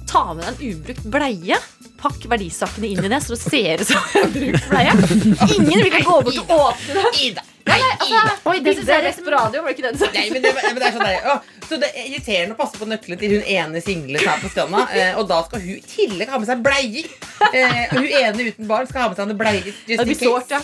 Ta 0.05 0.27
med 0.35 0.45
deg 0.45 0.53
en 0.53 0.75
ubrukt 0.75 1.07
bleie. 1.15 1.57
Pakk 1.97 2.27
verdisakene 2.29 2.91
inn 2.93 3.01
i 3.07 3.09
det, 3.09 3.17
så 3.25 3.33
det 3.33 3.41
ser 3.41 3.81
ut 3.81 3.89
som 3.89 4.21
en 4.21 4.35
brukt 4.35 4.69
bleie. 4.69 4.93
Ingen 5.55 5.81
vil 5.87 5.97
gå 6.05 6.19
bort 6.27 6.41
og 6.45 6.55
åpne 6.59 7.09
det. 7.39 7.45
Nei, 7.65 7.77
altså, 7.97 8.19
Oi, 8.51 8.59
det 8.61 8.75
syns 8.77 8.89
jeg 8.91 8.99
er 9.01 9.05
best 9.07 9.21
på 9.25 9.31
radio, 9.33 9.61
var 9.63 9.71
det 9.71 9.75
ikke 9.77 9.87
den 9.87 9.97
som 9.97 10.11
Nei, 10.13 10.25
men 10.33 10.43
det, 10.43 10.51
men 10.61 10.77
det 10.77 10.85
er 10.85 10.93
sånn 10.93 11.07
der, 11.07 11.25
å, 11.33 11.63
Så 11.65 11.79
det 11.81 11.89
er 11.91 12.09
irriterende 12.11 12.53
å 12.53 12.59
passe 12.59 12.77
på 12.77 12.85
nøkkelen 12.91 13.17
til 13.23 13.33
hun 13.37 13.47
ene 13.55 13.81
single 13.81 14.21
som 14.21 14.33
er 14.35 14.43
på 14.43 14.51
stranda. 14.53 14.83
Eh, 14.93 15.17
og 15.17 15.25
da 15.31 15.39
skal 15.47 15.63
hun 15.63 15.71
i 15.79 15.81
tillegg 15.89 16.29
ha 16.29 16.37
med 16.41 16.49
seg 16.51 16.61
bleier. 16.65 17.07
Eh, 17.49 17.81
og 17.89 17.97
hun 18.03 18.11
ene 18.21 18.45
uten 18.51 18.69
barn 18.69 18.85
skal 18.89 19.01
ha 19.01 19.07
med 19.09 19.17
seg 19.17 19.33
en 19.33 19.39
bleier. 19.39 19.65
just 19.71 19.87
Det 19.87 19.97
in 19.97 20.11
blir 20.11 20.19
case. 20.19 20.29
sårt, 20.29 20.53
ja. 20.53 20.61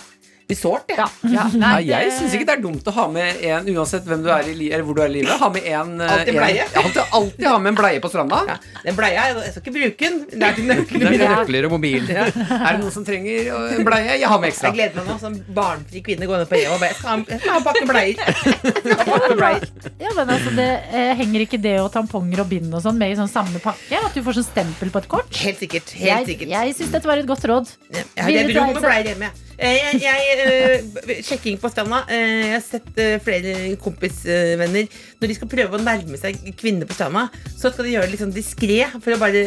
Blir 0.52 0.60
sårt, 0.60 0.92
ja. 0.92 1.08
Ja. 1.32 1.46
Nei, 1.56 1.78
jeg 1.88 2.12
syns 2.18 2.34
ikke 2.36 2.48
det 2.50 2.56
er 2.58 2.64
dumt 2.66 2.88
å 2.92 2.94
ha 2.96 3.06
med 3.12 3.40
en, 3.48 3.68
uansett 3.72 4.04
hvem 4.08 4.24
du 4.26 4.30
er 4.34 4.50
i, 4.52 4.56
eller 4.68 4.84
hvor 4.88 4.98
du 4.98 5.02
er 5.06 5.12
i 5.12 5.16
livet. 5.20 5.32
Ha 5.40 5.50
med 5.54 5.68
en, 5.72 5.94
eh, 6.02 6.12
Alltid 6.18 6.36
bleie. 6.36 6.66
En, 6.66 6.80
alltid, 6.84 7.02
alltid 7.20 7.48
ha 7.48 7.54
med 7.64 7.72
en 7.72 7.78
bleie 7.80 8.02
på 8.04 8.12
stranda. 8.12 8.42
Ja, 8.50 8.58
Den 8.84 8.98
bleia, 9.00 9.28
jeg 9.30 9.38
jeg 9.42 9.54
skal 9.56 9.64
ikke 9.64 9.76
bruke 9.78 10.10
den. 10.10 10.20
Det 10.32 10.48
er 10.50 10.58
til 10.58 10.68
nøkler. 10.68 11.06
Det 11.08 11.22
er 11.22 11.34
nøkler 11.38 11.68
og 11.70 11.76
mobil. 11.78 12.10
Er 12.12 12.32
det 12.36 12.76
noen 12.82 12.94
som 12.98 13.06
trenger 13.08 13.48
eh, 13.54 13.76
en 13.78 13.88
bleie? 13.88 14.18
Jeg 14.22 14.30
har 14.34 14.42
med 14.44 14.52
ekstra. 14.52 14.72
Jeg 14.72 14.78
gleder 14.80 15.00
meg 15.00 15.10
nå 15.14 15.18
som 15.24 15.38
barnfri 15.56 16.04
kvinne 16.06 16.28
går 16.30 16.44
ned 16.44 16.52
på 16.52 16.60
Rema 16.60 16.76
og 16.76 16.84
bare 16.84 16.92
Jeg 16.92 17.00
skal 17.00 17.10
ha, 17.12 17.18
jeg 17.32 17.56
en 17.56 17.68
pakke 17.70 17.86
bleier. 17.90 18.16
Jeg. 18.22 19.70
Ja, 20.02 20.10
men 20.18 20.30
altså, 20.34 20.52
det 20.58 20.68
eh, 20.92 21.12
Henger 21.20 21.44
ikke 21.46 21.60
det 21.62 21.76
og 21.82 21.92
tamponger 21.94 22.42
og 22.44 22.50
bind 22.50 22.74
og 22.74 22.82
sånn 22.84 22.98
med 23.00 23.14
i 23.14 23.18
sånn 23.20 23.30
samme 23.32 23.62
pakke? 23.64 24.00
At 24.02 24.16
du 24.18 24.24
får 24.26 24.40
sånn 24.40 24.48
stempel 24.48 24.92
på 24.94 25.02
et 25.04 25.08
kort? 25.12 25.30
Helt 25.46 25.62
sikkert. 25.62 25.94
Helt 26.02 26.30
sikkert. 26.30 26.50
jeg 26.52 26.76
syns 26.78 26.92
dette 26.96 27.10
var 27.10 27.22
et 27.22 27.30
godt 27.30 27.46
råd. 27.52 27.72
Ja, 27.94 28.04
det 28.26 28.42
er 28.42 28.52
rom 28.58 28.74
med 28.74 28.82
bleier 28.84 29.12
hjemme. 29.14 29.30
ja. 29.32 29.51
Eh, 29.62 29.78
Jeg, 29.78 30.00
jeg, 30.02 30.38
eh, 30.42 31.20
sjekking 31.22 31.60
på 31.62 31.70
stranda. 31.70 32.00
Eh, 32.10 32.48
Jeg 32.48 32.54
har 32.56 32.64
sett 32.66 33.02
flere 33.22 33.54
kompisvenner 33.82 34.88
Når 35.22 35.30
de 35.30 35.36
skal 35.38 35.52
prøve 35.52 35.78
å 35.78 35.84
nærme 35.84 36.18
seg 36.18 36.40
kvinner 36.58 36.90
på 36.90 36.98
stranda, 36.98 37.28
så 37.54 37.70
skal 37.70 37.86
de 37.86 37.94
gjøre 37.94 38.10
det 38.10 38.16
liksom 38.16 38.34
diskré 38.34 38.80
for 38.98 39.14
å 39.14 39.20
bare 39.22 39.44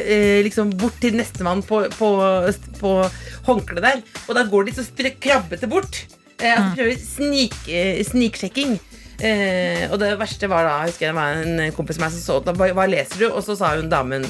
liksom 0.47 0.71
bort 0.79 1.01
til 1.03 1.19
nestemann 1.19 1.65
på, 1.67 1.83
på, 1.99 2.11
på 2.79 2.93
håndkleet 3.49 3.83
der. 3.83 4.05
Og 4.29 4.39
da 4.39 4.47
går 4.47 4.69
de 4.69 4.77
så 4.77 4.87
krabbete 5.19 5.67
bort. 5.71 6.05
Altså 6.39 6.77
prøver 6.79 6.99
snik, 7.01 7.59
sniksjekking. 8.11 8.79
Og 9.91 9.99
det 10.03 10.15
verste 10.19 10.51
var 10.51 10.67
da 10.67 10.79
Jeg 10.85 10.93
husker 10.95 11.11
det 11.11 11.19
var 11.19 11.43
en 11.43 11.75
kompis 11.75 11.99
av 11.99 12.07
meg 12.07 12.15
som 12.15 12.43
så 12.45 12.55
hva 12.75 12.87
leser 12.91 13.25
du? 13.25 13.29
Og 13.33 13.43
så 13.47 13.57
sa 13.59 13.75
hun 13.79 13.91
damen 13.91 14.27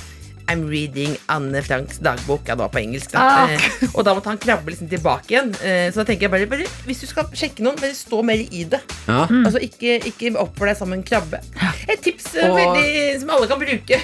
I'm 0.50 0.66
reading 0.68 1.16
Anne 1.32 1.62
Franks 1.64 1.98
dagbok. 2.04 2.42
Ja, 2.46 2.54
det 2.54 2.60
var 2.66 2.68
på 2.74 2.78
engelsk. 2.82 3.12
Da. 3.14 3.20
Ah. 3.24 3.50
Eh, 3.54 3.88
og 3.94 4.04
da 4.04 4.12
måtte 4.14 4.28
han 4.28 4.38
krabbe 4.42 4.70
liksom 4.74 4.88
tilbake 4.90 5.32
igjen. 5.32 5.52
Eh, 5.64 5.88
så 5.90 6.02
da 6.02 6.04
tenker 6.10 6.26
jeg 6.28 6.32
bare, 6.34 6.46
bare 6.50 6.66
Hvis 6.84 7.00
du 7.00 7.06
skal 7.08 7.30
sjekke 7.32 7.64
noen, 7.64 7.78
bare 7.80 7.94
stå 7.96 8.20
mer 8.26 8.42
i 8.44 8.64
det. 8.68 8.80
Ja. 9.08 9.24
Altså 9.30 9.62
Ikke, 9.64 9.96
ikke 10.10 10.34
oppfør 10.40 10.70
deg 10.72 10.76
som 10.82 10.92
en 10.92 11.02
krabbe. 11.06 11.40
Et 11.88 12.00
tips 12.04 12.34
eh, 12.36 12.50
Og- 12.50 12.58
veldig, 12.60 13.20
som 13.22 13.30
alle 13.36 13.48
kan 13.50 13.62
bruke. 13.62 14.00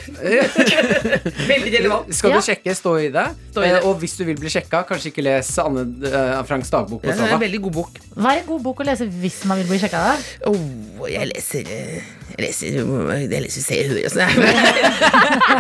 veldig 1.53 1.73
relevant. 1.79 2.15
Skal 2.15 2.31
Ja. 2.31 2.37
du 2.41 2.43
sjekke, 2.49 2.75
stå 2.77 2.95
i 3.05 3.09
det. 3.15 3.27
Stå 3.53 3.65
i 3.65 3.69
det. 3.69 3.81
Eh, 3.83 3.87
Og 3.89 3.99
hvis 4.01 4.17
du 4.17 4.25
vil 4.25 4.37
bli 4.41 4.49
sjekka, 4.53 4.83
kanskje 4.89 5.11
ikke 5.13 5.23
les 5.27 5.53
Anne 5.59 5.85
uh, 6.07 6.43
Franks 6.49 6.71
dagbok. 6.71 7.03
på 7.03 7.09
Ja, 7.09 7.15
det 7.17 7.29
er 7.29 7.35
en 7.37 7.41
veldig 7.45 7.63
god 7.69 7.73
bok. 7.73 8.01
Hva 8.17 8.35
er 8.37 8.43
en 8.43 8.47
god 8.49 8.63
bok 8.63 8.81
å 8.81 8.89
lese 8.89 9.07
hvis 9.21 9.45
man 9.49 9.59
vil 9.61 9.69
bli 9.75 9.79
sjekka? 9.83 10.17
Oh, 10.49 11.07
jeg 11.09 11.31
leser 11.35 11.69
eh, 11.69 12.03
Jeg 12.41 13.43
leser, 13.43 13.65
Se 13.65 13.79
og 13.85 13.91
Hør 13.91 14.01
og 14.05 14.13
sånn. 14.15 14.45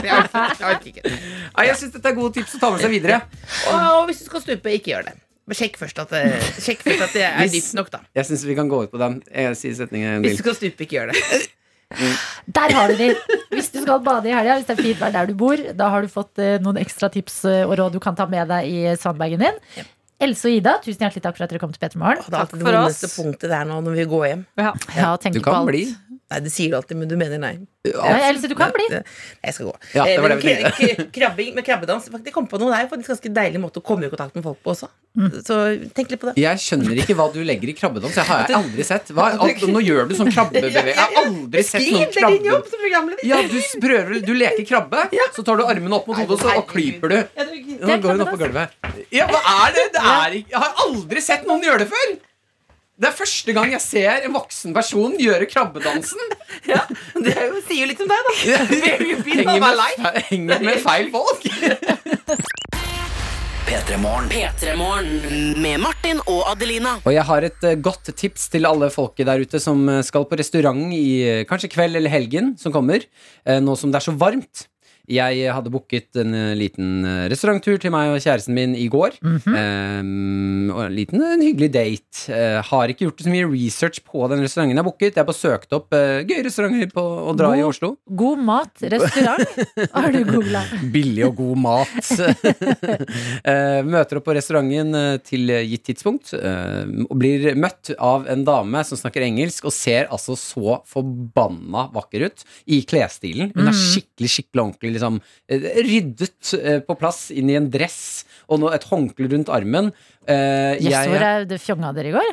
Jeg 0.05 0.15
orker- 0.21 0.91
ikke. 0.91 1.05
Jeg 1.11 1.77
syns 1.81 1.93
dette 1.97 2.09
er 2.13 2.17
gode 2.17 2.35
tips 2.39 2.57
å 2.57 2.61
ta 2.63 2.71
med 2.75 2.81
seg 2.85 2.91
videre. 2.95 3.21
Og 3.75 4.07
hvis 4.09 4.23
du 4.23 4.29
skal 4.31 4.45
stupe, 4.45 4.73
ikke 4.79 4.95
gjør 4.95 5.09
det. 5.11 5.15
Men 5.51 5.59
sjekk 5.59 5.79
først 5.81 5.99
at 5.99 6.13
det, 6.15 6.25
sjekk 6.63 6.85
først 6.87 7.07
at 7.09 7.15
det 7.17 7.25
er 7.27 7.49
dypt 7.51 7.73
nok, 7.75 7.89
da. 7.91 8.01
Jeg 8.15 8.29
syns 8.29 8.45
vi 8.47 8.55
kan 8.59 8.69
gå 8.71 8.85
ut 8.85 8.93
på 8.93 9.01
den. 9.03 9.17
Jeg 9.35 9.57
sier 9.59 9.75
setningen 9.81 10.19
en 10.19 10.23
Hvis 10.27 10.39
du 10.39 10.45
skal 10.45 10.55
stupe, 10.59 10.87
ikke 10.87 11.01
gjør 11.01 11.11
det. 11.13 11.49
Der 12.61 12.71
har 12.71 12.87
du 12.93 12.95
de! 12.95 13.09
Hvis 13.51 13.73
du 13.75 13.81
skal 13.83 13.99
bade 14.07 14.29
i 14.31 14.35
helga, 14.35 14.61
hvis 14.61 14.69
det 14.69 14.77
er 14.77 14.83
fint 14.83 15.01
vær 15.01 15.11
der 15.11 15.27
du 15.27 15.35
bor, 15.35 15.59
da 15.75 15.89
har 15.91 16.05
du 16.07 16.11
fått 16.13 16.39
eh, 16.39 16.61
noen 16.63 16.79
ekstra 16.79 17.09
tips 17.11 17.41
eh, 17.51 17.65
og 17.67 17.75
råd 17.81 17.97
du 17.97 17.99
kan 18.05 18.15
ta 18.15 18.29
med 18.31 18.47
deg 18.47 18.69
i 18.71 18.93
sandbagen 18.95 19.43
din. 19.43 19.59
Else 20.23 20.47
og 20.47 20.55
Ida, 20.55 20.77
tusen 20.85 21.03
hjertelig 21.03 21.25
takk 21.25 21.35
for 21.41 21.49
at 21.49 21.51
dere 21.51 21.59
kom 21.65 21.73
til 21.75 21.83
Peter 21.83 21.99
Morgen. 21.99 22.23
Takk 22.31 22.53
for 22.55 22.79
oss 22.85 23.01
Du 23.03 23.09
kan 23.09 23.15
punktet 23.25 23.51
der 23.51 23.67
nå 23.67 23.81
når 23.83 23.99
vi 23.99 24.05
går 24.13 24.25
hjem. 24.29 24.47
Ja, 24.61 25.17
tenker 25.19 25.43
på 25.43 25.51
alt. 25.57 25.97
Nei, 26.31 26.39
det 26.45 26.51
sier 26.55 26.71
du 26.71 26.77
alltid, 26.79 26.95
men 26.97 27.09
du 27.11 27.17
mener 27.19 27.41
nei. 27.43 27.57
Else, 27.91 28.47
du 28.47 28.55
kan 28.55 28.71
bli. 28.71 28.85
Det- 28.93 29.03
Jeg 29.43 29.55
skal 29.57 29.67
gå. 29.67 29.73
Ja, 29.97 30.05
det 30.05 30.13
Eh, 30.15 30.21
var 30.23 30.29
det 30.29 30.37
vi 30.39 30.53
kra- 30.55 30.71
kra- 30.77 31.07
krabbing 31.17 31.55
med 31.57 31.65
krabbedans 31.67 32.07
Jeg 32.25 32.33
kom 32.33 32.47
på 32.47 32.61
noe 32.61 32.71
der, 32.71 32.87
faktisk 32.87 33.09
det 33.09 33.17
ganske 33.17 33.33
deilig 33.35 33.59
måte 33.61 33.81
å 33.81 33.83
komme 33.83 34.05
i 34.07 34.11
kontakt 34.13 34.35
med 34.37 34.45
folk 34.45 34.63
på 34.63 34.71
også. 34.71 34.87
Så 35.43 35.57
tenk 35.93 36.11
litt 36.13 36.21
på 36.21 36.29
det. 36.31 36.37
Jeg 36.39 36.57
skjønner 36.63 36.95
ikke 37.03 37.17
hva 37.19 37.27
du 37.35 37.43
legger 37.43 37.69
i 37.71 37.75
krabbedans. 37.75 38.15
Jeg 38.15 38.25
har 38.31 38.47
jeg 38.47 38.57
aldri 38.61 38.85
sett. 38.85 39.09
Hva, 39.11 39.27
alt, 39.41 39.59
nå 39.75 39.83
gjør 39.83 40.07
du 40.09 40.15
sånn 40.15 40.31
krabbebevegelse. 40.37 40.87
Jeg 40.87 40.95
har 40.95 41.25
aldri 41.25 41.63
sett 41.67 41.83
Skriv, 41.83 41.93
noen 41.99 42.01
det 42.01 42.07
er 42.07 42.13
din 42.15 42.23
krabbe... 42.23 42.47
jobb 42.53 42.71
som 42.71 42.79
programleder. 42.87 43.25
Ja, 43.27 43.43
du 43.43 43.59
prøver 43.89 44.25
Du 44.31 44.35
leker 44.35 44.65
krabbe, 44.71 45.11
så 45.35 45.45
tar 45.45 45.57
du 45.57 45.65
armene 45.67 45.95
opp 45.99 46.07
mot 46.07 46.17
hodet, 46.17 46.31
og 46.31 46.39
så 46.39 46.63
klyper 46.71 47.09
du. 47.11 47.19
Nå 47.81 48.01
går 48.07 48.11
hun 48.13 48.21
opp 48.23 48.35
på 48.37 48.43
gulvet. 48.47 48.71
Ja, 49.11 49.27
hva 49.27 49.41
er 49.67 49.73
det? 49.75 49.87
det 49.99 50.03
er 50.05 50.33
jeg 50.47 50.55
har 50.63 50.75
aldri 50.87 51.21
sett 51.21 51.43
noen 51.49 51.61
gjøre 51.65 51.79
det 51.83 51.89
før! 51.91 52.19
Det 53.01 53.09
er 53.09 53.15
første 53.17 53.53
gang 53.57 53.71
jeg 53.73 53.81
ser 53.81 54.27
en 54.27 54.35
voksen 54.35 54.75
person 54.77 55.15
gjøre 55.17 55.49
krabbedansen. 55.49 56.21
Ja, 56.69 56.83
Det 57.15 57.33
er 57.33 57.47
jo, 57.49 57.61
sier 57.65 57.87
jo 57.87 57.89
litt 57.89 58.01
om 58.05 58.11
deg, 58.11 58.27
da. 58.27 58.33
Henger 58.37 59.63
med, 59.63 60.19
henger 60.29 60.65
med 60.67 60.83
feil 60.85 61.09
folk. 61.15 61.47
P3morgen 63.71 64.27
med 65.63 65.79
Martin 65.81 66.21
og 66.27 66.43
Adelina. 66.51 66.97
Og 67.07 67.15
jeg 67.15 67.25
har 67.29 67.47
et 67.47 67.67
eh, 67.69 67.79
godt 67.79 68.11
tips 68.19 68.49
til 68.51 68.67
alle 68.69 68.91
folket 68.93 69.29
der 69.31 69.45
ute 69.47 69.61
som 69.63 69.85
eh, 69.89 70.03
skal 70.05 70.27
på 70.27 70.37
restaurant 70.41 70.91
i 70.93 71.05
eh, 71.23 71.45
kanskje 71.49 71.71
kveld 71.71 71.97
eller 72.01 72.11
helgen 72.13 72.53
som 72.59 72.75
kommer, 72.75 73.07
nå 73.47 73.77
som 73.79 73.95
det 73.95 74.01
er 74.03 74.07
så 74.11 74.17
varmt. 74.19 74.67
Jeg 75.11 75.51
hadde 75.51 75.71
booket 75.75 76.15
en 76.23 76.35
eh, 76.39 76.53
liten 76.55 77.05
eh, 77.09 77.25
restauranttur 77.33 77.81
til 77.83 77.91
meg 77.95 78.13
og 78.15 78.21
kjæresten 78.23 78.55
min 78.55 78.77
i 78.79 78.87
går. 78.93 79.17
Ehm, 79.25 80.71
og 80.71 80.83
en 80.87 80.95
liten 80.95 81.23
en 81.25 81.43
hyggelig 81.45 81.71
date. 81.75 82.07
Uh, 82.31 82.59
har 82.67 82.91
ikke 82.93 83.07
gjort 83.07 83.23
så 83.25 83.31
mye 83.33 83.47
research 83.49 84.01
på 84.07 84.27
den 84.31 84.43
restauranten 84.45 84.75
jeg 84.75 84.81
har 84.83 84.87
booket. 84.87 85.15
Jeg 85.17 85.23
har 85.23 85.29
bare 85.29 85.39
søkt 85.41 85.73
opp 85.77 85.95
uh, 85.97 86.21
gøye 86.27 86.45
restauranter 86.47 86.91
på 86.95 87.03
å 87.31 87.35
dra 87.39 87.53
i 87.57 87.63
God- 87.63 87.71
Oslo. 87.71 87.91
God 88.21 88.43
mat, 88.45 88.83
restaurant, 88.93 89.61
har 89.97 90.11
du 90.15 90.21
googla. 90.29 90.63
Billig 90.95 91.25
og 91.29 91.37
god 91.41 91.61
mat. 91.65 92.11
uh, 92.21 93.81
Møter 93.91 94.21
opp 94.21 94.27
på 94.29 94.35
restauranten 94.37 94.95
til 95.27 95.51
gitt 95.71 95.85
tidspunkt 95.91 96.33
og 96.37 97.15
blir 97.19 97.55
møtt 97.59 97.93
av 97.99 98.27
en 98.31 98.43
dame 98.47 98.83
som 98.87 98.99
snakker 99.01 99.25
engelsk 99.27 99.67
og 99.69 99.75
ser 99.75 100.09
altså 100.13 100.37
så 100.39 100.79
forbanna 100.89 101.89
vakker 101.95 102.27
ut 102.29 102.45
i 102.71 102.83
klesstilen. 102.89 103.53
Hun 103.57 103.67
er 103.67 103.71
Mm. 103.71 103.79
skikkelig 103.81 104.29
skikkelig 104.35 104.63
ordentlig 104.65 104.91
liksom, 105.01 105.19
eh, 105.49 105.67
ryddet 105.89 106.53
eh, 106.61 106.79
på 106.85 106.97
plass 107.01 107.31
inn 107.33 107.51
i 107.51 107.57
en 107.59 107.71
dress 107.73 108.27
og 108.51 108.61
nå 108.63 108.71
et 108.77 108.87
håndkle 108.91 109.33
rundt 109.33 109.51
armen. 109.53 109.91
Eh, 110.29 110.77
Jøss, 110.77 110.93
jeg, 110.93 111.11
hvor 111.11 111.27
er 111.33 111.49
det 111.49 111.61
fjonga 111.65 111.93
dere 111.97 112.13
i 112.13 112.17
går? 112.19 112.31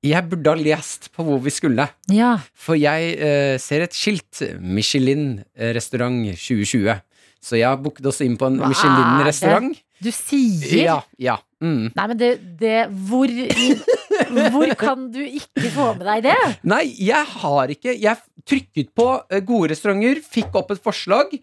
jeg 0.00 0.28
burde 0.30 0.52
ha 0.54 0.56
lest 0.56 1.10
på 1.12 1.24
hvor 1.26 1.40
vi 1.44 1.52
skulle. 1.52 1.84
Ja. 2.12 2.32
For 2.56 2.78
jeg 2.80 3.12
eh, 3.20 3.56
ser 3.60 3.84
et 3.84 3.96
skilt. 3.96 4.40
Michelin-restaurant 4.60 6.22
2020. 6.32 6.94
Så 7.40 7.56
jeg 7.60 7.68
har 7.68 7.80
booket 7.80 8.08
oss 8.08 8.20
inn 8.24 8.38
på 8.40 8.48
en 8.48 8.60
Michelin-restaurant. 8.62 9.76
Du 10.00 10.10
sier 10.14 10.84
Ja, 10.86 10.98
ja. 11.20 11.36
Mm. 11.60 11.90
Nei, 11.92 12.06
men 12.08 12.16
det, 12.20 12.30
det 12.60 12.76
hvor, 13.08 13.28
hvor 14.54 14.74
kan 14.80 15.06
du 15.12 15.20
ikke 15.20 15.68
få 15.74 15.90
med 15.98 16.06
deg 16.08 16.30
det? 16.30 16.36
Nei, 16.64 16.86
jeg 16.96 17.20
har 17.42 17.72
ikke 17.74 17.92
Jeg 18.00 18.16
trykket 18.48 18.94
på 18.96 19.08
eh, 19.28 19.42
gode 19.44 19.74
restauranter, 19.74 20.22
fikk 20.24 20.56
opp 20.56 20.72
et 20.72 20.82
forslag. 20.82 21.34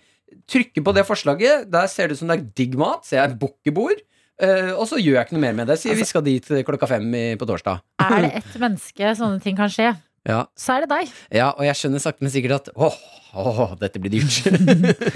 Trykker 0.49 0.83
på 0.83 0.93
det 0.97 1.05
forslaget. 1.07 1.67
Der 1.71 1.89
ser 1.91 2.09
det 2.09 2.17
ut 2.17 2.23
som 2.23 2.31
det 2.31 2.39
er 2.39 2.47
digg 2.57 2.77
mat. 2.79 3.05
Ser 3.07 3.21
jeg 3.21 3.37
bukkebord. 3.41 4.01
Uh, 4.37 4.75
og 4.77 4.83
så 4.85 4.99
gjør 5.01 5.15
jeg 5.15 5.25
ikke 5.25 5.33
noe 5.33 5.45
mer 5.47 5.55
med 5.57 5.69
det. 5.71 5.79
Sier 5.81 5.97
vi 5.97 6.05
skal 6.05 6.21
dit 6.25 6.45
eh, 6.53 6.61
klokka 6.65 6.85
fem 6.89 7.05
i, 7.17 7.23
på 7.39 7.45
torsdag. 7.49 7.81
Er 8.05 8.19
det 8.21 8.33
ett 8.41 8.57
menneske 8.61 9.13
sånne 9.17 9.41
ting 9.41 9.57
kan 9.57 9.71
skje, 9.73 9.95
Ja, 10.27 10.41
så 10.59 10.75
er 10.77 10.83
det 10.85 10.89
deg. 10.91 11.13
ja, 11.31 11.51
og 11.55 11.63
jeg 11.67 11.79
skjønner 11.79 12.03
sakte, 12.03 12.25
men 12.25 12.33
sikkert 12.33 12.57
at 12.57 12.69
åh, 12.75 12.97
åh, 13.37 13.75
dette 13.79 14.01
blir 14.03 14.11
dyrt. 14.17 14.49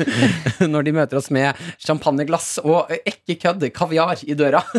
Når 0.71 0.87
de 0.87 0.93
møter 0.95 1.19
oss 1.19 1.27
med 1.33 1.57
champagneglass 1.83 2.59
og 2.63 2.91
ikke 3.03 3.35
kødd, 3.43 3.67
kaviar 3.75 4.21
i 4.27 4.37
døra. 4.39 4.63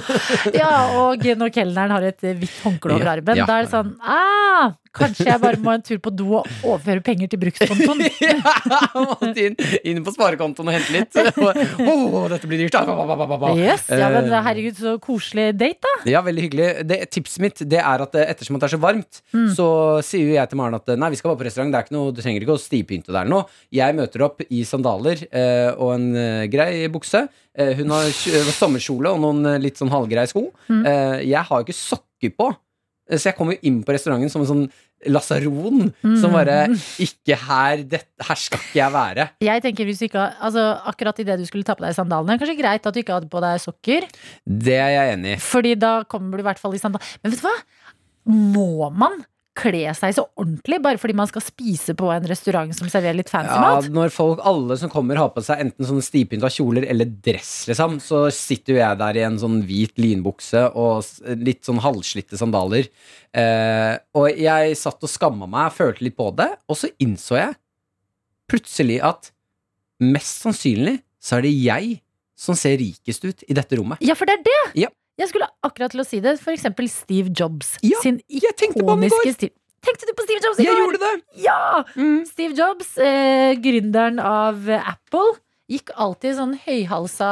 Ja, 0.56 0.70
og 0.98 1.22
når 1.38 1.50
kelneren 1.54 1.92
har 1.94 2.04
et 2.06 2.20
hvitt 2.22 2.54
håndkle 2.64 2.96
over 2.96 3.08
armen, 3.16 3.38
ja. 3.38 3.44
da 3.48 3.60
er 3.60 3.66
det 3.66 3.72
sånn 3.72 3.92
ah, 4.02 4.72
Kanskje 4.92 5.24
jeg 5.30 5.40
bare 5.40 5.56
må 5.62 5.72
en 5.72 5.80
tur 5.84 5.96
på 6.04 6.10
do 6.12 6.26
og 6.36 6.48
overføre 6.68 7.00
penger 7.04 7.30
til 7.32 7.40
brukskontoen. 7.40 8.02
Måtte 9.22 9.46
inn, 9.46 9.54
inn 9.88 10.02
på 10.04 10.12
sparekontoen 10.12 10.68
og 10.68 10.74
hente 10.76 10.92
litt. 10.92 11.16
Åh, 11.16 12.16
dette 12.28 12.50
blir 12.50 12.60
dyrt. 12.60 12.76
Yes, 13.56 13.86
ja, 13.88 14.10
men 14.12 14.28
Eh, 14.32 14.44
herregud, 14.44 14.76
så 14.76 14.92
koselig 15.02 15.46
date, 15.56 15.80
da. 15.86 15.94
Ja, 16.12 16.20
veldig 16.24 16.44
hyggelig. 16.44 16.68
Det, 16.88 16.98
tipset 17.14 17.40
mitt 17.44 17.62
det 17.72 17.80
er 17.80 18.04
at 18.04 18.14
eh, 18.20 18.28
ettersom 18.34 18.58
at 18.58 18.66
det 18.66 18.68
er 18.68 18.74
så 18.76 18.82
varmt, 18.84 19.22
Mm. 19.32 19.48
så 19.56 19.66
sier 20.04 20.21
jo 20.28 20.34
jeg 20.36 20.48
til 20.52 20.58
Maren 20.60 20.74
at 20.78 20.88
eh, 20.92 20.96
nei, 21.00 21.10
vi 21.12 21.16
skal 21.20 21.30
bare 21.32 21.40
på 21.42 21.46
restaurant. 21.48 21.72
Det 21.74 21.78
er 21.80 21.86
ikke 21.88 21.96
noe, 21.96 22.12
du 22.14 22.20
trenger 22.22 22.46
ikke 22.46 22.56
å 22.56 22.62
stivpynte 22.62 23.12
der 23.14 23.28
nå. 23.30 23.42
Jeg 23.74 23.98
møter 23.98 24.24
opp 24.28 24.42
i 24.48 24.62
sandaler 24.68 25.24
eh, 25.30 25.70
og 25.76 25.94
en 25.98 26.08
eh, 26.16 26.46
grei 26.52 26.88
bukse. 26.92 27.26
Eh, 27.54 27.74
hun 27.80 27.90
har 27.94 28.08
kj- 28.10 28.42
sommerkjole 28.56 29.12
og 29.12 29.20
noen 29.24 29.46
eh, 29.54 29.60
litt 29.62 29.76
sånn 29.80 29.92
halvgreie 29.92 30.30
sko. 30.30 30.46
Mm. 30.68 30.84
Eh, 30.86 31.18
jeg 31.32 31.42
har 31.50 31.58
jo 31.60 31.66
ikke 31.68 31.78
sokker 31.78 32.32
på. 32.38 32.50
Eh, 33.10 33.18
Så 33.18 33.28
jeg 33.32 33.36
kommer 33.36 33.56
jo 33.58 33.64
inn 33.68 33.82
på 33.84 33.92
restauranten 33.92 34.30
som 34.32 34.42
en 34.46 34.50
sånn 34.54 34.66
lasaron. 35.10 35.88
Som 36.20 36.30
Mm. 36.30 36.36
bare 36.36 36.56
Ikke 37.02 37.34
her. 37.36 37.82
Det, 37.82 38.00
her 38.22 38.38
skal 38.38 38.60
ikke 38.62 38.78
jeg 38.78 38.92
være. 38.94 39.24
Jeg 39.42 39.62
tenker 39.64 39.84
hvis 39.88 39.98
du 39.98 40.04
ikke 40.06 40.20
har, 40.22 40.36
altså 40.40 40.62
Akkurat 40.86 41.18
idet 41.18 41.38
du 41.40 41.44
skulle 41.48 41.64
ta 41.66 41.74
på 41.74 41.82
deg 41.84 41.96
sandalene, 41.96 42.38
kanskje 42.38 42.54
greit 42.60 42.86
at 42.86 42.94
du 42.94 43.00
ikke 43.02 43.16
hadde 43.18 43.28
på 43.32 43.40
deg 43.42 43.58
sokker. 43.60 44.06
Det 44.46 44.78
er 44.78 44.92
jeg 44.94 45.16
enig 45.16 45.34
i. 45.36 45.40
Fordi 45.42 45.74
da 45.82 45.92
kommer 46.04 46.38
du 46.38 46.44
i 46.44 46.46
hvert 46.46 46.62
fall 46.62 46.74
i 46.74 46.78
sandal. 46.82 47.02
Men 47.22 47.34
vet 47.34 47.42
du 47.42 47.48
hva? 47.48 47.56
Må 48.30 48.90
man 48.94 49.24
kle 49.58 49.90
seg 49.92 50.14
så 50.16 50.22
ordentlig 50.40 50.78
bare 50.80 50.96
fordi 51.00 51.14
man 51.18 51.28
skal 51.28 51.42
spise 51.44 51.92
på 51.98 52.06
en 52.14 52.24
restaurant 52.30 52.70
som 52.72 52.88
serverer 52.88 53.18
litt 53.18 53.28
fancy 53.32 53.52
Ja, 53.52 53.60
mat? 53.76 53.88
når 53.92 54.12
folk, 54.14 54.40
alle 54.48 54.78
som 54.80 54.88
kommer 54.92 55.18
har 55.20 55.28
på 55.34 55.42
seg 55.44 55.60
enten 55.66 55.84
sånne 55.88 56.04
stivpynta 56.06 56.48
kjoler 56.52 56.86
eller 56.88 57.10
dress, 57.24 57.50
liksom, 57.68 57.98
så 58.00 58.22
sitter 58.32 58.72
jo 58.74 58.80
jeg 58.80 59.00
der 59.02 59.18
i 59.20 59.24
en 59.26 59.36
sånn 59.42 59.58
hvit 59.68 59.92
linbukse 60.00 60.64
og 60.72 61.04
litt 61.44 61.60
sånn 61.68 61.82
halvslitte 61.84 62.40
sandaler. 62.40 62.88
Eh, 63.36 63.98
og 64.16 64.30
jeg 64.40 64.78
satt 64.80 65.04
og 65.04 65.12
skamma 65.12 65.48
meg, 65.50 65.74
følte 65.76 66.06
litt 66.08 66.16
på 66.16 66.30
det, 66.40 66.48
og 66.72 66.78
så 66.80 66.88
innså 67.04 67.36
jeg 67.42 67.52
plutselig 68.52 68.98
at 69.04 69.30
mest 70.02 70.42
sannsynlig 70.46 70.98
så 71.22 71.38
er 71.38 71.46
det 71.46 71.52
jeg 71.60 71.92
som 72.42 72.56
ser 72.58 72.80
rikest 72.80 73.22
ut 73.28 73.44
i 73.46 73.54
dette 73.54 73.76
rommet. 73.78 74.00
Ja, 74.02 74.16
for 74.18 74.26
det 74.26 74.40
er 74.40 74.44
det! 74.48 74.60
Ja. 74.86 74.88
Jeg 75.20 75.28
skulle 75.30 75.48
akkurat 75.64 75.92
til 75.92 76.02
å 76.02 76.06
si 76.06 76.20
det. 76.24 76.38
For 76.40 76.54
eksempel 76.54 76.88
Steve 76.90 77.32
Jobs 77.36 77.74
Ja, 77.84 78.00
sin 78.04 78.20
ikoniske 78.28 79.34
stil. 79.36 79.52
Tenkte 79.82 80.06
du 80.06 80.14
på 80.14 80.24
Steve 80.24 80.40
Jobs 80.44 80.60
i 80.62 80.66
går? 80.66 80.76
Jeg 80.76 80.84
gjorde 80.84 81.00
det! 81.02 81.14
Ja! 81.42 81.56
Steve 82.28 82.54
Jobs, 82.54 82.92
eh, 83.02 83.56
gründeren 83.58 84.20
av 84.22 84.68
Apple, 84.78 85.34
gikk 85.72 85.90
alltid 85.98 86.30
i 86.30 86.36
sånn 86.38 86.54
høyhalsa, 86.62 87.30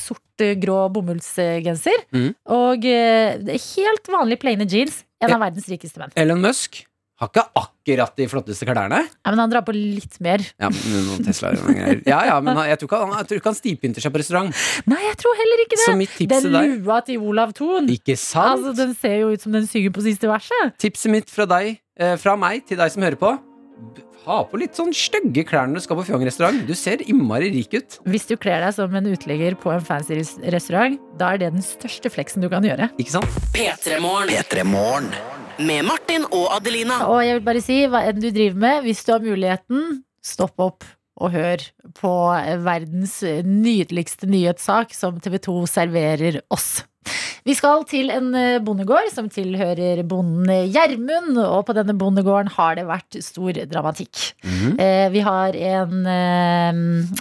sort, 0.00 0.24
eh, 0.40 0.56
bomullsgenser. 0.56 2.06
Mm. 2.16 2.30
Og 2.56 2.88
eh, 2.88 3.52
helt 3.68 4.10
vanlig 4.16 4.40
plaine 4.40 4.64
jeans. 4.64 5.02
En 5.20 5.36
av 5.36 5.44
verdens 5.44 5.68
rikeste 5.68 6.00
menn. 6.00 6.12
Ellen 6.20 6.40
Musk 6.40 6.82
har 7.22 7.30
ikke 7.30 7.44
akkurat 7.60 8.16
de 8.18 8.26
flotteste 8.30 8.66
klærne. 8.66 8.98
Ja, 9.06 9.30
men 9.30 9.42
han 9.44 9.52
drar 9.52 9.62
på 9.66 9.74
litt 9.76 10.16
mer. 10.24 10.42
Ja, 10.58 10.70
men 10.72 11.04
noen 11.06 11.28
greier. 11.28 12.02
Ja, 12.08 12.20
ja, 12.26 12.40
men 12.42 12.58
jeg 12.66 12.80
tror 12.80 12.90
ikke 12.90 13.00
han, 13.04 13.14
jeg 13.20 13.28
tror 13.30 13.40
ikke 13.40 13.52
han 13.52 13.58
stivpynter 13.60 14.04
seg 14.04 14.14
på 14.14 14.22
restaurant. 14.22 14.64
Nei, 14.90 15.00
jeg 15.06 15.20
tror 15.22 15.38
heller 15.38 15.64
ikke 15.66 15.78
det. 15.78 15.84
Så 15.86 15.96
mitt 16.00 16.16
tips 16.18 16.48
Den 16.48 16.80
lua 16.82 16.98
til 17.06 17.22
Olav 17.22 17.54
Thon. 17.54 17.90
Ikke 17.94 18.18
sant? 18.18 18.56
Altså, 18.56 18.74
den 18.82 18.96
ser 18.98 19.20
jo 19.22 19.30
ut 19.34 19.46
som 19.46 19.54
den 19.54 19.70
synger 19.70 19.94
på 19.94 20.04
siste 20.06 20.30
verset. 20.30 20.74
Tipset 20.82 21.14
mitt 21.14 21.30
fra 21.30 21.46
deg, 21.54 21.78
eh, 22.00 22.16
fra 22.20 22.34
meg 22.40 22.66
til 22.66 22.82
deg 22.82 22.90
som 22.94 23.06
hører 23.06 23.20
på. 23.20 23.36
Ha 24.24 24.38
på 24.48 24.56
litt 24.56 24.72
sånn 24.78 24.92
stygge 24.96 25.42
klær 25.44 25.66
når 25.68 25.82
du 25.82 25.84
skal 25.84 25.98
på 25.98 26.06
fjong-restaurant. 26.08 26.62
Du 26.64 26.72
ser 26.78 27.02
innmari 27.04 27.50
rik 27.52 27.74
ut. 27.76 27.98
Hvis 28.08 28.24
du 28.30 28.38
kler 28.40 28.62
deg 28.64 28.72
som 28.72 28.94
en 28.96 29.08
uteligger 29.10 29.56
på 29.60 29.68
en 29.74 29.84
fancy 29.84 30.16
restaurant, 30.16 30.96
da 31.20 31.34
er 31.34 31.42
det 31.42 31.50
den 31.52 31.64
største 31.64 32.08
fleksen 32.08 32.40
du 32.40 32.48
kan 32.52 32.64
gjøre. 32.64 32.88
Ikke 32.96 33.18
sant? 33.18 33.36
P3morgen. 33.52 35.10
Med 35.60 35.84
Martin 35.84 36.24
og 36.30 36.48
Adelina. 36.56 37.02
Og 37.12 37.20
jeg 37.20 37.36
vil 37.36 37.44
bare 37.50 37.64
si, 37.66 37.78
hva 37.92 38.00
enn 38.08 38.22
du 38.22 38.30
driver 38.30 38.64
med, 38.64 38.80
hvis 38.86 39.04
du 39.04 39.12
har 39.12 39.28
muligheten, 39.28 40.00
stopp 40.24 40.56
opp 40.70 40.88
og 41.20 41.30
hør 41.36 41.68
på 42.00 42.14
verdens 42.64 43.20
nydeligste 43.44 44.26
nyhetssak 44.32 44.96
som 44.96 45.20
TV 45.22 45.36
2 45.44 45.60
serverer 45.70 46.40
oss. 46.48 46.80
Vi 47.44 47.54
skal 47.56 47.82
til 47.90 48.08
en 48.12 48.30
eh, 48.38 48.58
bondegård 48.64 49.10
som 49.12 49.26
tilhører 49.32 50.00
bonden 50.08 50.48
Gjermund, 50.72 51.36
og 51.42 51.66
på 51.68 51.74
denne 51.76 51.92
bondegården 52.00 52.52
har 52.56 52.78
det 52.78 52.86
vært 52.88 53.18
stor 53.24 53.52
dramatikk. 53.68 54.30
Eh, 54.78 55.08
vi 55.12 55.20
har 55.26 55.56
en 55.58 56.06
eh, 56.08 56.78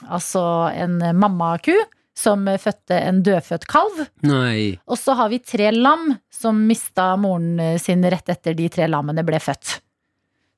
altså 0.07 0.43
en 0.71 0.99
mammaku 1.19 1.73
som 2.15 2.45
fødte 2.61 2.93
en 3.09 3.23
dødfødt 3.25 3.65
kalv. 3.67 4.03
Nei. 4.23 4.77
Og 4.87 4.99
så 5.01 5.15
har 5.17 5.31
vi 5.33 5.39
tre 5.41 5.71
lam 5.73 6.11
som 6.31 6.59
mista 6.69 7.15
moren 7.17 7.79
sin 7.81 8.05
rett 8.05 8.29
etter 8.29 8.53
de 8.55 8.67
tre 8.71 8.85
lammene 8.87 9.25
ble 9.25 9.39
født. 9.41 9.79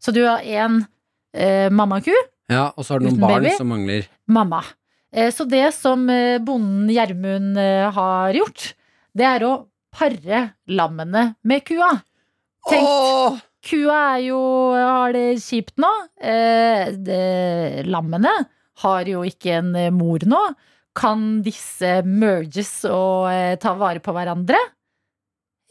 Så 0.04 0.12
du 0.14 0.20
har 0.28 0.44
en 0.44 0.82
eh, 1.34 1.72
mammaku, 1.74 2.12
Ja, 2.52 2.68
og 2.78 2.84
så 2.86 2.94
har 2.94 3.02
du 3.02 3.08
noen 3.08 3.22
barn 3.24 3.40
baby? 3.42 3.56
som 3.58 3.72
mangler. 3.72 4.06
mamma. 4.30 4.60
Eh, 5.16 5.32
så 5.34 5.48
det 5.50 5.72
som 5.74 6.04
bonden 6.46 6.92
Gjermund 6.94 7.58
har 7.96 8.36
gjort, 8.38 8.74
det 9.16 9.28
er 9.28 9.46
å 9.48 9.54
pare 9.96 10.42
lammene 10.68 11.28
med 11.48 11.64
kua. 11.68 11.92
Tenk, 12.66 13.42
kua 13.66 13.98
er 14.16 14.22
jo, 14.28 14.40
har 14.76 15.16
det 15.16 15.28
kjipt 15.44 15.78
nå. 15.82 15.92
Eh, 16.20 16.92
det, 17.06 17.86
lammene 17.88 18.34
har 18.84 19.10
jo 19.10 19.24
ikke 19.28 19.60
en 19.62 19.76
eh, 19.80 19.94
mor 19.94 20.26
nå. 20.28 20.42
Kan 20.96 21.44
disse 21.46 22.00
merges 22.08 22.78
og 22.88 23.28
eh, 23.32 23.56
ta 23.62 23.76
vare 23.80 24.04
på 24.04 24.16
hverandre? 24.16 24.60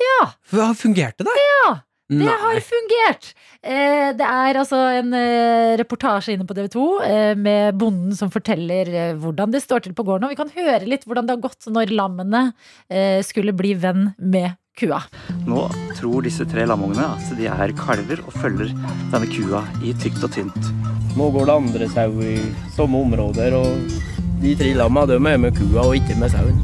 Ja. 0.01 0.21
Hva 0.53 0.73
fungerte 0.77 1.27
det? 1.27 1.35
Ja, 1.41 1.69
det 2.13 2.21
Nei. 2.21 2.33
har 2.37 2.59
fungert. 2.61 3.31
Eh, 3.65 4.11
det 4.13 4.27
er 4.29 4.59
altså 4.61 4.77
en 4.99 5.15
eh, 5.17 5.73
reportasje 5.81 6.35
inne 6.35 6.45
på 6.45 6.57
TV 6.57 6.67
2 6.75 6.83
eh, 7.07 7.31
med 7.41 7.79
bonden 7.81 8.13
som 8.17 8.29
forteller 8.33 8.91
eh, 8.93 9.15
hvordan 9.17 9.55
det 9.55 9.63
står 9.65 9.87
til 9.87 9.95
på 9.97 10.05
gården. 10.05 10.27
Og 10.29 10.35
vi 10.35 10.41
kan 10.43 10.53
høre 10.53 10.85
litt 10.85 11.07
hvordan 11.09 11.25
det 11.25 11.39
har 11.39 11.45
gått 11.47 11.71
når 11.73 11.95
lammene 11.97 12.45
eh, 12.93 13.25
skulle 13.25 13.57
bli 13.57 13.73
venn 13.81 14.11
med 14.21 14.53
kua. 14.77 15.01
Nå 15.49 15.65
tror 15.97 16.27
disse 16.27 16.45
tre 16.51 16.67
lamungene 16.69 17.09
at 17.17 17.33
de 17.39 17.49
er 17.49 17.73
kalver 17.79 18.21
og 18.27 18.37
følger 18.37 18.75
denne 19.15 19.31
kua 19.33 19.65
i 19.81 19.97
tykt 20.05 20.25
og 20.27 20.35
tynt. 20.37 20.73
Nå 21.17 21.31
går 21.33 21.49
det 21.49 21.57
andre 21.57 21.89
sau 21.89 22.21
i 22.21 22.37
samme 22.75 23.01
områder, 23.07 23.55
og 23.55 24.41
de 24.43 24.57
tre 24.59 24.75
lamma 24.77 25.07
de 25.09 25.17
er 25.17 25.39
med 25.41 25.57
kua 25.57 25.87
og 25.87 25.97
ikke 25.97 26.19
med 26.21 26.35
sauen. 26.35 26.59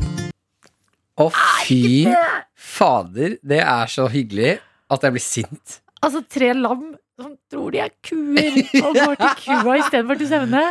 Å, 1.21 1.31
fy 1.65 2.11
fader. 2.57 3.39
Det 3.41 3.61
er 3.63 3.89
så 3.93 4.09
hyggelig 4.11 4.59
at 4.91 5.07
jeg 5.07 5.17
blir 5.17 5.25
sint. 5.25 5.81
Altså 6.01 6.25
tre 6.25 6.53
lam 6.57 6.91
som 7.21 7.35
tror 7.53 7.75
de 7.75 7.83
er 7.85 7.93
kuer, 8.01 8.63
og 8.81 8.97
går 8.97 9.19
til 9.21 9.37
kua 9.45 9.77
istedenfor 9.83 10.21
til 10.21 10.31
sauene. 10.31 10.65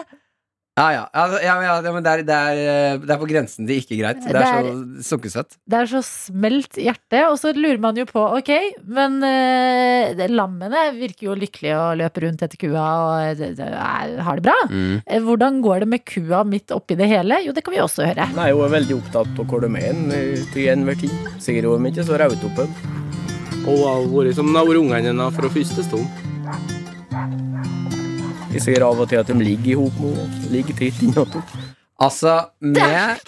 Ja, 0.80 0.86
ja. 0.96 1.02
ja, 1.12 1.24
ja, 1.44 1.56
ja, 1.84 1.92
men 1.92 2.06
det 2.06 2.12
er, 2.12 2.22
det, 2.24 2.36
er, 2.36 2.60
eh, 2.64 3.00
det 3.04 3.12
er 3.12 3.20
på 3.20 3.28
grensen 3.28 3.68
til 3.68 3.82
ikke 3.82 3.98
greit. 4.00 4.22
Det 4.24 4.32
er, 4.32 4.64
Det 4.64 5.02
så 5.04 5.10
sukkersøtt. 5.10 5.58
Det 5.68 5.80
er 5.82 5.90
så 5.92 6.00
smelt 6.06 6.80
hjerte, 6.80 7.24
og 7.28 7.36
så 7.42 7.52
lurer 7.56 7.82
man 7.84 8.00
jo 8.00 8.06
på 8.08 8.24
Ok, 8.38 8.52
men 8.88 9.18
uh, 9.20 10.24
lammene 10.32 10.86
virker 10.96 11.28
jo 11.28 11.36
lykkelige 11.40 11.76
og 11.76 12.00
løper 12.00 12.28
rundt 12.28 12.46
etter 12.48 12.62
kua 12.62 12.86
og 13.02 13.42
det, 13.42 13.52
det 13.60 13.68
er, 13.68 14.16
har 14.24 14.40
det 14.40 14.46
bra. 14.48 14.56
Mm. 14.72 15.04
Hvordan 15.28 15.60
går 15.66 15.84
det 15.84 15.92
med 15.98 16.06
kua 16.08 16.46
midt 16.48 16.72
oppi 16.76 16.96
det 17.00 17.12
hele? 17.12 17.42
Jo, 17.44 17.56
det 17.56 17.66
kan 17.66 17.76
vi 17.76 17.84
også 17.84 18.08
høre. 18.08 18.30
Nei, 18.38 18.52
hun 18.54 18.70
er 18.70 18.78
veldig 18.80 19.02
opptatt 19.02 19.44
av 19.44 19.52
hvor 19.52 19.66
de 19.66 19.74
er 19.84 20.48
til 20.56 20.72
enhver 20.72 21.04
tid. 21.04 21.30
Sikkert 21.44 21.74
hun 21.74 21.90
er 21.90 21.92
ikke 21.92 22.08
så 22.08 22.24
rautoppen. 22.24 23.09
Hun 23.70 23.82
har 23.86 24.06
vært 24.10 24.38
som 24.40 24.48
naurungene 24.50 25.12
hennes 25.12 25.36
fra 25.36 25.50
første 25.54 25.84
stund. 25.86 26.08
Vi 28.50 28.62
ser 28.64 28.82
av 28.82 28.98
og 28.98 29.10
til 29.12 29.20
at 29.22 29.28
de 29.30 29.36
ligger 29.38 29.76
i 29.76 29.76
hop 29.78 30.00
med 30.02 30.16
henne. 30.18 30.40
Ligger 30.50 30.78
tett 30.80 31.04
innåt. 31.06 31.36
Altså, 32.02 32.34
med 32.64 33.20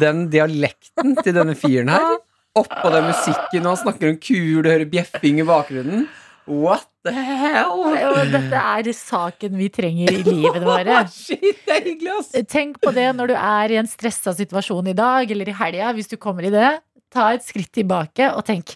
den 0.00 0.24
dialekten 0.32 1.14
til 1.20 1.36
denne 1.36 1.54
fyren 1.54 1.92
her, 1.94 2.16
oppå 2.58 2.90
den 2.90 3.06
musikken, 3.06 3.66
og 3.68 3.76
han 3.76 3.80
snakker 3.84 4.10
om 4.10 4.18
kuer, 4.18 4.64
du 4.64 4.70
hører 4.72 4.88
bjeffing 4.90 5.38
i 5.44 5.46
bakgrunnen. 5.46 6.08
What 6.48 6.88
the 7.06 7.12
hell? 7.12 7.84
Dette 8.32 8.64
er 8.64 8.90
saken 8.96 9.54
vi 9.60 9.68
trenger 9.70 10.10
i 10.10 10.24
livet 10.26 10.64
våre. 10.64 11.04
Shit, 11.12 11.62
det 11.68 11.76
er 11.76 11.84
hyggelig, 11.84 12.16
ass. 12.16 12.32
Tenk 12.50 12.80
på 12.82 12.90
det 12.96 13.06
når 13.14 13.30
du 13.30 13.36
er 13.36 13.76
i 13.76 13.78
en 13.78 13.90
stressa 13.90 14.34
situasjon 14.34 14.90
i 14.90 14.96
dag 14.98 15.30
eller 15.36 15.52
i 15.52 15.56
helga, 15.60 15.92
hvis 15.94 16.10
du 16.10 16.16
kommer 16.18 16.48
i 16.48 16.54
det. 16.56 16.72
Ta 17.14 17.30
et 17.36 17.46
skritt 17.46 17.70
tilbake 17.78 18.32
og 18.34 18.42
tenk 18.48 18.74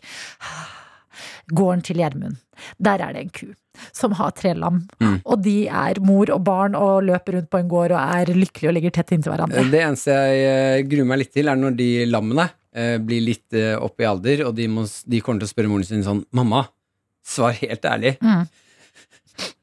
Gården 1.53 1.83
til 1.85 2.01
Gjermund. 2.01 2.39
Der 2.83 3.03
er 3.05 3.13
det 3.15 3.27
en 3.27 3.35
ku 3.35 3.51
som 3.97 4.13
har 4.19 4.33
tre 4.37 4.53
lam. 4.55 4.83
Mm. 5.01 5.19
Og 5.25 5.43
de 5.45 5.57
er 5.69 6.01
mor 6.05 6.31
og 6.33 6.43
barn 6.45 6.77
og 6.79 7.05
løper 7.07 7.39
rundt 7.39 7.51
på 7.53 7.61
en 7.63 7.71
gård 7.71 7.95
og 7.97 8.01
er 8.01 8.33
lykkelige 8.37 8.71
og 8.71 8.77
ligger 8.77 8.95
tett 8.99 9.15
inntil 9.17 9.33
hverandre. 9.33 9.65
Det 9.73 9.81
eneste 9.81 10.17
jeg 10.17 10.43
eh, 10.49 10.83
gruer 10.89 11.09
meg 11.09 11.23
litt 11.23 11.33
til, 11.35 11.49
er 11.49 11.61
når 11.61 11.77
de 11.79 11.89
lammene 12.11 12.49
eh, 12.49 12.97
blir 13.03 13.25
litt 13.25 13.57
eh, 13.57 13.75
opp 13.81 14.01
i 14.03 14.09
alder, 14.09 14.45
og 14.49 14.57
de, 14.59 14.69
må, 14.73 14.85
de 14.85 15.23
kommer 15.25 15.43
til 15.43 15.51
å 15.51 15.55
spørre 15.55 15.73
moren 15.73 15.89
sin 15.89 16.05
sånn 16.07 16.25
Mamma, 16.37 16.67
svar 17.25 17.57
helt 17.61 17.89
ærlig. 17.89 18.17
Mm. 18.23 18.45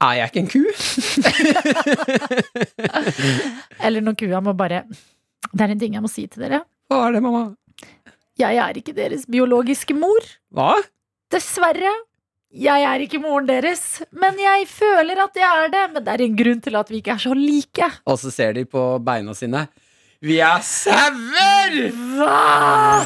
Er 0.04 0.14
jeg 0.18 0.32
ikke 0.32 0.42
en 0.42 0.50
ku? 0.50 0.64
Eller 3.86 4.04
når 4.04 4.18
kua 4.18 4.40
må 4.44 4.56
bare 4.58 4.82
Det 4.90 5.62
er 5.62 5.72
en 5.72 5.80
ting 5.80 5.94
jeg 5.96 6.04
må 6.04 6.10
si 6.12 6.26
til 6.28 6.42
dere. 6.48 6.64
Hva 6.90 7.04
er 7.06 7.16
det, 7.16 7.22
mamma? 7.24 7.44
Jeg 8.40 8.58
er 8.64 8.80
ikke 8.80 8.96
deres 8.98 9.28
biologiske 9.30 9.94
mor. 9.98 10.26
Hva? 10.56 10.74
Dessverre. 11.30 11.92
Jeg 12.50 12.82
er 12.82 13.04
ikke 13.06 13.20
moren 13.22 13.46
deres, 13.46 14.00
men 14.18 14.40
jeg 14.42 14.64
føler 14.66 15.20
at 15.22 15.36
jeg 15.38 15.46
er 15.46 15.68
det. 15.70 15.84
Men 15.94 16.06
det 16.08 16.14
er 16.16 16.24
en 16.26 16.38
grunn 16.40 16.64
til 16.66 16.78
at 16.80 16.88
vi 16.90 17.04
ikke 17.04 17.14
er 17.14 17.22
så 17.22 17.36
like. 17.38 17.90
Og 18.10 18.18
så 18.18 18.32
ser 18.34 18.56
de 18.58 18.64
på 18.66 18.86
beina 19.06 19.36
sine. 19.38 19.68
Vi 20.26 20.40
er 20.42 20.64
sauer! 20.66 21.76
Hva? 22.18 23.06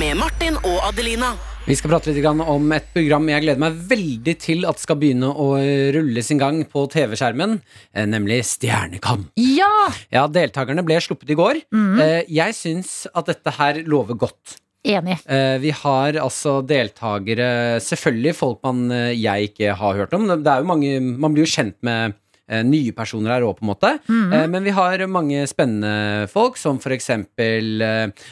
Med 0.00 0.16
Martin 0.16 0.56
og 0.62 0.78
Adelina. 0.88 1.34
Vi 1.66 1.76
skal 1.76 1.92
prate 1.92 2.14
litt 2.16 2.24
om 2.24 2.72
et 2.72 2.88
program 2.94 3.28
jeg 3.28 3.44
gleder 3.44 3.60
meg 3.60 3.76
veldig 3.90 4.34
til 4.40 4.64
at 4.70 4.80
skal 4.80 4.96
begynne 5.02 5.28
å 5.28 5.50
rulle 5.92 6.24
sin 6.24 6.40
gang 6.40 6.62
på 6.64 6.86
TV-skjermen, 6.90 7.58
eh, 7.92 8.08
nemlig 8.08 8.40
Stjernekamp. 8.48 9.28
Ja! 9.36 9.68
Ja, 10.08 10.24
deltakerne 10.24 10.86
ble 10.88 10.96
sluppet 11.04 11.34
i 11.34 11.38
går. 11.38 11.60
Mm. 11.68 12.00
Eh, 12.00 12.24
Jeg 12.32 12.56
syns 12.56 13.04
at 13.12 13.28
dette 13.28 13.52
her 13.60 13.84
lover 13.84 14.16
godt. 14.16 14.56
Enig. 14.86 15.18
Eh, 15.28 15.58
Vi 15.60 15.70
har 15.76 16.16
altså 16.16 16.60
deltakere 16.64 17.80
Selvfølgelig 17.84 18.32
folk 18.36 18.62
man 18.64 18.86
eh, 18.94 19.12
jeg 19.18 19.50
ikke 19.50 19.74
har 19.76 19.98
hørt 19.98 20.14
om. 20.16 20.26
Det 20.30 20.48
er 20.48 20.62
jo 20.62 20.70
mange, 20.70 20.94
Man 21.00 21.34
blir 21.36 21.44
jo 21.44 21.52
kjent 21.52 21.76
med 21.84 22.14
eh, 22.48 22.62
nye 22.64 22.94
personer 22.96 23.34
her 23.34 23.44
òg, 23.44 23.58
på 23.58 23.66
en 23.66 23.72
måte. 23.74 23.92
Mm 24.08 24.50
Men 24.54 24.64
vi 24.64 24.70
har 24.74 25.06
mange 25.06 25.44
spennende 25.50 26.26
folk, 26.32 26.56
som 26.56 26.80
for 26.80 26.96
eksempel 26.96 27.82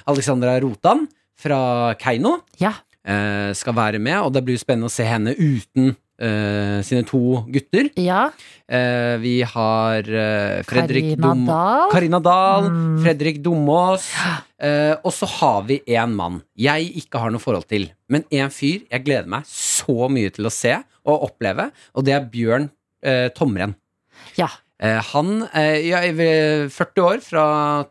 Alexandra 0.08 0.58
Rotan 0.60 1.06
fra 1.38 1.94
Keiino. 2.00 2.38
Ja. 2.58 2.72
Skal 3.54 3.76
være 3.76 4.00
med, 4.02 4.18
og 4.20 4.32
det 4.34 4.42
blir 4.44 4.56
jo 4.58 4.60
spennende 4.60 4.90
å 4.90 4.92
se 4.92 5.04
henne 5.06 5.32
uten 5.32 5.94
eh, 6.20 6.78
sine 6.86 7.04
to 7.08 7.44
gutter. 7.52 7.88
Ja. 7.98 8.28
Uh, 8.68 9.14
vi 9.22 9.38
har 9.46 10.04
uh, 10.04 10.60
Fredrik 10.68 11.14
Karina 11.14 11.22
Dom- 11.28 11.46
Dahl. 11.48 11.90
Karina 11.92 12.20
Dahl. 12.20 12.68
Mm. 12.72 12.98
Fredrik 13.04 13.42
Domås. 13.44 14.10
Og 15.06 15.12
så 15.14 15.28
har 15.38 15.60
vi 15.68 15.76
en 15.94 16.14
mann 16.18 16.40
jeg 16.58 16.88
ikke 16.98 17.20
har 17.22 17.30
noe 17.30 17.38
forhold 17.38 17.68
til, 17.70 17.84
men 18.10 18.24
en 18.34 18.50
fyr 18.50 18.80
jeg 18.90 19.04
gleder 19.06 19.28
meg 19.30 19.46
så 19.46 20.08
mye 20.10 20.32
til 20.34 20.48
å 20.48 20.52
se 20.52 20.72
og 21.06 21.28
oppleve, 21.28 21.68
og 21.94 22.02
det 22.08 22.16
er 22.16 22.26
Bjørn 22.32 22.66
Tomren. 23.38 23.76
Ja. 24.34 24.48
Han 25.12 25.44
er 25.54 26.18
40 26.74 27.04
år 27.06 27.22
fra 27.22 27.44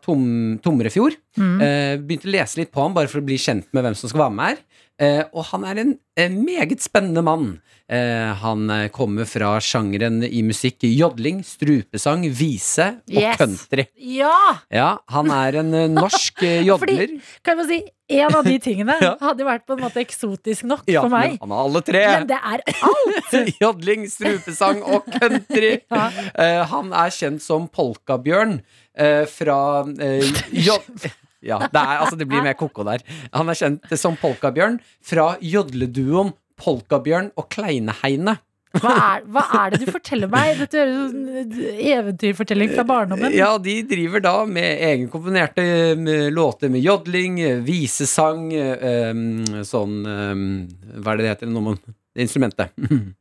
Tom, 0.04 0.58
Tomrefjord. 0.60 1.16
Mm. 1.40 1.56
Begynte 2.04 2.28
å 2.28 2.34
lese 2.36 2.60
litt 2.60 2.74
på 2.76 2.84
ham 2.84 2.92
bare 2.96 3.08
for 3.08 3.22
å 3.22 3.26
bli 3.32 3.40
kjent 3.40 3.72
med 3.72 3.88
hvem 3.88 3.96
som 3.96 4.12
skal 4.12 4.26
være 4.26 4.36
med 4.36 4.52
her. 4.52 4.60
Eh, 4.98 5.22
og 5.32 5.44
han 5.52 5.62
er 5.68 5.78
en, 5.84 5.90
en 6.18 6.38
meget 6.44 6.80
spennende 6.82 7.22
mann. 7.22 7.60
Eh, 7.88 8.32
han 8.42 8.64
eh, 8.74 8.88
kommer 8.92 9.24
fra 9.30 9.54
sjangeren 9.64 10.18
i 10.26 10.40
musikk 10.44 10.82
jodling, 10.84 11.38
strupesang, 11.46 12.24
vise 12.34 12.88
og 13.06 13.14
Yes. 13.22 13.38
country. 13.38 13.84
Ja! 13.96 14.32
Ja, 14.74 14.88
han 15.14 15.30
er 15.32 15.60
en 15.62 15.70
eh, 15.78 15.86
norsk 15.88 16.42
eh, 16.42 16.64
jodler. 16.68 17.06
Fordi, 17.06 17.20
kan 17.46 17.62
jeg 17.62 17.68
si, 17.70 17.78
en 18.18 18.34
av 18.40 18.42
de 18.44 18.56
tingene 18.64 18.96
Ja. 19.06 19.14
hadde 19.22 19.46
vært 19.46 19.64
på 19.70 19.76
en 19.78 19.84
måte 19.86 20.02
eksotisk 20.02 20.66
nok 20.68 20.82
Ja, 20.90 21.04
for 21.06 21.14
meg. 21.14 21.38
men 21.38 21.46
han 21.46 21.54
har 21.56 21.68
alle 21.70 21.84
tre. 21.86 22.02
Men 22.18 22.26
det 22.32 22.40
er 22.42 22.66
alt! 22.90 23.38
Jodling, 23.62 24.04
strupesang 24.12 24.82
og 24.82 25.06
country. 25.14 25.76
Eh, 25.94 26.60
han 26.74 26.90
er 26.92 27.14
kjent 27.14 27.40
som 27.46 27.70
Polkabjørn 27.72 28.58
eh, 28.98 29.24
fra 29.30 29.60
eh, 30.02 30.26
jo 30.66 30.76
Ja, 31.44 31.60
det, 31.62 31.78
er, 31.78 32.00
altså, 32.02 32.18
det 32.18 32.26
blir 32.30 32.42
mer 32.44 32.56
ko-ko 32.58 32.86
der. 32.88 33.04
Han 33.34 33.50
er 33.50 33.58
kjent 33.58 33.96
som 34.00 34.18
Polkabjørn 34.18 34.80
fra 35.06 35.32
jodleduoen 35.44 36.34
Polkabjørn 36.58 37.32
og 37.38 37.46
Kleineheine. 37.54 38.38
Hva 38.76 38.92
er, 38.92 39.22
hva 39.32 39.42
er 39.62 39.72
det 39.72 39.78
du 39.80 39.90
forteller 39.90 40.28
meg? 40.30 40.58
Dette 40.58 40.82
høres 40.82 40.98
ut 40.98 41.14
som 41.14 41.38
en 41.40 41.78
eventyrfortelling 41.94 42.74
fra 42.74 42.84
barndommen. 42.88 43.32
Ja, 43.32 43.54
de 43.62 43.78
driver 43.88 44.22
da 44.22 44.34
med 44.48 44.82
egenkomponerte 44.90 45.64
låter 46.34 46.72
med 46.72 46.84
jodling, 46.84 47.38
visesang, 47.64 48.50
eh, 48.52 49.08
um, 49.14 49.64
sånn 49.66 49.96
um, 50.04 50.44
Hva 50.98 51.14
er 51.14 51.20
det 51.20 51.24
det 51.24 51.32
heter? 51.32 51.52
Noe 51.54 51.70
man 51.70 51.80
Instrumentet. 52.18 52.72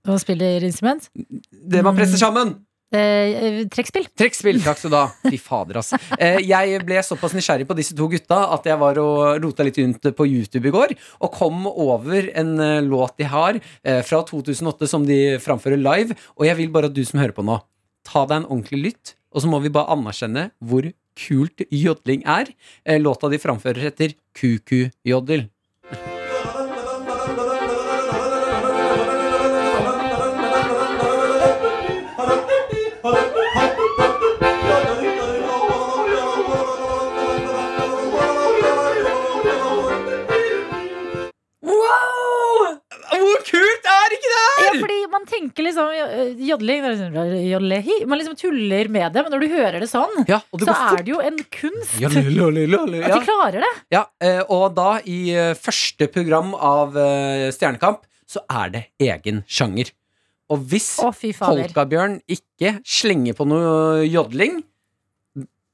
Hva 0.08 0.16
spiller 0.18 0.64
instrument? 0.66 1.12
Det 1.14 1.84
man 1.86 1.94
presser 1.98 2.18
sammen! 2.18 2.56
Eh, 2.88 3.66
trekkspill. 3.68 4.06
Trekkspill, 4.16 4.62
takk 4.64 4.80
skal 4.80 4.94
du 4.94 4.96
ha. 4.96 5.08
Fy 5.28 5.40
fader, 5.42 5.82
ass. 5.82 5.92
Eh, 6.18 6.40
jeg 6.48 6.80
ble 6.88 7.02
såpass 7.04 7.36
nysgjerrig 7.36 7.68
på 7.68 7.76
disse 7.76 7.96
to 7.98 8.08
gutta 8.12 8.38
at 8.56 8.68
jeg 8.70 8.80
var 8.80 9.00
og 9.02 9.42
rota 9.44 9.66
litt 9.68 9.80
rundt 9.82 10.08
på 10.16 10.28
YouTube 10.28 10.70
i 10.70 10.74
går, 10.76 10.94
og 11.20 11.34
kom 11.36 11.68
over 11.68 12.30
en 12.32 12.54
eh, 12.64 12.86
låt 12.86 13.18
de 13.20 13.28
har 13.28 13.60
eh, 13.60 14.00
fra 14.08 14.22
2008 14.30 14.88
som 14.88 15.04
de 15.08 15.36
framfører 15.44 15.82
live. 15.82 16.16
Og 16.40 16.48
jeg 16.48 16.60
vil 16.62 16.72
bare 16.72 16.88
at 16.88 16.96
du 16.96 17.04
som 17.08 17.20
hører 17.20 17.36
på 17.36 17.46
nå, 17.46 17.60
ta 18.08 18.24
deg 18.24 18.40
en 18.40 18.48
ordentlig 18.48 18.82
lytt, 18.86 19.14
og 19.36 19.44
så 19.44 19.52
må 19.52 19.60
vi 19.66 19.74
bare 19.74 19.92
anerkjenne 19.98 20.48
hvor 20.64 20.88
kult 21.18 21.66
jodling 21.74 22.24
er. 22.30 22.54
Eh, 22.88 23.02
låta 23.02 23.28
de 23.28 23.42
framfører 23.42 23.90
heter 23.90 24.16
Kuku-joddel. 24.38 25.50
Ikke 44.18 44.32
det 44.34 44.44
Ja, 44.66 44.72
fordi 44.82 44.98
man 45.12 45.26
tenker 45.30 45.66
liksom 45.68 45.92
eh, 45.94 46.32
jodling 46.48 46.84
liksom. 46.86 48.08
Man 48.10 48.20
liksom 48.22 48.38
tuller 48.40 48.90
med 48.94 49.14
det, 49.16 49.24
men 49.26 49.34
når 49.36 49.46
du 49.46 49.48
hører 49.54 49.80
det 49.84 49.90
sånn, 49.92 50.16
Ja, 50.30 50.40
det 50.54 50.68
så 50.68 50.76
er 50.98 51.04
det 51.04 51.14
jo 51.14 51.20
en 51.24 51.38
kunst. 51.54 51.96
At 51.98 52.02
ja. 52.02 53.16
de 53.16 53.22
klarer 53.28 53.64
det. 53.64 53.74
Ja, 53.94 54.04
eh, 54.24 54.42
og 54.50 54.76
da 54.78 54.98
i 55.06 55.20
eh, 55.36 55.54
første 55.58 56.10
program 56.12 56.54
av 56.58 56.98
Stjernekamp 57.56 58.04
så 58.28 58.44
er 58.52 58.74
det 58.74 58.84
egen 59.00 59.44
sjanger. 59.48 59.94
Og 60.52 60.64
hvis. 60.72 60.94
Polkabjørn 61.40 62.20
ikke 62.32 62.78
slenger 62.88 63.36
på 63.38 63.48
noe 63.48 64.04
jodling, 64.08 64.62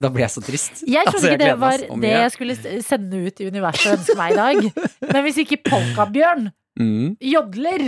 da 0.04 0.10
blir 0.12 0.26
jeg 0.26 0.34
så 0.34 0.44
trist. 0.44 0.82
Jeg 0.84 1.06
trodde 1.08 1.16
Altså, 1.16 1.32
ikke 1.32 1.46
det 1.46 1.54
var 1.62 1.84
det 2.04 2.12
jeg 2.12 2.32
skulle 2.34 2.82
sende 2.84 3.22
ut 3.24 3.39
i 3.39 3.48
universet 3.54 3.86
og 3.88 4.00
ønske 4.00 4.18
meg 4.20 4.34
i 4.34 4.39
dag. 4.41 4.89
Men 5.14 5.24
hvis 5.28 5.39
ikke 5.46 5.62
Polkabjørn 5.70 6.52
Mm. 6.74 7.12
jodler 7.22 7.84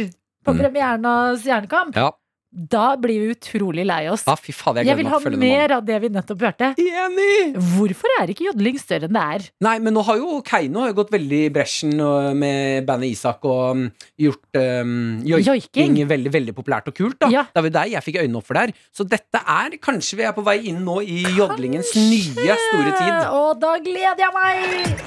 på 0.45 0.53
Mm. 0.53 0.61
premieren 0.61 1.05
av 1.09 1.37
Stjernekamp, 1.41 1.95
Ja. 1.97 2.11
da 2.55 2.95
blir 2.95 3.19
vi 3.19 3.33
utrolig 3.35 3.83
lei 3.85 4.07
oss. 4.07 4.23
Ah, 4.31 4.35
fy 4.39 4.53
fader, 4.53 4.81
jeg 4.83 4.87
Jeg 4.87 4.97
vil 4.97 5.07
ha 5.11 5.19
mer 5.35 5.71
av 5.75 5.83
det 5.83 5.97
vi 6.01 6.07
nettopp 6.09 6.39
hørte. 6.39 6.69
Enig! 6.79 7.55
Hvorfor 7.75 8.07
er 8.21 8.27
ikke 8.31 8.45
jodling 8.47 8.77
større 8.79 9.09
enn 9.09 9.13
det 9.17 9.23
er? 9.35 9.49
Nei, 9.59 9.79
men 9.79 9.93
nå 9.93 10.03
har 10.05 10.15
jo 10.21 10.41
Keiino 10.41 10.79
har 10.85 10.93
gått 10.93 11.11
veldig 11.11 11.41
i 11.47 11.49
bresjen 11.49 11.91
med 12.39 12.85
bandet 12.85 13.11
Isak 13.11 13.43
og 13.43 13.71
um, 13.75 13.91
gjort 14.17 14.55
um, 14.55 15.19
joiking 15.25 15.97
veldig 16.07 16.31
veldig 16.31 16.55
populært 16.55 16.87
og 16.87 16.95
kult. 16.95 17.19
da 17.19 17.27
Det 17.27 17.55
var 17.55 17.63
jo 17.63 17.69
der 17.69 17.91
jeg 17.97 18.03
fikk 18.03 18.21
øynene 18.23 18.37
opp 18.37 18.45
for 18.47 18.53
der. 18.53 18.71
Så 18.95 19.03
dette 19.03 19.35
er 19.45 19.75
kanskje 19.77 20.15
vi 20.15 20.23
er 20.23 20.31
på 20.31 20.43
vei 20.45 20.59
inn 20.69 20.85
nå 20.85 21.01
i 21.03 21.23
jodlingens 21.35 21.91
nye 21.95 22.55
store 22.55 22.91
tid. 23.01 23.31
Og 23.33 23.59
da 23.59 23.77
gleder 23.79 24.15
jeg 24.17 24.31
meg! 24.31 25.03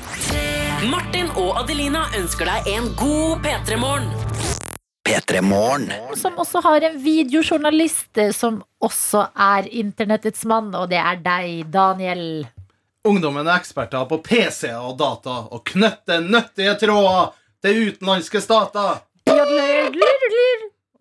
Martin 0.91 1.27
og 1.35 1.57
Adelina 1.65 2.05
ønsker 2.15 2.45
deg 2.45 2.69
en 2.77 2.93
god 2.95 3.41
P3-morgen. 3.43 4.58
P3 5.09 5.41
Morgen. 5.41 5.93
Som 6.17 6.35
også 6.37 6.61
har 6.61 6.85
en 6.85 6.99
videojournalist 7.01 8.19
eh, 8.21 8.33
som 8.37 8.59
også 8.85 9.23
er 9.41 9.69
internettets 9.81 10.45
mann, 10.45 10.69
og 10.77 10.91
det 10.91 10.99
er 11.01 11.23
deg, 11.25 11.63
Daniel. 11.73 12.25
Ungdommen 13.09 13.49
er 13.49 13.57
eksperter 13.57 14.05
på 14.11 14.19
PC 14.27 14.69
og 14.77 14.99
data 15.01 15.39
og 15.49 15.63
knytter 15.71 16.27
nyttige 16.27 16.75
tråder 16.83 17.33
til 17.65 17.89
utenlandske 17.89 18.45
stater. 18.45 19.01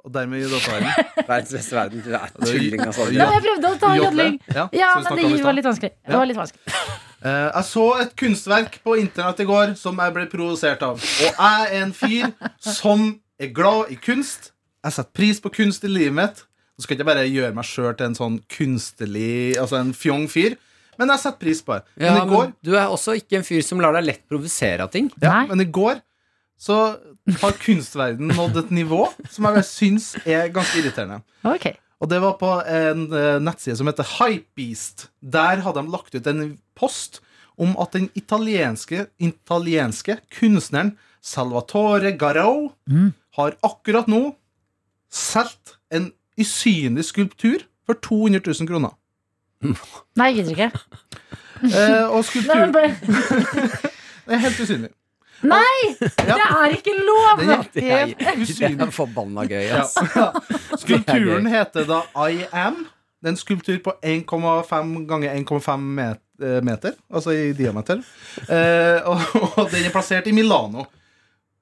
Og 0.07 0.15
dermed 0.15 0.39
i 0.39 0.47
dataverden. 0.53 1.11
Verdens 1.27 1.53
beste 1.57 1.75
verden. 1.75 2.05
Det 2.07 2.15
er 2.15 2.31
tulling, 2.39 2.87
altså. 2.87 3.09
Ja, 3.11 3.29
jeg 3.35 3.45
prøvde 3.49 3.75
å 3.75 3.83
ta 3.83 3.93
jodling. 3.99 4.39
Ja, 4.55 4.69
Ja, 4.85 4.95
men 5.03 5.19
det 5.19 5.43
var 5.43 5.59
litt 5.59 5.67
vanskelig. 5.67 5.93
Det 6.07 6.15
var 6.23 6.31
litt 6.31 6.39
vanskelig. 6.39 6.79
Uh, 7.17 7.49
jeg 7.51 7.67
så 7.73 7.87
et 8.05 8.15
kunstverk 8.23 8.79
på 8.87 8.95
internett 9.03 9.43
i 9.43 9.51
går 9.51 9.75
som 9.75 9.99
jeg 9.99 10.15
ble 10.15 10.29
provosert 10.31 10.87
av. 10.93 11.01
Og 11.01 11.25
jeg 11.27 11.39
er 11.43 11.79
en 11.83 11.95
fyr 11.97 12.29
som 12.63 13.09
er 13.39 13.53
glad 13.55 13.91
i 13.93 13.97
kunst. 14.01 14.51
Jeg 14.85 14.95
setter 14.95 15.13
pris 15.17 15.41
på 15.43 15.51
kunst 15.53 15.83
i 15.85 15.91
livet 15.91 16.15
mitt. 16.17 16.43
Så 16.77 16.85
skal 16.85 16.93
jeg 16.95 17.01
ikke 17.01 17.09
bare 17.09 17.25
gjøre 17.25 17.55
meg 17.57 17.65
sjøl 17.65 17.95
til 17.97 18.05
en 18.11 18.17
sånn 18.17 18.35
kunstlig 18.53 19.57
Altså 19.57 19.79
en 19.79 19.93
fjong 19.97 20.27
fyr. 20.29 20.57
Men 20.97 21.11
jeg 21.13 21.21
setter 21.23 21.41
pris 21.41 21.61
på 21.65 21.77
det. 21.77 21.85
Ja, 22.01 22.13
Men 22.13 22.21
i 22.23 22.29
går 22.31 22.43
men 22.47 22.53
du 22.65 22.71
er 22.75 22.93
også 22.93 23.15
ikke 23.17 23.39
en 23.39 23.45
fyr 23.45 23.63
som 23.65 23.81
lar 23.81 23.93
deg 23.97 24.05
lett 24.07 24.23
provosere 24.29 24.85
av 24.85 24.93
ting. 24.93 25.09
Ja, 25.21 25.43
men 25.49 25.61
i 25.61 25.69
går 25.69 25.99
så 26.57 26.77
har 27.41 27.57
kunstverden 27.61 28.31
nådd 28.33 28.57
et 28.63 28.71
nivå 28.73 29.03
som 29.29 29.45
jeg 29.45 29.65
syns 29.67 30.07
er 30.25 30.49
ganske 30.53 30.79
irriterende. 30.79 31.19
Ok. 31.45 31.67
Og 32.01 32.09
det 32.09 32.17
var 32.21 32.33
på 32.41 32.49
en 32.65 33.05
eh, 33.13 33.37
nettside 33.41 33.77
som 33.77 33.89
heter 33.89 34.09
Hypebeast. 34.17 35.07
Der 35.21 35.61
hadde 35.65 35.83
de 35.83 35.93
lagt 35.93 36.17
ut 36.17 36.29
en 36.29 36.43
post 36.77 37.21
om 37.57 37.73
at 37.81 37.93
den 37.97 38.09
italienske, 38.17 39.07
italienske 39.21 40.17
kunstneren 40.33 40.95
Salvatore 41.25 42.13
Garau 42.17 42.71
har 43.37 43.55
akkurat 43.63 44.07
nå 44.11 44.21
solgt 45.13 45.77
en 45.93 46.11
usynlig 46.39 47.05
skulptur 47.07 47.63
for 47.87 47.93
200 48.03 48.41
000 48.45 48.67
kroner. 48.69 48.93
Nei, 50.17 50.27
jeg 50.35 50.43
gidder 50.43 50.51
ikke. 50.51 50.71
Eh, 51.63 52.03
og 52.11 52.19
Nei, 52.19 52.25
skulpturen 52.27 52.73
bare, 52.75 52.91
Det 54.27 54.35
er 54.35 54.41
helt 54.43 54.59
usynlig. 54.61 54.89
nei! 55.47 55.79
Det 56.01 56.35
er 56.35 56.75
ikke 56.75 56.93
lov! 56.97 57.39
Den 57.39 57.49
er 57.49 57.63
helt 57.63 57.73
Det 58.19 58.27
er 58.27 58.41
usynlig. 58.43 58.91
forbanna 58.93 59.45
gøy, 59.47 59.63
Ja. 59.69 59.81
ass. 59.81 59.95
Skulpturen 60.83 61.47
heter 61.49 61.87
da 61.89 62.01
I 62.27 62.43
Am. 62.51 62.83
Det 63.21 63.31
er 63.31 63.33
en 63.33 63.39
skulptur 63.39 63.77
på 63.81 63.93
1,5 64.05 64.91
ganger 65.09 65.33
1,5 65.33 65.87
eh, 66.43 66.59
meter, 66.61 66.91
altså 67.09 67.33
i 67.33 67.53
diameter. 67.57 68.03
Eh, 68.45 69.01
og, 69.09 69.21
og 69.57 69.71
den 69.71 69.87
er 69.87 69.93
plassert 69.95 70.27
i 70.29 70.35
Milano. 70.37 70.85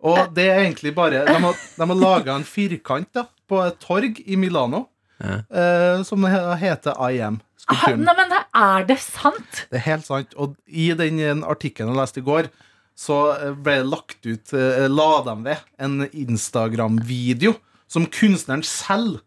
Og 0.05 0.35
det 0.35 0.45
er 0.51 0.61
egentlig 0.63 0.93
bare 0.97 1.23
De 1.25 1.37
har, 1.41 1.63
de 1.77 1.87
har 1.89 1.97
laga 1.99 2.35
en 2.35 2.45
firkant 2.47 3.09
da, 3.15 3.25
på 3.49 3.61
et 3.65 3.79
torg 3.81 4.21
i 4.25 4.37
Milano 4.39 4.85
eh, 5.21 6.03
som 6.05 6.25
heter 6.25 6.97
I 7.09 7.21
Am. 7.25 7.39
Ah, 7.41 7.61
Skulpturen. 7.65 8.03
Nei, 8.05 8.13
men 8.19 8.33
er 8.37 8.85
det 8.85 8.99
sant? 9.01 9.65
Det 9.71 9.79
er 9.79 9.85
helt 9.87 10.05
sant. 10.05 10.35
Og 10.37 10.53
i 10.67 10.91
den 10.97 11.21
eh, 11.23 11.45
artikkelen 11.49 11.93
jeg 11.93 12.01
leste 12.01 12.21
i 12.21 12.25
går, 12.25 12.49
så 12.95 13.19
eh, 13.33 13.55
ble 13.57 13.79
det 13.81 13.89
lagt 13.89 14.27
ut 14.27 14.55
La 14.91 15.11
dem 15.25 15.45
ved 15.47 15.63
en 15.81 16.05
Instagram-video 16.11 17.55
som 17.91 18.05
kunstneren 18.09 18.65
selv 18.65 19.21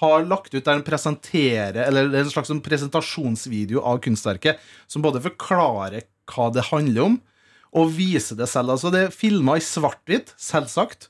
har 0.00 0.26
lagt 0.28 0.52
ut 0.52 0.60
der 0.60 0.76
han 0.76 0.84
presenterer 0.84 1.86
Eller 1.86 2.10
det 2.12 2.18
er 2.18 2.26
en 2.26 2.32
slags 2.32 2.52
presentasjonsvideo 2.64 3.80
av 3.80 4.02
kunstverket, 4.04 4.60
som 4.86 5.04
både 5.04 5.22
forklarer 5.24 6.04
hva 6.26 6.50
det 6.52 6.68
handler 6.72 7.04
om, 7.06 7.16
og 7.76 7.90
viser 7.92 8.38
det 8.38 8.48
selv. 8.48 8.72
Altså 8.72 8.90
Det 8.94 9.02
er 9.06 9.12
filma 9.14 9.56
i 9.58 9.64
svart-hvitt, 9.64 10.32
selvsagt. 10.40 11.08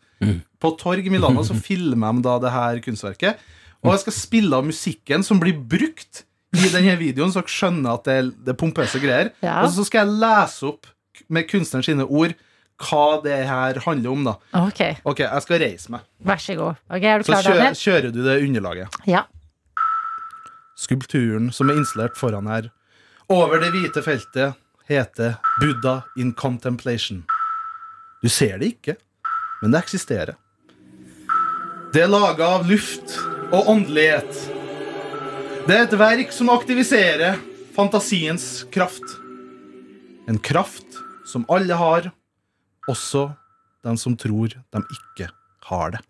På 0.60 0.72
torg 0.80 1.04
i 1.06 1.12
Milano 1.12 1.44
så 1.46 1.54
filmer 1.68 2.16
de 2.16 2.24
da 2.26 2.38
det 2.42 2.52
her 2.54 2.80
kunstverket. 2.84 3.38
Og 3.84 3.92
jeg 3.92 4.00
skal 4.06 4.16
spille 4.16 4.56
av 4.58 4.64
musikken 4.66 5.22
som 5.26 5.38
blir 5.38 5.54
brukt 5.54 6.24
i 6.56 6.70
denne 6.72 6.94
videoen, 6.98 7.30
så 7.30 7.42
dere 7.42 7.52
skjønner 7.52 7.98
at 7.98 8.04
det 8.08 8.14
er, 8.18 8.30
det 8.46 8.52
er 8.54 8.58
pompøse 8.58 8.98
greier. 9.02 9.30
Ja. 9.44 9.60
Og 9.62 9.70
så 9.76 9.84
skal 9.86 10.06
jeg 10.08 10.18
lese 10.22 10.66
opp 10.70 10.88
med 11.32 11.46
kunstneren 11.50 11.84
sine 11.86 12.06
ord 12.08 12.32
hva 12.86 13.04
det 13.24 13.36
her 13.48 13.78
handler 13.86 14.10
om. 14.12 14.24
da 14.26 14.34
Ok, 14.66 14.80
Ok, 15.08 15.20
jeg 15.24 15.42
skal 15.46 15.60
reise 15.62 15.92
meg. 15.94 16.02
vær 16.24 16.40
så 16.42 16.56
god. 16.58 16.80
Okay, 16.90 17.06
Er 17.14 17.18
du 17.22 17.24
Så 17.28 17.36
kjører, 17.38 17.60
Daniel? 17.60 17.78
kjører 17.84 18.12
du 18.12 18.20
det 18.24 18.36
underlaget. 18.48 18.98
Ja. 19.06 19.22
Skulpturen 20.76 21.52
som 21.56 21.70
er 21.72 21.78
installert 21.80 22.18
foran 22.20 22.48
her, 22.50 22.68
over 23.32 23.58
det 23.62 23.70
hvite 23.74 24.03
feltet, 24.04 24.54
heter 24.88 25.37
Buddha 25.61 26.03
in 26.17 26.33
contemplation. 26.34 27.25
Du 28.22 28.29
ser 28.29 28.58
det 28.58 28.67
ikke, 28.76 28.96
men 29.63 29.72
det 29.75 29.83
eksisterer. 29.84 30.37
Det 31.92 32.03
er 32.03 32.11
laga 32.11 32.49
av 32.58 32.67
luft 32.68 33.17
og 33.54 33.71
åndelighet. 33.72 34.42
Det 35.67 35.75
er 35.75 35.87
et 35.87 35.96
verk 35.99 36.34
som 36.34 36.50
aktiviserer 36.53 37.38
fantasiens 37.76 38.67
kraft. 38.75 39.17
En 40.29 40.38
kraft 40.38 41.00
som 41.26 41.46
alle 41.53 41.75
har, 41.75 42.11
også 42.91 43.29
den 43.87 43.99
som 43.99 44.17
tror 44.18 44.54
de 44.54 44.83
ikke 44.83 45.30
har 45.71 45.96
det. 45.96 46.03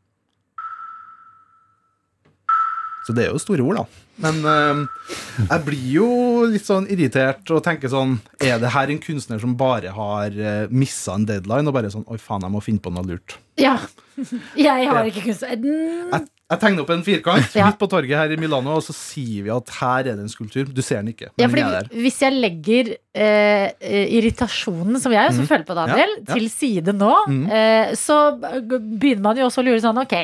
Så 3.07 3.15
det 3.15 3.27
er 3.27 3.35
jo 3.35 3.39
store 3.39 3.63
ord, 3.63 3.79
da. 3.79 4.03
Men 4.25 4.39
eh, 4.49 5.11
jeg 5.45 5.63
blir 5.67 5.89
jo 5.93 6.09
litt 6.49 6.65
sånn 6.67 6.89
irritert 6.91 7.51
og 7.53 7.61
tenker 7.67 7.91
sånn 7.93 8.15
Er 8.41 8.57
det 8.63 8.71
her 8.73 8.89
en 8.89 9.01
kunstner 9.03 9.43
som 9.43 9.53
bare 9.61 9.93
har 9.93 10.39
uh, 10.41 10.73
missa 10.73 11.19
en 11.19 11.27
deadline 11.29 11.69
og 11.69 11.77
bare 11.77 11.91
sånn 11.93 12.07
Oi, 12.09 12.17
faen, 12.17 12.47
jeg 12.47 12.55
må 12.55 12.63
finne 12.65 12.81
på 12.81 12.95
noe 12.95 13.05
lurt. 13.07 13.37
ja. 13.61 13.77
Jeg 14.57 14.89
har 14.89 15.05
ikke 15.05 15.27
kunst... 15.27 15.45
Jeg 15.45 16.23
Jeg 16.47 16.61
tegner 16.63 16.85
opp 16.85 16.91
en 16.95 17.01
firkant 17.03 17.55
midt 17.57 17.79
på 17.81 17.89
torget 17.91 18.15
her 18.15 18.31
i 18.31 18.37
Milano, 18.39 18.77
og 18.79 18.85
så 18.87 18.95
sier 18.95 19.43
vi 19.43 19.51
at 19.51 19.71
her 19.81 20.13
er 20.13 20.15
det 20.15 20.23
en 20.23 20.31
skulptur. 20.31 20.69
Du 20.71 20.79
ser 20.79 21.01
den 21.01 21.11
ikke, 21.11 21.33
men 21.35 21.43
Ja, 21.43 21.49
den 21.51 21.65
er 21.65 21.73
der. 21.75 21.89
hvis 21.91 22.21
jeg 22.23 22.37
legger 22.39 22.93
eh, 22.95 23.73
irritasjonen 24.15 25.01
som 25.03 25.11
jeg 25.11 25.33
også 25.33 25.43
mm. 25.43 25.49
føler 25.51 25.67
på, 25.67 25.75
Daniel, 25.75 26.15
Ja, 26.15 26.23
ja. 26.23 26.37
til 26.37 26.47
side 26.53 26.95
nå, 26.95 27.11
mm. 27.27 27.43
eh, 27.51 27.91
så 27.99 28.21
begynner 28.39 29.25
man 29.27 29.43
jo 29.43 29.49
også 29.49 29.65
å 29.65 29.67
lure 29.67 29.83
sånn 29.83 29.99
Ok, 30.05 30.15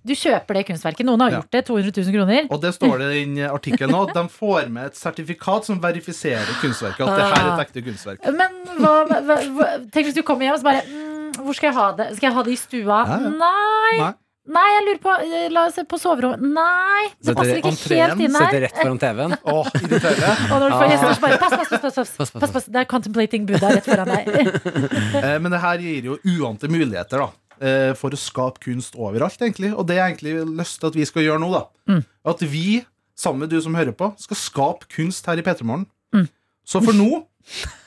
du 0.00 0.14
kjøper 0.16 0.60
det 0.60 0.64
kunstverket. 0.70 1.04
Noen 1.04 1.26
har 1.26 1.36
gjort 1.36 1.52
det. 1.52 1.64
200 1.68 1.92
000 1.92 2.16
kroner. 2.16 2.50
Og 2.56 2.64
det 2.64 2.72
står 2.78 2.98
det 3.02 3.12
i 3.12 3.22
den 3.26 3.38
artikkelen 3.50 3.92
nå. 3.92 4.04
De 4.16 4.26
får 4.32 4.72
med 4.72 4.94
et 4.94 4.96
sertifikat 4.96 5.68
som 5.68 5.80
verifiserer 5.82 6.56
kunstverket. 6.62 7.04
At 7.04 7.20
det 7.20 7.30
her 7.34 7.40
er 7.42 7.52
et 7.52 7.64
ekte 7.66 7.84
kunstverk. 7.84 8.28
Men 8.32 8.62
hva, 8.80 8.94
hva, 9.10 9.40
hva 9.58 9.72
Tenk 9.92 10.08
hvis 10.08 10.16
du 10.16 10.24
kommer 10.24 10.46
hjem 10.46 10.56
og 10.56 10.62
så 10.62 10.66
bare 10.70 10.84
mm, 10.86 11.42
Hvor 11.42 11.56
skal 11.58 11.68
jeg 11.68 11.76
ha 11.76 11.88
det? 11.98 12.06
Skal 12.16 12.30
jeg 12.30 12.38
ha 12.38 12.46
det 12.46 12.54
i 12.54 12.60
stua? 12.60 13.02
Nei. 13.26 13.98
Nei. 14.00 14.14
Nei, 14.46 14.64
jeg 14.76 14.82
lurer 14.86 14.98
på 15.02 15.12
eh, 15.26 15.46
La 15.50 15.64
oss 15.66 15.74
se 15.74 15.82
på 15.90 15.98
soverommet. 15.98 16.42
Nei, 16.54 17.06
det 17.26 17.34
passer 17.34 17.58
ikke 17.58 17.72
helt 17.74 18.20
inn 18.22 18.36
her. 18.36 18.44
Sitter 18.46 18.62
rett 18.66 18.76
foran 18.78 19.00
TV-en. 19.02 19.34
Oh. 19.52 19.66
Og 20.52 20.60
når 20.60 20.68
du 20.68 20.74
får 20.76 20.84
Ah. 20.86 20.90
gjester, 20.92 21.14
så 21.16 21.24
bare 21.24 21.38
pass, 21.42 21.56
pass, 21.56 21.72
pass, 21.72 21.80
pass, 21.96 22.12
pass, 22.20 22.30
Pass, 22.36 22.52
pass. 22.54 22.68
Det 22.70 22.82
er 22.82 22.88
contemplating 22.90 23.46
Buddha 23.48 23.72
rett 23.74 23.88
foran 23.88 24.12
deg. 24.12 24.30
Eh, 25.24 25.38
Men 25.42 25.50
det 25.54 25.60
her 25.62 25.82
gir 25.82 26.10
jo 26.12 26.18
uante 26.36 26.68
muligheter 26.70 27.24
da 27.24 27.28
eh, 27.58 27.92
for 27.98 28.14
å 28.14 28.20
skape 28.20 28.62
kunst 28.66 28.94
overalt, 29.00 29.40
egentlig. 29.42 29.72
Og 29.74 29.86
det 29.88 29.96
er 29.98 30.06
egentlig 30.10 30.36
lyst 30.60 30.78
til 30.82 30.90
at 30.92 30.98
vi 30.98 31.06
skal 31.08 31.26
gjøre 31.26 31.42
nå. 31.42 31.50
da 31.56 31.64
Mm. 31.86 32.02
At 32.26 32.40
vi, 32.42 32.80
sammen 33.16 33.44
med 33.46 33.50
du 33.54 33.60
som 33.62 33.74
hører 33.78 33.94
på, 33.94 34.08
skal 34.18 34.36
skape 34.38 34.88
kunst 34.90 35.26
her 35.30 35.38
i 35.38 35.44
P3 35.46 35.62
Morgen. 35.66 35.86
Mm. 36.14 36.26
Så 36.66 36.80
for 36.82 36.94
nå, 36.98 37.22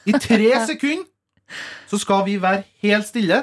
i 0.07 0.13
tre 0.15 0.51
sekunder, 0.67 1.03
så 1.91 1.99
skal 1.99 2.23
vi 2.27 2.37
være 2.41 2.63
helt 2.83 3.07
stille. 3.09 3.41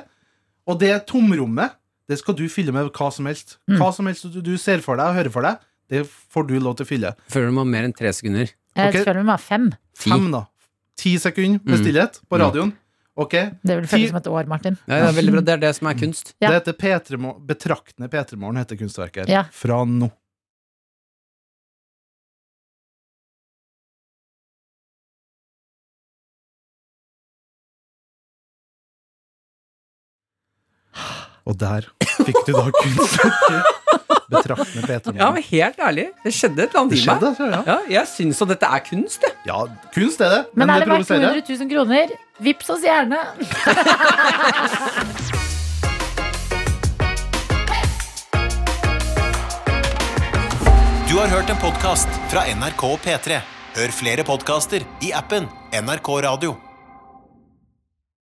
Og 0.66 0.78
det 0.80 0.94
tomrommet, 1.10 1.74
det 2.08 2.18
skal 2.20 2.34
du 2.38 2.44
fylle 2.48 2.72
med 2.72 2.90
hva 2.94 3.08
som 3.12 3.26
helst. 3.26 3.58
Mm. 3.68 3.78
Hva 3.80 3.92
som 3.94 4.06
helst 4.06 4.26
du, 4.32 4.40
du 4.40 4.56
ser 4.58 4.78
for 4.84 4.96
deg 5.00 5.06
og 5.10 5.14
hører 5.18 5.32
for 5.34 5.42
deg, 5.42 5.58
det 5.90 6.04
får 6.06 6.46
du 6.48 6.56
lov 6.60 6.76
til 6.78 6.86
å 6.86 6.88
fylle. 6.88 7.14
Føler 7.30 7.46
du 7.50 7.56
må 7.56 7.64
ha 7.64 7.70
mer 7.70 7.84
enn 7.88 7.94
tre 7.96 8.10
sekunder? 8.14 8.50
Jeg 8.76 8.92
okay. 8.92 9.04
føler 9.06 9.24
meg 9.24 9.40
fem. 9.40 9.70
Fem, 9.96 10.30
da. 10.34 10.44
Ti 10.96 11.16
sekunder 11.18 11.60
med 11.64 11.78
Mm. 11.78 11.84
stillhet 11.84 12.20
på 12.28 12.36
Mm. 12.36 12.42
radioen. 12.44 12.72
Ok? 13.16 13.32
Det 13.64 13.76
vil 13.76 13.86
Ti- 13.86 13.92
føles 13.96 14.08
som 14.10 14.16
et 14.18 14.26
år, 14.28 14.46
Martin. 14.46 14.76
Ja, 14.86 15.00
det 15.00 15.08
er 15.08 15.22
veldig 15.22 15.32
bra. 15.32 15.40
Det 15.40 15.52
er 15.54 15.56
det 15.62 15.74
som 15.76 15.86
er 15.88 15.94
kunst. 15.94 16.34
Ja. 16.40 16.50
Det 16.50 16.66
heter 16.66 16.72
P3 16.76 17.46
Betraktende 17.46 18.08
P3 18.10 18.36
Morgen, 18.36 18.56
heter 18.56 18.76
kunstverket. 18.76 19.26
Ja. 19.28 19.44
Fra 19.50 19.84
nå. 19.84 20.10
Og 31.46 31.54
der 31.60 31.86
fikk 32.26 32.38
du 32.46 32.52
da 32.56 32.64
kunstverket. 32.74 33.72
Betraktende 34.26 34.82
P3 34.88 35.12
Ja, 35.14 35.28
men 35.30 35.44
helt 35.46 35.76
ærlig, 35.78 36.08
det 36.24 36.32
skjedde 36.34 36.64
et 36.64 36.72
eller 36.74 36.80
annet 36.80 36.96
Det 36.96 36.98
i 36.98 37.06
meg. 37.06 37.22
ja. 37.54 37.60
Ja, 37.68 37.76
jeg 38.00 38.10
syns 38.10 38.42
at 38.42 38.50
dette 38.50 38.66
er 38.78 38.82
kunst, 38.88 39.22
jeg. 39.22 39.36
Ja, 39.46 39.60
kunst 39.94 40.20
er 40.26 40.32
det, 40.34 40.40
Men 40.54 40.66
men, 40.66 40.74
er 40.74 40.82
det 40.82 40.88
det 40.88 40.94
verdt 40.96 41.12
200 41.14 41.58
000 41.62 41.70
kroner? 41.70 42.16
Vips 42.42 42.70
oss 42.74 42.82
gjerne. 42.82 43.22
Du 51.08 51.14
har 51.20 51.28
hørt 51.30 51.50
en 51.50 51.56
podkast 51.62 52.08
fra 52.32 52.42
NRK 52.58 52.82
P3. 53.04 53.38
Hør 53.76 53.92
flere 53.94 54.24
podkaster 54.26 54.84
i 55.04 55.12
appen 55.14 55.46
NRK 55.72 56.08
Radio. 56.26 56.56